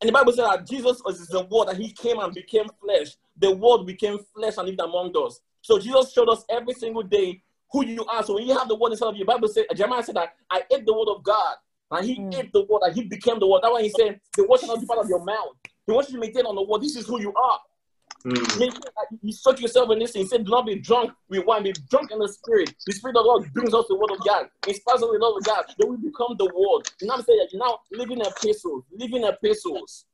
And 0.01 0.07
the 0.07 0.14
Bible 0.14 0.32
says 0.32 0.47
that 0.49 0.68
Jesus 0.68 1.01
is 1.07 1.28
the 1.28 1.43
word 1.43 1.68
that 1.68 1.78
he 1.78 1.91
came 1.91 2.20
and 2.20 2.34
became 2.34 2.68
flesh. 2.82 3.10
The 3.38 3.51
word 3.51 3.86
became 3.86 4.20
flesh 4.34 4.53
and 4.57 4.68
lived 4.68 4.80
among 4.80 5.14
us. 5.18 5.41
So 5.62 5.78
Jesus 5.78 6.14
showed 6.14 6.30
us 6.30 6.45
every 6.49 6.74
single 6.74 7.03
day 7.03 7.41
who 7.72 7.86
you 7.86 8.05
are. 8.05 8.24
So 8.24 8.36
when 8.36 8.47
you 8.47 8.57
have 8.57 8.68
the 8.68 8.76
word 8.76 8.91
inside 8.91 9.07
of 9.07 9.16
you, 9.16 9.26
the 9.26 9.32
Bible 9.32 9.47
said, 9.47 9.66
Jeremiah 9.76 10.03
said 10.03 10.16
that 10.16 10.36
I 10.49 10.64
ate 10.72 10.86
the 10.86 10.93
word 10.93 11.10
of 11.10 11.24
God. 11.24 11.55
And 11.92 12.06
he 12.06 12.20
Mm. 12.20 12.36
ate 12.36 12.54
the 12.54 12.64
word 12.64 12.82
and 12.84 12.96
he 12.96 13.04
became 13.04 13.40
the 13.40 13.48
word. 13.48 13.62
That's 13.64 13.72
why 13.72 13.82
he 13.82 13.90
said, 13.90 14.20
the 14.36 14.46
word 14.46 14.60
shall 14.60 14.70
not 14.70 14.82
be 14.82 14.86
part 14.86 15.00
of 15.00 15.10
your 15.10 15.24
mouth. 15.24 15.56
He 15.88 15.92
wants 15.92 16.10
you 16.10 16.18
to 16.18 16.20
maintain 16.20 16.46
on 16.46 16.56
the 16.56 16.62
word. 16.62 16.82
This 16.82 16.96
is 16.96 17.08
who 17.08 17.20
you 17.20 17.34
are. 17.34 17.60
Mm. 18.26 18.60
Maintain, 18.60 18.82
you 19.24 19.32
soak 19.32 19.60
yourself 19.60 19.90
in 19.92 20.00
this. 20.00 20.14
He 20.14 20.26
said, 20.26 20.46
do 20.46 20.52
not 20.52 20.68
be 20.68 20.76
drunk 20.76 21.12
with 21.30 21.46
wine, 21.46 21.64
be 21.64 21.74
drunk 21.90 22.12
in 22.12 22.20
the 22.20 22.28
spirit. 22.28 22.74
The 22.86 22.94
spirit 22.94 23.18
of 23.18 23.26
God 23.26 23.52
brings 23.54 23.74
us 23.74 23.86
the 23.88 23.96
word 23.96 24.12
of 24.12 24.24
God, 24.26 24.50
inspires 24.68 25.02
us 25.02 25.10
with 25.10 25.20
the 25.20 25.26
love 25.26 25.38
of 25.38 25.44
God. 25.46 25.66
Then 25.78 25.90
we 25.90 25.98
become 25.98 26.36
the 26.38 26.46
word. 26.46 26.84
You 27.02 27.08
know 27.08 27.14
what 27.14 27.20
I'm 27.20 27.26
saying? 27.26 27.48
You're 27.52 27.66
now 27.66 27.80
living 27.92 28.22
epistles, 28.22 28.84
living 28.92 29.24
epistles. 29.24 30.06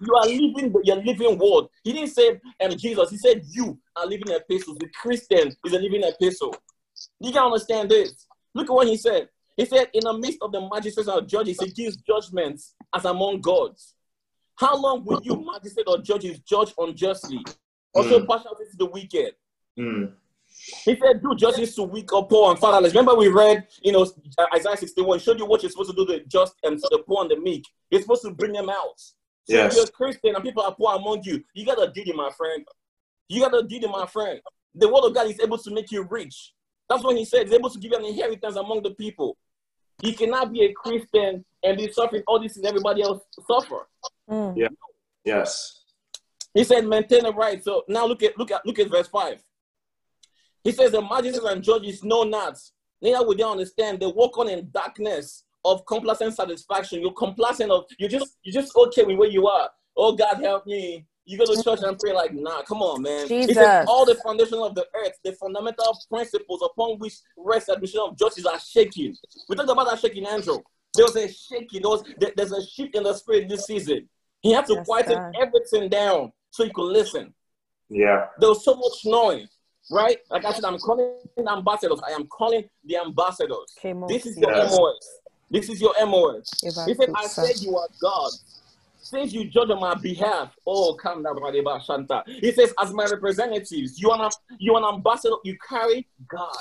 You 0.00 0.14
are 0.14 0.26
living 0.26 0.72
the, 0.72 0.80
your 0.84 0.96
living 0.96 1.38
word. 1.38 1.66
He 1.82 1.92
didn't 1.92 2.10
say 2.10 2.38
um, 2.60 2.76
Jesus, 2.76 3.10
he 3.10 3.16
said 3.16 3.42
you 3.50 3.78
are 3.96 4.06
living 4.06 4.30
epistles. 4.30 4.76
The 4.78 4.88
Christian 4.90 5.56
is 5.64 5.72
a 5.72 5.78
living 5.78 6.02
epistle. 6.04 6.54
You 7.20 7.32
can 7.32 7.44
understand 7.44 7.90
this. 7.90 8.26
Look 8.54 8.68
at 8.70 8.72
what 8.72 8.86
he 8.86 8.96
said. 8.96 9.28
He 9.58 9.64
said, 9.64 9.88
in 9.92 10.04
the 10.04 10.12
midst 10.16 10.38
of 10.40 10.52
the 10.52 10.60
magistrates 10.72 11.08
or 11.08 11.20
judges, 11.20 11.60
he 11.60 11.70
gives 11.70 11.96
judgments 11.96 12.74
as 12.94 13.04
among 13.04 13.40
gods. 13.40 13.94
How 14.54 14.76
long 14.80 15.04
will 15.04 15.20
you, 15.22 15.44
magistrate 15.44 15.86
or 15.88 15.98
judges, 15.98 16.38
judge 16.38 16.72
unjustly? 16.78 17.44
Also, 17.92 18.20
Mm. 18.20 18.26
partiality 18.28 18.64
to 18.70 18.76
the 18.76 18.86
wicked. 18.86 19.34
Mm. 19.76 20.12
He 20.84 20.96
said, 20.96 21.20
do 21.22 21.34
justice 21.34 21.74
to 21.74 21.82
weak 21.82 22.12
or 22.12 22.26
poor 22.26 22.50
and 22.52 22.58
fatherless. 22.58 22.92
Remember, 22.94 23.14
we 23.16 23.28
read, 23.28 23.66
you 23.82 23.90
know, 23.92 24.06
Isaiah 24.54 24.76
61, 24.76 25.18
showed 25.18 25.38
you 25.40 25.46
what 25.46 25.62
you're 25.62 25.70
supposed 25.70 25.90
to 25.90 25.96
do 25.96 26.06
to 26.06 26.12
the 26.20 26.24
just 26.26 26.54
and 26.62 26.78
to 26.80 26.88
the 26.92 26.98
poor 27.06 27.22
and 27.22 27.30
the 27.30 27.36
meek. 27.40 27.64
You're 27.90 28.00
supposed 28.02 28.22
to 28.22 28.30
bring 28.30 28.52
them 28.52 28.70
out. 28.70 28.98
So 28.98 29.12
Yes. 29.56 29.72
if 29.72 29.76
you're 29.76 29.84
a 29.86 29.90
Christian 29.90 30.34
and 30.36 30.44
people 30.44 30.62
are 30.62 30.74
poor 30.74 30.94
among 30.94 31.22
you, 31.24 31.42
you 31.54 31.66
got 31.66 31.76
to 31.76 31.90
deal, 31.90 32.14
my 32.14 32.30
friend. 32.30 32.64
You 33.28 33.40
got 33.40 33.50
to 33.50 33.62
deal, 33.64 33.84
it, 33.84 33.90
my 33.90 34.06
friend. 34.06 34.40
The 34.74 34.88
word 34.88 35.04
of 35.04 35.14
God 35.14 35.26
is 35.28 35.40
able 35.40 35.58
to 35.58 35.70
make 35.72 35.90
you 35.90 36.02
rich. 36.02 36.52
That's 36.88 37.02
what 37.02 37.16
he 37.16 37.24
said. 37.24 37.46
He's 37.46 37.54
able 37.54 37.70
to 37.70 37.78
give 37.78 37.90
you 37.92 37.98
an 37.98 38.04
inheritance 38.04 38.56
among 38.56 38.82
the 38.82 38.90
people. 38.92 39.36
You 40.02 40.14
cannot 40.14 40.52
be 40.52 40.62
a 40.64 40.72
Christian 40.72 41.44
and 41.62 41.76
be 41.76 41.90
suffering 41.90 42.22
all 42.26 42.40
this 42.40 42.56
and 42.56 42.66
everybody 42.66 43.02
else 43.02 43.22
suffer. 43.50 43.88
Mm. 44.30 44.68
Yes. 45.24 45.82
He 46.54 46.64
said, 46.64 46.86
maintain 46.86 47.24
the 47.24 47.32
right. 47.32 47.62
So 47.62 47.84
now 47.88 48.06
look 48.06 48.22
at 48.22 48.38
look 48.38 48.50
at 48.50 48.64
look 48.64 48.78
at 48.78 48.90
verse 48.90 49.08
5. 49.08 49.42
He 50.64 50.72
says, 50.72 50.92
The 50.92 51.02
magistrates 51.02 51.44
and 51.44 51.62
judges 51.62 52.04
know 52.04 52.24
not, 52.24 52.58
neither 53.00 53.26
would 53.26 53.38
they 53.38 53.44
understand. 53.44 54.00
They 54.00 54.06
walk 54.06 54.38
on 54.38 54.48
in 54.48 54.70
darkness 54.70 55.44
of 55.64 55.84
complacent 55.86 56.34
satisfaction. 56.34 57.00
You're 57.00 57.12
complacent 57.12 57.70
of 57.70 57.84
you 57.98 58.08
just 58.08 58.36
you're 58.42 58.62
just 58.62 58.74
okay 58.76 59.04
with 59.04 59.18
where 59.18 59.28
you 59.28 59.46
are. 59.46 59.70
Oh 59.96 60.14
God 60.14 60.40
help 60.40 60.66
me. 60.66 61.06
You 61.28 61.36
go 61.36 61.44
to 61.54 61.62
church 61.62 61.80
and 61.82 61.98
pray 61.98 62.14
like, 62.14 62.32
nah, 62.32 62.62
come 62.62 62.80
on, 62.80 63.02
man. 63.02 63.28
He 63.28 63.36
Jesus. 63.46 63.56
said 63.58 63.84
all 63.86 64.06
the 64.06 64.14
foundation 64.14 64.58
of 64.60 64.74
the 64.74 64.86
earth, 64.96 65.12
the 65.22 65.32
fundamental 65.32 65.98
principles 66.08 66.62
upon 66.62 66.98
which 66.98 67.16
rests 67.36 67.66
the 67.66 67.74
admission 67.74 68.00
of 68.00 68.16
justice 68.16 68.46
are 68.46 68.58
shaking. 68.58 69.14
We 69.46 69.54
talked 69.54 69.68
about 69.68 69.90
that 69.90 70.00
shaking, 70.00 70.26
Andrew. 70.26 70.60
There 70.94 71.04
was 71.04 71.16
a 71.16 71.28
shaking. 71.30 71.82
There 71.82 71.90
was 71.90 72.02
there- 72.16 72.32
there's 72.34 72.52
a 72.52 72.64
shift 72.64 72.96
in 72.96 73.02
the 73.02 73.12
spirit 73.12 73.46
this 73.46 73.66
season. 73.66 74.08
He 74.40 74.52
had 74.52 74.64
to 74.68 74.74
Yes, 74.76 74.86
quieten 74.86 75.16
God. 75.16 75.34
everything 75.38 75.90
down 75.90 76.32
so 76.50 76.64
he 76.64 76.70
could 76.72 76.90
listen. 76.90 77.34
Yeah. 77.90 78.28
There 78.38 78.48
was 78.48 78.64
so 78.64 78.74
much 78.74 79.04
noise, 79.04 79.48
right? 79.90 80.18
Like 80.30 80.46
I 80.46 80.52
said, 80.52 80.64
I'm 80.64 80.78
calling 80.78 81.12
the 81.36 81.50
ambassadors. 81.50 82.00
I 82.06 82.12
am 82.12 82.26
calling 82.26 82.70
the 82.84 82.96
ambassadors. 82.96 83.74
Kemo, 83.78 84.08
This 84.08 84.24
is 84.24 84.34
see. 84.34 84.40
your 84.40 84.56
Yes. 84.56 84.70
MOS. 84.72 85.20
This 85.50 85.68
is 85.68 85.78
your 85.78 85.94
MOS. 86.06 86.50
Eva 86.64 86.84
He 86.86 86.94
said, 86.94 87.10
I 87.14 87.26
said 87.26 87.60
you 87.60 87.76
are 87.76 87.88
God. 88.00 88.32
Since 89.08 89.32
you 89.32 89.46
judge 89.46 89.70
on 89.70 89.80
my 89.80 89.94
behalf, 89.94 90.54
oh, 90.66 90.92
come 90.92 91.22
down, 91.22 91.36
Radeba 91.36 91.82
Shanta. 91.82 92.22
He 92.26 92.52
says, 92.52 92.74
as 92.78 92.92
my 92.92 93.06
representatives, 93.06 93.98
you 93.98 94.10
are, 94.10 94.28
you 94.58 94.74
are 94.74 94.86
an 94.86 94.96
ambassador, 94.96 95.36
you 95.44 95.56
carry 95.66 96.06
God. 96.28 96.58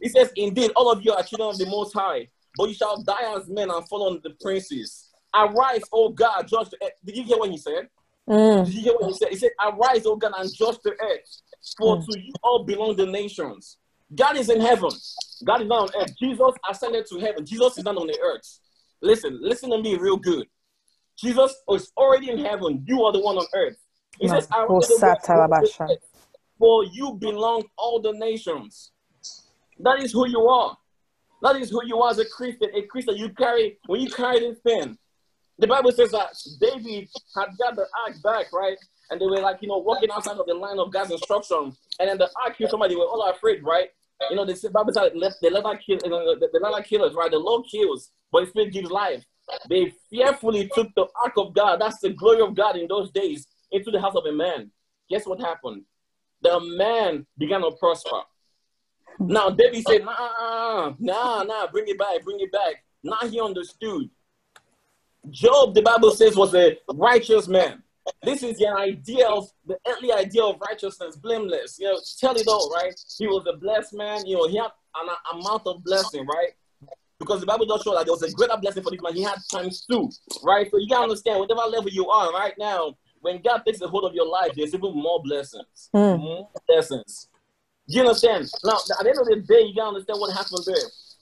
He 0.00 0.08
says, 0.08 0.32
indeed, 0.36 0.70
all 0.74 0.90
of 0.90 1.04
you 1.04 1.12
are 1.12 1.22
children 1.22 1.50
of 1.50 1.58
the 1.58 1.66
Most 1.66 1.92
High, 1.92 2.28
but 2.56 2.70
you 2.70 2.74
shall 2.74 3.02
die 3.02 3.36
as 3.36 3.46
men 3.50 3.68
and 3.70 3.86
fall 3.88 4.08
on 4.08 4.20
the 4.24 4.30
princes. 4.40 5.10
Arise, 5.34 5.82
O 5.92 6.08
God, 6.08 6.48
judge 6.48 6.70
the 6.70 6.78
earth. 6.82 6.92
Did 7.04 7.18
you 7.18 7.24
hear 7.24 7.36
what 7.36 7.50
he 7.50 7.58
said? 7.58 7.88
Mm. 8.26 8.64
Did 8.64 8.74
you 8.74 8.80
hear 8.80 8.94
what 8.94 9.04
he 9.08 9.12
said? 9.12 9.28
He 9.28 9.36
said, 9.36 9.50
Arise, 9.62 10.06
O 10.06 10.16
God, 10.16 10.32
and 10.38 10.50
judge 10.50 10.78
the 10.82 10.92
earth, 10.92 11.42
for 11.76 11.98
to 11.98 12.18
you 12.18 12.32
all 12.42 12.64
belong 12.64 12.96
the 12.96 13.04
nations. 13.04 13.76
God 14.14 14.38
is 14.38 14.48
in 14.48 14.62
heaven. 14.62 14.92
God 15.44 15.60
is 15.60 15.68
not 15.68 15.94
on 15.94 16.00
earth. 16.00 16.16
Jesus 16.18 16.54
ascended 16.70 17.04
to 17.10 17.18
heaven. 17.18 17.44
Jesus 17.44 17.76
is 17.76 17.84
not 17.84 17.98
on 17.98 18.06
the 18.06 18.18
earth. 18.18 18.60
Listen, 19.00 19.38
listen 19.40 19.70
to 19.70 19.78
me 19.78 19.96
real 19.96 20.16
good. 20.16 20.46
Jesus 21.18 21.54
is 21.70 21.92
already 21.96 22.30
in 22.30 22.38
heaven. 22.38 22.84
You 22.86 23.04
are 23.04 23.12
the 23.12 23.20
one 23.20 23.36
on 23.36 23.46
earth. 23.54 23.76
He 24.20 24.28
says, 24.28 24.48
Ma- 24.50 24.64
"Arise, 24.64 24.90
O 24.90 24.98
God, 24.98 25.18
Osata 25.18 25.60
judge 25.60 25.76
the 25.78 25.98
For 26.58 26.84
you 26.84 27.12
belong 27.20 27.64
all 27.76 28.00
the 28.00 28.12
nations. 28.12 28.92
That 29.80 30.02
is 30.02 30.12
who 30.12 30.28
you 30.28 30.40
are. 30.48 30.76
That 31.42 31.56
is 31.56 31.70
who 31.70 31.84
you 31.84 32.00
are 32.02 32.10
as 32.10 32.18
a 32.18 32.24
Christian. 32.24 32.68
A 32.74 32.82
Christian, 32.82 33.16
you 33.16 33.28
carry, 33.30 33.78
when 33.86 34.00
you 34.00 34.10
carry 34.10 34.40
this 34.40 34.58
pen, 34.66 34.98
the 35.58 35.66
Bible 35.68 35.92
says 35.92 36.10
that 36.10 36.36
David 36.60 37.08
had 37.36 37.48
got 37.58 37.76
the 37.76 37.86
ark 38.06 38.16
back, 38.22 38.52
right? 38.52 38.76
And 39.10 39.20
they 39.20 39.26
were 39.26 39.40
like, 39.40 39.58
you 39.62 39.68
know, 39.68 39.78
walking 39.78 40.10
outside 40.10 40.36
of 40.36 40.46
the 40.46 40.54
line 40.54 40.78
of 40.78 40.92
God's 40.92 41.12
instruction. 41.12 41.76
And 42.00 42.08
then 42.08 42.18
the 42.18 42.28
ark 42.44 42.58
killed 42.58 42.70
somebody. 42.70 42.94
They 42.94 42.98
were 42.98 43.06
all 43.06 43.30
afraid, 43.30 43.64
right? 43.64 43.88
You 44.30 44.36
know, 44.36 44.44
the 44.44 44.70
Bible 44.72 44.92
says 44.92 45.10
they 45.40 45.50
let 45.50 45.64
that 45.64 45.80
kill, 45.84 45.98
you 46.02 46.10
know, 46.10 46.34
the, 46.38 46.48
the 46.52 46.58
let 46.58 46.86
killers, 46.86 47.14
right? 47.14 47.30
The 47.30 47.38
Lord 47.38 47.66
kills, 47.70 48.10
but 48.32 48.40
His 48.40 48.50
Spirit 48.50 48.72
gives 48.72 48.90
life. 48.90 49.24
They 49.68 49.92
fearfully 50.10 50.70
took 50.74 50.88
the 50.94 51.06
ark 51.24 51.34
of 51.36 51.54
God, 51.54 51.80
that's 51.80 52.00
the 52.00 52.10
glory 52.10 52.40
of 52.40 52.54
God 52.54 52.76
in 52.76 52.86
those 52.88 53.10
days, 53.10 53.46
into 53.70 53.90
the 53.90 54.00
house 54.00 54.14
of 54.14 54.26
a 54.26 54.32
man. 54.32 54.70
Guess 55.08 55.26
what 55.26 55.40
happened? 55.40 55.84
The 56.42 56.60
man 56.60 57.26
began 57.38 57.62
to 57.62 57.70
prosper. 57.72 58.20
Now 59.18 59.50
David 59.50 59.86
said, 59.86 60.04
nah, 60.04 60.94
nah, 60.98 61.42
nah, 61.42 61.66
bring 61.68 61.88
it 61.88 61.98
back, 61.98 62.22
bring 62.24 62.40
it 62.40 62.52
back. 62.52 62.84
Now 63.02 63.28
he 63.28 63.40
understood. 63.40 64.10
Job, 65.30 65.74
the 65.74 65.82
Bible 65.82 66.10
says, 66.10 66.36
was 66.36 66.54
a 66.54 66.76
righteous 66.92 67.48
man. 67.48 67.82
This 68.22 68.42
is 68.42 68.60
your 68.60 68.78
idea 68.78 69.28
of 69.28 69.48
the 69.66 69.78
earthly 69.86 70.12
idea 70.12 70.42
of 70.42 70.60
righteousness, 70.60 71.16
blameless. 71.16 71.78
You 71.78 71.92
know, 71.92 72.00
tell 72.20 72.34
it 72.34 72.46
all, 72.46 72.70
right? 72.74 72.94
He 73.18 73.26
was 73.26 73.46
a 73.46 73.56
blessed 73.56 73.94
man. 73.94 74.26
You 74.26 74.36
know, 74.36 74.48
he 74.48 74.56
had 74.56 74.70
an 74.96 75.40
amount 75.40 75.66
of 75.66 75.82
blessing, 75.84 76.26
right? 76.26 76.50
Because 77.18 77.40
the 77.40 77.46
Bible 77.46 77.66
does 77.66 77.82
show 77.82 77.94
that 77.94 78.04
there 78.04 78.12
was 78.12 78.22
a 78.22 78.30
greater 78.32 78.56
blessing 78.56 78.82
for 78.82 78.90
this 78.90 79.00
man. 79.02 79.14
He 79.14 79.22
had 79.22 79.38
times 79.50 79.84
two, 79.90 80.10
right? 80.42 80.70
So 80.70 80.78
you 80.78 80.88
gotta 80.88 81.02
understand, 81.04 81.40
whatever 81.40 81.62
level 81.68 81.90
you 81.90 82.08
are 82.08 82.32
right 82.32 82.54
now, 82.58 82.96
when 83.20 83.42
God 83.42 83.62
takes 83.66 83.80
a 83.80 83.88
hold 83.88 84.04
of 84.04 84.14
your 84.14 84.26
life, 84.26 84.52
there's 84.56 84.74
even 84.74 84.94
more 84.94 85.20
blessings. 85.22 85.90
Mm. 85.94 86.20
More 86.20 86.48
blessings. 86.68 87.28
You 87.86 88.02
understand? 88.02 88.48
Now, 88.64 88.76
at 88.76 89.02
the 89.02 89.08
end 89.08 89.18
of 89.18 89.26
the 89.26 89.36
day, 89.48 89.62
you 89.62 89.74
gotta 89.74 89.88
understand 89.88 90.20
what 90.20 90.32
happened 90.32 90.62
there. 90.66 90.76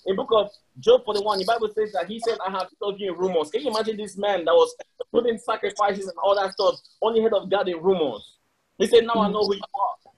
In 0.07 0.15
book 0.15 0.29
of 0.33 0.51
Job 0.79 1.05
41, 1.05 1.39
the 1.41 1.45
Bible 1.45 1.69
says 1.75 1.93
that 1.93 2.07
he 2.07 2.21
said, 2.21 2.39
I 2.47 2.51
have 2.51 2.69
told 2.81 3.01
you 3.01 3.13
in 3.13 3.19
rumors. 3.19 3.51
Can 3.51 3.63
you 3.63 3.71
imagine 3.71 3.97
this 3.97 4.17
man 4.17 4.45
that 4.45 4.55
was 4.55 4.75
putting 5.11 5.37
sacrifices 5.39 6.07
and 6.07 6.17
all 6.23 6.37
that 6.37 6.53
stuff, 6.53 6.77
only 7.03 7.23
head 7.23 7.33
of 7.33 7.51
God 7.51 7.69
in 7.69 7.83
rumors? 7.83 8.37
He 8.79 8.87
said, 8.87 9.05
Now 9.05 9.23
I 9.23 9.31
know 9.31 9.41
who 9.41 9.57
you 9.57 9.63
are. 9.75 10.13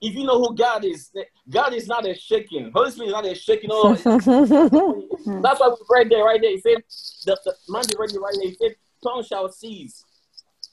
If 0.00 0.14
you 0.14 0.24
know 0.24 0.38
who 0.38 0.54
God 0.54 0.84
is, 0.84 1.10
God 1.48 1.72
is 1.74 1.86
not 1.86 2.06
a 2.06 2.14
shaking. 2.14 2.72
Holy 2.74 2.90
Spirit 2.90 3.08
is 3.08 3.12
not 3.12 3.26
a 3.26 3.34
shaking. 3.34 3.70
Oh, 3.72 3.94
that's 3.94 5.60
why 5.60 5.68
we 5.68 5.76
read 5.88 6.10
there, 6.10 6.24
right 6.24 6.40
there. 6.40 6.50
He 6.50 6.60
said, 6.60 6.82
the, 7.24 7.38
the 7.44 7.54
man 7.68 7.84
be 7.88 7.94
ready 7.98 8.18
right 8.18 8.34
there. 8.34 8.50
He 8.50 8.56
said, 8.60 8.76
tongue 9.02 9.24
shall 9.24 9.48
cease. 9.48 10.04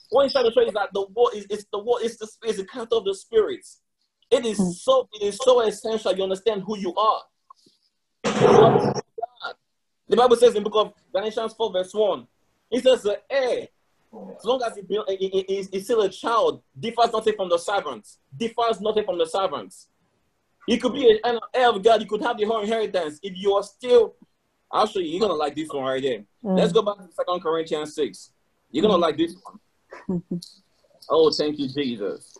What 0.09 0.23
he's 0.23 0.33
trying 0.33 0.45
to 0.45 0.51
show 0.51 0.61
is 0.61 0.73
that 0.73 0.89
the 0.93 1.05
word 1.15 1.35
is 1.35 1.45
it's 1.49 1.65
the 1.71 1.79
word, 1.79 2.01
it's 2.01 2.17
the 2.17 2.27
it's 2.43 2.57
the 2.57 2.65
character 2.65 2.97
of 2.97 3.05
the 3.05 3.15
spirits. 3.15 3.79
It 4.29 4.45
is 4.45 4.57
hmm. 4.57 4.71
so 4.71 5.07
it 5.13 5.23
is 5.23 5.37
so 5.37 5.61
essential 5.61 6.13
you 6.13 6.23
understand 6.23 6.63
who 6.65 6.77
you 6.77 6.93
are. 6.95 7.21
The 8.23 10.17
Bible 10.17 10.35
says 10.35 10.55
in 10.55 10.63
the 10.63 10.69
book 10.69 10.87
of 10.87 10.93
Galatians 11.13 11.53
4, 11.53 11.71
verse 11.71 11.93
1, 11.93 12.27
it 12.71 12.83
says 12.83 13.01
the 13.03 13.19
heir, 13.29 13.67
as 14.37 14.43
long 14.45 14.61
as 14.63 14.75
he, 14.75 14.81
he- 14.87 15.15
he- 15.29 15.45
he- 15.47 15.67
he's 15.71 15.85
still 15.85 16.01
a 16.01 16.09
child, 16.09 16.61
differs 16.77 17.11
nothing 17.13 17.35
from 17.35 17.49
the 17.49 17.57
servants. 17.57 18.17
Differs 18.35 18.81
nothing 18.81 19.05
from 19.05 19.17
the 19.17 19.25
servants. 19.25 19.87
He 20.67 20.77
could 20.77 20.93
be 20.93 21.19
an 21.23 21.39
heir 21.53 21.69
of 21.69 21.81
God, 21.81 22.01
you 22.01 22.07
could 22.07 22.21
have 22.21 22.37
the 22.37 22.43
whole 22.45 22.59
inheritance. 22.61 23.19
If 23.23 23.33
you 23.37 23.53
are 23.53 23.63
still, 23.63 24.15
I'll 24.71 24.85
show 24.85 24.99
you, 24.99 25.09
you're 25.11 25.21
gonna 25.21 25.33
like 25.33 25.55
this 25.55 25.69
one 25.69 25.83
right 25.83 26.01
there. 26.01 26.19
Mm. 26.43 26.57
Let's 26.57 26.71
go 26.73 26.81
back 26.81 26.97
to 26.97 27.07
Second 27.13 27.41
Corinthians 27.41 27.95
6. 27.95 28.31
You're 28.69 28.83
gonna 28.83 28.97
like 28.97 29.17
this 29.17 29.35
one. 30.07 30.23
oh, 31.09 31.31
thank 31.31 31.57
you, 31.57 31.67
Jesus. 31.67 32.37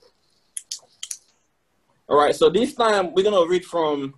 All 2.08 2.18
right, 2.18 2.36
so 2.36 2.50
this 2.50 2.74
time 2.76 3.14
we're 3.14 3.24
gonna 3.24 3.48
read 3.50 3.66
from. 3.66 4.14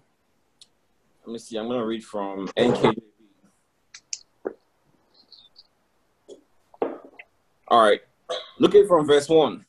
Let 1.25 1.33
me 1.33 1.39
see. 1.39 1.57
I'm 1.57 1.67
gonna 1.67 1.85
read 1.85 2.03
from 2.03 2.47
NKJV. 2.49 2.97
All 7.69 7.81
right, 7.81 8.01
look 8.59 8.75
at 8.75 8.87
from 8.87 9.07
verse 9.07 9.29
one. 9.29 9.65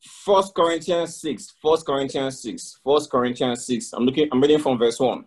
First 0.00 0.54
Corinthians 0.56 1.14
six. 1.14 1.54
First 1.62 1.86
Corinthians 1.86 2.42
six. 2.42 2.80
First 2.84 3.08
Corinthians 3.08 3.64
six. 3.64 3.92
I'm 3.92 4.04
looking. 4.04 4.28
I'm 4.32 4.40
reading 4.40 4.58
from 4.58 4.76
verse 4.76 4.98
one. 4.98 5.26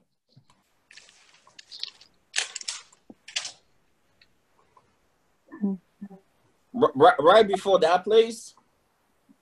Right, 6.74 7.16
right 7.20 7.48
before 7.48 7.80
that 7.80 8.04
place, 8.04 8.54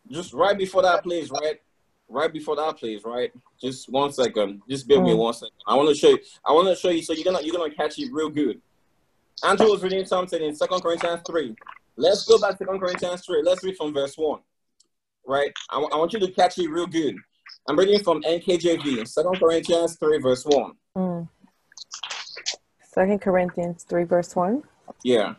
just 0.09 0.33
right 0.33 0.57
before 0.57 0.81
that 0.83 1.03
place, 1.03 1.29
right, 1.29 1.59
right 2.09 2.31
before 2.31 2.55
that 2.55 2.77
place, 2.77 3.01
right. 3.05 3.31
Just 3.61 3.89
one 3.89 4.11
second. 4.11 4.61
Just 4.69 4.87
bear 4.87 4.99
with 4.99 5.07
me 5.07 5.13
Mm. 5.13 5.17
one 5.19 5.33
second. 5.33 5.53
I 5.67 5.75
want 5.75 5.89
to 5.89 5.95
show 5.95 6.09
you. 6.09 6.19
I 6.45 6.51
want 6.53 6.67
to 6.67 6.75
show 6.75 6.89
you. 6.89 7.01
So 7.01 7.13
you're 7.13 7.23
gonna 7.25 7.41
you're 7.41 7.55
gonna 7.55 7.73
catch 7.73 7.99
it 7.99 8.11
real 8.11 8.29
good. 8.29 8.61
Andrew 9.43 9.69
was 9.69 9.83
reading 9.83 10.05
something 10.05 10.41
in 10.41 10.55
Second 10.55 10.81
Corinthians 10.81 11.21
three. 11.27 11.55
Let's 11.95 12.25
go 12.25 12.39
back 12.39 12.51
to 12.51 12.57
Second 12.65 12.79
Corinthians 12.79 13.25
three. 13.25 13.41
Let's 13.43 13.63
read 13.63 13.77
from 13.77 13.93
verse 13.93 14.17
one. 14.17 14.39
Right. 15.25 15.51
I, 15.69 15.79
I 15.79 15.97
want 15.97 16.13
you 16.13 16.19
to 16.19 16.31
catch 16.31 16.57
it 16.57 16.69
real 16.69 16.87
good. 16.87 17.15
I'm 17.67 17.77
reading 17.77 17.99
from 18.03 18.21
NKJV. 18.23 19.07
Second 19.07 19.39
Corinthians 19.39 19.97
three, 19.97 20.19
verse 20.19 20.45
one. 20.45 20.73
Mm. 20.95 21.27
Second 22.81 23.21
Corinthians 23.21 23.83
3, 23.83 24.05
verse 24.05 24.35
1. 24.35 24.63
Yeah. 25.03 25.35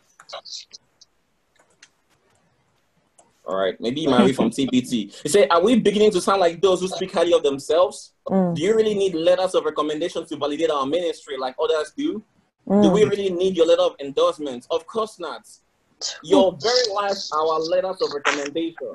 All 3.48 3.56
right, 3.56 3.80
maybe 3.80 4.02
you 4.02 4.10
might 4.10 4.26
read 4.26 4.36
from 4.36 4.50
TPT. 4.50 5.10
He 5.22 5.28
said, 5.28 5.48
"Are 5.50 5.62
we 5.62 5.80
beginning 5.80 6.10
to 6.10 6.20
sound 6.20 6.40
like 6.40 6.60
those 6.60 6.80
who 6.82 6.88
speak 6.88 7.12
highly 7.12 7.32
of 7.32 7.42
themselves? 7.42 8.12
Mm. 8.28 8.54
Do 8.54 8.60
you 8.62 8.76
really 8.76 8.94
need 8.94 9.14
letters 9.14 9.54
of 9.54 9.64
recommendation 9.64 10.26
to 10.26 10.36
validate 10.36 10.70
our 10.70 10.84
ministry 10.84 11.38
like 11.38 11.56
others 11.58 11.92
do? 11.96 12.22
Do 12.68 12.74
Mm. 12.74 12.92
we 12.92 13.04
really 13.04 13.30
need 13.30 13.56
your 13.56 13.64
letter 13.64 13.80
of 13.80 13.96
endorsement? 14.00 14.66
Of 14.70 14.86
course 14.86 15.18
not. 15.18 15.48
Your 16.22 16.56
very 16.60 16.92
lives 16.94 17.30
are 17.32 17.40
our 17.40 17.60
letters 17.60 18.02
of 18.02 18.12
recommendation. 18.12 18.92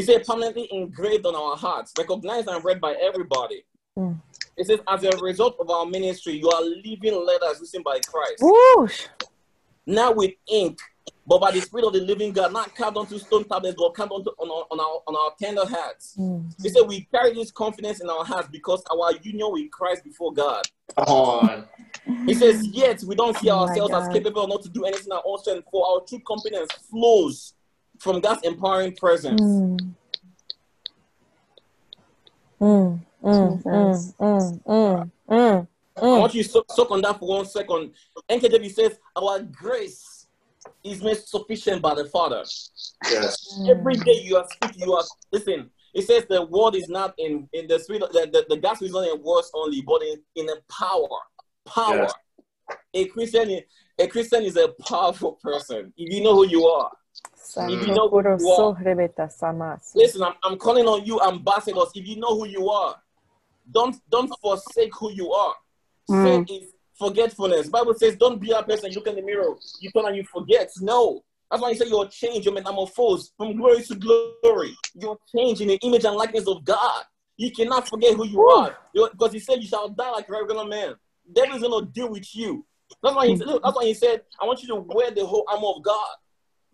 Said, 0.00 0.24
permanently 0.26 0.66
engraved 0.72 1.26
on 1.26 1.36
our 1.36 1.56
hearts, 1.56 1.92
recognized 1.98 2.48
and 2.48 2.64
read 2.64 2.80
by 2.80 2.94
everybody. 2.94 3.64
Mm. 3.98 4.18
It 4.56 4.66
says, 4.66 4.80
as 4.88 5.04
a 5.04 5.16
result 5.18 5.56
of 5.60 5.68
our 5.68 5.84
ministry, 5.84 6.38
you 6.38 6.48
are 6.48 6.62
living 6.62 7.14
letters 7.24 7.60
written 7.60 7.82
by 7.82 8.00
Christ. 8.00 8.38
Whoosh. 8.40 9.06
Not 9.86 10.16
with 10.16 10.32
ink, 10.48 10.78
but 11.26 11.40
by 11.40 11.50
the 11.50 11.60
Spirit 11.60 11.86
of 11.86 11.92
the 11.92 12.00
living 12.00 12.32
God, 12.32 12.52
not 12.52 12.74
carved 12.74 12.96
onto 12.96 13.18
stone 13.18 13.44
tablets, 13.44 13.76
but 13.78 13.94
carved 13.94 14.12
onto, 14.12 14.30
on, 14.30 14.50
our, 14.50 14.66
on, 14.70 14.80
our, 14.80 15.02
on 15.06 15.16
our 15.16 15.34
tender 15.40 15.64
hearts. 15.64 16.16
Mm. 16.18 16.52
He 16.62 16.68
said, 16.68 16.82
we 16.86 17.02
carry 17.10 17.32
this 17.32 17.50
confidence 17.50 18.00
in 18.00 18.10
our 18.10 18.24
hearts 18.24 18.48
because 18.50 18.82
our 18.90 19.12
union 19.22 19.48
with 19.50 19.70
Christ 19.70 20.04
before 20.04 20.32
God. 20.32 20.62
Come 20.96 21.06
on. 21.08 21.64
He 22.26 22.34
says, 22.34 22.66
yet 22.66 23.02
we 23.04 23.14
don't 23.14 23.36
see 23.36 23.50
Oh 23.50 23.60
ourselves 23.60 23.94
as 23.94 24.08
capable 24.08 24.46
not 24.46 24.62
to 24.62 24.68
do 24.68 24.84
anything 24.84 25.06
in 25.06 25.12
our 25.12 25.22
own 25.24 25.38
strength, 25.38 25.66
for 25.70 25.86
our 25.86 26.00
true 26.06 26.20
confidence 26.26 26.70
flows 26.90 27.54
from 27.98 28.20
God's 28.20 28.42
empowering 28.46 28.94
presence. 28.94 29.40
Mm. 29.40 29.94
Mm. 32.60 33.00
Mm. 33.22 33.56
Jesus. 33.56 34.12
Mm. 34.18 34.62
Mm. 34.66 35.10
Mm. 35.28 35.68
I 35.96 36.02
want 36.18 36.34
you 36.34 36.42
to 36.42 36.48
soak, 36.48 36.70
soak 36.70 36.90
on 36.90 37.00
that 37.02 37.18
for 37.18 37.28
one 37.28 37.46
second. 37.46 37.92
NKJV 38.28 38.72
says, 38.72 38.98
Our 39.16 39.40
grace 39.40 40.13
is 40.82 41.02
made 41.02 41.16
sufficient 41.16 41.82
by 41.82 41.94
the 41.94 42.06
Father. 42.06 42.44
Yes. 43.10 43.60
Every 43.68 43.96
day 43.96 44.20
you 44.22 44.36
are 44.36 44.46
speaking, 44.54 44.82
you 44.82 44.92
are 44.94 45.04
listen. 45.32 45.70
It 45.94 46.06
says 46.06 46.26
the 46.28 46.44
word 46.44 46.74
is 46.74 46.88
not 46.88 47.14
in 47.18 47.48
in 47.52 47.68
the 47.68 47.78
spirit, 47.78 48.02
the, 48.12 48.28
the, 48.32 48.46
the 48.48 48.60
gospel 48.60 48.86
is 48.86 48.92
not 48.92 49.06
in 49.08 49.22
words 49.22 49.50
only, 49.54 49.82
but 49.82 50.02
in, 50.02 50.20
in 50.36 50.48
a 50.50 50.56
power. 50.72 51.08
Power. 51.66 52.08
Yes. 52.08 52.14
A 52.94 53.04
Christian 53.06 53.50
is 53.50 53.62
a 53.98 54.06
Christian 54.06 54.42
is 54.42 54.56
a 54.56 54.68
powerful 54.86 55.32
person. 55.42 55.92
If 55.96 56.12
you 56.12 56.22
know 56.22 56.34
who 56.34 56.48
you 56.48 56.66
are. 56.66 56.90
If 57.70 57.86
you 57.86 57.94
know 57.94 58.08
who 58.08 58.22
you 58.22 58.48
are. 58.48 58.74
Listen, 59.94 60.22
I'm, 60.22 60.34
I'm 60.42 60.58
calling 60.58 60.86
on 60.86 61.04
you, 61.04 61.20
ambassadors. 61.20 61.90
If 61.94 62.06
you 62.06 62.16
know 62.16 62.36
who 62.36 62.48
you 62.48 62.68
are, 62.70 62.96
don't 63.70 63.96
don't 64.10 64.32
forsake 64.40 64.94
who 64.98 65.12
you 65.12 65.32
are. 65.32 65.54
Mm. 66.10 66.22
Sin 66.24 66.56
is 66.56 66.73
forgetfulness. 66.98 67.68
Bible 67.68 67.94
says, 67.94 68.16
don't 68.16 68.40
be 68.40 68.50
a 68.52 68.62
person. 68.62 68.90
You 68.90 68.96
look 68.96 69.06
in 69.08 69.16
the 69.16 69.22
mirror, 69.22 69.54
you 69.80 69.90
turn 69.90 70.06
and 70.06 70.16
you 70.16 70.24
forget. 70.24 70.70
No, 70.80 71.22
that's 71.50 71.62
why 71.62 71.70
you 71.70 71.76
say 71.76 71.86
you're 71.88 72.08
changed. 72.08 72.44
You're 72.46 72.54
metamorphosed 72.54 73.32
from 73.36 73.56
glory 73.56 73.82
to 73.84 73.94
glory. 73.96 74.76
You're 74.94 75.18
changed 75.34 75.60
in 75.60 75.68
the 75.68 75.76
image 75.76 76.04
and 76.04 76.16
likeness 76.16 76.46
of 76.46 76.64
God. 76.64 77.04
You 77.36 77.50
cannot 77.50 77.88
forget 77.88 78.14
who 78.14 78.26
you 78.26 78.38
Woo. 78.38 78.48
are 78.50 78.76
You- 78.94 79.08
because 79.10 79.32
He 79.32 79.38
said 79.40 79.60
you 79.60 79.68
shall 79.68 79.88
die 79.88 80.10
like 80.10 80.28
a 80.28 80.32
regular 80.32 80.64
man. 80.64 80.94
Devil's 81.32 81.62
gonna 81.62 81.86
deal 81.86 82.08
with 82.10 82.34
you. 82.36 82.64
That's 83.02 83.16
why 83.16 83.26
he. 83.26 83.34
That's 83.36 83.76
why 83.76 83.84
he 83.86 83.94
said, 83.94 84.22
I 84.40 84.44
want 84.46 84.62
you 84.62 84.68
to 84.68 84.76
wear 84.76 85.10
the 85.10 85.24
whole 85.26 85.44
armor 85.48 85.68
of 85.76 85.82
God. 85.82 86.06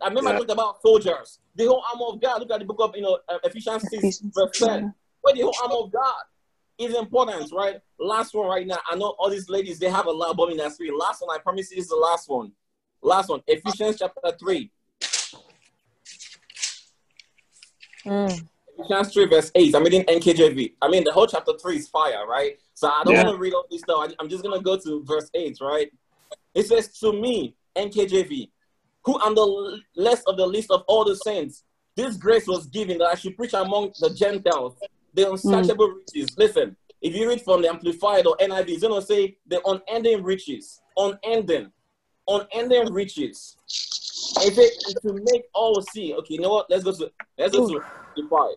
I 0.02 0.08
remember 0.08 0.30
I 0.30 0.32
Yeah. 0.32 0.38
talked 0.38 0.50
about 0.50 0.82
soldiers. 0.82 1.38
The 1.54 1.66
whole 1.66 1.82
armor 1.92 2.06
of 2.06 2.20
God. 2.20 2.40
Look 2.40 2.50
at 2.50 2.58
the 2.58 2.64
book 2.66 2.80
of 2.80 2.94
you 2.96 3.02
know 3.02 3.18
uh, 3.28 3.38
Ephesians 3.44 3.88
six 3.88 4.20
verse 4.20 4.50
six, 4.52 4.58
ten. 4.58 4.92
Where 5.22 5.34
the 5.34 5.42
whole 5.42 5.54
armor 5.62 5.76
of 5.76 5.92
God 5.92 6.14
is 6.80 6.94
important, 6.94 7.52
right? 7.52 7.76
Last 7.98 8.34
one 8.34 8.48
right 8.48 8.66
now. 8.66 8.78
I 8.90 8.96
know 8.96 9.14
all 9.18 9.30
these 9.30 9.48
ladies 9.48 9.78
they 9.78 9.90
have 9.90 10.06
a 10.06 10.10
lot 10.10 10.36
of 10.38 10.50
in 10.50 10.56
that 10.58 10.72
spirit. 10.72 10.96
Last 10.96 11.20
one, 11.22 11.36
I 11.36 11.40
promise 11.40 11.70
you, 11.70 11.76
this 11.76 11.84
is 11.84 11.90
the 11.90 11.96
last 11.96 12.28
one. 12.28 12.52
Last 13.02 13.28
one, 13.28 13.42
Ephesians 13.46 13.96
chapter 13.98 14.20
three. 14.38 14.70
Mm. 18.06 18.46
Ephesians 18.78 19.12
3, 19.12 19.26
verse 19.26 19.52
8. 19.54 19.74
I'm 19.74 19.84
reading 19.84 20.04
NKJV. 20.04 20.72
I 20.80 20.88
mean, 20.88 21.04
the 21.04 21.12
whole 21.12 21.26
chapter 21.26 21.52
3 21.60 21.76
is 21.76 21.88
fire, 21.88 22.26
right? 22.26 22.58
So 22.72 22.88
I 22.88 23.04
don't 23.04 23.14
Yeah. 23.14 23.24
want 23.24 23.36
to 23.36 23.38
read 23.40 23.52
all 23.52 23.66
this 23.70 23.82
stuff. 23.82 24.08
I- 24.10 24.14
I'm 24.18 24.28
just 24.30 24.42
going 24.42 24.58
to 24.58 24.64
go 24.64 24.78
to 24.78 25.04
verse 25.04 25.28
8, 25.34 25.58
right? 25.60 25.90
It 26.54 26.66
says, 26.66 26.96
To 27.00 27.12
me, 27.12 27.54
NKJV, 27.76 28.50
who 29.04 29.20
am 29.20 29.34
the 29.34 29.42
l- 29.42 29.78
less 29.96 30.22
of 30.22 30.38
the 30.38 30.46
least 30.46 30.70
of 30.70 30.82
all 30.88 31.04
the 31.04 31.14
saints, 31.14 31.64
this 31.94 32.16
grace 32.16 32.46
was 32.46 32.66
given 32.68 32.98
that 32.98 33.08
I 33.08 33.14
should 33.16 33.36
preach 33.36 33.52
among 33.52 33.92
the 33.98 34.10
Gentiles 34.14 34.76
the 35.14 35.30
unsearchable 35.30 35.88
riches. 35.88 36.36
Listen, 36.36 36.76
if 37.00 37.14
you 37.14 37.28
read 37.28 37.42
from 37.42 37.62
the 37.62 37.68
Amplified 37.68 38.26
or 38.26 38.36
NIV, 38.36 38.68
it's 38.68 38.82
going 38.82 39.00
to 39.00 39.06
say 39.06 39.36
the 39.46 39.60
unending 39.66 40.22
riches, 40.22 40.80
unending, 40.96 41.72
unending 42.28 42.92
riches. 42.92 43.56
If 44.42 44.58
it 44.58 45.00
to 45.02 45.14
make 45.32 45.44
all 45.54 45.80
see. 45.92 46.14
Okay, 46.14 46.34
you 46.34 46.40
know 46.40 46.50
what? 46.50 46.70
Let's 46.70 46.84
go 46.84 46.92
to 46.92 47.10
let's 47.38 47.56
go 47.56 47.68
to 47.68 47.82
Amplified. 48.16 48.56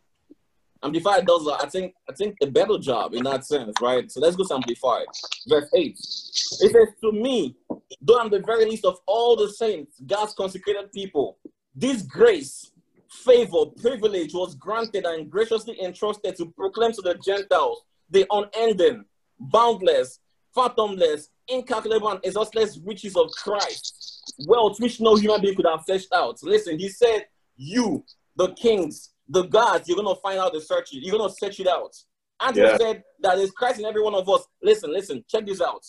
Amplified 0.83 1.25
does, 1.25 1.47
uh, 1.47 1.53
I 1.53 1.67
think, 1.67 1.93
I 2.09 2.13
think 2.13 2.35
a 2.41 2.47
better 2.47 2.77
job 2.77 3.13
in 3.13 3.23
that 3.23 3.45
sense, 3.45 3.73
right? 3.81 4.11
So 4.11 4.19
let's 4.19 4.35
go 4.35 4.43
to 4.43 4.55
Amplified, 4.55 5.05
verse 5.47 5.69
eight. 5.75 5.97
It 5.97 6.71
says, 6.71 6.87
"To 7.01 7.11
me, 7.13 7.55
though 8.01 8.19
I'm 8.19 8.29
the 8.29 8.41
very 8.41 8.65
least 8.65 8.83
of 8.83 8.99
all 9.05 9.37
the 9.37 9.49
saints, 9.49 10.01
God's 10.05 10.33
consecrated 10.33 10.91
people, 10.91 11.37
this 11.73 12.01
grace, 12.01 12.72
favor, 13.13 13.65
privilege 13.81 14.33
was 14.33 14.55
granted 14.55 15.05
and 15.05 15.29
graciously 15.29 15.81
entrusted 15.81 16.35
to 16.37 16.45
proclaim 16.51 16.91
to 16.93 17.01
the 17.01 17.15
Gentiles 17.15 17.83
the 18.09 18.25
unending, 18.31 19.05
boundless, 19.39 20.19
fathomless, 20.53 21.29
incalculable, 21.47 22.09
and 22.09 22.19
exhaustless 22.23 22.77
riches 22.85 23.15
of 23.15 23.31
Christ, 23.31 24.33
wealth 24.47 24.79
which 24.79 24.99
no 24.99 25.15
human 25.15 25.41
being 25.41 25.55
could 25.55 25.65
have 25.65 25.85
fetched 25.85 26.11
out." 26.13 26.37
Listen, 26.43 26.77
he 26.77 26.89
said, 26.89 27.27
"You, 27.55 28.03
the 28.35 28.49
kings." 28.53 29.09
the 29.29 29.43
gods, 29.43 29.87
you're 29.87 29.95
gonna 29.95 30.13
find 30.17 30.37
out 30.37 30.51
the 30.51 30.59
search 30.59 30.93
it. 30.93 31.01
You're 31.01 31.17
gonna 31.17 31.31
search 31.33 31.57
it 31.61 31.65
out. 31.65 31.95
And 32.41 32.57
Yeah. 32.57 32.77
said 32.77 33.03
that 33.21 33.35
there's 33.37 33.51
Christ 33.51 33.79
in 33.79 33.85
every 33.85 34.01
one 34.01 34.13
of 34.13 34.27
us. 34.29 34.45
Listen, 34.61 34.91
listen, 34.91 35.23
check 35.29 35.45
this 35.45 35.61
out. 35.61 35.81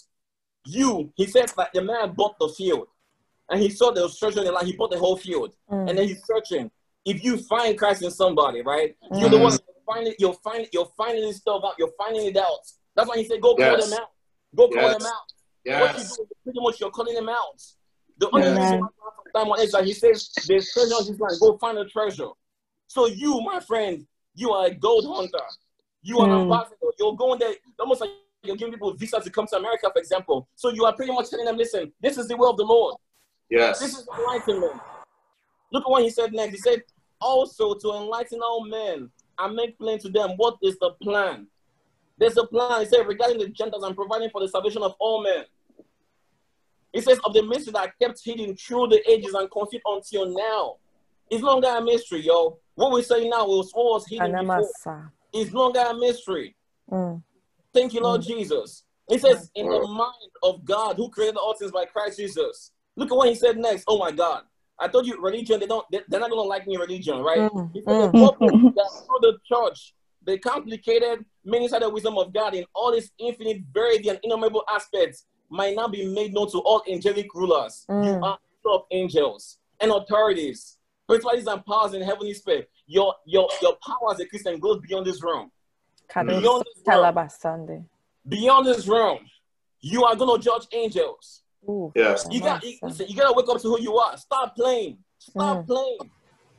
You, 0.67 1.13
he 1.17 1.27
said 1.27 1.49
that 1.57 1.73
the 1.75 1.83
man 1.83 2.13
bought 2.15 2.39
the 2.39 2.49
field, 2.51 2.87
and 3.51 3.61
he 3.61 3.71
saw 3.71 3.91
the 3.91 4.09
treasure 4.09 4.39
in 4.39 4.45
the 4.47 4.53
land. 4.53 4.69
He 4.69 4.77
bought 4.77 4.93
the 4.93 4.99
whole 4.99 5.17
field, 5.17 5.53
Mm. 5.69 5.89
and 5.91 5.99
then 5.99 6.09
he's 6.09 6.25
searching. 6.25 6.71
If 7.05 7.23
you 7.23 7.37
find 7.39 7.77
Christ 7.79 8.03
in 8.03 8.11
somebody, 8.11 8.63
right, 8.63 8.97
you're 9.19 9.29
the 9.31 9.37
Mhm. 9.37 9.43
one 9.43 9.53
you're 9.53 9.85
finding. 9.87 10.15
You're 10.19 10.35
finding. 10.35 10.69
You're 10.73 10.91
finding 10.97 11.23
this 11.27 11.37
stuff 11.37 11.63
out. 11.65 11.75
You're 11.79 11.93
finding 11.99 12.27
it 12.27 12.37
out. 12.37 12.61
That's 12.95 13.09
why 13.09 13.19
he 13.19 13.25
said, 13.25 13.41
"Go 13.43 13.55
call 13.57 13.77
them 13.77 13.93
out. 13.93 14.11
Go 14.55 14.69
call 14.69 14.89
Yes. 14.89 15.03
them 15.03 15.07
out." 15.07 15.81
What 15.81 15.95
you 15.95 16.05
do 16.05 16.23
is 16.23 16.29
pretty 16.43 16.61
much 16.61 16.81
you're 16.81 16.91
calling 16.91 17.15
them 17.15 17.29
out. 17.29 17.63
The 18.19 18.31
only 18.31 18.47
Amen. 18.49 18.61
reason 18.61 18.81
why 18.81 18.89
I 18.89 19.39
time 19.39 19.51
on 19.51 19.61
is 19.61 19.73
that 19.73 19.85
he 19.85 19.93
says 19.93 20.31
there's 20.47 20.73
treasure 20.73 20.95
on 20.95 21.07
this 21.07 21.19
land. 21.21 21.41
Go 21.41 21.59
find 21.59 21.77
the 21.77 21.85
treasure. 21.87 22.29
So 22.87 23.07
you, 23.07 23.41
my 23.41 23.61
friend, 23.61 24.07
you 24.35 24.53
are 24.53 24.67
a 24.67 24.75
gold 24.75 25.05
hunter. 25.07 25.45
You 26.03 26.21
are 26.21 26.27
an 26.27 26.35
Hmm. 26.37 26.53
ambassador. 26.53 26.77
You're 26.99 27.17
going 27.17 27.39
there 27.39 27.55
almost 27.81 28.01
like 28.01 28.11
you're 28.43 28.57
giving 28.57 28.73
people 28.73 28.93
visas 28.95 29.25
to 29.25 29.31
come 29.31 29.47
to 29.49 29.57
America, 29.57 29.91
for 29.91 29.99
example. 29.99 30.49
So 30.55 30.69
you 30.69 30.85
are 30.85 30.95
pretty 30.95 31.13
much 31.13 31.31
telling 31.31 31.47
them, 31.47 31.57
listen, 31.57 31.93
this 32.01 32.19
is 32.19 32.29
the 32.29 32.37
will 32.37 32.51
of 32.51 32.57
the 32.57 32.65
Lord. 32.65 32.97
Yes. 33.51 33.81
This 33.81 33.93
Yes. 33.93 34.03
is 34.03 34.09
enlightenment. 34.17 34.83
Look 35.73 35.85
at 35.85 35.91
what 35.91 36.03
he 36.03 36.11
said 36.11 36.33
next. 36.33 36.53
He 36.53 36.59
said, 36.59 36.85
also 37.25 37.75
to 37.75 37.95
enlighten 37.95 38.41
all 38.43 38.65
men 38.65 39.11
and 39.39 39.57
make 39.57 39.79
plain 39.79 39.99
to 40.01 40.09
them 40.11 40.31
what 40.37 40.57
is 40.63 40.79
the 40.79 40.91
plan. 41.03 41.47
There's 42.19 42.37
a 42.37 42.47
plan. 42.47 42.81
He 42.81 42.87
said, 42.87 43.07
regarding 43.07 43.39
the 43.39 43.49
Gentiles 43.49 43.83
and 43.83 43.97
providing 43.97 44.31
for 44.31 44.41
the 44.41 44.49
salvation 44.49 44.83
of 44.83 44.95
all 45.01 45.23
men. 45.23 45.45
He 46.93 47.01
says, 47.01 47.19
of 47.25 47.35
the 47.35 47.43
mystery 47.43 47.73
that 47.73 47.99
kept 48.01 48.21
hidden 48.25 48.55
through 48.55 48.89
the 48.89 49.11
ages 49.11 49.35
and 49.35 49.51
concealed 49.51 49.83
until 49.87 50.27
now. 50.27 50.77
It's 51.29 51.43
no 51.43 51.53
longer 51.53 51.69
a 51.69 51.83
mystery, 51.83 52.21
yo. 52.21 52.59
What 52.77 52.93
we're 52.93 53.03
saying 53.03 53.31
now 53.31 53.47
was 53.47 53.71
what 53.73 53.85
was 53.85 54.07
hidden 54.07 54.31
before. 54.31 54.71
Anamasa. 54.87 55.11
It's 55.33 55.53
no 55.53 55.63
longer 55.63 55.81
a 55.81 55.95
mystery. 55.95 56.55
Mm. 56.91 57.23
Thank 57.73 57.95
you, 57.95 58.01
Lord 58.01 58.23
Jesus. 58.23 58.85
He 59.09 59.19
says, 59.19 59.51
in 59.55 59.69
the 59.69 59.87
mind 59.89 60.31
of 60.43 60.65
God 60.65 60.97
who 60.97 61.09
created 61.09 61.37
all 61.37 61.57
things 61.57 61.73
by 61.73 61.87
Christ 61.87 62.19
Jesus. 62.19 62.71
Look 62.97 63.11
at 63.11 63.17
what 63.17 63.29
he 63.29 63.35
said 63.35 63.59
next. 63.59 63.85
Oh 63.89 63.99
my 63.99 64.13
God. 64.13 64.43
I 64.79 64.89
told 64.89 65.07
you 65.07 65.21
religion, 65.21 65.61
they 65.61 65.67
don't 65.67 65.87
they- 65.91 66.03
they're 66.09 66.21
not 66.21 66.31
gonna 66.31 66.43
like 66.43 66.67
me 66.67 66.77
religion, 66.77 67.19
right? 67.21 67.51
Mm, 67.53 67.73
mm. 67.73 68.13
the 68.13 68.91
through 69.07 69.19
the 69.21 69.39
church, 69.45 69.95
the 70.25 70.39
complicated, 70.39 71.25
many-sided 71.45 71.89
wisdom 71.91 72.19
of 72.19 72.33
God 72.33 72.55
in 72.55 72.65
all 72.75 72.93
its 72.93 73.11
infinite, 73.19 73.63
varied, 73.73 74.07
and 74.07 74.19
innumerable 74.23 74.65
aspects 74.69 75.27
might 75.51 75.77
not 75.77 75.93
be 75.93 76.07
made 76.13 76.33
known 76.35 76.51
to 76.51 76.59
all 76.59 76.83
angelic 76.89 77.33
rulers. 77.35 77.85
You 77.89 77.95
Mm. 77.95 78.23
are 78.25 78.39
of 78.67 78.87
angels 78.91 79.59
and 79.79 79.91
authorities, 79.93 80.79
principalities 81.07 81.47
and 81.47 81.65
powers 81.67 81.93
in 81.93 82.01
heavenly 82.01 82.33
space. 82.33 82.65
Your 82.87 83.15
your 83.27 83.49
your 83.61 83.77
power 83.87 84.13
as 84.13 84.21
a 84.21 84.27
Christian 84.27 84.59
goes 84.59 84.81
beyond 84.81 85.07
this 85.07 85.23
room. 85.23 85.53
Beyond 86.17 86.65
this 86.65 86.83
realm. 86.87 87.15
Talabasande. 87.15 87.85
Beyond 88.27 88.67
this 88.67 88.89
realm, 88.89 89.19
you 89.81 90.05
are 90.05 90.17
gonna 90.17 90.39
judge 90.39 90.67
angels. 90.73 91.43
Ooh. 91.69 91.93
Yes. 91.95 92.27
You 92.31 92.41
got 92.41 92.63
you, 92.65 92.77
listen, 92.83 93.07
you 93.09 93.17
gotta 93.17 93.33
wake 93.35 93.49
up 93.49 93.61
to 93.63 93.69
who 93.69 93.81
you 93.81 93.97
are. 93.97 94.17
Stop 94.17 94.55
playing. 94.57 94.99
Stop 95.19 95.59
Mm. 95.59 95.67
playing. 95.67 96.11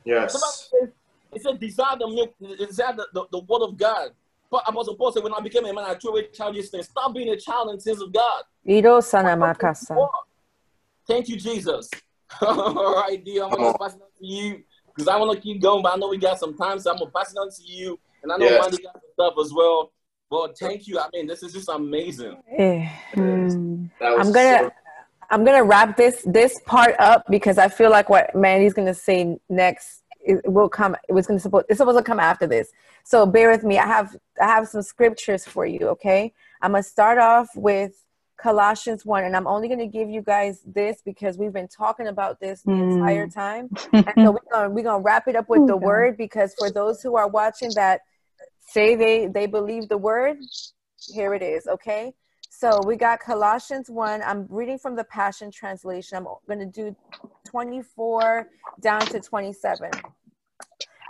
Yes. 0.04 0.32
Somebody 0.32 0.56
says, 0.92 0.94
it 1.32 1.42
said, 1.42 1.60
desire 1.60 1.96
the 1.98 2.08
milk, 2.08 2.34
desire 2.58 2.94
the, 2.96 3.06
the, 3.12 3.24
the 3.32 3.38
word 3.40 3.62
of 3.62 3.76
God. 3.76 4.10
But 4.50 4.62
Apostle 4.68 4.94
Paul 4.96 5.12
said, 5.12 5.22
when 5.24 5.34
I 5.34 5.40
became 5.40 5.64
a 5.64 5.72
man, 5.72 5.84
I 5.84 5.94
threw 5.94 6.10
away 6.10 6.28
childish 6.32 6.68
things. 6.70 6.86
Stop 6.88 7.14
being 7.14 7.28
a 7.30 7.36
child 7.36 7.70
in 7.70 7.76
the 7.76 7.82
things 7.82 8.00
of 8.00 8.12
God. 8.12 8.44
Ido 8.64 9.00
Sanamakasa. 9.00 10.08
Thank 11.06 11.28
you, 11.28 11.36
Jesus. 11.36 11.90
All 12.40 12.94
right, 12.94 13.22
dear. 13.24 13.44
I'm 13.44 13.50
gonna 13.50 13.76
pass 13.78 13.94
it 13.94 14.00
on 14.02 14.08
to 14.18 14.26
you. 14.26 14.62
because 14.86 15.08
I 15.08 15.16
want 15.16 15.32
to 15.36 15.40
keep 15.40 15.60
going, 15.60 15.82
but 15.82 15.92
I 15.94 15.96
know 15.96 16.08
we 16.08 16.16
got 16.18 16.38
some 16.38 16.56
time, 16.56 16.78
so 16.78 16.90
I'm 16.92 16.98
gonna 16.98 17.10
pass 17.10 17.32
it 17.32 17.36
on 17.38 17.50
to 17.50 17.62
you, 17.64 17.98
and 18.22 18.32
I 18.32 18.36
know 18.36 18.46
Yes. 18.46 18.62
Mandy 18.62 18.82
got 18.82 18.92
some 18.94 19.02
stuff 19.12 19.34
as 19.44 19.52
well. 19.52 19.92
Well, 20.30 20.52
thank 20.58 20.88
you. 20.88 20.98
I 20.98 21.08
mean, 21.12 21.26
this 21.26 21.42
is 21.44 21.52
just 21.52 21.68
amazing. 21.68 22.36
Eh. 22.56 22.88
Mm. 23.14 23.90
That 24.00 24.16
was 24.18 24.26
I'm 24.28 24.32
gonna 24.32 24.58
so- 24.58 24.70
I'm 25.30 25.44
gonna 25.44 25.64
wrap 25.64 25.96
this 25.96 26.22
this 26.26 26.60
part 26.66 26.94
up 26.98 27.24
because 27.30 27.58
I 27.58 27.68
feel 27.68 27.90
like 27.90 28.08
what 28.08 28.34
Mandy's 28.34 28.74
gonna 28.74 28.94
say 28.94 29.38
next 29.48 30.02
it 30.20 30.40
will 30.50 30.68
come. 30.68 30.96
It 31.08 31.12
was 31.12 31.26
gonna 31.26 31.38
support. 31.40 31.66
It's 31.68 31.78
supposed 31.78 31.98
to 31.98 32.04
come 32.04 32.18
after 32.20 32.46
this. 32.46 32.70
So 33.04 33.26
bear 33.26 33.50
with 33.50 33.62
me. 33.62 33.78
I 33.78 33.86
have 33.86 34.16
I 34.40 34.46
have 34.46 34.68
some 34.68 34.82
scriptures 34.82 35.44
for 35.44 35.64
you. 35.66 35.88
Okay, 35.90 36.32
I'm 36.62 36.72
gonna 36.72 36.82
start 36.82 37.18
off 37.18 37.48
with 37.54 37.92
Colossians 38.36 39.06
one, 39.06 39.24
and 39.24 39.36
I'm 39.36 39.46
only 39.46 39.68
gonna 39.68 39.86
give 39.86 40.08
you 40.10 40.22
guys 40.22 40.62
this 40.66 41.00
because 41.04 41.38
we've 41.38 41.52
been 41.52 41.68
talking 41.68 42.08
about 42.08 42.40
this 42.40 42.62
the 42.62 42.72
Mm. 42.72 42.96
entire 42.98 43.28
time. 43.28 43.70
And 43.92 44.14
so 44.18 44.32
we're 44.32 44.50
gonna 44.52 44.70
we're 44.70 44.84
gonna 44.84 45.02
wrap 45.02 45.28
it 45.28 45.36
up 45.36 45.48
with 45.48 45.62
Oh, 45.62 45.66
the 45.66 45.76
word 45.76 46.16
because 46.16 46.54
for 46.54 46.70
those 46.70 47.02
who 47.02 47.16
are 47.16 47.28
watching 47.28 47.72
that 47.74 48.00
say 48.68 48.94
they 48.96 49.26
they 49.28 49.46
believe 49.46 49.88
the 49.88 49.98
word, 49.98 50.38
here 51.06 51.34
it 51.34 51.42
is. 51.42 51.66
Okay. 51.66 52.12
So 52.58 52.80
we 52.86 52.96
got 52.96 53.20
Colossians 53.20 53.90
1. 53.90 54.22
I'm 54.22 54.46
reading 54.48 54.78
from 54.78 54.96
the 54.96 55.04
Passion 55.04 55.50
Translation. 55.50 56.16
I'm 56.16 56.24
going 56.46 56.58
to 56.58 56.64
do 56.64 56.96
24 57.44 58.48
down 58.80 59.00
to 59.00 59.20
27. 59.20 59.90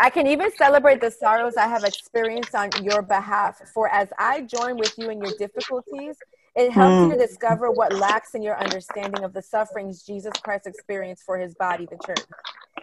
I 0.00 0.10
can 0.10 0.26
even 0.26 0.50
celebrate 0.56 1.00
the 1.00 1.10
sorrows 1.12 1.56
I 1.56 1.68
have 1.68 1.84
experienced 1.84 2.56
on 2.56 2.70
your 2.82 3.00
behalf, 3.00 3.60
for 3.72 3.88
as 3.90 4.08
I 4.18 4.40
join 4.40 4.76
with 4.76 4.92
you 4.98 5.08
in 5.08 5.20
your 5.20 5.32
difficulties, 5.38 6.16
it 6.56 6.72
helps 6.72 7.04
you 7.04 7.08
to 7.10 7.14
hmm. 7.14 7.20
discover 7.20 7.70
what 7.70 7.94
lacks 7.94 8.34
in 8.34 8.42
your 8.42 8.58
understanding 8.58 9.22
of 9.22 9.32
the 9.32 9.42
sufferings 9.42 10.02
Jesus 10.02 10.32
Christ 10.42 10.66
experienced 10.66 11.22
for 11.22 11.38
his 11.38 11.54
body, 11.54 11.86
the 11.88 11.98
church. 12.04 12.26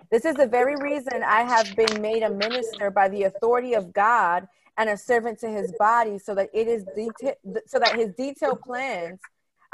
This 0.10 0.24
is 0.24 0.36
the 0.36 0.48
very 0.48 0.78
reason 0.78 1.22
I 1.22 1.42
have 1.42 1.76
been 1.76 2.02
made 2.02 2.24
a 2.24 2.30
minister 2.30 2.90
by 2.92 3.10
the 3.10 3.24
authority 3.24 3.74
of 3.74 3.92
God 3.92 4.48
and 4.78 4.90
a 4.90 4.98
servant 4.98 5.40
to 5.40 5.50
his 5.50 5.72
body 5.80 6.18
so 6.18 6.34
that 6.36 6.50
it 6.54 6.68
is 6.68 6.84
deta- 6.98 7.36
so 7.68 7.80
that 7.80 7.96
his 7.96 8.10
detailed 8.18 8.62
plans 8.62 9.20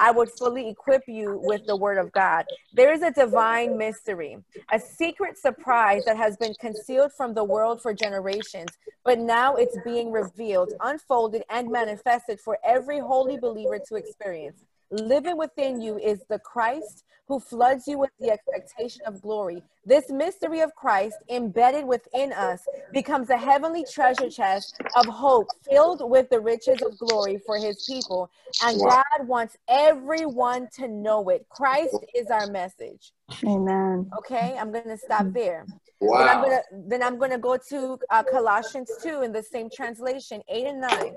I 0.02 0.12
would 0.12 0.32
fully 0.32 0.70
equip 0.70 1.04
you 1.08 1.42
with 1.44 1.68
the 1.68 1.76
word 1.76 1.98
of 1.98 2.12
God. 2.14 2.46
There 2.74 2.94
is 2.94 3.02
a 3.02 3.12
divine 3.12 3.78
mystery, 3.78 4.38
a 4.72 4.80
secret 4.80 5.38
surprise 5.38 6.04
that 6.06 6.16
has 6.16 6.38
been 6.38 6.54
concealed 6.56 7.12
from 7.12 7.34
the 7.34 7.44
world 7.44 7.82
for 7.82 7.94
generations, 7.94 8.70
but 9.04 9.20
now 9.20 9.56
it's 9.56 9.78
being 9.84 10.10
revealed, 10.10 10.72
unfolded, 10.80 11.44
and 11.50 11.70
manifested 11.70 12.40
for 12.40 12.58
every 12.64 13.00
holy 13.00 13.38
believer 13.38 13.78
to 13.90 13.96
experience. 13.96 14.64
Living 14.92 15.38
within 15.38 15.82
you 15.82 15.98
is 16.00 16.24
the 16.30 16.40
Christ 16.40 17.04
who 17.28 17.40
floods 17.40 17.88
you 17.88 18.00
with 18.00 18.10
the 18.20 18.32
expectation 18.32 19.02
of 19.06 19.22
glory. 19.22 19.62
This 19.86 20.10
mystery 20.10 20.62
of 20.62 20.74
Christ 20.76 21.18
embedded 21.30 21.86
within 21.86 22.34
us 22.34 22.66
becomes 22.92 23.30
a 23.30 23.38
heavenly 23.38 23.86
treasure 23.86 24.30
chest 24.32 24.74
of 24.96 25.06
hope 25.06 25.48
filled 25.70 26.10
with 26.10 26.28
the 26.32 26.40
riches 26.40 26.82
of 26.82 26.98
glory 26.98 27.38
for 27.46 27.58
his 27.58 27.86
people. 27.88 28.32
And 28.64 28.80
Wow. 28.80 29.04
God 29.20 29.28
wants 29.28 29.58
everyone 29.68 30.70
to 30.78 30.88
know 30.88 31.30
it. 31.30 31.46
Christ 31.50 31.98
is 32.16 32.32
our 32.32 32.48
message. 32.48 33.14
Amen. 33.46 34.10
Okay, 34.18 34.58
I'm 34.60 34.72
going 34.72 34.86
to 34.86 34.98
stop 34.98 35.28
there. 35.34 35.68
Then 36.02 36.28
I'm 36.28 36.38
wow. 36.38 36.44
gonna 36.44 36.62
then 36.88 37.04
I'm 37.04 37.18
gonna 37.20 37.38
go 37.38 37.58
to 37.58 38.00
uh, 38.10 38.24
Colossians 38.24 38.90
two 39.04 39.22
in 39.22 39.34
the 39.34 39.44
same 39.44 39.70
translation, 39.70 40.42
eight 40.48 40.66
and 40.66 40.80
nine. 40.80 41.14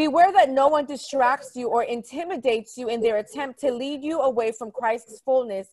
Beware 0.00 0.32
that 0.32 0.48
no 0.48 0.66
one 0.66 0.86
distracts 0.86 1.54
you 1.54 1.68
or 1.68 1.82
intimidates 1.82 2.78
you 2.78 2.88
in 2.88 3.02
their 3.02 3.18
attempt 3.18 3.60
to 3.60 3.70
lead 3.70 4.02
you 4.02 4.20
away 4.20 4.50
from 4.50 4.70
Christ's 4.70 5.20
fullness, 5.26 5.68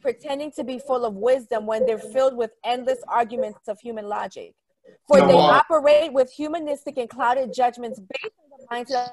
pretending 0.00 0.52
to 0.52 0.62
be 0.62 0.78
full 0.78 1.04
of 1.04 1.14
wisdom 1.14 1.66
when 1.66 1.84
they're 1.84 1.98
filled 1.98 2.36
with 2.36 2.52
endless 2.64 3.00
arguments 3.08 3.66
of 3.66 3.80
human 3.80 4.08
logic. 4.08 4.54
For 5.08 5.18
Come 5.18 5.26
they 5.26 5.34
operate 5.34 6.12
with 6.12 6.30
humanistic 6.30 6.96
and 6.96 7.10
clouded 7.10 7.52
judgments 7.52 7.98
based 7.98 8.34
on 8.70 8.84
the 8.86 8.94
mindset 8.94 9.08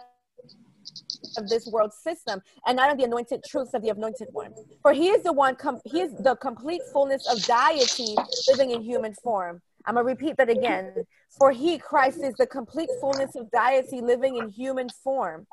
of 1.40 1.50
this 1.50 1.66
world 1.66 1.92
system 1.92 2.40
and 2.68 2.78
not 2.78 2.92
on 2.92 2.98
the 2.98 3.06
anointed 3.06 3.44
truths 3.50 3.74
of 3.74 3.82
the 3.82 3.90
anointed 3.90 4.28
one. 4.34 4.54
For 4.84 4.94
he 4.94 5.10
is 5.10 5.24
the 5.24 5.34
one, 5.34 5.56
com- 5.56 5.82
he 5.84 6.02
is 6.02 6.14
the 6.20 6.36
complete 6.36 6.84
fullness 6.94 7.28
of 7.28 7.44
deity 7.44 8.16
living 8.48 8.70
in 8.70 8.84
human 8.84 9.16
form. 9.16 9.64
I'm 9.86 9.96
going 9.96 10.06
to 10.06 10.10
repeat 10.10 10.38
that 10.38 10.50
again. 10.50 10.94
For 11.38 11.52
he, 11.52 11.78
Christ, 11.78 12.24
is 12.24 12.34
the 12.36 12.48
complete 12.48 12.90
fullness 13.00 13.36
of 13.36 13.50
deity 13.52 14.02
living 14.02 14.38
in 14.38 14.50
human 14.50 14.90
form. 15.04 15.46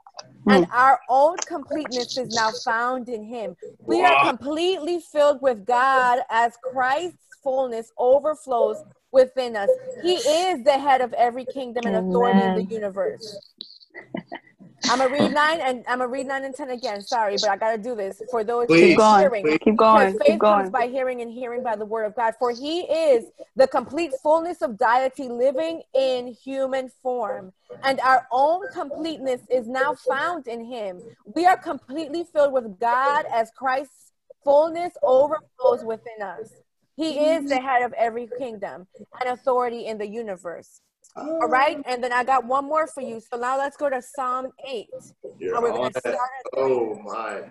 And 0.49 0.65
hmm. 0.65 0.73
our 0.73 0.99
own 1.09 1.37
completeness 1.47 2.17
is 2.17 2.35
now 2.35 2.51
found 2.65 3.09
in 3.09 3.25
him. 3.25 3.57
We 3.81 4.03
are 4.03 4.27
completely 4.27 5.01
filled 5.01 5.43
with 5.43 5.65
God 5.65 6.21
as 6.31 6.55
Christ's 6.63 7.19
fullness 7.43 7.93
overflows 7.99 8.83
within 9.13 9.57
us. 9.57 9.71
He 10.03 10.15
is 10.15 10.65
the 10.65 10.79
head 10.79 11.01
of 11.01 11.13
every 11.13 11.45
kingdom 11.45 11.87
and 11.87 11.97
authority 11.97 12.41
in 12.41 12.55
the 12.57 12.65
universe. 12.65 13.39
I'm 14.89 14.99
gonna 14.99 15.09
read 15.09 15.33
nine 15.33 15.61
and 15.61 15.85
I'm 15.89 15.99
gonna 15.99 16.09
read 16.09 16.27
nine 16.27 16.45
and 16.45 16.55
ten 16.55 16.71
again. 16.71 17.03
Sorry, 17.03 17.37
but 17.39 17.51
I 17.51 17.57
gotta 17.57 17.79
do 17.79 17.95
this 17.95 18.23
for 18.31 18.45
those 18.45 18.67
Please. 18.67 18.83
who 18.83 18.89
Keep 18.89 18.97
going. 18.99 19.21
hearing. 19.21 19.45
Please. 19.45 19.59
Keep 19.63 19.77
going. 19.77 20.07
Because 20.07 20.23
faith 20.23 20.33
Keep 20.33 20.41
comes 20.41 20.71
by 20.71 20.87
hearing 20.87 21.23
and 21.23 21.31
hearing 21.33 21.63
by 21.63 21.77
the 21.77 21.85
word 21.85 22.05
of 22.05 22.15
God. 22.15 22.35
For 22.39 22.53
he 22.53 22.81
is 22.81 23.25
the 23.57 23.67
complete 23.67 24.13
fullness 24.23 24.63
of 24.63 24.79
deity 24.79 25.29
living 25.29 25.83
in 25.95 26.29
human 26.29 26.91
form. 27.03 27.53
And 27.83 28.01
our 28.01 28.27
own 28.33 28.67
completeness 28.73 29.43
is 29.51 29.67
now 29.67 29.95
found 29.95 30.47
in 30.47 30.65
him. 30.65 31.03
We 31.35 31.47
are 31.47 31.57
completely 31.57 32.25
filled 32.25 32.53
with 32.53 32.79
God 32.79 33.27
as 33.33 33.51
Christ's 33.57 34.13
fullness 34.45 34.93
overflows 35.03 35.85
within 35.85 36.23
us. 36.23 36.53
He 36.97 37.19
is 37.29 37.49
the 37.49 37.61
head 37.61 37.83
of 37.83 37.93
every 37.93 38.29
kingdom 38.39 38.87
and 39.21 39.29
authority 39.29 39.87
in 39.87 39.99
the 39.99 40.07
universe. 40.07 40.81
All 41.15 41.49
right, 41.49 41.79
and 41.87 42.03
then 42.03 42.13
I 42.13 42.25
got 42.25 42.45
one 42.45 42.65
more 42.67 42.87
for 42.87 43.01
you. 43.01 43.21
So 43.21 43.39
now 43.39 43.57
let's 43.59 43.77
go 43.77 43.89
to 43.89 44.03
Psalm 44.03 44.51
8. 44.69 44.87
You're 45.39 45.55
And 45.55 45.63
we're 45.63 45.73
going 45.73 45.93
to 45.93 46.01
start 46.01 46.17
at 46.17 46.51
Oh 46.57 46.95
my. 47.05 47.43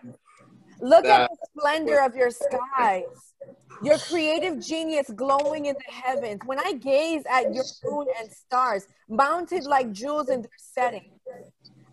Look 0.82 1.06
That- 1.06 1.22
at 1.22 1.30
the 1.30 1.38
splendor 1.58 2.02
of 2.02 2.16
your 2.16 2.30
skies, 2.32 3.04
your 3.84 3.98
creative 3.98 4.60
genius 4.60 5.10
glowing 5.16 5.66
in 5.68 5.76
the 5.76 5.94
heavens. 5.94 6.42
When 6.46 6.60
I 6.60 6.74
gaze 6.74 7.24
at 7.30 7.54
your 7.54 7.64
moon 7.88 8.08
and 8.20 8.32
stars, 8.32 8.88
mounted 9.08 9.64
like 9.66 9.92
jewels 9.92 10.30
in 10.30 10.42
their 10.42 10.50
setting, 10.58 11.12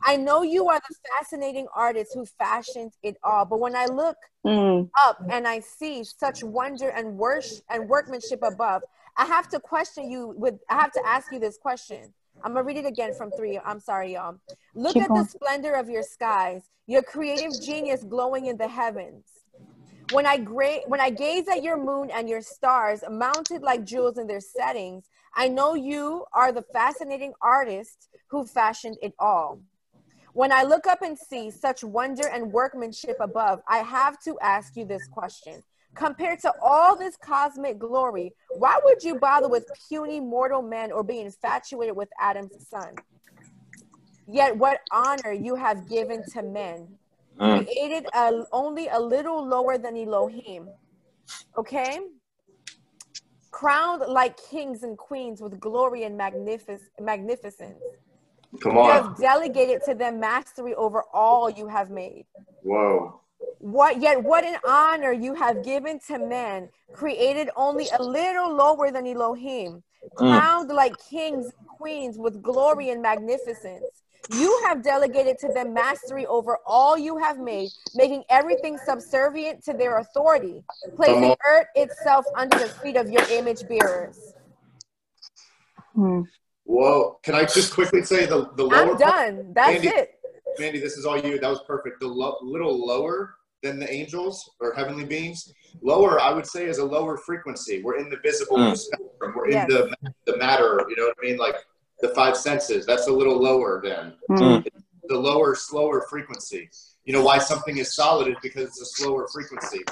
I 0.04 0.16
know 0.16 0.42
you 0.42 0.68
are 0.68 0.80
the 0.80 0.94
fascinating 1.16 1.68
artist 1.74 2.12
who 2.14 2.26
fashioned 2.26 2.92
it 3.02 3.16
all. 3.22 3.44
But 3.44 3.60
when 3.60 3.76
I 3.76 3.86
look 3.86 4.16
Mm. 4.44 4.90
up 5.00 5.18
and 5.30 5.46
I 5.46 5.60
see 5.60 6.02
such 6.02 6.42
wonder 6.42 6.88
and 6.88 7.16
worship 7.16 7.64
and 7.70 7.88
workmanship 7.88 8.40
above, 8.42 8.82
I 9.16 9.26
have 9.26 9.48
to 9.50 9.60
question 9.60 10.10
you 10.10 10.34
with 10.36 10.54
I 10.68 10.74
have 10.74 10.92
to 10.92 11.06
ask 11.06 11.30
you 11.32 11.38
this 11.38 11.58
question. 11.58 12.14
I'm 12.42 12.54
gonna 12.54 12.64
read 12.64 12.78
it 12.78 12.86
again 12.86 13.12
from 13.12 13.32
three. 13.32 13.58
I'm 13.64 13.80
sorry, 13.80 14.14
y'all. 14.14 14.38
Look 14.74 14.94
Keep 14.94 15.02
at 15.04 15.08
going. 15.08 15.22
the 15.24 15.28
splendor 15.28 15.74
of 15.74 15.88
your 15.88 16.02
skies, 16.02 16.62
your 16.86 17.02
creative 17.02 17.60
genius 17.60 18.04
glowing 18.04 18.46
in 18.46 18.56
the 18.56 18.68
heavens. 18.68 19.24
When 20.10 20.26
I 20.26 20.38
gra- 20.38 20.86
when 20.86 21.00
I 21.00 21.10
gaze 21.10 21.48
at 21.48 21.62
your 21.62 21.76
moon 21.76 22.10
and 22.10 22.28
your 22.28 22.40
stars, 22.40 23.02
mounted 23.10 23.62
like 23.62 23.84
jewels 23.84 24.18
in 24.18 24.26
their 24.26 24.40
settings, 24.40 25.08
I 25.34 25.48
know 25.48 25.74
you 25.74 26.24
are 26.32 26.52
the 26.52 26.62
fascinating 26.62 27.32
artist 27.40 28.08
who 28.30 28.44
fashioned 28.44 28.98
it 29.02 29.14
all. 29.18 29.60
When 30.32 30.50
I 30.52 30.62
look 30.62 30.86
up 30.86 31.02
and 31.02 31.18
see 31.18 31.50
such 31.50 31.84
wonder 31.84 32.26
and 32.26 32.52
workmanship 32.52 33.18
above, 33.20 33.60
I 33.68 33.78
have 33.78 34.18
to 34.24 34.38
ask 34.40 34.76
you 34.76 34.86
this 34.86 35.06
question. 35.06 35.62
Compared 35.94 36.40
to 36.40 36.52
all 36.62 36.96
this 36.96 37.16
cosmic 37.16 37.78
glory, 37.78 38.34
why 38.56 38.78
would 38.84 39.02
you 39.02 39.18
bother 39.18 39.48
with 39.48 39.66
puny 39.88 40.20
mortal 40.20 40.62
men 40.62 40.90
or 40.90 41.02
be 41.02 41.20
infatuated 41.20 41.94
with 41.94 42.08
Adam's 42.18 42.66
son? 42.68 42.94
Yet, 44.26 44.56
what 44.56 44.80
honor 44.90 45.32
you 45.32 45.54
have 45.54 45.88
given 45.88 46.24
to 46.32 46.42
men, 46.42 46.98
Mm. 47.38 47.64
created 47.64 48.06
a, 48.14 48.44
only 48.52 48.88
a 48.88 49.00
little 49.00 49.42
lower 49.44 49.78
than 49.78 49.96
Elohim. 49.96 50.68
Okay? 51.56 51.98
Crowned 53.50 54.02
like 54.06 54.36
kings 54.36 54.82
and 54.82 54.98
queens 54.98 55.40
with 55.40 55.58
glory 55.58 56.04
and 56.04 56.16
magnific- 56.16 56.82
magnificence. 57.00 57.82
Come 58.60 58.74
You 58.74 58.80
on. 58.80 58.90
have 58.90 59.16
delegated 59.16 59.82
to 59.86 59.94
them 59.94 60.20
mastery 60.20 60.74
over 60.74 61.04
all 61.14 61.48
you 61.48 61.68
have 61.68 61.90
made. 61.90 62.26
Whoa. 62.62 63.21
What 63.58 64.00
yet 64.00 64.22
what 64.22 64.44
an 64.44 64.56
honor 64.66 65.12
you 65.12 65.34
have 65.34 65.64
given 65.64 66.00
to 66.08 66.18
men, 66.18 66.68
created 66.92 67.48
only 67.56 67.86
a 67.96 68.02
little 68.02 68.52
lower 68.54 68.90
than 68.90 69.06
Elohim, 69.06 69.82
crowned 70.16 70.68
like 70.68 70.94
kings 71.08 71.46
and 71.46 71.68
queens 71.78 72.18
with 72.18 72.42
glory 72.42 72.90
and 72.90 73.00
magnificence. 73.00 73.84
You 74.30 74.62
have 74.66 74.82
delegated 74.84 75.38
to 75.40 75.48
them 75.52 75.74
mastery 75.74 76.26
over 76.26 76.58
all 76.64 76.96
you 76.96 77.18
have 77.18 77.38
made, 77.38 77.70
making 77.94 78.22
everything 78.28 78.78
subservient 78.78 79.64
to 79.64 79.72
their 79.72 79.98
authority, 79.98 80.62
placing 80.96 81.24
on. 81.30 81.36
earth 81.44 81.66
itself 81.74 82.24
under 82.36 82.56
the 82.58 82.68
feet 82.68 82.96
of 82.96 83.10
your 83.10 83.24
image 83.30 83.66
bearers. 83.68 84.34
Mm. 85.96 86.24
Whoa. 86.64 87.18
Can 87.22 87.34
I 87.34 87.42
just 87.44 87.74
quickly 87.74 88.02
say 88.02 88.26
the, 88.26 88.48
the 88.56 88.62
lower 88.64 88.76
I'm 88.76 88.86
part- 88.96 88.98
done. 89.00 89.52
That's 89.54 89.76
Andy- 89.76 89.88
it. 89.88 90.10
Mandy, 90.58 90.80
this 90.80 90.96
is 90.96 91.04
all 91.06 91.18
you. 91.18 91.38
That 91.38 91.50
was 91.50 91.60
perfect. 91.66 92.00
The 92.00 92.06
lo- 92.08 92.38
little 92.42 92.84
lower 92.86 93.34
than 93.62 93.78
the 93.78 93.90
angels 93.92 94.50
or 94.60 94.72
heavenly 94.74 95.04
beings. 95.04 95.52
Lower, 95.82 96.20
I 96.20 96.32
would 96.32 96.46
say, 96.46 96.66
is 96.66 96.78
a 96.78 96.84
lower 96.84 97.16
frequency. 97.16 97.80
We're 97.82 97.96
in 97.98 98.10
the 98.10 98.18
visible 98.22 98.56
Mm. 98.58 98.76
spectrum. 98.76 99.34
We're 99.36 99.50
Yes. 99.50 99.68
in 99.70 99.74
the 99.76 100.12
the 100.26 100.36
matter. 100.36 100.84
You 100.88 100.96
know 100.96 101.04
what 101.06 101.16
I 101.22 101.26
mean? 101.26 101.36
Like 101.38 101.56
the 102.00 102.08
five 102.08 102.36
senses. 102.36 102.84
That's 102.86 103.06
a 103.06 103.12
little 103.12 103.36
lower 103.40 103.80
than 103.82 104.14
Mm. 104.30 104.66
the 105.08 105.18
lower, 105.18 105.54
slower 105.54 106.06
frequency. 106.10 106.68
You 107.04 107.12
know 107.12 107.22
why 107.22 107.38
something 107.38 107.76
is 107.78 107.94
solid 107.94 108.28
is 108.28 108.36
because 108.42 108.64
it's 108.68 108.80
a 108.80 108.86
slower 108.86 109.26
frequency. 109.32 109.82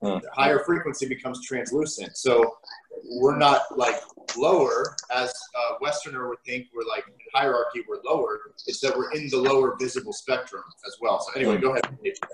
Hmm. 0.00 0.18
The 0.20 0.30
higher 0.32 0.58
frequency 0.64 1.06
becomes 1.08 1.44
translucent. 1.46 2.16
So 2.16 2.56
we're 3.04 3.36
not 3.36 3.62
like 3.76 4.00
lower 4.36 4.96
as 5.14 5.30
a 5.30 5.74
Westerner 5.80 6.28
would 6.28 6.42
think. 6.46 6.66
We're 6.74 6.88
like 6.88 7.04
in 7.06 7.14
hierarchy. 7.32 7.84
We're 7.88 8.02
lower. 8.04 8.40
It's 8.66 8.80
that 8.80 8.96
we're 8.96 9.12
in 9.12 9.28
the 9.28 9.38
lower 9.38 9.76
visible 9.78 10.12
spectrum 10.12 10.62
as 10.86 10.96
well. 11.00 11.20
So 11.20 11.32
anyway, 11.38 11.58
go 11.58 11.70
ahead. 11.70 11.84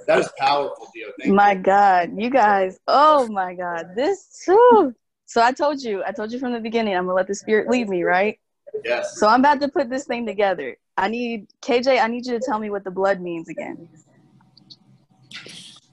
That 0.07 0.19
is 0.19 0.31
powerful, 0.39 0.91
Dio. 0.95 1.09
Thank 1.19 1.33
My 1.35 1.55
God, 1.55 2.13
you 2.17 2.31
guys. 2.31 2.79
Oh 2.87 3.29
my 3.29 3.55
God, 3.55 3.91
this. 3.95 4.43
whew. 4.45 4.95
So 5.27 5.41
I 5.43 5.53
told 5.53 5.81
you, 5.83 6.03
I 6.05 6.11
told 6.13 6.33
you 6.33 6.39
from 6.39 6.53
the 6.53 6.61
beginning, 6.61 6.97
I'm 6.97 7.05
gonna 7.05 7.15
let 7.15 7.29
the 7.29 7.35
spirit 7.35 7.69
lead 7.69 7.89
me, 7.89 8.03
right? 8.03 8.39
Yes. 8.85 9.19
So 9.19 9.29
I'm 9.29 9.41
about 9.41 9.61
to 9.61 9.69
put 9.69 9.89
this 9.89 10.05
thing 10.05 10.27
together. 10.27 10.77
I 10.97 11.09
need 11.09 11.47
KJ. 11.63 12.03
I 12.03 12.07
need 12.09 12.27
you 12.27 12.39
to 12.39 12.45
tell 12.45 12.59
me 12.59 12.71
what 12.71 12.85
the 12.85 12.91
blood 12.91 13.21
means 13.21 13.49
again. 13.49 13.89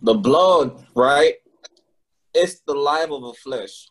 The 0.02 0.14
blood, 0.14 0.86
right? 0.96 1.36
It's 2.34 2.62
the 2.62 2.74
life 2.74 3.10
of 3.10 3.22
the 3.22 3.34
flesh. 3.34 3.90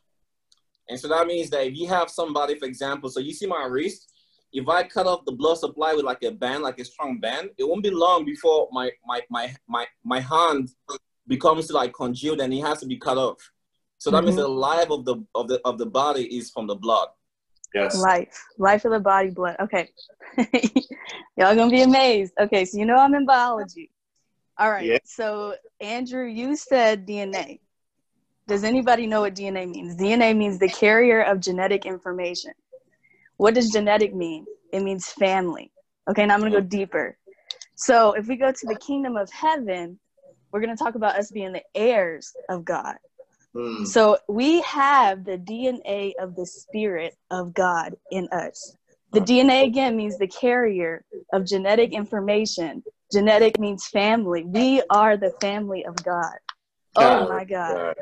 And 0.89 0.99
so 0.99 1.09
that 1.09 1.27
means 1.27 1.51
that 1.51 1.67
if 1.67 1.77
you 1.77 1.89
have 1.89 2.11
somebody, 2.11 2.59
for 2.59 2.67
example, 2.67 3.09
so 3.11 3.21
you 3.21 3.33
see 3.33 3.47
my 3.47 3.65
wrist, 3.65 4.13
if 4.53 4.69
I 4.69 4.85
cut 4.85 5.07
off 5.07 5.25
the 5.25 5.33
blood 5.33 5.59
supply 5.59 5.95
with 5.95 6.05
like 6.05 6.23
a 6.23 6.31
band, 6.31 6.63
like 6.63 6.79
a 6.79 6.85
strong 6.85 7.19
band, 7.19 7.51
it 7.59 7.65
won't 7.65 7.83
be 7.83 7.91
long 7.91 8.25
before 8.25 8.69
my 8.73 8.91
my 9.05 9.21
my 9.29 9.55
my, 9.69 9.87
my 10.05 10.21
hand 10.21 10.71
becomes 11.27 11.71
like 11.71 11.93
congealed 11.93 12.41
and 12.41 12.55
it 12.55 12.61
has 12.61 12.81
to 12.81 12.87
be 12.87 12.97
cut 12.97 13.19
off. 13.19 13.39
So 13.99 14.11
that 14.11 14.23
means 14.23 14.37
Mhm. 14.37 14.43
the 14.43 14.49
life 14.49 14.91
of 14.91 15.05
the 15.05 15.17
of 15.35 15.49
the 15.49 15.61
of 15.65 15.79
the 15.79 15.87
body 15.87 16.25
is 16.37 16.51
from 16.51 16.67
the 16.67 16.77
blood. 16.77 17.09
Yes. 17.75 17.97
Life, 17.97 18.47
life 18.59 18.85
of 18.85 18.93
the 18.93 19.01
body, 19.01 19.31
blood. 19.31 19.57
Okay, 19.61 19.89
y'all 21.37 21.55
gonna 21.55 21.71
be 21.71 21.83
amazed. 21.83 22.33
Okay, 22.39 22.65
so 22.65 22.79
you 22.79 22.87
know 22.87 22.97
I'm 22.97 23.15
in 23.15 23.27
biology. 23.27 23.91
All 24.59 24.71
right. 24.71 24.87
Yeah. 24.87 24.99
So 25.05 25.57
Andrew, 25.81 26.25
you 26.27 26.57
said 26.57 27.07
DNA. 27.07 27.61
Does 28.49 28.63
anybody 28.63 29.07
know 29.07 29.23
what 29.23 29.35
DNA 29.35 29.69
means? 29.69 29.97
DNA 29.97 30.37
means 30.37 30.59
the 30.59 30.69
carrier 30.69 31.23
of 31.23 31.41
genetic 31.41 31.85
information. 31.85 32.53
What 33.39 33.55
does 33.55 33.71
genetic 33.71 34.15
mean? 34.15 34.47
It 34.73 34.83
means 34.83 35.09
family. 35.09 35.73
Okay, 36.09 36.25
now 36.25 36.35
I'm 36.35 36.41
gonna 36.41 36.53
go 36.53 36.61
deeper. 36.61 37.19
So 37.75 38.13
if 38.13 38.29
we 38.29 38.37
go 38.37 38.53
to 38.53 38.67
the 38.67 38.77
kingdom 38.77 39.17
of 39.17 39.31
heaven, 39.33 39.99
we're 40.53 40.61
gonna 40.61 40.77
talk 40.77 40.95
about 40.95 41.17
us 41.17 41.31
being 41.33 41.53
the 41.53 41.63
heirs 41.75 42.33
of 42.49 42.65
God. 42.65 42.97
Hmm. 43.53 43.85
So 43.85 44.19
we 44.29 44.61
have 44.63 45.25
the 45.25 45.39
DNA 45.39 46.13
of 46.21 46.37
the 46.37 46.47
Spirit 46.47 47.17
of 47.31 47.53
God 47.53 47.97
in 48.11 48.29
us. 48.29 48.77
The 49.13 49.21
DNA 49.21 49.65
again 49.65 49.97
means 49.97 50.19
the 50.19 50.29
carrier 50.29 51.05
of 51.33 51.47
genetic 51.47 51.93
information. 51.93 52.83
Genetic 53.11 53.59
means 53.59 53.87
family. 53.87 54.45
We 54.45 54.83
are 54.91 55.17
the 55.17 55.31
family 55.41 55.85
of 55.85 55.97
God. 56.05 56.35
Oh 56.97 57.29
my 57.29 57.45
God. 57.45 57.95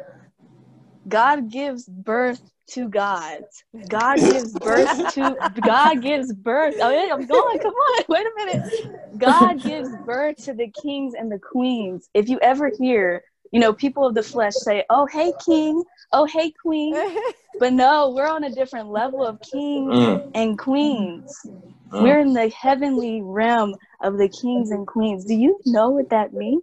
God 1.09 1.51
gives 1.51 1.85
birth 1.87 2.41
to 2.71 2.89
gods. 2.89 3.65
God 3.89 4.25
gives 4.25 4.55
birth 4.55 5.07
to 5.09 5.37
God 5.63 6.03
gives 6.03 6.33
birth. 6.33 6.77
Oh, 6.81 6.91
yeah, 6.91 7.13
I'm 7.13 7.27
going. 7.27 7.59
Come 7.61 7.75
on. 7.75 8.05
Wait 8.09 8.27
a 8.27 8.31
minute. 8.37 8.63
God 9.17 9.63
gives 9.63 9.95
birth 9.95 10.37
to 10.45 10.55
the 10.55 10.71
kings 10.71 11.15
and 11.15 11.31
the 11.31 11.39
queens. 11.39 12.09
If 12.15 12.29
you 12.29 12.39
ever 12.41 12.71
hear, 12.79 13.25
you 13.53 13.61
know, 13.61 13.73
people 13.73 14.07
of 14.07 14.15
the 14.15 14.23
flesh 14.23 14.55
say, 14.55 14.85
"Oh, 14.91 15.07
hey 15.07 15.33
king. 15.45 15.83
Oh, 16.13 16.27
hey 16.27 16.53
queen." 16.53 16.95
But 17.61 17.73
no, 17.73 18.11
we're 18.11 18.27
on 18.29 18.45
a 18.45 18.51
different 18.51 18.91
level 18.91 19.25
of 19.25 19.41
kings 19.41 19.95
Mm, 19.95 20.23
and 20.35 20.59
queens. 20.59 21.47
mm. 21.93 22.03
We're 22.03 22.19
in 22.21 22.33
the 22.33 22.49
heavenly 22.51 23.23
realm 23.23 23.77
of 24.03 24.19
the 24.19 24.29
kings 24.29 24.71
and 24.73 24.87
queens. 24.87 25.25
Do 25.25 25.35
you 25.35 25.61
know 25.65 25.91
what 25.91 26.11
that 26.11 26.33
means? 26.35 26.63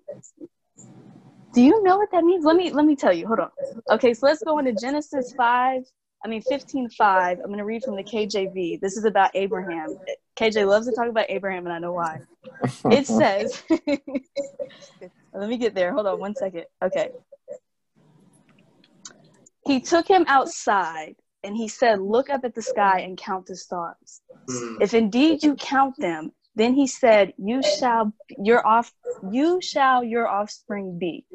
Do 1.54 1.62
you 1.62 1.84
know 1.84 1.98
what 1.98 2.12
that 2.12 2.24
means? 2.24 2.46
Let 2.46 2.56
me 2.56 2.72
let 2.72 2.86
me 2.86 2.96
tell 2.96 3.14
you. 3.14 3.28
Hold 3.28 3.40
on. 3.40 3.50
Okay, 3.92 4.14
so 4.14 4.26
let's 4.26 4.44
go 4.44 4.60
into 4.60 4.74
Genesis 4.74 5.34
5. 5.34 5.84
I 6.24 6.28
mean 6.28 6.42
15 6.42 6.90
5. 6.90 7.40
I'm 7.44 7.50
gonna 7.50 7.66
read 7.66 7.84
from 7.84 7.96
the 7.96 8.04
KJV. 8.04 8.80
This 8.80 8.96
is 8.98 9.06
about 9.06 9.32
Abraham. 9.34 9.98
KJ 10.38 10.68
loves 10.68 10.88
to 10.88 10.94
talk 10.94 11.08
about 11.08 11.26
Abraham, 11.30 11.66
and 11.66 11.74
I 11.74 11.80
know 11.80 11.94
why. 11.94 12.22
It 12.86 13.08
says 13.20 13.64
let 15.34 15.50
me 15.50 15.58
get 15.58 15.76
there. 15.76 15.94
Hold 15.94 16.08
on 16.08 16.20
one 16.20 16.36
second. 16.36 16.66
Okay. 16.84 17.10
He 19.66 19.80
took 19.80 20.08
him 20.08 20.26
outside 20.28 21.16
and 21.44 21.56
he 21.56 21.68
said, 21.68 22.00
Look 22.02 22.30
up 22.30 22.44
at 22.44 22.56
the 22.56 22.62
sky 22.62 23.02
and 23.02 23.18
count 23.18 23.46
the 23.46 23.56
stars. 23.56 24.22
Hmm. 24.50 24.78
If 24.82 24.94
indeed 24.94 25.44
you 25.44 25.56
count 25.56 25.96
them, 25.98 26.32
then 26.56 26.74
he 26.74 26.88
said, 26.88 27.34
You 27.38 27.62
shall 27.64 28.14
your 28.38 28.66
off 28.66 28.92
you 29.32 29.60
shall 29.62 30.04
your 30.04 30.28
offspring 30.28 30.98
be. 30.98 31.26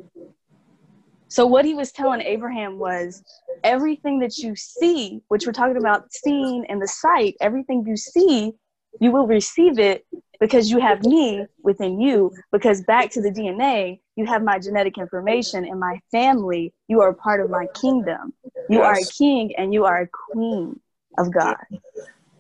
So 1.29 1.47
what 1.47 1.65
he 1.65 1.75
was 1.75 1.93
telling 1.93 2.21
Abraham 2.21 2.79
was 2.79 3.23
everything 3.65 4.21
that 4.21 4.39
you 4.39 4.55
see, 4.57 5.21
which 5.29 5.47
we're 5.47 5.53
talking 5.53 5.77
about 5.77 6.13
seeing 6.13 6.65
in 6.69 6.79
the 6.79 6.89
sight, 6.89 7.37
everything 7.41 7.85
you 7.87 7.97
see, 7.97 8.53
you 9.01 9.11
will 9.11 9.27
receive 9.27 9.79
it 9.79 10.07
because 10.41 10.71
you 10.71 10.79
have 10.79 11.05
me 11.05 11.47
within 11.63 12.01
you. 12.01 12.33
Because 12.53 12.83
back 12.83 13.11
to 13.13 13.21
the 13.21 13.31
DNA, 13.31 14.01
you 14.15 14.25
have 14.27 14.43
my 14.43 14.59
genetic 14.59 14.99
information 14.99 15.65
and 15.65 15.81
my 15.81 16.01
family. 16.11 16.73
You 16.89 17.01
are 17.01 17.13
part 17.13 17.41
of 17.41 17.51
my 17.51 17.67
kingdom. 17.75 18.33
You 18.69 18.81
are 18.83 18.95
a 18.95 19.07
king 19.07 19.55
and 19.57 19.75
you 19.75 19.85
are 19.85 20.03
a 20.03 20.09
queen 20.33 20.81
of 21.19 21.33
God. 21.33 21.57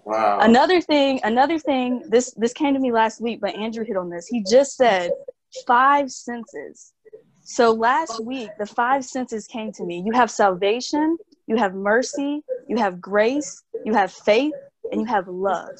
Wow. 0.06 0.38
Another 0.38 0.80
thing, 0.80 1.18
another 1.24 1.58
thing, 1.58 2.04
this 2.08 2.32
this 2.36 2.52
came 2.52 2.74
to 2.74 2.80
me 2.80 2.92
last 2.92 3.20
week, 3.20 3.40
but 3.40 3.56
Andrew 3.56 3.84
hit 3.84 3.96
on 3.96 4.08
this. 4.08 4.28
He 4.28 4.44
just 4.48 4.76
said 4.76 5.10
five 5.66 6.12
senses. 6.12 6.92
So 7.42 7.72
last 7.72 8.24
week, 8.24 8.50
the 8.56 8.66
five 8.66 9.04
senses 9.04 9.48
came 9.48 9.72
to 9.72 9.84
me. 9.84 10.04
You 10.06 10.12
have 10.12 10.30
salvation, 10.30 11.18
you 11.48 11.56
have 11.56 11.74
mercy, 11.74 12.44
you 12.68 12.76
have 12.76 13.00
grace, 13.00 13.64
you 13.84 13.94
have 13.94 14.12
faith, 14.12 14.54
and 14.92 15.00
you 15.00 15.06
have 15.08 15.26
love. 15.26 15.74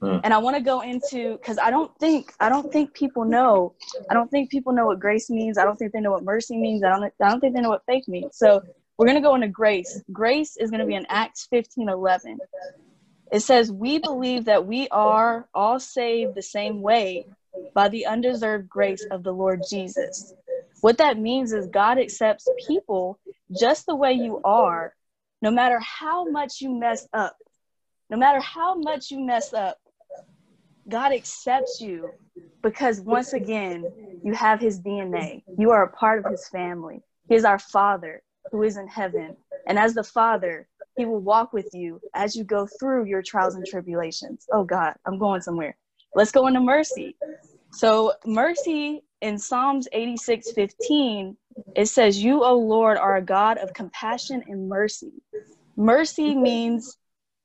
Hmm. 0.00 0.18
And 0.22 0.32
I 0.32 0.38
want 0.38 0.56
to 0.56 0.62
go 0.62 0.80
into 0.80 1.36
because 1.38 1.58
I 1.58 1.72
don't 1.72 1.90
think 1.98 2.32
I 2.38 2.48
don't 2.48 2.70
think 2.72 2.94
people 2.94 3.24
know. 3.24 3.74
I 4.08 4.14
don't 4.14 4.30
think 4.30 4.50
people 4.50 4.72
know 4.72 4.86
what 4.86 5.00
grace 5.00 5.30
means. 5.30 5.58
I 5.58 5.64
don't 5.64 5.76
think 5.76 5.90
they 5.92 6.00
know 6.00 6.12
what 6.12 6.22
mercy 6.22 6.56
means. 6.56 6.84
I 6.84 6.90
don't 6.90 7.12
I 7.20 7.28
don't 7.28 7.40
think 7.40 7.56
they 7.56 7.60
know 7.60 7.70
what 7.70 7.82
faith 7.86 8.06
means. 8.06 8.36
So 8.36 8.62
we're 8.98 9.06
gonna 9.08 9.20
go 9.20 9.34
into 9.34 9.48
grace. 9.48 10.00
Grace 10.12 10.56
is 10.58 10.70
gonna 10.70 10.86
be 10.86 10.94
in 10.94 11.06
Acts 11.08 11.48
15, 11.50 11.88
11. 11.88 12.38
It 13.32 13.40
says, 13.40 13.72
We 13.72 13.98
believe 13.98 14.44
that 14.44 14.66
we 14.66 14.88
are 14.88 15.48
all 15.54 15.80
saved 15.80 16.34
the 16.34 16.42
same 16.42 16.82
way 16.82 17.26
by 17.74 17.88
the 17.88 18.06
undeserved 18.06 18.68
grace 18.68 19.04
of 19.10 19.22
the 19.22 19.32
Lord 19.32 19.62
Jesus. 19.68 20.34
What 20.82 20.98
that 20.98 21.18
means 21.18 21.52
is 21.52 21.66
God 21.68 21.98
accepts 21.98 22.46
people 22.66 23.18
just 23.58 23.86
the 23.86 23.96
way 23.96 24.12
you 24.12 24.40
are, 24.44 24.94
no 25.40 25.50
matter 25.50 25.80
how 25.80 26.28
much 26.28 26.60
you 26.60 26.70
mess 26.78 27.08
up. 27.12 27.36
No 28.10 28.18
matter 28.18 28.40
how 28.40 28.74
much 28.74 29.10
you 29.10 29.20
mess 29.20 29.54
up, 29.54 29.78
God 30.86 31.12
accepts 31.12 31.80
you 31.80 32.10
because 32.62 33.00
once 33.00 33.32
again, 33.32 33.90
you 34.22 34.34
have 34.34 34.60
his 34.60 34.80
DNA. 34.80 35.42
You 35.56 35.70
are 35.70 35.84
a 35.84 35.90
part 35.90 36.22
of 36.22 36.30
his 36.30 36.46
family. 36.48 37.00
He 37.28 37.36
is 37.36 37.46
our 37.46 37.58
Father 37.58 38.22
who 38.50 38.62
is 38.62 38.76
in 38.76 38.88
heaven. 38.88 39.36
And 39.66 39.78
as 39.78 39.94
the 39.94 40.04
Father, 40.04 40.68
he 40.96 41.04
will 41.04 41.20
walk 41.20 41.52
with 41.52 41.68
you 41.72 42.00
as 42.14 42.36
you 42.36 42.44
go 42.44 42.66
through 42.66 43.04
your 43.04 43.22
trials 43.22 43.54
and 43.54 43.66
tribulations. 43.66 44.46
Oh 44.52 44.64
God, 44.64 44.94
I'm 45.06 45.18
going 45.18 45.40
somewhere. 45.40 45.76
Let's 46.14 46.32
go 46.32 46.46
into 46.46 46.60
mercy. 46.60 47.16
So, 47.72 48.12
mercy 48.26 49.02
in 49.22 49.38
Psalms 49.38 49.88
86 49.92 50.50
15, 50.50 51.36
it 51.74 51.86
says, 51.86 52.22
You, 52.22 52.44
O 52.44 52.58
Lord, 52.58 52.98
are 52.98 53.16
a 53.16 53.22
God 53.22 53.58
of 53.58 53.72
compassion 53.72 54.44
and 54.46 54.68
mercy. 54.68 55.12
Mercy 55.76 56.34
means, 56.34 56.98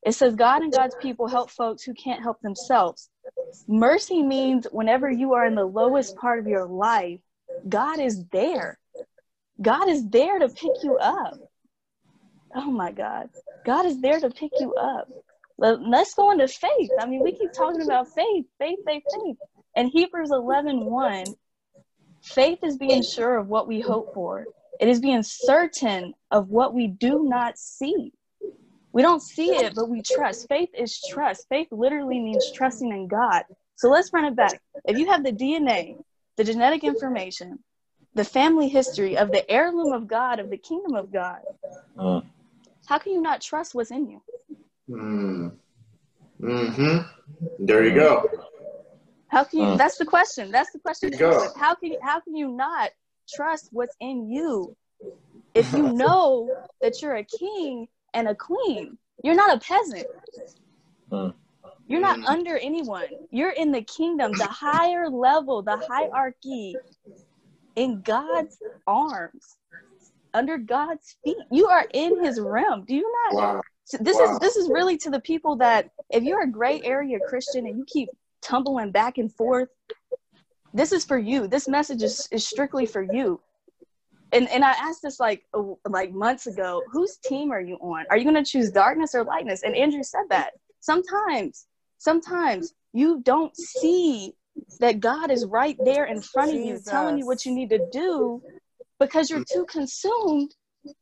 it 0.05 0.13
says, 0.13 0.35
God 0.35 0.63
and 0.63 0.73
God's 0.73 0.95
people 0.95 1.27
help 1.27 1.49
folks 1.49 1.83
who 1.83 1.93
can't 1.93 2.21
help 2.21 2.41
themselves. 2.41 3.09
Mercy 3.67 4.21
means 4.21 4.67
whenever 4.71 5.09
you 5.09 5.33
are 5.33 5.45
in 5.45 5.55
the 5.55 5.65
lowest 5.65 6.15
part 6.17 6.39
of 6.39 6.47
your 6.47 6.65
life, 6.65 7.19
God 7.67 7.99
is 7.99 8.25
there. 8.31 8.77
God 9.61 9.89
is 9.89 10.07
there 10.09 10.39
to 10.39 10.49
pick 10.49 10.71
you 10.83 10.97
up. 10.97 11.35
Oh 12.55 12.71
my 12.71 12.91
God. 12.91 13.29
God 13.65 13.85
is 13.85 13.99
there 14.01 14.19
to 14.19 14.29
pick 14.29 14.59
you 14.59 14.73
up. 14.75 15.09
Let- 15.57 15.81
Let's 15.81 16.13
go 16.13 16.31
into 16.31 16.47
faith. 16.47 16.91
I 16.97 17.05
mean, 17.05 17.21
we 17.23 17.33
keep 17.33 17.53
talking 17.53 17.81
about 17.81 18.07
faith, 18.09 18.45
faith, 18.59 18.79
faith, 18.85 19.03
faith. 19.11 19.37
And 19.75 19.89
Hebrews 19.89 20.31
11 20.31 20.85
1, 20.85 21.25
faith 22.21 22.59
is 22.63 22.77
being 22.77 23.01
sure 23.01 23.37
of 23.37 23.47
what 23.47 23.67
we 23.67 23.79
hope 23.81 24.13
for, 24.13 24.47
it 24.79 24.87
is 24.87 24.99
being 24.99 25.23
certain 25.23 26.13
of 26.31 26.49
what 26.49 26.73
we 26.73 26.87
do 26.87 27.23
not 27.23 27.57
see. 27.57 28.13
We 28.93 29.01
don't 29.01 29.21
see 29.21 29.55
it, 29.57 29.75
but 29.75 29.89
we 29.89 30.01
trust. 30.01 30.47
Faith 30.47 30.69
is 30.73 30.99
trust. 30.99 31.47
Faith 31.49 31.67
literally 31.71 32.19
means 32.19 32.51
trusting 32.51 32.91
in 32.91 33.07
God. 33.07 33.43
So 33.75 33.89
let's 33.89 34.11
run 34.13 34.25
it 34.25 34.35
back. 34.35 34.61
If 34.85 34.97
you 34.97 35.07
have 35.07 35.23
the 35.23 35.31
DNA, 35.31 35.97
the 36.37 36.43
genetic 36.43 36.83
information, 36.83 37.59
the 38.15 38.23
family 38.23 38.69
history 38.69 39.17
of 39.17 39.31
the 39.31 39.49
heirloom 39.49 39.93
of 39.93 40.07
God, 40.07 40.39
of 40.39 40.49
the 40.49 40.57
kingdom 40.57 40.95
of 40.95 41.11
God, 41.11 41.39
Mm. 41.97 42.23
How 42.87 42.97
can 42.97 43.11
you 43.13 43.21
not 43.21 43.41
trust 43.41 43.75
what's 43.75 43.91
in 43.91 44.09
you? 44.09 44.21
Mm. 44.89 45.51
Mm-hmm. 46.41 47.65
There 47.65 47.83
you 47.83 47.93
go. 47.93 48.29
How 49.27 49.43
can 49.43 49.59
you? 49.59 49.65
Mm. 49.65 49.77
That's 49.77 49.97
the 49.97 50.05
question. 50.05 50.51
That's 50.51 50.71
the 50.71 50.79
question. 50.79 51.11
There 51.11 51.27
you 51.33 51.39
go. 51.39 51.49
How 51.57 51.75
can 51.75 51.91
you? 51.91 51.99
How 52.01 52.19
can 52.21 52.35
you 52.35 52.49
not 52.49 52.91
trust 53.27 53.69
what's 53.71 53.95
in 53.99 54.29
you 54.29 54.75
if 55.53 55.73
you 55.73 55.93
know 55.93 56.49
that 56.81 57.01
you're 57.01 57.15
a 57.15 57.25
king 57.25 57.87
and 58.13 58.27
a 58.29 58.35
queen? 58.35 58.97
You're 59.23 59.35
not 59.35 59.55
a 59.55 59.59
peasant. 59.59 60.07
Mm. 61.11 61.33
You're 61.87 62.01
not 62.01 62.19
Mm. 62.19 62.27
under 62.27 62.57
anyone. 62.57 63.07
You're 63.31 63.51
in 63.51 63.71
the 63.71 63.81
kingdom, 63.81 64.33
the 64.33 64.47
higher 64.47 65.09
level, 65.09 65.61
the 65.61 65.77
hierarchy, 65.77 66.77
in 67.75 68.01
God's 68.01 68.57
arms, 68.85 69.57
under 70.37 70.57
God's 70.57 71.17
feet. 71.23 71.37
You 71.51 71.67
are 71.67 71.85
in 71.93 72.23
His 72.23 72.39
realm. 72.39 72.85
Do 72.85 72.95
you 72.95 73.11
not? 73.25 73.35
Wow. 73.35 73.61
So 73.85 73.97
this 73.99 74.17
Wow. 74.17 74.33
is 74.33 74.39
this 74.39 74.55
is 74.55 74.69
really 74.69 74.97
to 74.99 75.09
the 75.09 75.19
people 75.19 75.55
that 75.57 75.89
if 76.11 76.23
you're 76.23 76.43
a 76.43 76.51
gray 76.51 76.81
area 76.83 77.19
Christian 77.19 77.65
and 77.65 77.77
you 77.77 77.85
keep 77.85 78.09
tumbling 78.41 78.91
back 78.91 79.17
and 79.17 79.33
forth, 79.33 79.69
this 80.73 80.91
is 80.91 81.03
for 81.05 81.17
you. 81.17 81.47
This 81.47 81.67
message 81.67 82.03
is, 82.03 82.27
is 82.31 82.47
strictly 82.47 82.85
for 82.85 83.01
you. 83.01 83.41
And 84.31 84.47
and 84.49 84.63
I 84.63 84.71
asked 84.71 85.01
this 85.01 85.19
like 85.19 85.43
like 85.87 86.11
months 86.13 86.47
ago. 86.47 86.83
Whose 86.91 87.17
team 87.17 87.51
are 87.51 87.61
you 87.61 87.75
on? 87.77 88.05
Are 88.11 88.17
you 88.17 88.23
going 88.29 88.43
to 88.43 88.49
choose 88.49 88.69
darkness 88.71 89.15
or 89.15 89.23
lightness? 89.23 89.63
And 89.63 89.75
Andrew 89.75 90.03
said 90.03 90.25
that 90.29 90.51
sometimes, 90.81 91.65
sometimes 91.97 92.73
you 92.93 93.21
don't 93.21 93.55
see 93.55 94.33
that 94.79 94.99
God 94.99 95.31
is 95.31 95.45
right 95.45 95.77
there 95.83 96.05
in 96.05 96.19
front 96.21 96.51
of 96.51 96.57
you, 96.57 96.79
telling 96.85 97.17
you 97.17 97.25
what 97.25 97.45
you 97.45 97.53
need 97.55 97.69
to 97.69 97.79
do, 97.91 98.41
because 98.99 99.29
you're 99.29 99.41
mm. 99.41 99.51
too 99.51 99.65
consumed 99.65 100.55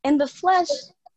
in 0.04 0.18
the 0.18 0.28
flesh 0.28 0.68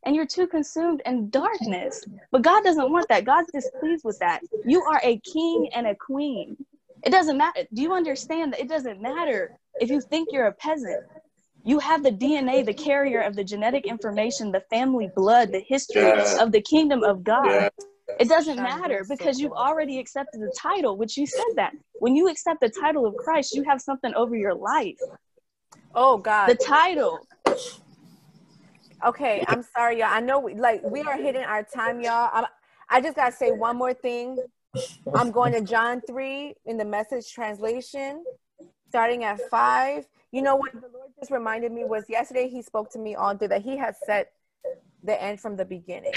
and 0.04 0.14
you're 0.14 0.26
too 0.26 0.46
consumed 0.46 1.02
in 1.06 1.30
darkness. 1.30 2.04
But 2.30 2.42
God 2.42 2.62
doesn't 2.64 2.90
want 2.90 3.08
that. 3.08 3.24
God's 3.24 3.50
displeased 3.52 4.04
with 4.04 4.18
that. 4.20 4.40
You 4.64 4.82
are 4.82 5.00
a 5.02 5.18
king 5.18 5.70
and 5.74 5.86
a 5.86 5.94
queen. 5.94 6.56
It 7.04 7.10
doesn't 7.10 7.36
matter. 7.36 7.62
Do 7.72 7.82
you 7.82 7.92
understand 7.92 8.52
that 8.52 8.60
it 8.60 8.68
doesn't 8.68 9.00
matter 9.00 9.58
if 9.80 9.90
you 9.90 10.00
think 10.00 10.28
you're 10.32 10.46
a 10.46 10.52
peasant? 10.52 11.04
You 11.64 11.78
have 11.80 12.02
the 12.02 12.10
DNA, 12.10 12.64
the 12.64 12.74
carrier 12.74 13.20
of 13.20 13.36
the 13.36 13.44
genetic 13.44 13.86
information, 13.86 14.52
the 14.52 14.62
family 14.70 15.10
blood, 15.14 15.52
the 15.52 15.60
history 15.60 16.02
Yeah. 16.02 16.42
of 16.42 16.52
the 16.52 16.62
kingdom 16.62 17.02
of 17.04 17.22
God. 17.22 17.46
Yeah. 17.46 17.68
It 18.18 18.28
doesn't 18.28 18.56
matter 18.56 19.04
because 19.08 19.38
you've 19.38 19.52
already 19.52 19.98
accepted 19.98 20.40
the 20.40 20.52
title, 20.56 20.96
which 20.96 21.16
you 21.16 21.26
said 21.26 21.52
that. 21.56 21.72
When 22.00 22.16
you 22.16 22.28
accept 22.28 22.60
the 22.60 22.70
title 22.70 23.06
of 23.06 23.14
Christ, 23.16 23.54
you 23.54 23.62
have 23.64 23.80
something 23.80 24.14
over 24.14 24.34
your 24.34 24.54
life. 24.54 24.98
Oh 26.00 26.16
God. 26.16 26.46
The 26.46 26.54
title. 26.54 27.26
Okay, 29.04 29.42
I'm 29.48 29.64
sorry, 29.64 29.98
y'all. 29.98 30.10
I 30.10 30.20
know, 30.20 30.38
we, 30.38 30.54
like, 30.54 30.80
we 30.84 31.02
are 31.02 31.16
hitting 31.16 31.42
our 31.42 31.64
time, 31.64 32.00
y'all. 32.00 32.30
I'm, 32.32 32.44
I 32.88 33.00
just 33.00 33.16
gotta 33.16 33.34
say 33.34 33.50
one 33.50 33.76
more 33.76 33.92
thing. 33.92 34.38
I'm 35.16 35.32
going 35.32 35.52
to 35.54 35.60
John 35.60 36.00
three 36.06 36.54
in 36.66 36.76
the 36.76 36.84
Message 36.84 37.32
translation, 37.32 38.24
starting 38.88 39.24
at 39.24 39.40
five. 39.50 40.06
You 40.30 40.42
know 40.42 40.54
what 40.54 40.72
the 40.72 40.88
Lord 40.94 41.10
just 41.18 41.32
reminded 41.32 41.72
me 41.72 41.84
was 41.84 42.04
yesterday. 42.08 42.48
He 42.48 42.62
spoke 42.62 42.92
to 42.92 42.98
me 43.00 43.16
all 43.16 43.34
day 43.34 43.48
that 43.48 43.62
He 43.62 43.76
has 43.76 43.96
set 44.06 44.30
the 45.02 45.20
end 45.20 45.40
from 45.40 45.56
the 45.56 45.64
beginning. 45.64 46.14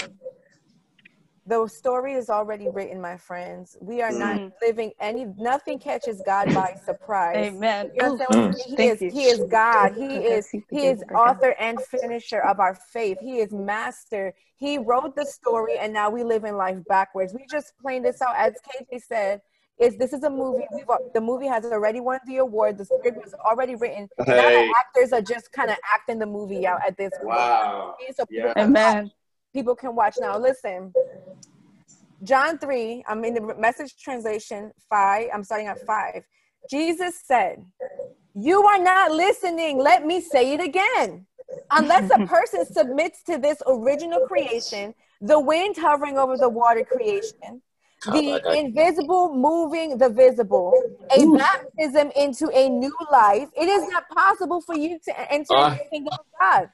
The 1.44 1.66
story 1.66 2.14
is 2.14 2.30
already 2.30 2.68
written, 2.68 3.00
my 3.00 3.16
friends. 3.16 3.76
We 3.80 4.00
are 4.00 4.12
not 4.12 4.36
Mhm. 4.36 4.52
living 4.62 4.92
any. 5.00 5.24
Nothing 5.24 5.78
catches 5.80 6.22
God 6.22 6.54
by 6.54 6.74
surprise. 6.84 7.54
Amen. 7.54 7.90
You 7.94 8.02
understand 8.04 8.30
what 8.30 8.38
I'm 8.38 8.52
saying? 8.54 8.76
He 8.76 8.88
is 8.88 9.02
you. 9.02 9.10
he 9.10 9.24
is 9.26 9.44
God. 9.44 9.92
He 9.94 10.18
is 10.24 10.50
he 10.50 10.58
is 10.86 11.00
forgive 11.00 11.00
me, 11.00 11.04
God. 11.08 11.30
author 11.30 11.54
and 11.58 11.82
finisher 11.82 12.40
of 12.40 12.60
our 12.60 12.74
faith. 12.74 13.18
He 13.20 13.40
is 13.40 13.52
master. 13.52 14.34
He 14.54 14.78
wrote 14.78 15.16
the 15.16 15.26
story 15.26 15.78
and 15.78 15.92
now 15.92 16.10
we 16.10 16.22
live 16.22 16.44
in 16.44 16.56
life 16.56 16.78
backwards. 16.86 17.34
We 17.34 17.44
just 17.50 17.72
playing 17.82 18.02
this 18.02 18.22
out 18.22 18.36
as 18.36 18.54
KJ 18.60 19.00
said. 19.00 19.42
Is 19.78 19.96
this 19.96 20.12
is 20.12 20.22
a 20.22 20.30
movie? 20.30 20.64
We've, 20.72 20.86
the 21.12 21.20
movie 21.20 21.48
has 21.48 21.64
already 21.64 21.98
won 21.98 22.20
the 22.26 22.36
award. 22.36 22.78
The 22.78 22.84
script 22.84 23.16
was 23.24 23.34
already 23.34 23.74
written. 23.74 24.08
Now 24.18 24.26
the 24.26 24.72
actors 24.78 25.12
are 25.12 25.22
just 25.22 25.50
kind 25.50 25.70
of 25.70 25.76
acting 25.92 26.20
the 26.20 26.26
movie 26.26 26.66
out 26.66 26.80
at 26.86 26.96
this 26.96 27.12
point. 27.18 27.30
Wow. 27.30 27.96
Yeah. 28.30 28.52
can 28.52 28.72
watch 28.72 28.78
Amen. 28.78 29.10
People 29.52 29.74
can 29.74 29.94
watch 29.94 30.16
now. 30.20 30.38
Listen, 30.38 30.92
John 32.22 32.58
3, 32.58 33.04
I'm 33.08 33.24
in 33.24 33.34
the 33.34 33.54
message 33.58 33.96
translation 33.96 34.72
5. 34.88 35.28
I'm 35.32 35.44
starting 35.44 35.66
at 35.66 35.78
5. 35.80 36.22
Jesus 36.70 37.20
said, 37.24 37.64
You 38.34 38.62
are 38.64 38.78
not 38.78 39.10
listening. 39.12 39.78
Let 39.78 40.06
me 40.06 40.20
say 40.20 40.52
it 40.54 40.60
again. 40.60 41.26
Unless 41.70 42.10
a 42.14 42.18
person 42.26 42.64
submits 42.66 43.22
to 43.24 43.38
this 43.38 43.60
original 43.66 44.20
creation, 44.20 44.94
the 45.20 45.38
wind 45.38 45.76
hovering 45.78 46.18
over 46.18 46.36
the 46.36 46.48
water 46.48 46.84
creation, 46.84 47.62
the 48.12 48.40
invisible 48.58 49.34
moving 49.34 49.98
the 49.98 50.08
visible, 50.08 50.72
a 51.16 51.24
baptism 51.26 52.10
into 52.16 52.48
a 52.52 52.68
new 52.68 52.94
life, 53.10 53.48
it 53.56 53.68
is 53.68 53.86
not 53.88 54.04
possible 54.08 54.60
for 54.60 54.76
you 54.76 54.98
to 55.04 55.32
enter 55.32 55.54
Ah. 55.54 55.70
the 55.70 55.78
kingdom 55.90 56.12
of 56.18 56.26
God. 56.40 56.70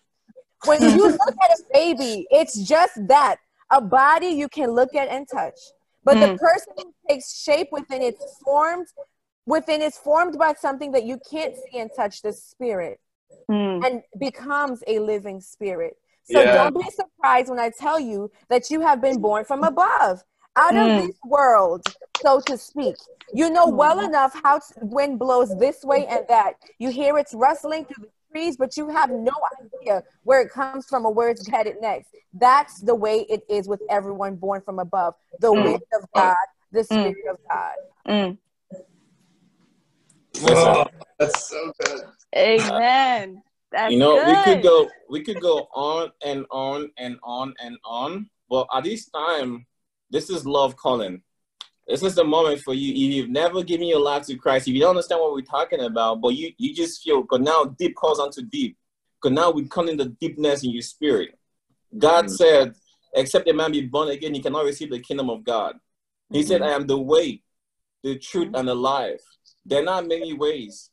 When 0.65 0.83
you 0.83 1.05
look 1.11 1.21
at 1.45 1.59
a 1.59 1.63
baby, 1.73 2.27
it's 2.31 2.57
just 2.59 2.95
that 3.09 3.37
a 3.71 3.81
body 3.81 4.29
you 4.29 4.49
can 4.49 4.71
look 4.71 4.95
at 4.95 5.09
and 5.09 5.27
touch. 5.29 5.59
But 6.05 6.21
the 6.21 6.27
Mm. 6.29 6.39
person 6.39 6.73
who 6.77 6.93
takes 7.09 7.35
shape 7.43 7.69
within 7.73 8.03
it's 8.03 8.41
formed 8.45 8.87
within 9.47 9.81
is 9.83 9.97
formed 9.97 10.39
by 10.39 10.53
something 10.55 10.93
that 10.93 11.05
you 11.05 11.19
can't 11.31 11.55
see 11.57 11.79
and 11.79 11.91
touch 11.95 12.23
the 12.23 12.33
spirit 12.33 13.01
Mm. 13.51 13.85
and 13.87 14.03
becomes 14.19 14.83
a 14.87 14.99
living 14.99 15.41
spirit. 15.41 15.97
So 16.25 16.43
Yeah. 16.43 16.53
don't 16.53 16.75
be 16.75 16.91
surprised 16.91 17.49
when 17.49 17.59
I 17.59 17.71
tell 17.71 17.99
you 17.99 18.31
that 18.51 18.71
you 18.71 18.81
have 18.83 19.01
been 19.01 19.21
born 19.21 19.45
from 19.47 19.65
above, 19.65 20.23
out 20.57 20.77
of 20.77 20.89
Mm. 20.89 20.97
this 21.07 21.17
world, 21.25 21.83
so 22.23 22.41
to 22.41 22.59
speak. 22.59 22.97
You 23.33 23.49
know 23.51 23.67
well 23.69 24.01
enough 24.01 24.35
how 24.43 24.59
t- 24.59 24.75
wind 24.83 25.19
blows 25.19 25.57
this 25.59 25.83
way 25.85 26.07
and 26.07 26.27
that. 26.29 26.55
You 26.79 26.91
hear 26.91 27.17
it's 27.19 27.33
rustling 27.35 27.85
through 27.87 28.05
the 28.07 28.11
trees, 28.31 28.57
but 28.57 28.77
you 28.77 28.89
have 28.89 29.11
no 29.11 29.33
idea 29.61 30.03
where 30.25 30.41
it 30.41 30.51
comes 30.51 30.87
from 30.87 31.07
or 31.07 31.13
where 31.13 31.29
it's 31.31 31.47
headed 31.49 31.77
next. 31.81 32.11
That's 32.33 32.81
the 32.81 32.95
way 32.95 33.27
it 33.29 33.43
is 33.49 33.69
with 33.69 33.81
everyone 33.91 34.37
born 34.37 34.63
from 34.63 34.79
above. 34.79 35.15
The 35.41 35.49
Mm. 35.49 35.65
wind 35.65 35.83
of 35.95 36.11
God, 36.15 36.37
the 36.73 36.85
spirit 36.85 37.17
of 37.31 37.39
God. 37.49 37.75
Mm. 38.07 38.39
Oh, 40.43 40.87
that's 41.19 41.49
so 41.49 41.73
good. 41.81 42.01
Amen. 42.37 43.43
That's 43.71 43.93
you 43.93 43.99
know, 43.99 44.23
we 44.27 44.37
could 44.43 44.63
go 44.63 44.91
we 45.09 45.23
could 45.23 45.41
go 45.41 45.69
on 45.75 46.11
and 46.25 46.47
on 46.51 46.91
and 46.99 47.19
on 47.23 47.55
and 47.63 47.77
on. 47.85 48.31
But 48.49 48.67
at 48.75 48.85
this 48.85 49.09
time, 49.11 49.67
this 50.11 50.31
is 50.31 50.47
love 50.47 50.77
calling. 50.77 51.23
This 51.89 52.03
is 52.03 52.15
the 52.15 52.25
moment 52.25 52.61
for 52.61 52.75
you. 52.75 52.91
If 52.93 53.15
you've 53.15 53.31
never 53.31 53.63
given 53.63 53.89
your 53.89 54.01
life 54.01 54.27
to 54.27 54.37
Christ, 54.37 54.69
if 54.69 54.75
you 54.75 54.81
don't 54.81 54.91
understand 54.91 55.23
what 55.23 55.33
we're 55.33 55.41
talking 55.41 55.81
about, 55.81 56.21
but 56.21 56.31
you 56.35 56.53
you 56.59 56.75
just 56.75 57.03
feel 57.03 57.23
because 57.23 57.41
now 57.41 57.65
deep 57.65 57.97
calls 57.97 58.21
unto 58.21 58.43
deep. 58.43 58.77
Because 59.21 59.35
now 59.35 59.51
we're 59.51 59.67
calling 59.67 59.97
the 59.97 60.07
deepness 60.07 60.63
in 60.63 60.71
your 60.71 60.83
spirit. 60.83 61.39
God 61.97 62.27
Mm. 62.27 62.31
said, 62.37 62.75
except 63.15 63.49
a 63.49 63.55
man 63.55 63.73
be 63.73 63.87
born 63.87 64.09
again, 64.11 64.35
he 64.35 64.41
cannot 64.43 64.65
receive 64.65 64.91
the 64.91 65.01
kingdom 65.01 65.31
of 65.31 65.43
God. 65.43 65.77
He 66.31 66.43
said, 66.43 66.61
I 66.61 66.73
am 66.73 66.87
the 66.87 66.99
way, 66.99 67.43
the 68.03 68.19
truth, 68.19 68.51
and 68.55 68.69
the 68.69 68.75
life. 68.75 69.23
There 69.65 69.81
are 69.81 69.85
not 69.85 70.07
many 70.07 70.35
ways. 70.35 70.91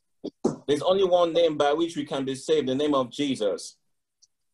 There's 0.66 0.82
only 0.82 1.04
one 1.04 1.34
name 1.34 1.58
by 1.58 1.74
which 1.74 1.94
we 1.94 2.06
can 2.06 2.24
be 2.24 2.34
saved, 2.34 2.68
the 2.68 2.74
name 2.74 2.94
of 2.94 3.10
Jesus. 3.10 3.76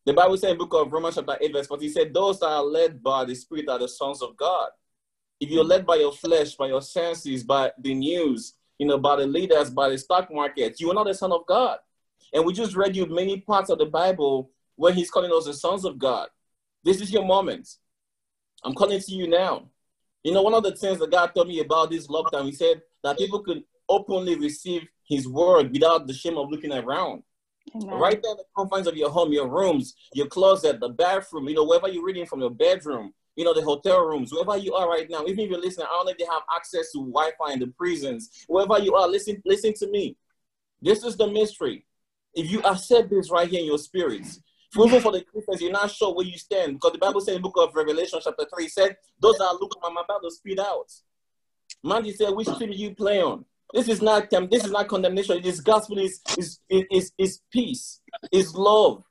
The 0.05 0.13
Bible 0.13 0.35
says 0.35 0.51
in 0.51 0.57
the 0.57 0.65
book 0.65 0.85
of 0.85 0.91
Romans 0.91 1.15
chapter 1.15 1.37
8, 1.39 1.53
verse 1.53 1.67
40, 1.67 1.85
he 1.85 1.91
said, 1.91 2.13
Those 2.13 2.39
that 2.41 2.47
are 2.49 2.63
led 2.63 3.01
by 3.01 3.23
the 3.23 3.33
Spirit 3.33 3.69
are 3.69 3.79
the 3.79 3.87
sons 3.87 4.21
of 4.21 4.35
God. 4.35 4.69
If 5.39 5.49
you're 5.49 5.63
led 5.63 5.85
by 5.85 5.95
your 5.95 6.13
flesh, 6.13 6.55
by 6.55 6.67
your 6.67 6.81
senses, 6.81 7.43
by 7.43 7.71
the 7.77 7.93
news, 7.93 8.53
you 8.77 8.87
know, 8.87 8.97
by 8.97 9.17
the 9.17 9.27
leaders, 9.27 9.69
by 9.69 9.89
the 9.89 9.97
stock 9.97 10.33
market, 10.33 10.79
you 10.79 10.89
are 10.89 10.93
not 10.93 11.07
the 11.07 11.13
son 11.13 11.31
of 11.31 11.45
God. 11.45 11.79
And 12.33 12.45
we 12.45 12.53
just 12.53 12.75
read 12.75 12.95
you 12.95 13.05
many 13.05 13.39
parts 13.41 13.69
of 13.69 13.77
the 13.77 13.85
Bible 13.85 14.49
where 14.75 14.93
he's 14.93 15.11
calling 15.11 15.31
us 15.33 15.45
the 15.45 15.53
sons 15.53 15.85
of 15.85 15.99
God. 15.99 16.29
This 16.83 17.01
is 17.01 17.11
your 17.11 17.25
moment. 17.25 17.67
I'm 18.63 18.73
calling 18.73 18.99
to 18.99 19.11
you 19.11 19.27
now. 19.27 19.69
You 20.23 20.33
know, 20.33 20.41
one 20.41 20.53
of 20.53 20.63
the 20.63 20.75
things 20.75 20.99
that 20.99 21.11
God 21.11 21.31
told 21.35 21.49
me 21.49 21.59
about 21.59 21.91
this 21.91 22.07
lockdown, 22.07 22.45
he 22.45 22.53
said 22.53 22.81
that 23.03 23.17
people 23.17 23.39
could 23.43 23.63
openly 23.89 24.35
receive 24.35 24.87
his 25.07 25.27
word 25.27 25.71
without 25.71 26.07
the 26.07 26.13
shame 26.13 26.37
of 26.37 26.49
looking 26.49 26.71
around. 26.71 27.23
Amen. 27.75 27.99
Right 27.99 28.21
there 28.21 28.31
in 28.31 28.37
the 28.37 28.45
confines 28.55 28.87
of 28.87 28.95
your 28.95 29.09
home, 29.09 29.33
your 29.33 29.47
rooms, 29.47 29.95
your 30.13 30.27
closet, 30.27 30.79
the 30.79 30.89
bathroom, 30.89 31.47
you 31.47 31.55
know, 31.55 31.65
wherever 31.65 31.87
you're 31.87 32.05
reading 32.05 32.25
from 32.25 32.41
your 32.41 32.51
bedroom, 32.51 33.13
you 33.35 33.43
know, 33.43 33.53
the 33.53 33.61
hotel 33.61 34.05
rooms, 34.05 34.31
wherever 34.31 34.57
you 34.57 34.73
are 34.73 34.89
right 34.89 35.09
now, 35.09 35.23
even 35.25 35.39
if 35.39 35.49
you're 35.49 35.59
listening, 35.59 35.87
I 35.89 35.95
don't 35.95 36.05
know 36.05 36.11
if 36.11 36.17
they 36.17 36.25
have 36.25 36.43
access 36.55 36.91
to 36.91 36.99
Wi-Fi 36.99 37.53
in 37.53 37.59
the 37.59 37.67
prisons, 37.67 38.45
wherever 38.47 38.79
you 38.79 38.95
are, 38.95 39.07
listen, 39.07 39.41
listen 39.45 39.73
to 39.79 39.87
me. 39.89 40.15
This 40.81 41.03
is 41.03 41.15
the 41.15 41.27
mystery. 41.27 41.85
If 42.35 42.51
you 42.51 42.61
accept 42.61 43.09
this 43.09 43.31
right 43.31 43.49
here 43.49 43.59
in 43.59 43.65
your 43.65 43.77
spirits, 43.77 44.41
even 44.77 45.01
for 45.01 45.11
the 45.11 45.21
Christians, 45.21 45.61
you're 45.61 45.71
not 45.71 45.91
sure 45.91 46.13
where 46.15 46.25
you 46.25 46.37
stand. 46.37 46.73
Because 46.73 46.93
the 46.93 46.97
Bible 46.97 47.21
says 47.21 47.35
in 47.35 47.41
the 47.41 47.47
book 47.47 47.57
of 47.57 47.75
Revelation, 47.75 48.19
chapter 48.23 48.45
3, 48.53 48.65
it 48.65 48.71
said, 48.71 48.97
Those 49.19 49.37
that 49.37 49.57
look, 49.61 49.77
I'm 49.83 49.97
about 49.97 50.21
to 50.23 50.31
speed 50.31 50.59
out. 50.59 50.91
Man, 51.83 52.05
he 52.05 52.11
said, 52.11 52.31
Which 52.31 52.47
team 52.57 52.71
you 52.71 52.95
play 52.95 53.21
on? 53.21 53.45
This 53.73 53.89
is 53.89 54.01
not 54.01 54.29
this 54.29 54.65
is 54.65 54.71
not 54.71 54.87
condemnation. 54.87 55.41
This 55.41 55.59
gospel 55.59 55.97
is 55.97 56.21
is 56.37 56.59
is 56.69 57.11
is 57.17 57.41
peace, 57.51 58.01
is 58.31 58.53
love. 58.53 59.03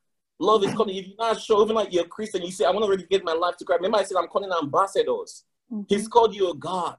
Love 0.42 0.64
is 0.64 0.74
calling. 0.74 0.96
If 0.96 1.06
you're 1.06 1.16
not 1.16 1.40
sure, 1.40 1.62
even 1.62 1.76
like 1.76 1.92
you're 1.92 2.04
a 2.04 2.08
Christian, 2.08 2.42
you 2.42 2.50
say, 2.50 2.64
I 2.64 2.70
want 2.70 2.84
to 2.84 2.90
really 2.90 3.06
give 3.08 3.22
my 3.22 3.32
life 3.32 3.56
to 3.58 3.64
Christ. 3.64 3.78
Remember, 3.78 3.98
I 3.98 4.02
said 4.02 4.16
I'm 4.16 4.26
calling 4.26 4.50
ambassadors. 4.50 5.44
Mm-hmm. 5.72 5.82
He's 5.88 6.08
called 6.08 6.34
you 6.34 6.50
a 6.50 6.54
God. 6.54 6.96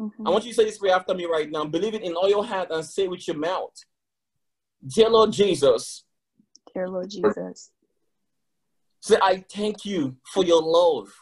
Mm-hmm. 0.00 0.24
I 0.24 0.30
want 0.30 0.44
you 0.44 0.52
to 0.52 0.56
say 0.56 0.64
this 0.64 0.78
prayer 0.78 0.94
after 0.94 1.12
me 1.12 1.24
right 1.24 1.50
now. 1.50 1.64
Believe 1.64 1.94
it 1.94 2.02
in 2.02 2.14
all 2.14 2.28
your 2.28 2.44
heart 2.44 2.68
and 2.70 2.84
say 2.84 3.08
with 3.08 3.26
your 3.26 3.38
mouth. 3.38 3.74
Dear 4.86 5.10
Lord 5.10 5.32
Jesus. 5.32 6.04
Dear 6.72 6.88
Lord 6.88 7.10
Jesus. 7.10 7.72
Say, 9.00 9.16
I 9.20 9.44
thank 9.50 9.84
you 9.84 10.16
for 10.32 10.44
your 10.44 10.62
love. 10.62 11.12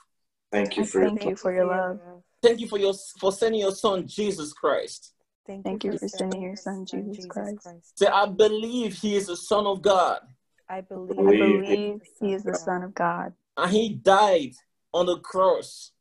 Thank 0.53 0.77
you 0.77 0.85
for, 0.85 1.01
thank 1.01 1.23
your, 1.23 1.31
you 1.31 1.37
for 1.37 1.55
your 1.55 1.67
love. 1.67 1.99
Thank 2.43 2.61
you 2.61 2.69
for 2.69 2.79
your 2.79 2.93
for 3.19 3.33
sending 3.33 3.61
your 3.61 3.73
son 3.73 4.07
Jesus 4.07 4.53
Christ. 4.53 5.15
Thank, 5.47 5.65
thank 5.65 5.85
you, 5.85 5.93
you 5.93 5.99
for 5.99 6.09
sending 6.09 6.43
your 6.43 6.57
son 6.57 6.85
Jesus, 6.85 7.17
Jesus 7.17 7.27
Christ. 7.27 7.63
Christ. 7.63 7.99
Say, 7.99 8.07
I 8.07 8.27
believe 8.27 8.95
he 8.95 9.17
is 9.17 9.29
the 9.29 9.37
Son 9.37 9.67
of 9.67 9.81
God. 9.81 10.21
I 10.69 10.81
believe, 10.81 11.19
I 11.19 11.39
believe 11.39 12.01
he 12.21 12.33
is 12.33 12.45
the 12.45 12.55
Son 12.55 12.83
of 12.83 12.95
God. 12.95 13.33
And 13.57 13.71
he 13.71 13.91
died 13.91 14.53
on 14.93 15.07
the 15.07 15.19
cross. 15.19 15.93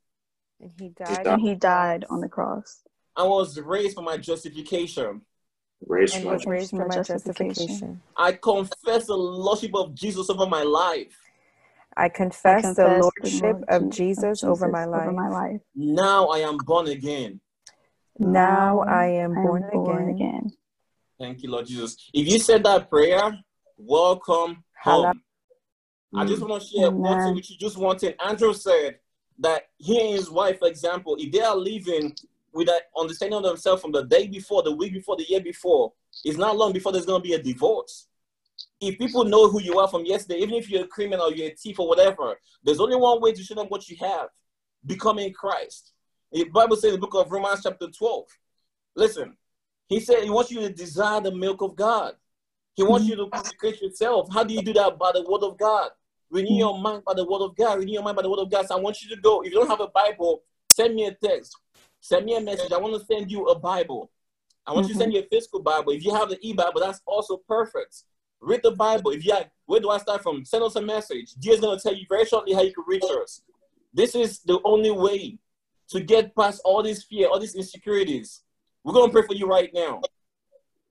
And 0.62 0.72
he 0.80 0.90
died. 0.90 1.28
And 1.28 1.42
he 1.42 1.56
died 1.56 2.06
on 2.10 2.22
the 2.22 2.30
cross. 2.30 2.82
I 3.16 3.24
was 3.24 3.60
raised 3.60 3.96
for 3.96 4.02
my 4.02 4.18
justification. 4.18 5.22
Raised, 5.86 6.16
and 6.16 6.26
was 6.26 6.46
raised 6.48 6.72
for 6.72 6.88
my 6.88 6.96
justification. 6.96 8.02
I 8.18 8.32
confess 8.34 9.06
the 9.08 9.16
lordship 9.16 9.76
of 9.76 9.94
Jesus 9.94 10.30
over 10.30 10.46
my 10.46 10.64
life. 10.64 11.14
I 11.96 12.10
confess, 12.10 12.46
I 12.46 12.62
confess 12.62 12.76
the, 12.76 12.88
lordship 12.88 13.40
the 13.40 13.46
lordship 13.46 13.70
of 13.70 13.90
Jesus, 13.92 14.24
of 14.24 14.32
Jesus 14.32 14.44
over, 14.44 14.68
my 14.70 14.86
life. 14.86 15.02
over 15.02 15.12
my 15.12 15.30
life. 15.30 15.62
Now 15.76 16.28
I 16.28 16.40
am 16.40 16.58
born 16.58 16.88
again. 16.88 17.42
Now 18.18 18.80
I 18.80 19.08
am 19.08 19.36
born, 19.36 19.66
born 19.74 20.10
again. 20.10 20.16
again. 20.16 20.52
Thank 21.20 21.44
you, 21.44 21.52
Lord 21.52 21.68
Jesus. 21.68 21.98
If 22.14 22.28
you 22.28 22.40
said 22.40 22.64
that 22.64 22.90
prayer, 22.90 23.38
welcome 23.78 24.64
home. 24.82 25.22
I 26.16 26.26
just 26.26 26.42
want 26.42 26.62
to 26.62 26.68
share 26.68 26.88
Amen. 26.88 27.00
one 27.00 27.22
thing 27.22 27.36
with 27.36 27.50
you. 27.50 27.58
Just 27.58 27.78
wanted. 27.78 28.16
Andrew 28.24 28.54
said 28.54 29.00
that 29.40 29.70
he 29.78 30.00
and 30.00 30.16
his 30.16 30.30
wife, 30.30 30.60
for 30.60 30.68
example, 30.68 31.16
if 31.20 31.32
they 31.32 31.42
are 31.42 31.56
living 31.56 32.16
with 32.54 32.68
that 32.68 32.84
understanding 32.98 33.38
of 33.38 33.44
themselves 33.44 33.82
from 33.82 33.92
the 33.92 34.04
day 34.04 34.28
before, 34.28 34.62
the 34.62 34.72
week 34.72 34.94
before, 34.94 35.16
the 35.16 35.26
year 35.28 35.42
before, 35.42 35.92
it's 36.24 36.38
not 36.38 36.56
long 36.56 36.72
before 36.72 36.92
there's 36.92 37.06
going 37.06 37.22
to 37.22 37.28
be 37.28 37.34
a 37.34 37.42
divorce. 37.42 38.08
If 38.80 38.98
people 39.00 39.24
know 39.24 39.50
who 39.50 39.62
you 39.62 39.80
are 39.80 39.88
from 39.88 40.06
yesterday, 40.06 40.40
even 40.42 40.56
if 40.56 40.70
you're 40.70 40.84
a 40.84 40.88
criminal, 40.88 41.32
you're 41.34 41.48
a 41.48 41.56
thief 41.56 41.80
or 41.80 41.88
whatever, 41.88 42.36
there's 42.64 42.80
only 42.80 42.96
one 42.96 43.22
way 43.22 43.32
to 43.32 43.42
show 43.42 43.56
them 43.56 43.68
what 43.68 43.90
you 43.90 43.98
have 44.02 44.28
becoming 44.86 45.34
Christ. 45.34 45.94
The 46.32 46.46
Bible 46.46 46.76
says 46.76 46.94
in 46.94 47.00
the 47.00 47.08
book 47.08 47.16
of 47.16 47.32
Romans, 47.32 47.62
chapter 47.64 47.88
12. 47.88 48.26
Listen, 48.96 49.38
he 49.88 50.00
said 50.00 50.24
he 50.24 50.30
wants 50.30 50.52
you 50.52 50.60
to 50.62 50.70
desire 50.70 51.22
the 51.22 51.32
milk 51.32 51.62
of 51.62 51.76
God. 51.76 52.16
He 52.76 52.84
wants 52.84 53.08
you 53.08 53.16
to 53.16 53.28
consecrate 53.28 53.82
yourself. 53.82 54.30
How 54.34 54.44
do 54.44 54.54
you 54.54 54.62
do 54.62 54.74
that? 54.74 54.98
By 54.98 55.12
the 55.14 55.24
word 55.24 55.44
of 55.44 55.58
God. 55.58 55.92
Renew 56.32 56.58
your 56.58 56.80
mind 56.80 57.04
by 57.06 57.14
the 57.14 57.24
word 57.24 57.42
of 57.44 57.56
God. 57.56 57.80
Renew 57.80 57.94
your 57.94 58.04
mind 58.04 58.16
by 58.16 58.24
the 58.24 58.30
word 58.30 58.40
of 58.40 58.50
God. 58.50 58.68
So 58.68 58.76
I 58.76 58.80
want 58.80 59.04
you 59.04 59.16
to 59.16 59.22
go. 59.22 59.42
If 59.42 59.52
you 59.52 59.60
don't 59.60 59.70
have 59.70 59.82
a 59.82 59.88
Bible, 59.88 60.42
send 60.70 60.96
me 60.96 61.06
a 61.06 61.14
text. 61.14 61.56
Send 62.02 62.26
me 62.26 62.36
a 62.36 62.42
message. 62.42 62.72
I 62.72 62.78
want 62.80 63.00
to 63.00 63.06
send 63.06 63.32
you 63.32 63.46
a 63.46 63.60
Bible. 63.60 64.10
I 64.66 64.74
want 64.74 64.86
mm-hmm. 64.86 64.90
you 64.90 64.94
to 64.96 65.00
send 65.00 65.14
me 65.14 65.20
a 65.20 65.24
physical 65.24 65.62
Bible. 65.62 65.92
If 65.92 66.04
you 66.04 66.14
have 66.16 66.30
the 66.30 66.40
e-Bible, 66.42 66.82
that's 66.82 67.02
also 67.06 67.38
perfect. 67.48 68.04
Read 68.42 68.62
the 68.64 68.72
Bible. 68.72 69.12
If 69.12 69.24
you 69.26 69.34
have, 69.34 69.50
where 69.68 69.80
do 69.80 69.90
I 69.90 70.00
start 70.00 70.24
from? 70.24 70.44
Send 70.44 70.64
us 70.64 70.76
a 70.76 70.82
message. 70.82 71.34
Dio 71.34 71.54
is 71.54 71.60
going 71.60 71.78
to 71.78 71.84
tell 71.84 71.94
you 71.94 72.06
very 72.10 72.26
shortly 72.26 72.54
how 72.54 72.62
you 72.62 72.74
can 72.74 72.84
reach 72.88 73.04
us. 73.22 73.42
This 73.94 74.16
is 74.16 74.40
the 74.40 74.60
only 74.66 74.92
way 74.92 75.38
to 75.90 76.00
get 76.00 76.36
past 76.36 76.62
all 76.66 76.82
this 76.82 77.04
fear, 77.04 77.28
all 77.28 77.40
these 77.40 77.56
insecurities. 77.56 78.42
We're 78.84 78.94
going 78.94 79.10
to 79.10 79.14
pray 79.14 79.26
for 79.26 79.36
you 79.36 79.48
right 79.48 79.70
now. 79.74 80.02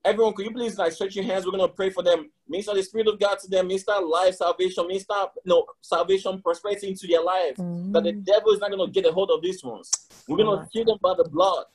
Everyone, 0.05 0.33
could 0.33 0.45
you 0.45 0.51
please 0.51 0.77
like 0.77 0.91
stretch 0.91 1.15
your 1.15 1.23
hands? 1.23 1.45
We're 1.45 1.51
gonna 1.51 1.69
pray 1.69 1.89
for 1.89 2.03
them. 2.03 2.29
Minister 2.49 2.73
the 2.73 2.83
Spirit 2.83 3.07
of 3.07 3.19
God 3.19 3.39
to 3.39 3.47
them. 3.47 3.67
Minister 3.67 3.93
life, 4.01 4.35
salvation. 4.35 4.85
Minister 4.85 5.13
no 5.45 5.65
salvation, 5.79 6.41
prosperity 6.41 6.89
into 6.89 7.07
their 7.07 7.23
life. 7.23 7.55
Mm-hmm. 7.55 7.93
That 7.93 8.03
the 8.03 8.11
devil 8.11 8.51
is 8.51 8.59
not 8.59 8.71
gonna 8.71 8.91
get 8.91 9.05
a 9.05 9.13
hold 9.13 9.31
of 9.31 9.41
these 9.41 9.63
ones. 9.63 9.89
We're 10.27 10.43
gonna 10.43 10.67
kill 10.73 10.83
them 10.83 10.97
by 11.01 11.13
the 11.17 11.29
blood. 11.29 11.65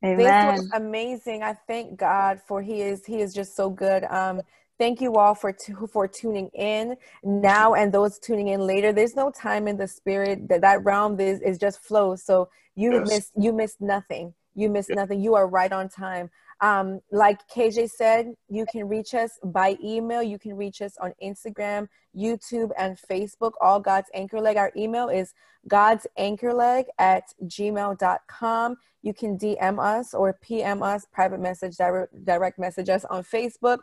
Amen. 0.06 0.18
This 0.18 0.44
was 0.44 0.70
amazing. 0.74 1.44
I 1.44 1.54
thank 1.68 1.98
God 1.98 2.40
for 2.48 2.62
He 2.62 2.82
is 2.82 3.06
He 3.06 3.22
is 3.22 3.34
just 3.34 3.56
so 3.56 3.70
good. 3.70 4.04
Um, 4.06 4.42
thank 4.78 5.02
you 5.02 5.16
all 5.16 5.34
for 5.34 5.52
t- 5.52 5.74
for 5.92 6.08
tuning 6.08 6.50
in 6.54 6.96
now 7.24 7.74
and 7.74 7.92
those 7.92 8.20
tuning 8.20 8.50
in 8.50 8.62
later. 8.62 8.94
There's 8.94 9.16
no 9.16 9.32
time 9.32 9.68
in 9.68 9.78
the 9.78 9.88
spirit 9.88 10.48
that 10.50 10.62
that 10.62 10.84
realm 10.84 11.20
is 11.20 11.42
is 11.42 11.58
just 11.58 11.80
flow. 11.80 12.16
So 12.16 12.50
you 12.78 12.94
yes. 12.94 13.10
missed 13.10 13.32
you 13.36 13.52
missed 13.52 13.82
nothing. 13.82 14.34
You 14.54 14.70
missed 14.70 14.90
yes. 14.90 14.96
nothing. 14.96 15.22
You 15.22 15.36
are 15.36 15.48
right 15.48 15.72
on 15.72 15.90
time. 15.90 16.30
Um, 16.62 17.02
like 17.12 17.48
KJ 17.50 17.90
said, 17.90 18.34
you 18.50 18.66
can 18.72 18.88
reach 18.88 19.14
us 19.14 19.38
by 19.44 19.78
email. 19.84 20.24
You 20.24 20.40
can 20.40 20.56
reach 20.56 20.82
us 20.82 20.96
on 21.02 21.14
Instagram, 21.22 21.88
YouTube, 22.16 22.72
and 22.78 22.98
Facebook, 22.98 23.52
all 23.62 23.80
God's 23.80 24.10
Anchor 24.14 24.40
Leg. 24.40 24.58
Our 24.58 24.72
email 24.76 25.10
is 25.10 25.34
God's 25.68 26.08
Anchor 26.18 26.54
Leg 26.54 26.86
at 26.98 27.24
gmail.com. 27.44 28.76
You 29.04 29.14
can 29.14 29.38
DM 29.38 29.80
us 29.80 30.14
or 30.14 30.38
PM 30.42 30.82
us, 30.82 31.06
private 31.12 31.40
message, 31.40 31.78
direct, 31.78 32.26
direct 32.26 32.60
message 32.60 32.90
us 32.90 33.06
on 33.06 33.24
Facebook 33.24 33.80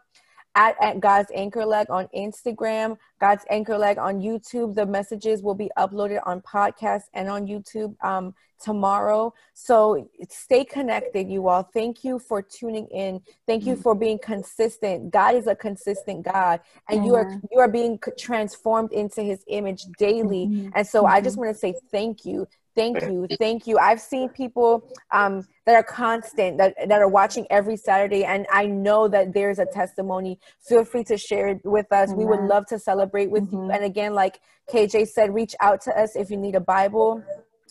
at, 0.54 0.76
at 0.80 1.00
God's 1.00 1.30
Anchor 1.34 1.64
Leg 1.64 1.88
on 1.90 2.08
Instagram, 2.16 2.96
God's 3.20 3.44
Anchor 3.50 3.76
Leg 3.76 3.98
on 3.98 4.20
YouTube. 4.20 4.74
The 4.74 4.86
messages 4.86 5.42
will 5.42 5.54
be 5.54 5.70
uploaded 5.76 6.20
on 6.24 6.40
podcast 6.42 7.04
and 7.12 7.28
on 7.28 7.46
YouTube 7.46 7.96
um, 8.04 8.34
tomorrow. 8.60 9.34
So 9.52 10.08
stay 10.28 10.64
connected, 10.64 11.28
you 11.28 11.48
all. 11.48 11.62
Thank 11.62 12.04
you 12.04 12.18
for 12.18 12.40
tuning 12.40 12.86
in. 12.88 13.20
Thank 13.46 13.66
you 13.66 13.76
for 13.76 13.94
being 13.94 14.18
consistent. 14.18 15.10
God 15.10 15.34
is 15.34 15.46
a 15.46 15.54
consistent 15.56 16.24
God, 16.24 16.60
and 16.88 17.00
mm-hmm. 17.00 17.06
you 17.06 17.14
are 17.14 17.40
you 17.50 17.58
are 17.58 17.68
being 17.68 17.98
transformed 18.18 18.92
into 18.92 19.22
His 19.22 19.44
image 19.48 19.84
daily. 19.98 20.46
Mm-hmm. 20.46 20.70
And 20.74 20.86
so 20.86 21.02
mm-hmm. 21.02 21.14
I 21.14 21.20
just 21.20 21.36
want 21.36 21.50
to 21.50 21.58
say 21.58 21.74
thank 21.90 22.24
you. 22.24 22.46
Thank 22.74 23.02
you. 23.02 23.26
Thank 23.38 23.66
you. 23.66 23.78
I've 23.78 24.00
seen 24.00 24.28
people 24.28 24.88
um, 25.12 25.46
that 25.66 25.76
are 25.76 25.82
constant, 25.82 26.58
that, 26.58 26.74
that 26.88 27.00
are 27.00 27.08
watching 27.08 27.46
every 27.50 27.76
Saturday, 27.76 28.24
and 28.24 28.46
I 28.50 28.66
know 28.66 29.08
that 29.08 29.32
there's 29.32 29.58
a 29.58 29.66
testimony. 29.66 30.38
Feel 30.66 30.84
free 30.84 31.04
to 31.04 31.16
share 31.16 31.48
it 31.48 31.60
with 31.64 31.92
us. 31.92 32.12
We 32.12 32.24
would 32.24 32.40
love 32.40 32.66
to 32.66 32.78
celebrate 32.78 33.30
with 33.30 33.44
mm-hmm. 33.44 33.64
you. 33.64 33.70
And 33.70 33.84
again, 33.84 34.14
like 34.14 34.40
KJ 34.72 35.08
said, 35.08 35.32
reach 35.34 35.54
out 35.60 35.80
to 35.82 35.98
us 35.98 36.16
if 36.16 36.30
you 36.30 36.36
need 36.36 36.54
a 36.54 36.60
Bible. 36.60 37.22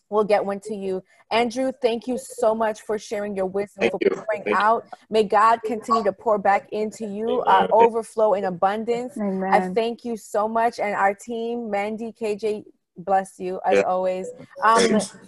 We'll 0.10 0.24
get 0.24 0.46
one 0.46 0.60
to 0.66 0.76
you. 0.76 1.04
Andrew, 1.32 1.72
thank 1.82 2.08
you 2.08 2.20
so 2.20 2.54
much 2.54 2.82
for 2.82 3.00
sharing 3.00 3.36
your 3.36 3.48
wisdom, 3.48 3.82
thank 3.82 3.94
for 3.94 4.00
you. 4.02 4.10
pouring 4.12 4.44
thank 4.44 4.56
out. 4.56 4.84
You. 4.86 4.98
May 5.10 5.24
God 5.24 5.60
continue 5.66 6.04
to 6.04 6.14
pour 6.14 6.38
back 6.38 6.70
into 6.72 7.08
you, 7.08 7.42
uh, 7.42 7.68
overflow 7.72 8.36
in 8.36 8.44
abundance. 8.44 9.18
Amen. 9.18 9.52
I 9.52 9.74
thank 9.74 10.06
you 10.06 10.16
so 10.16 10.48
much. 10.48 10.80
And 10.80 10.94
our 10.94 11.16
team, 11.16 11.72
Mandy, 11.72 12.12
KJ, 12.12 12.66
bless 12.98 13.40
you 13.40 13.60
as 13.66 13.78
yeah. 13.78 13.82
always. 13.84 14.30
Um, 14.64 14.82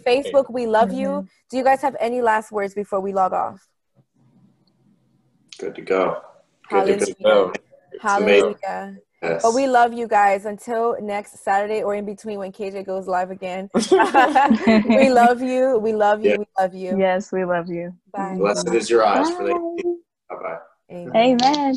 Facebook, 0.05 0.51
we 0.51 0.67
love 0.67 0.91
you. 0.91 1.07
Mm-hmm. 1.07 1.27
Do 1.49 1.57
you 1.57 1.63
guys 1.63 1.81
have 1.81 1.95
any 1.99 2.21
last 2.21 2.51
words 2.51 2.73
before 2.73 2.99
we 2.99 3.13
log 3.13 3.33
off? 3.33 3.67
Good 5.57 5.75
to 5.75 5.81
go. 5.81 6.21
Good 6.69 6.75
Hallelujah. 6.75 7.05
To 7.05 7.15
go. 7.23 7.53
Hallelujah. 8.01 8.97
Yes. 9.21 9.41
But 9.41 9.53
we 9.53 9.67
love 9.67 9.93
you 9.93 10.07
guys 10.07 10.45
until 10.45 10.97
next 11.01 11.43
Saturday 11.43 11.81
or 11.81 11.95
in 11.95 12.05
between 12.05 12.37
when 12.39 12.51
KJ 12.51 12.85
goes 12.85 13.07
live 13.07 13.31
again. 13.31 13.69
we 13.73 15.09
love 15.09 15.41
you. 15.41 15.79
We 15.79 15.93
love 15.93 16.23
you. 16.23 16.31
Yeah. 16.31 16.37
We 16.37 16.45
love 16.59 16.73
you. 16.75 16.99
Yes, 16.99 17.31
we 17.31 17.45
love 17.45 17.69
you. 17.69 17.95
Bye. 18.11 18.35
Blessed 18.37 18.73
is 18.73 18.89
your 18.89 19.03
eyes 19.03 19.29
Bye. 19.31 19.35
for 19.35 19.43
the. 19.45 19.99
Bye 20.29 20.35
bye. 20.35 20.57
Amen. 20.91 21.39
Amen. 21.41 21.75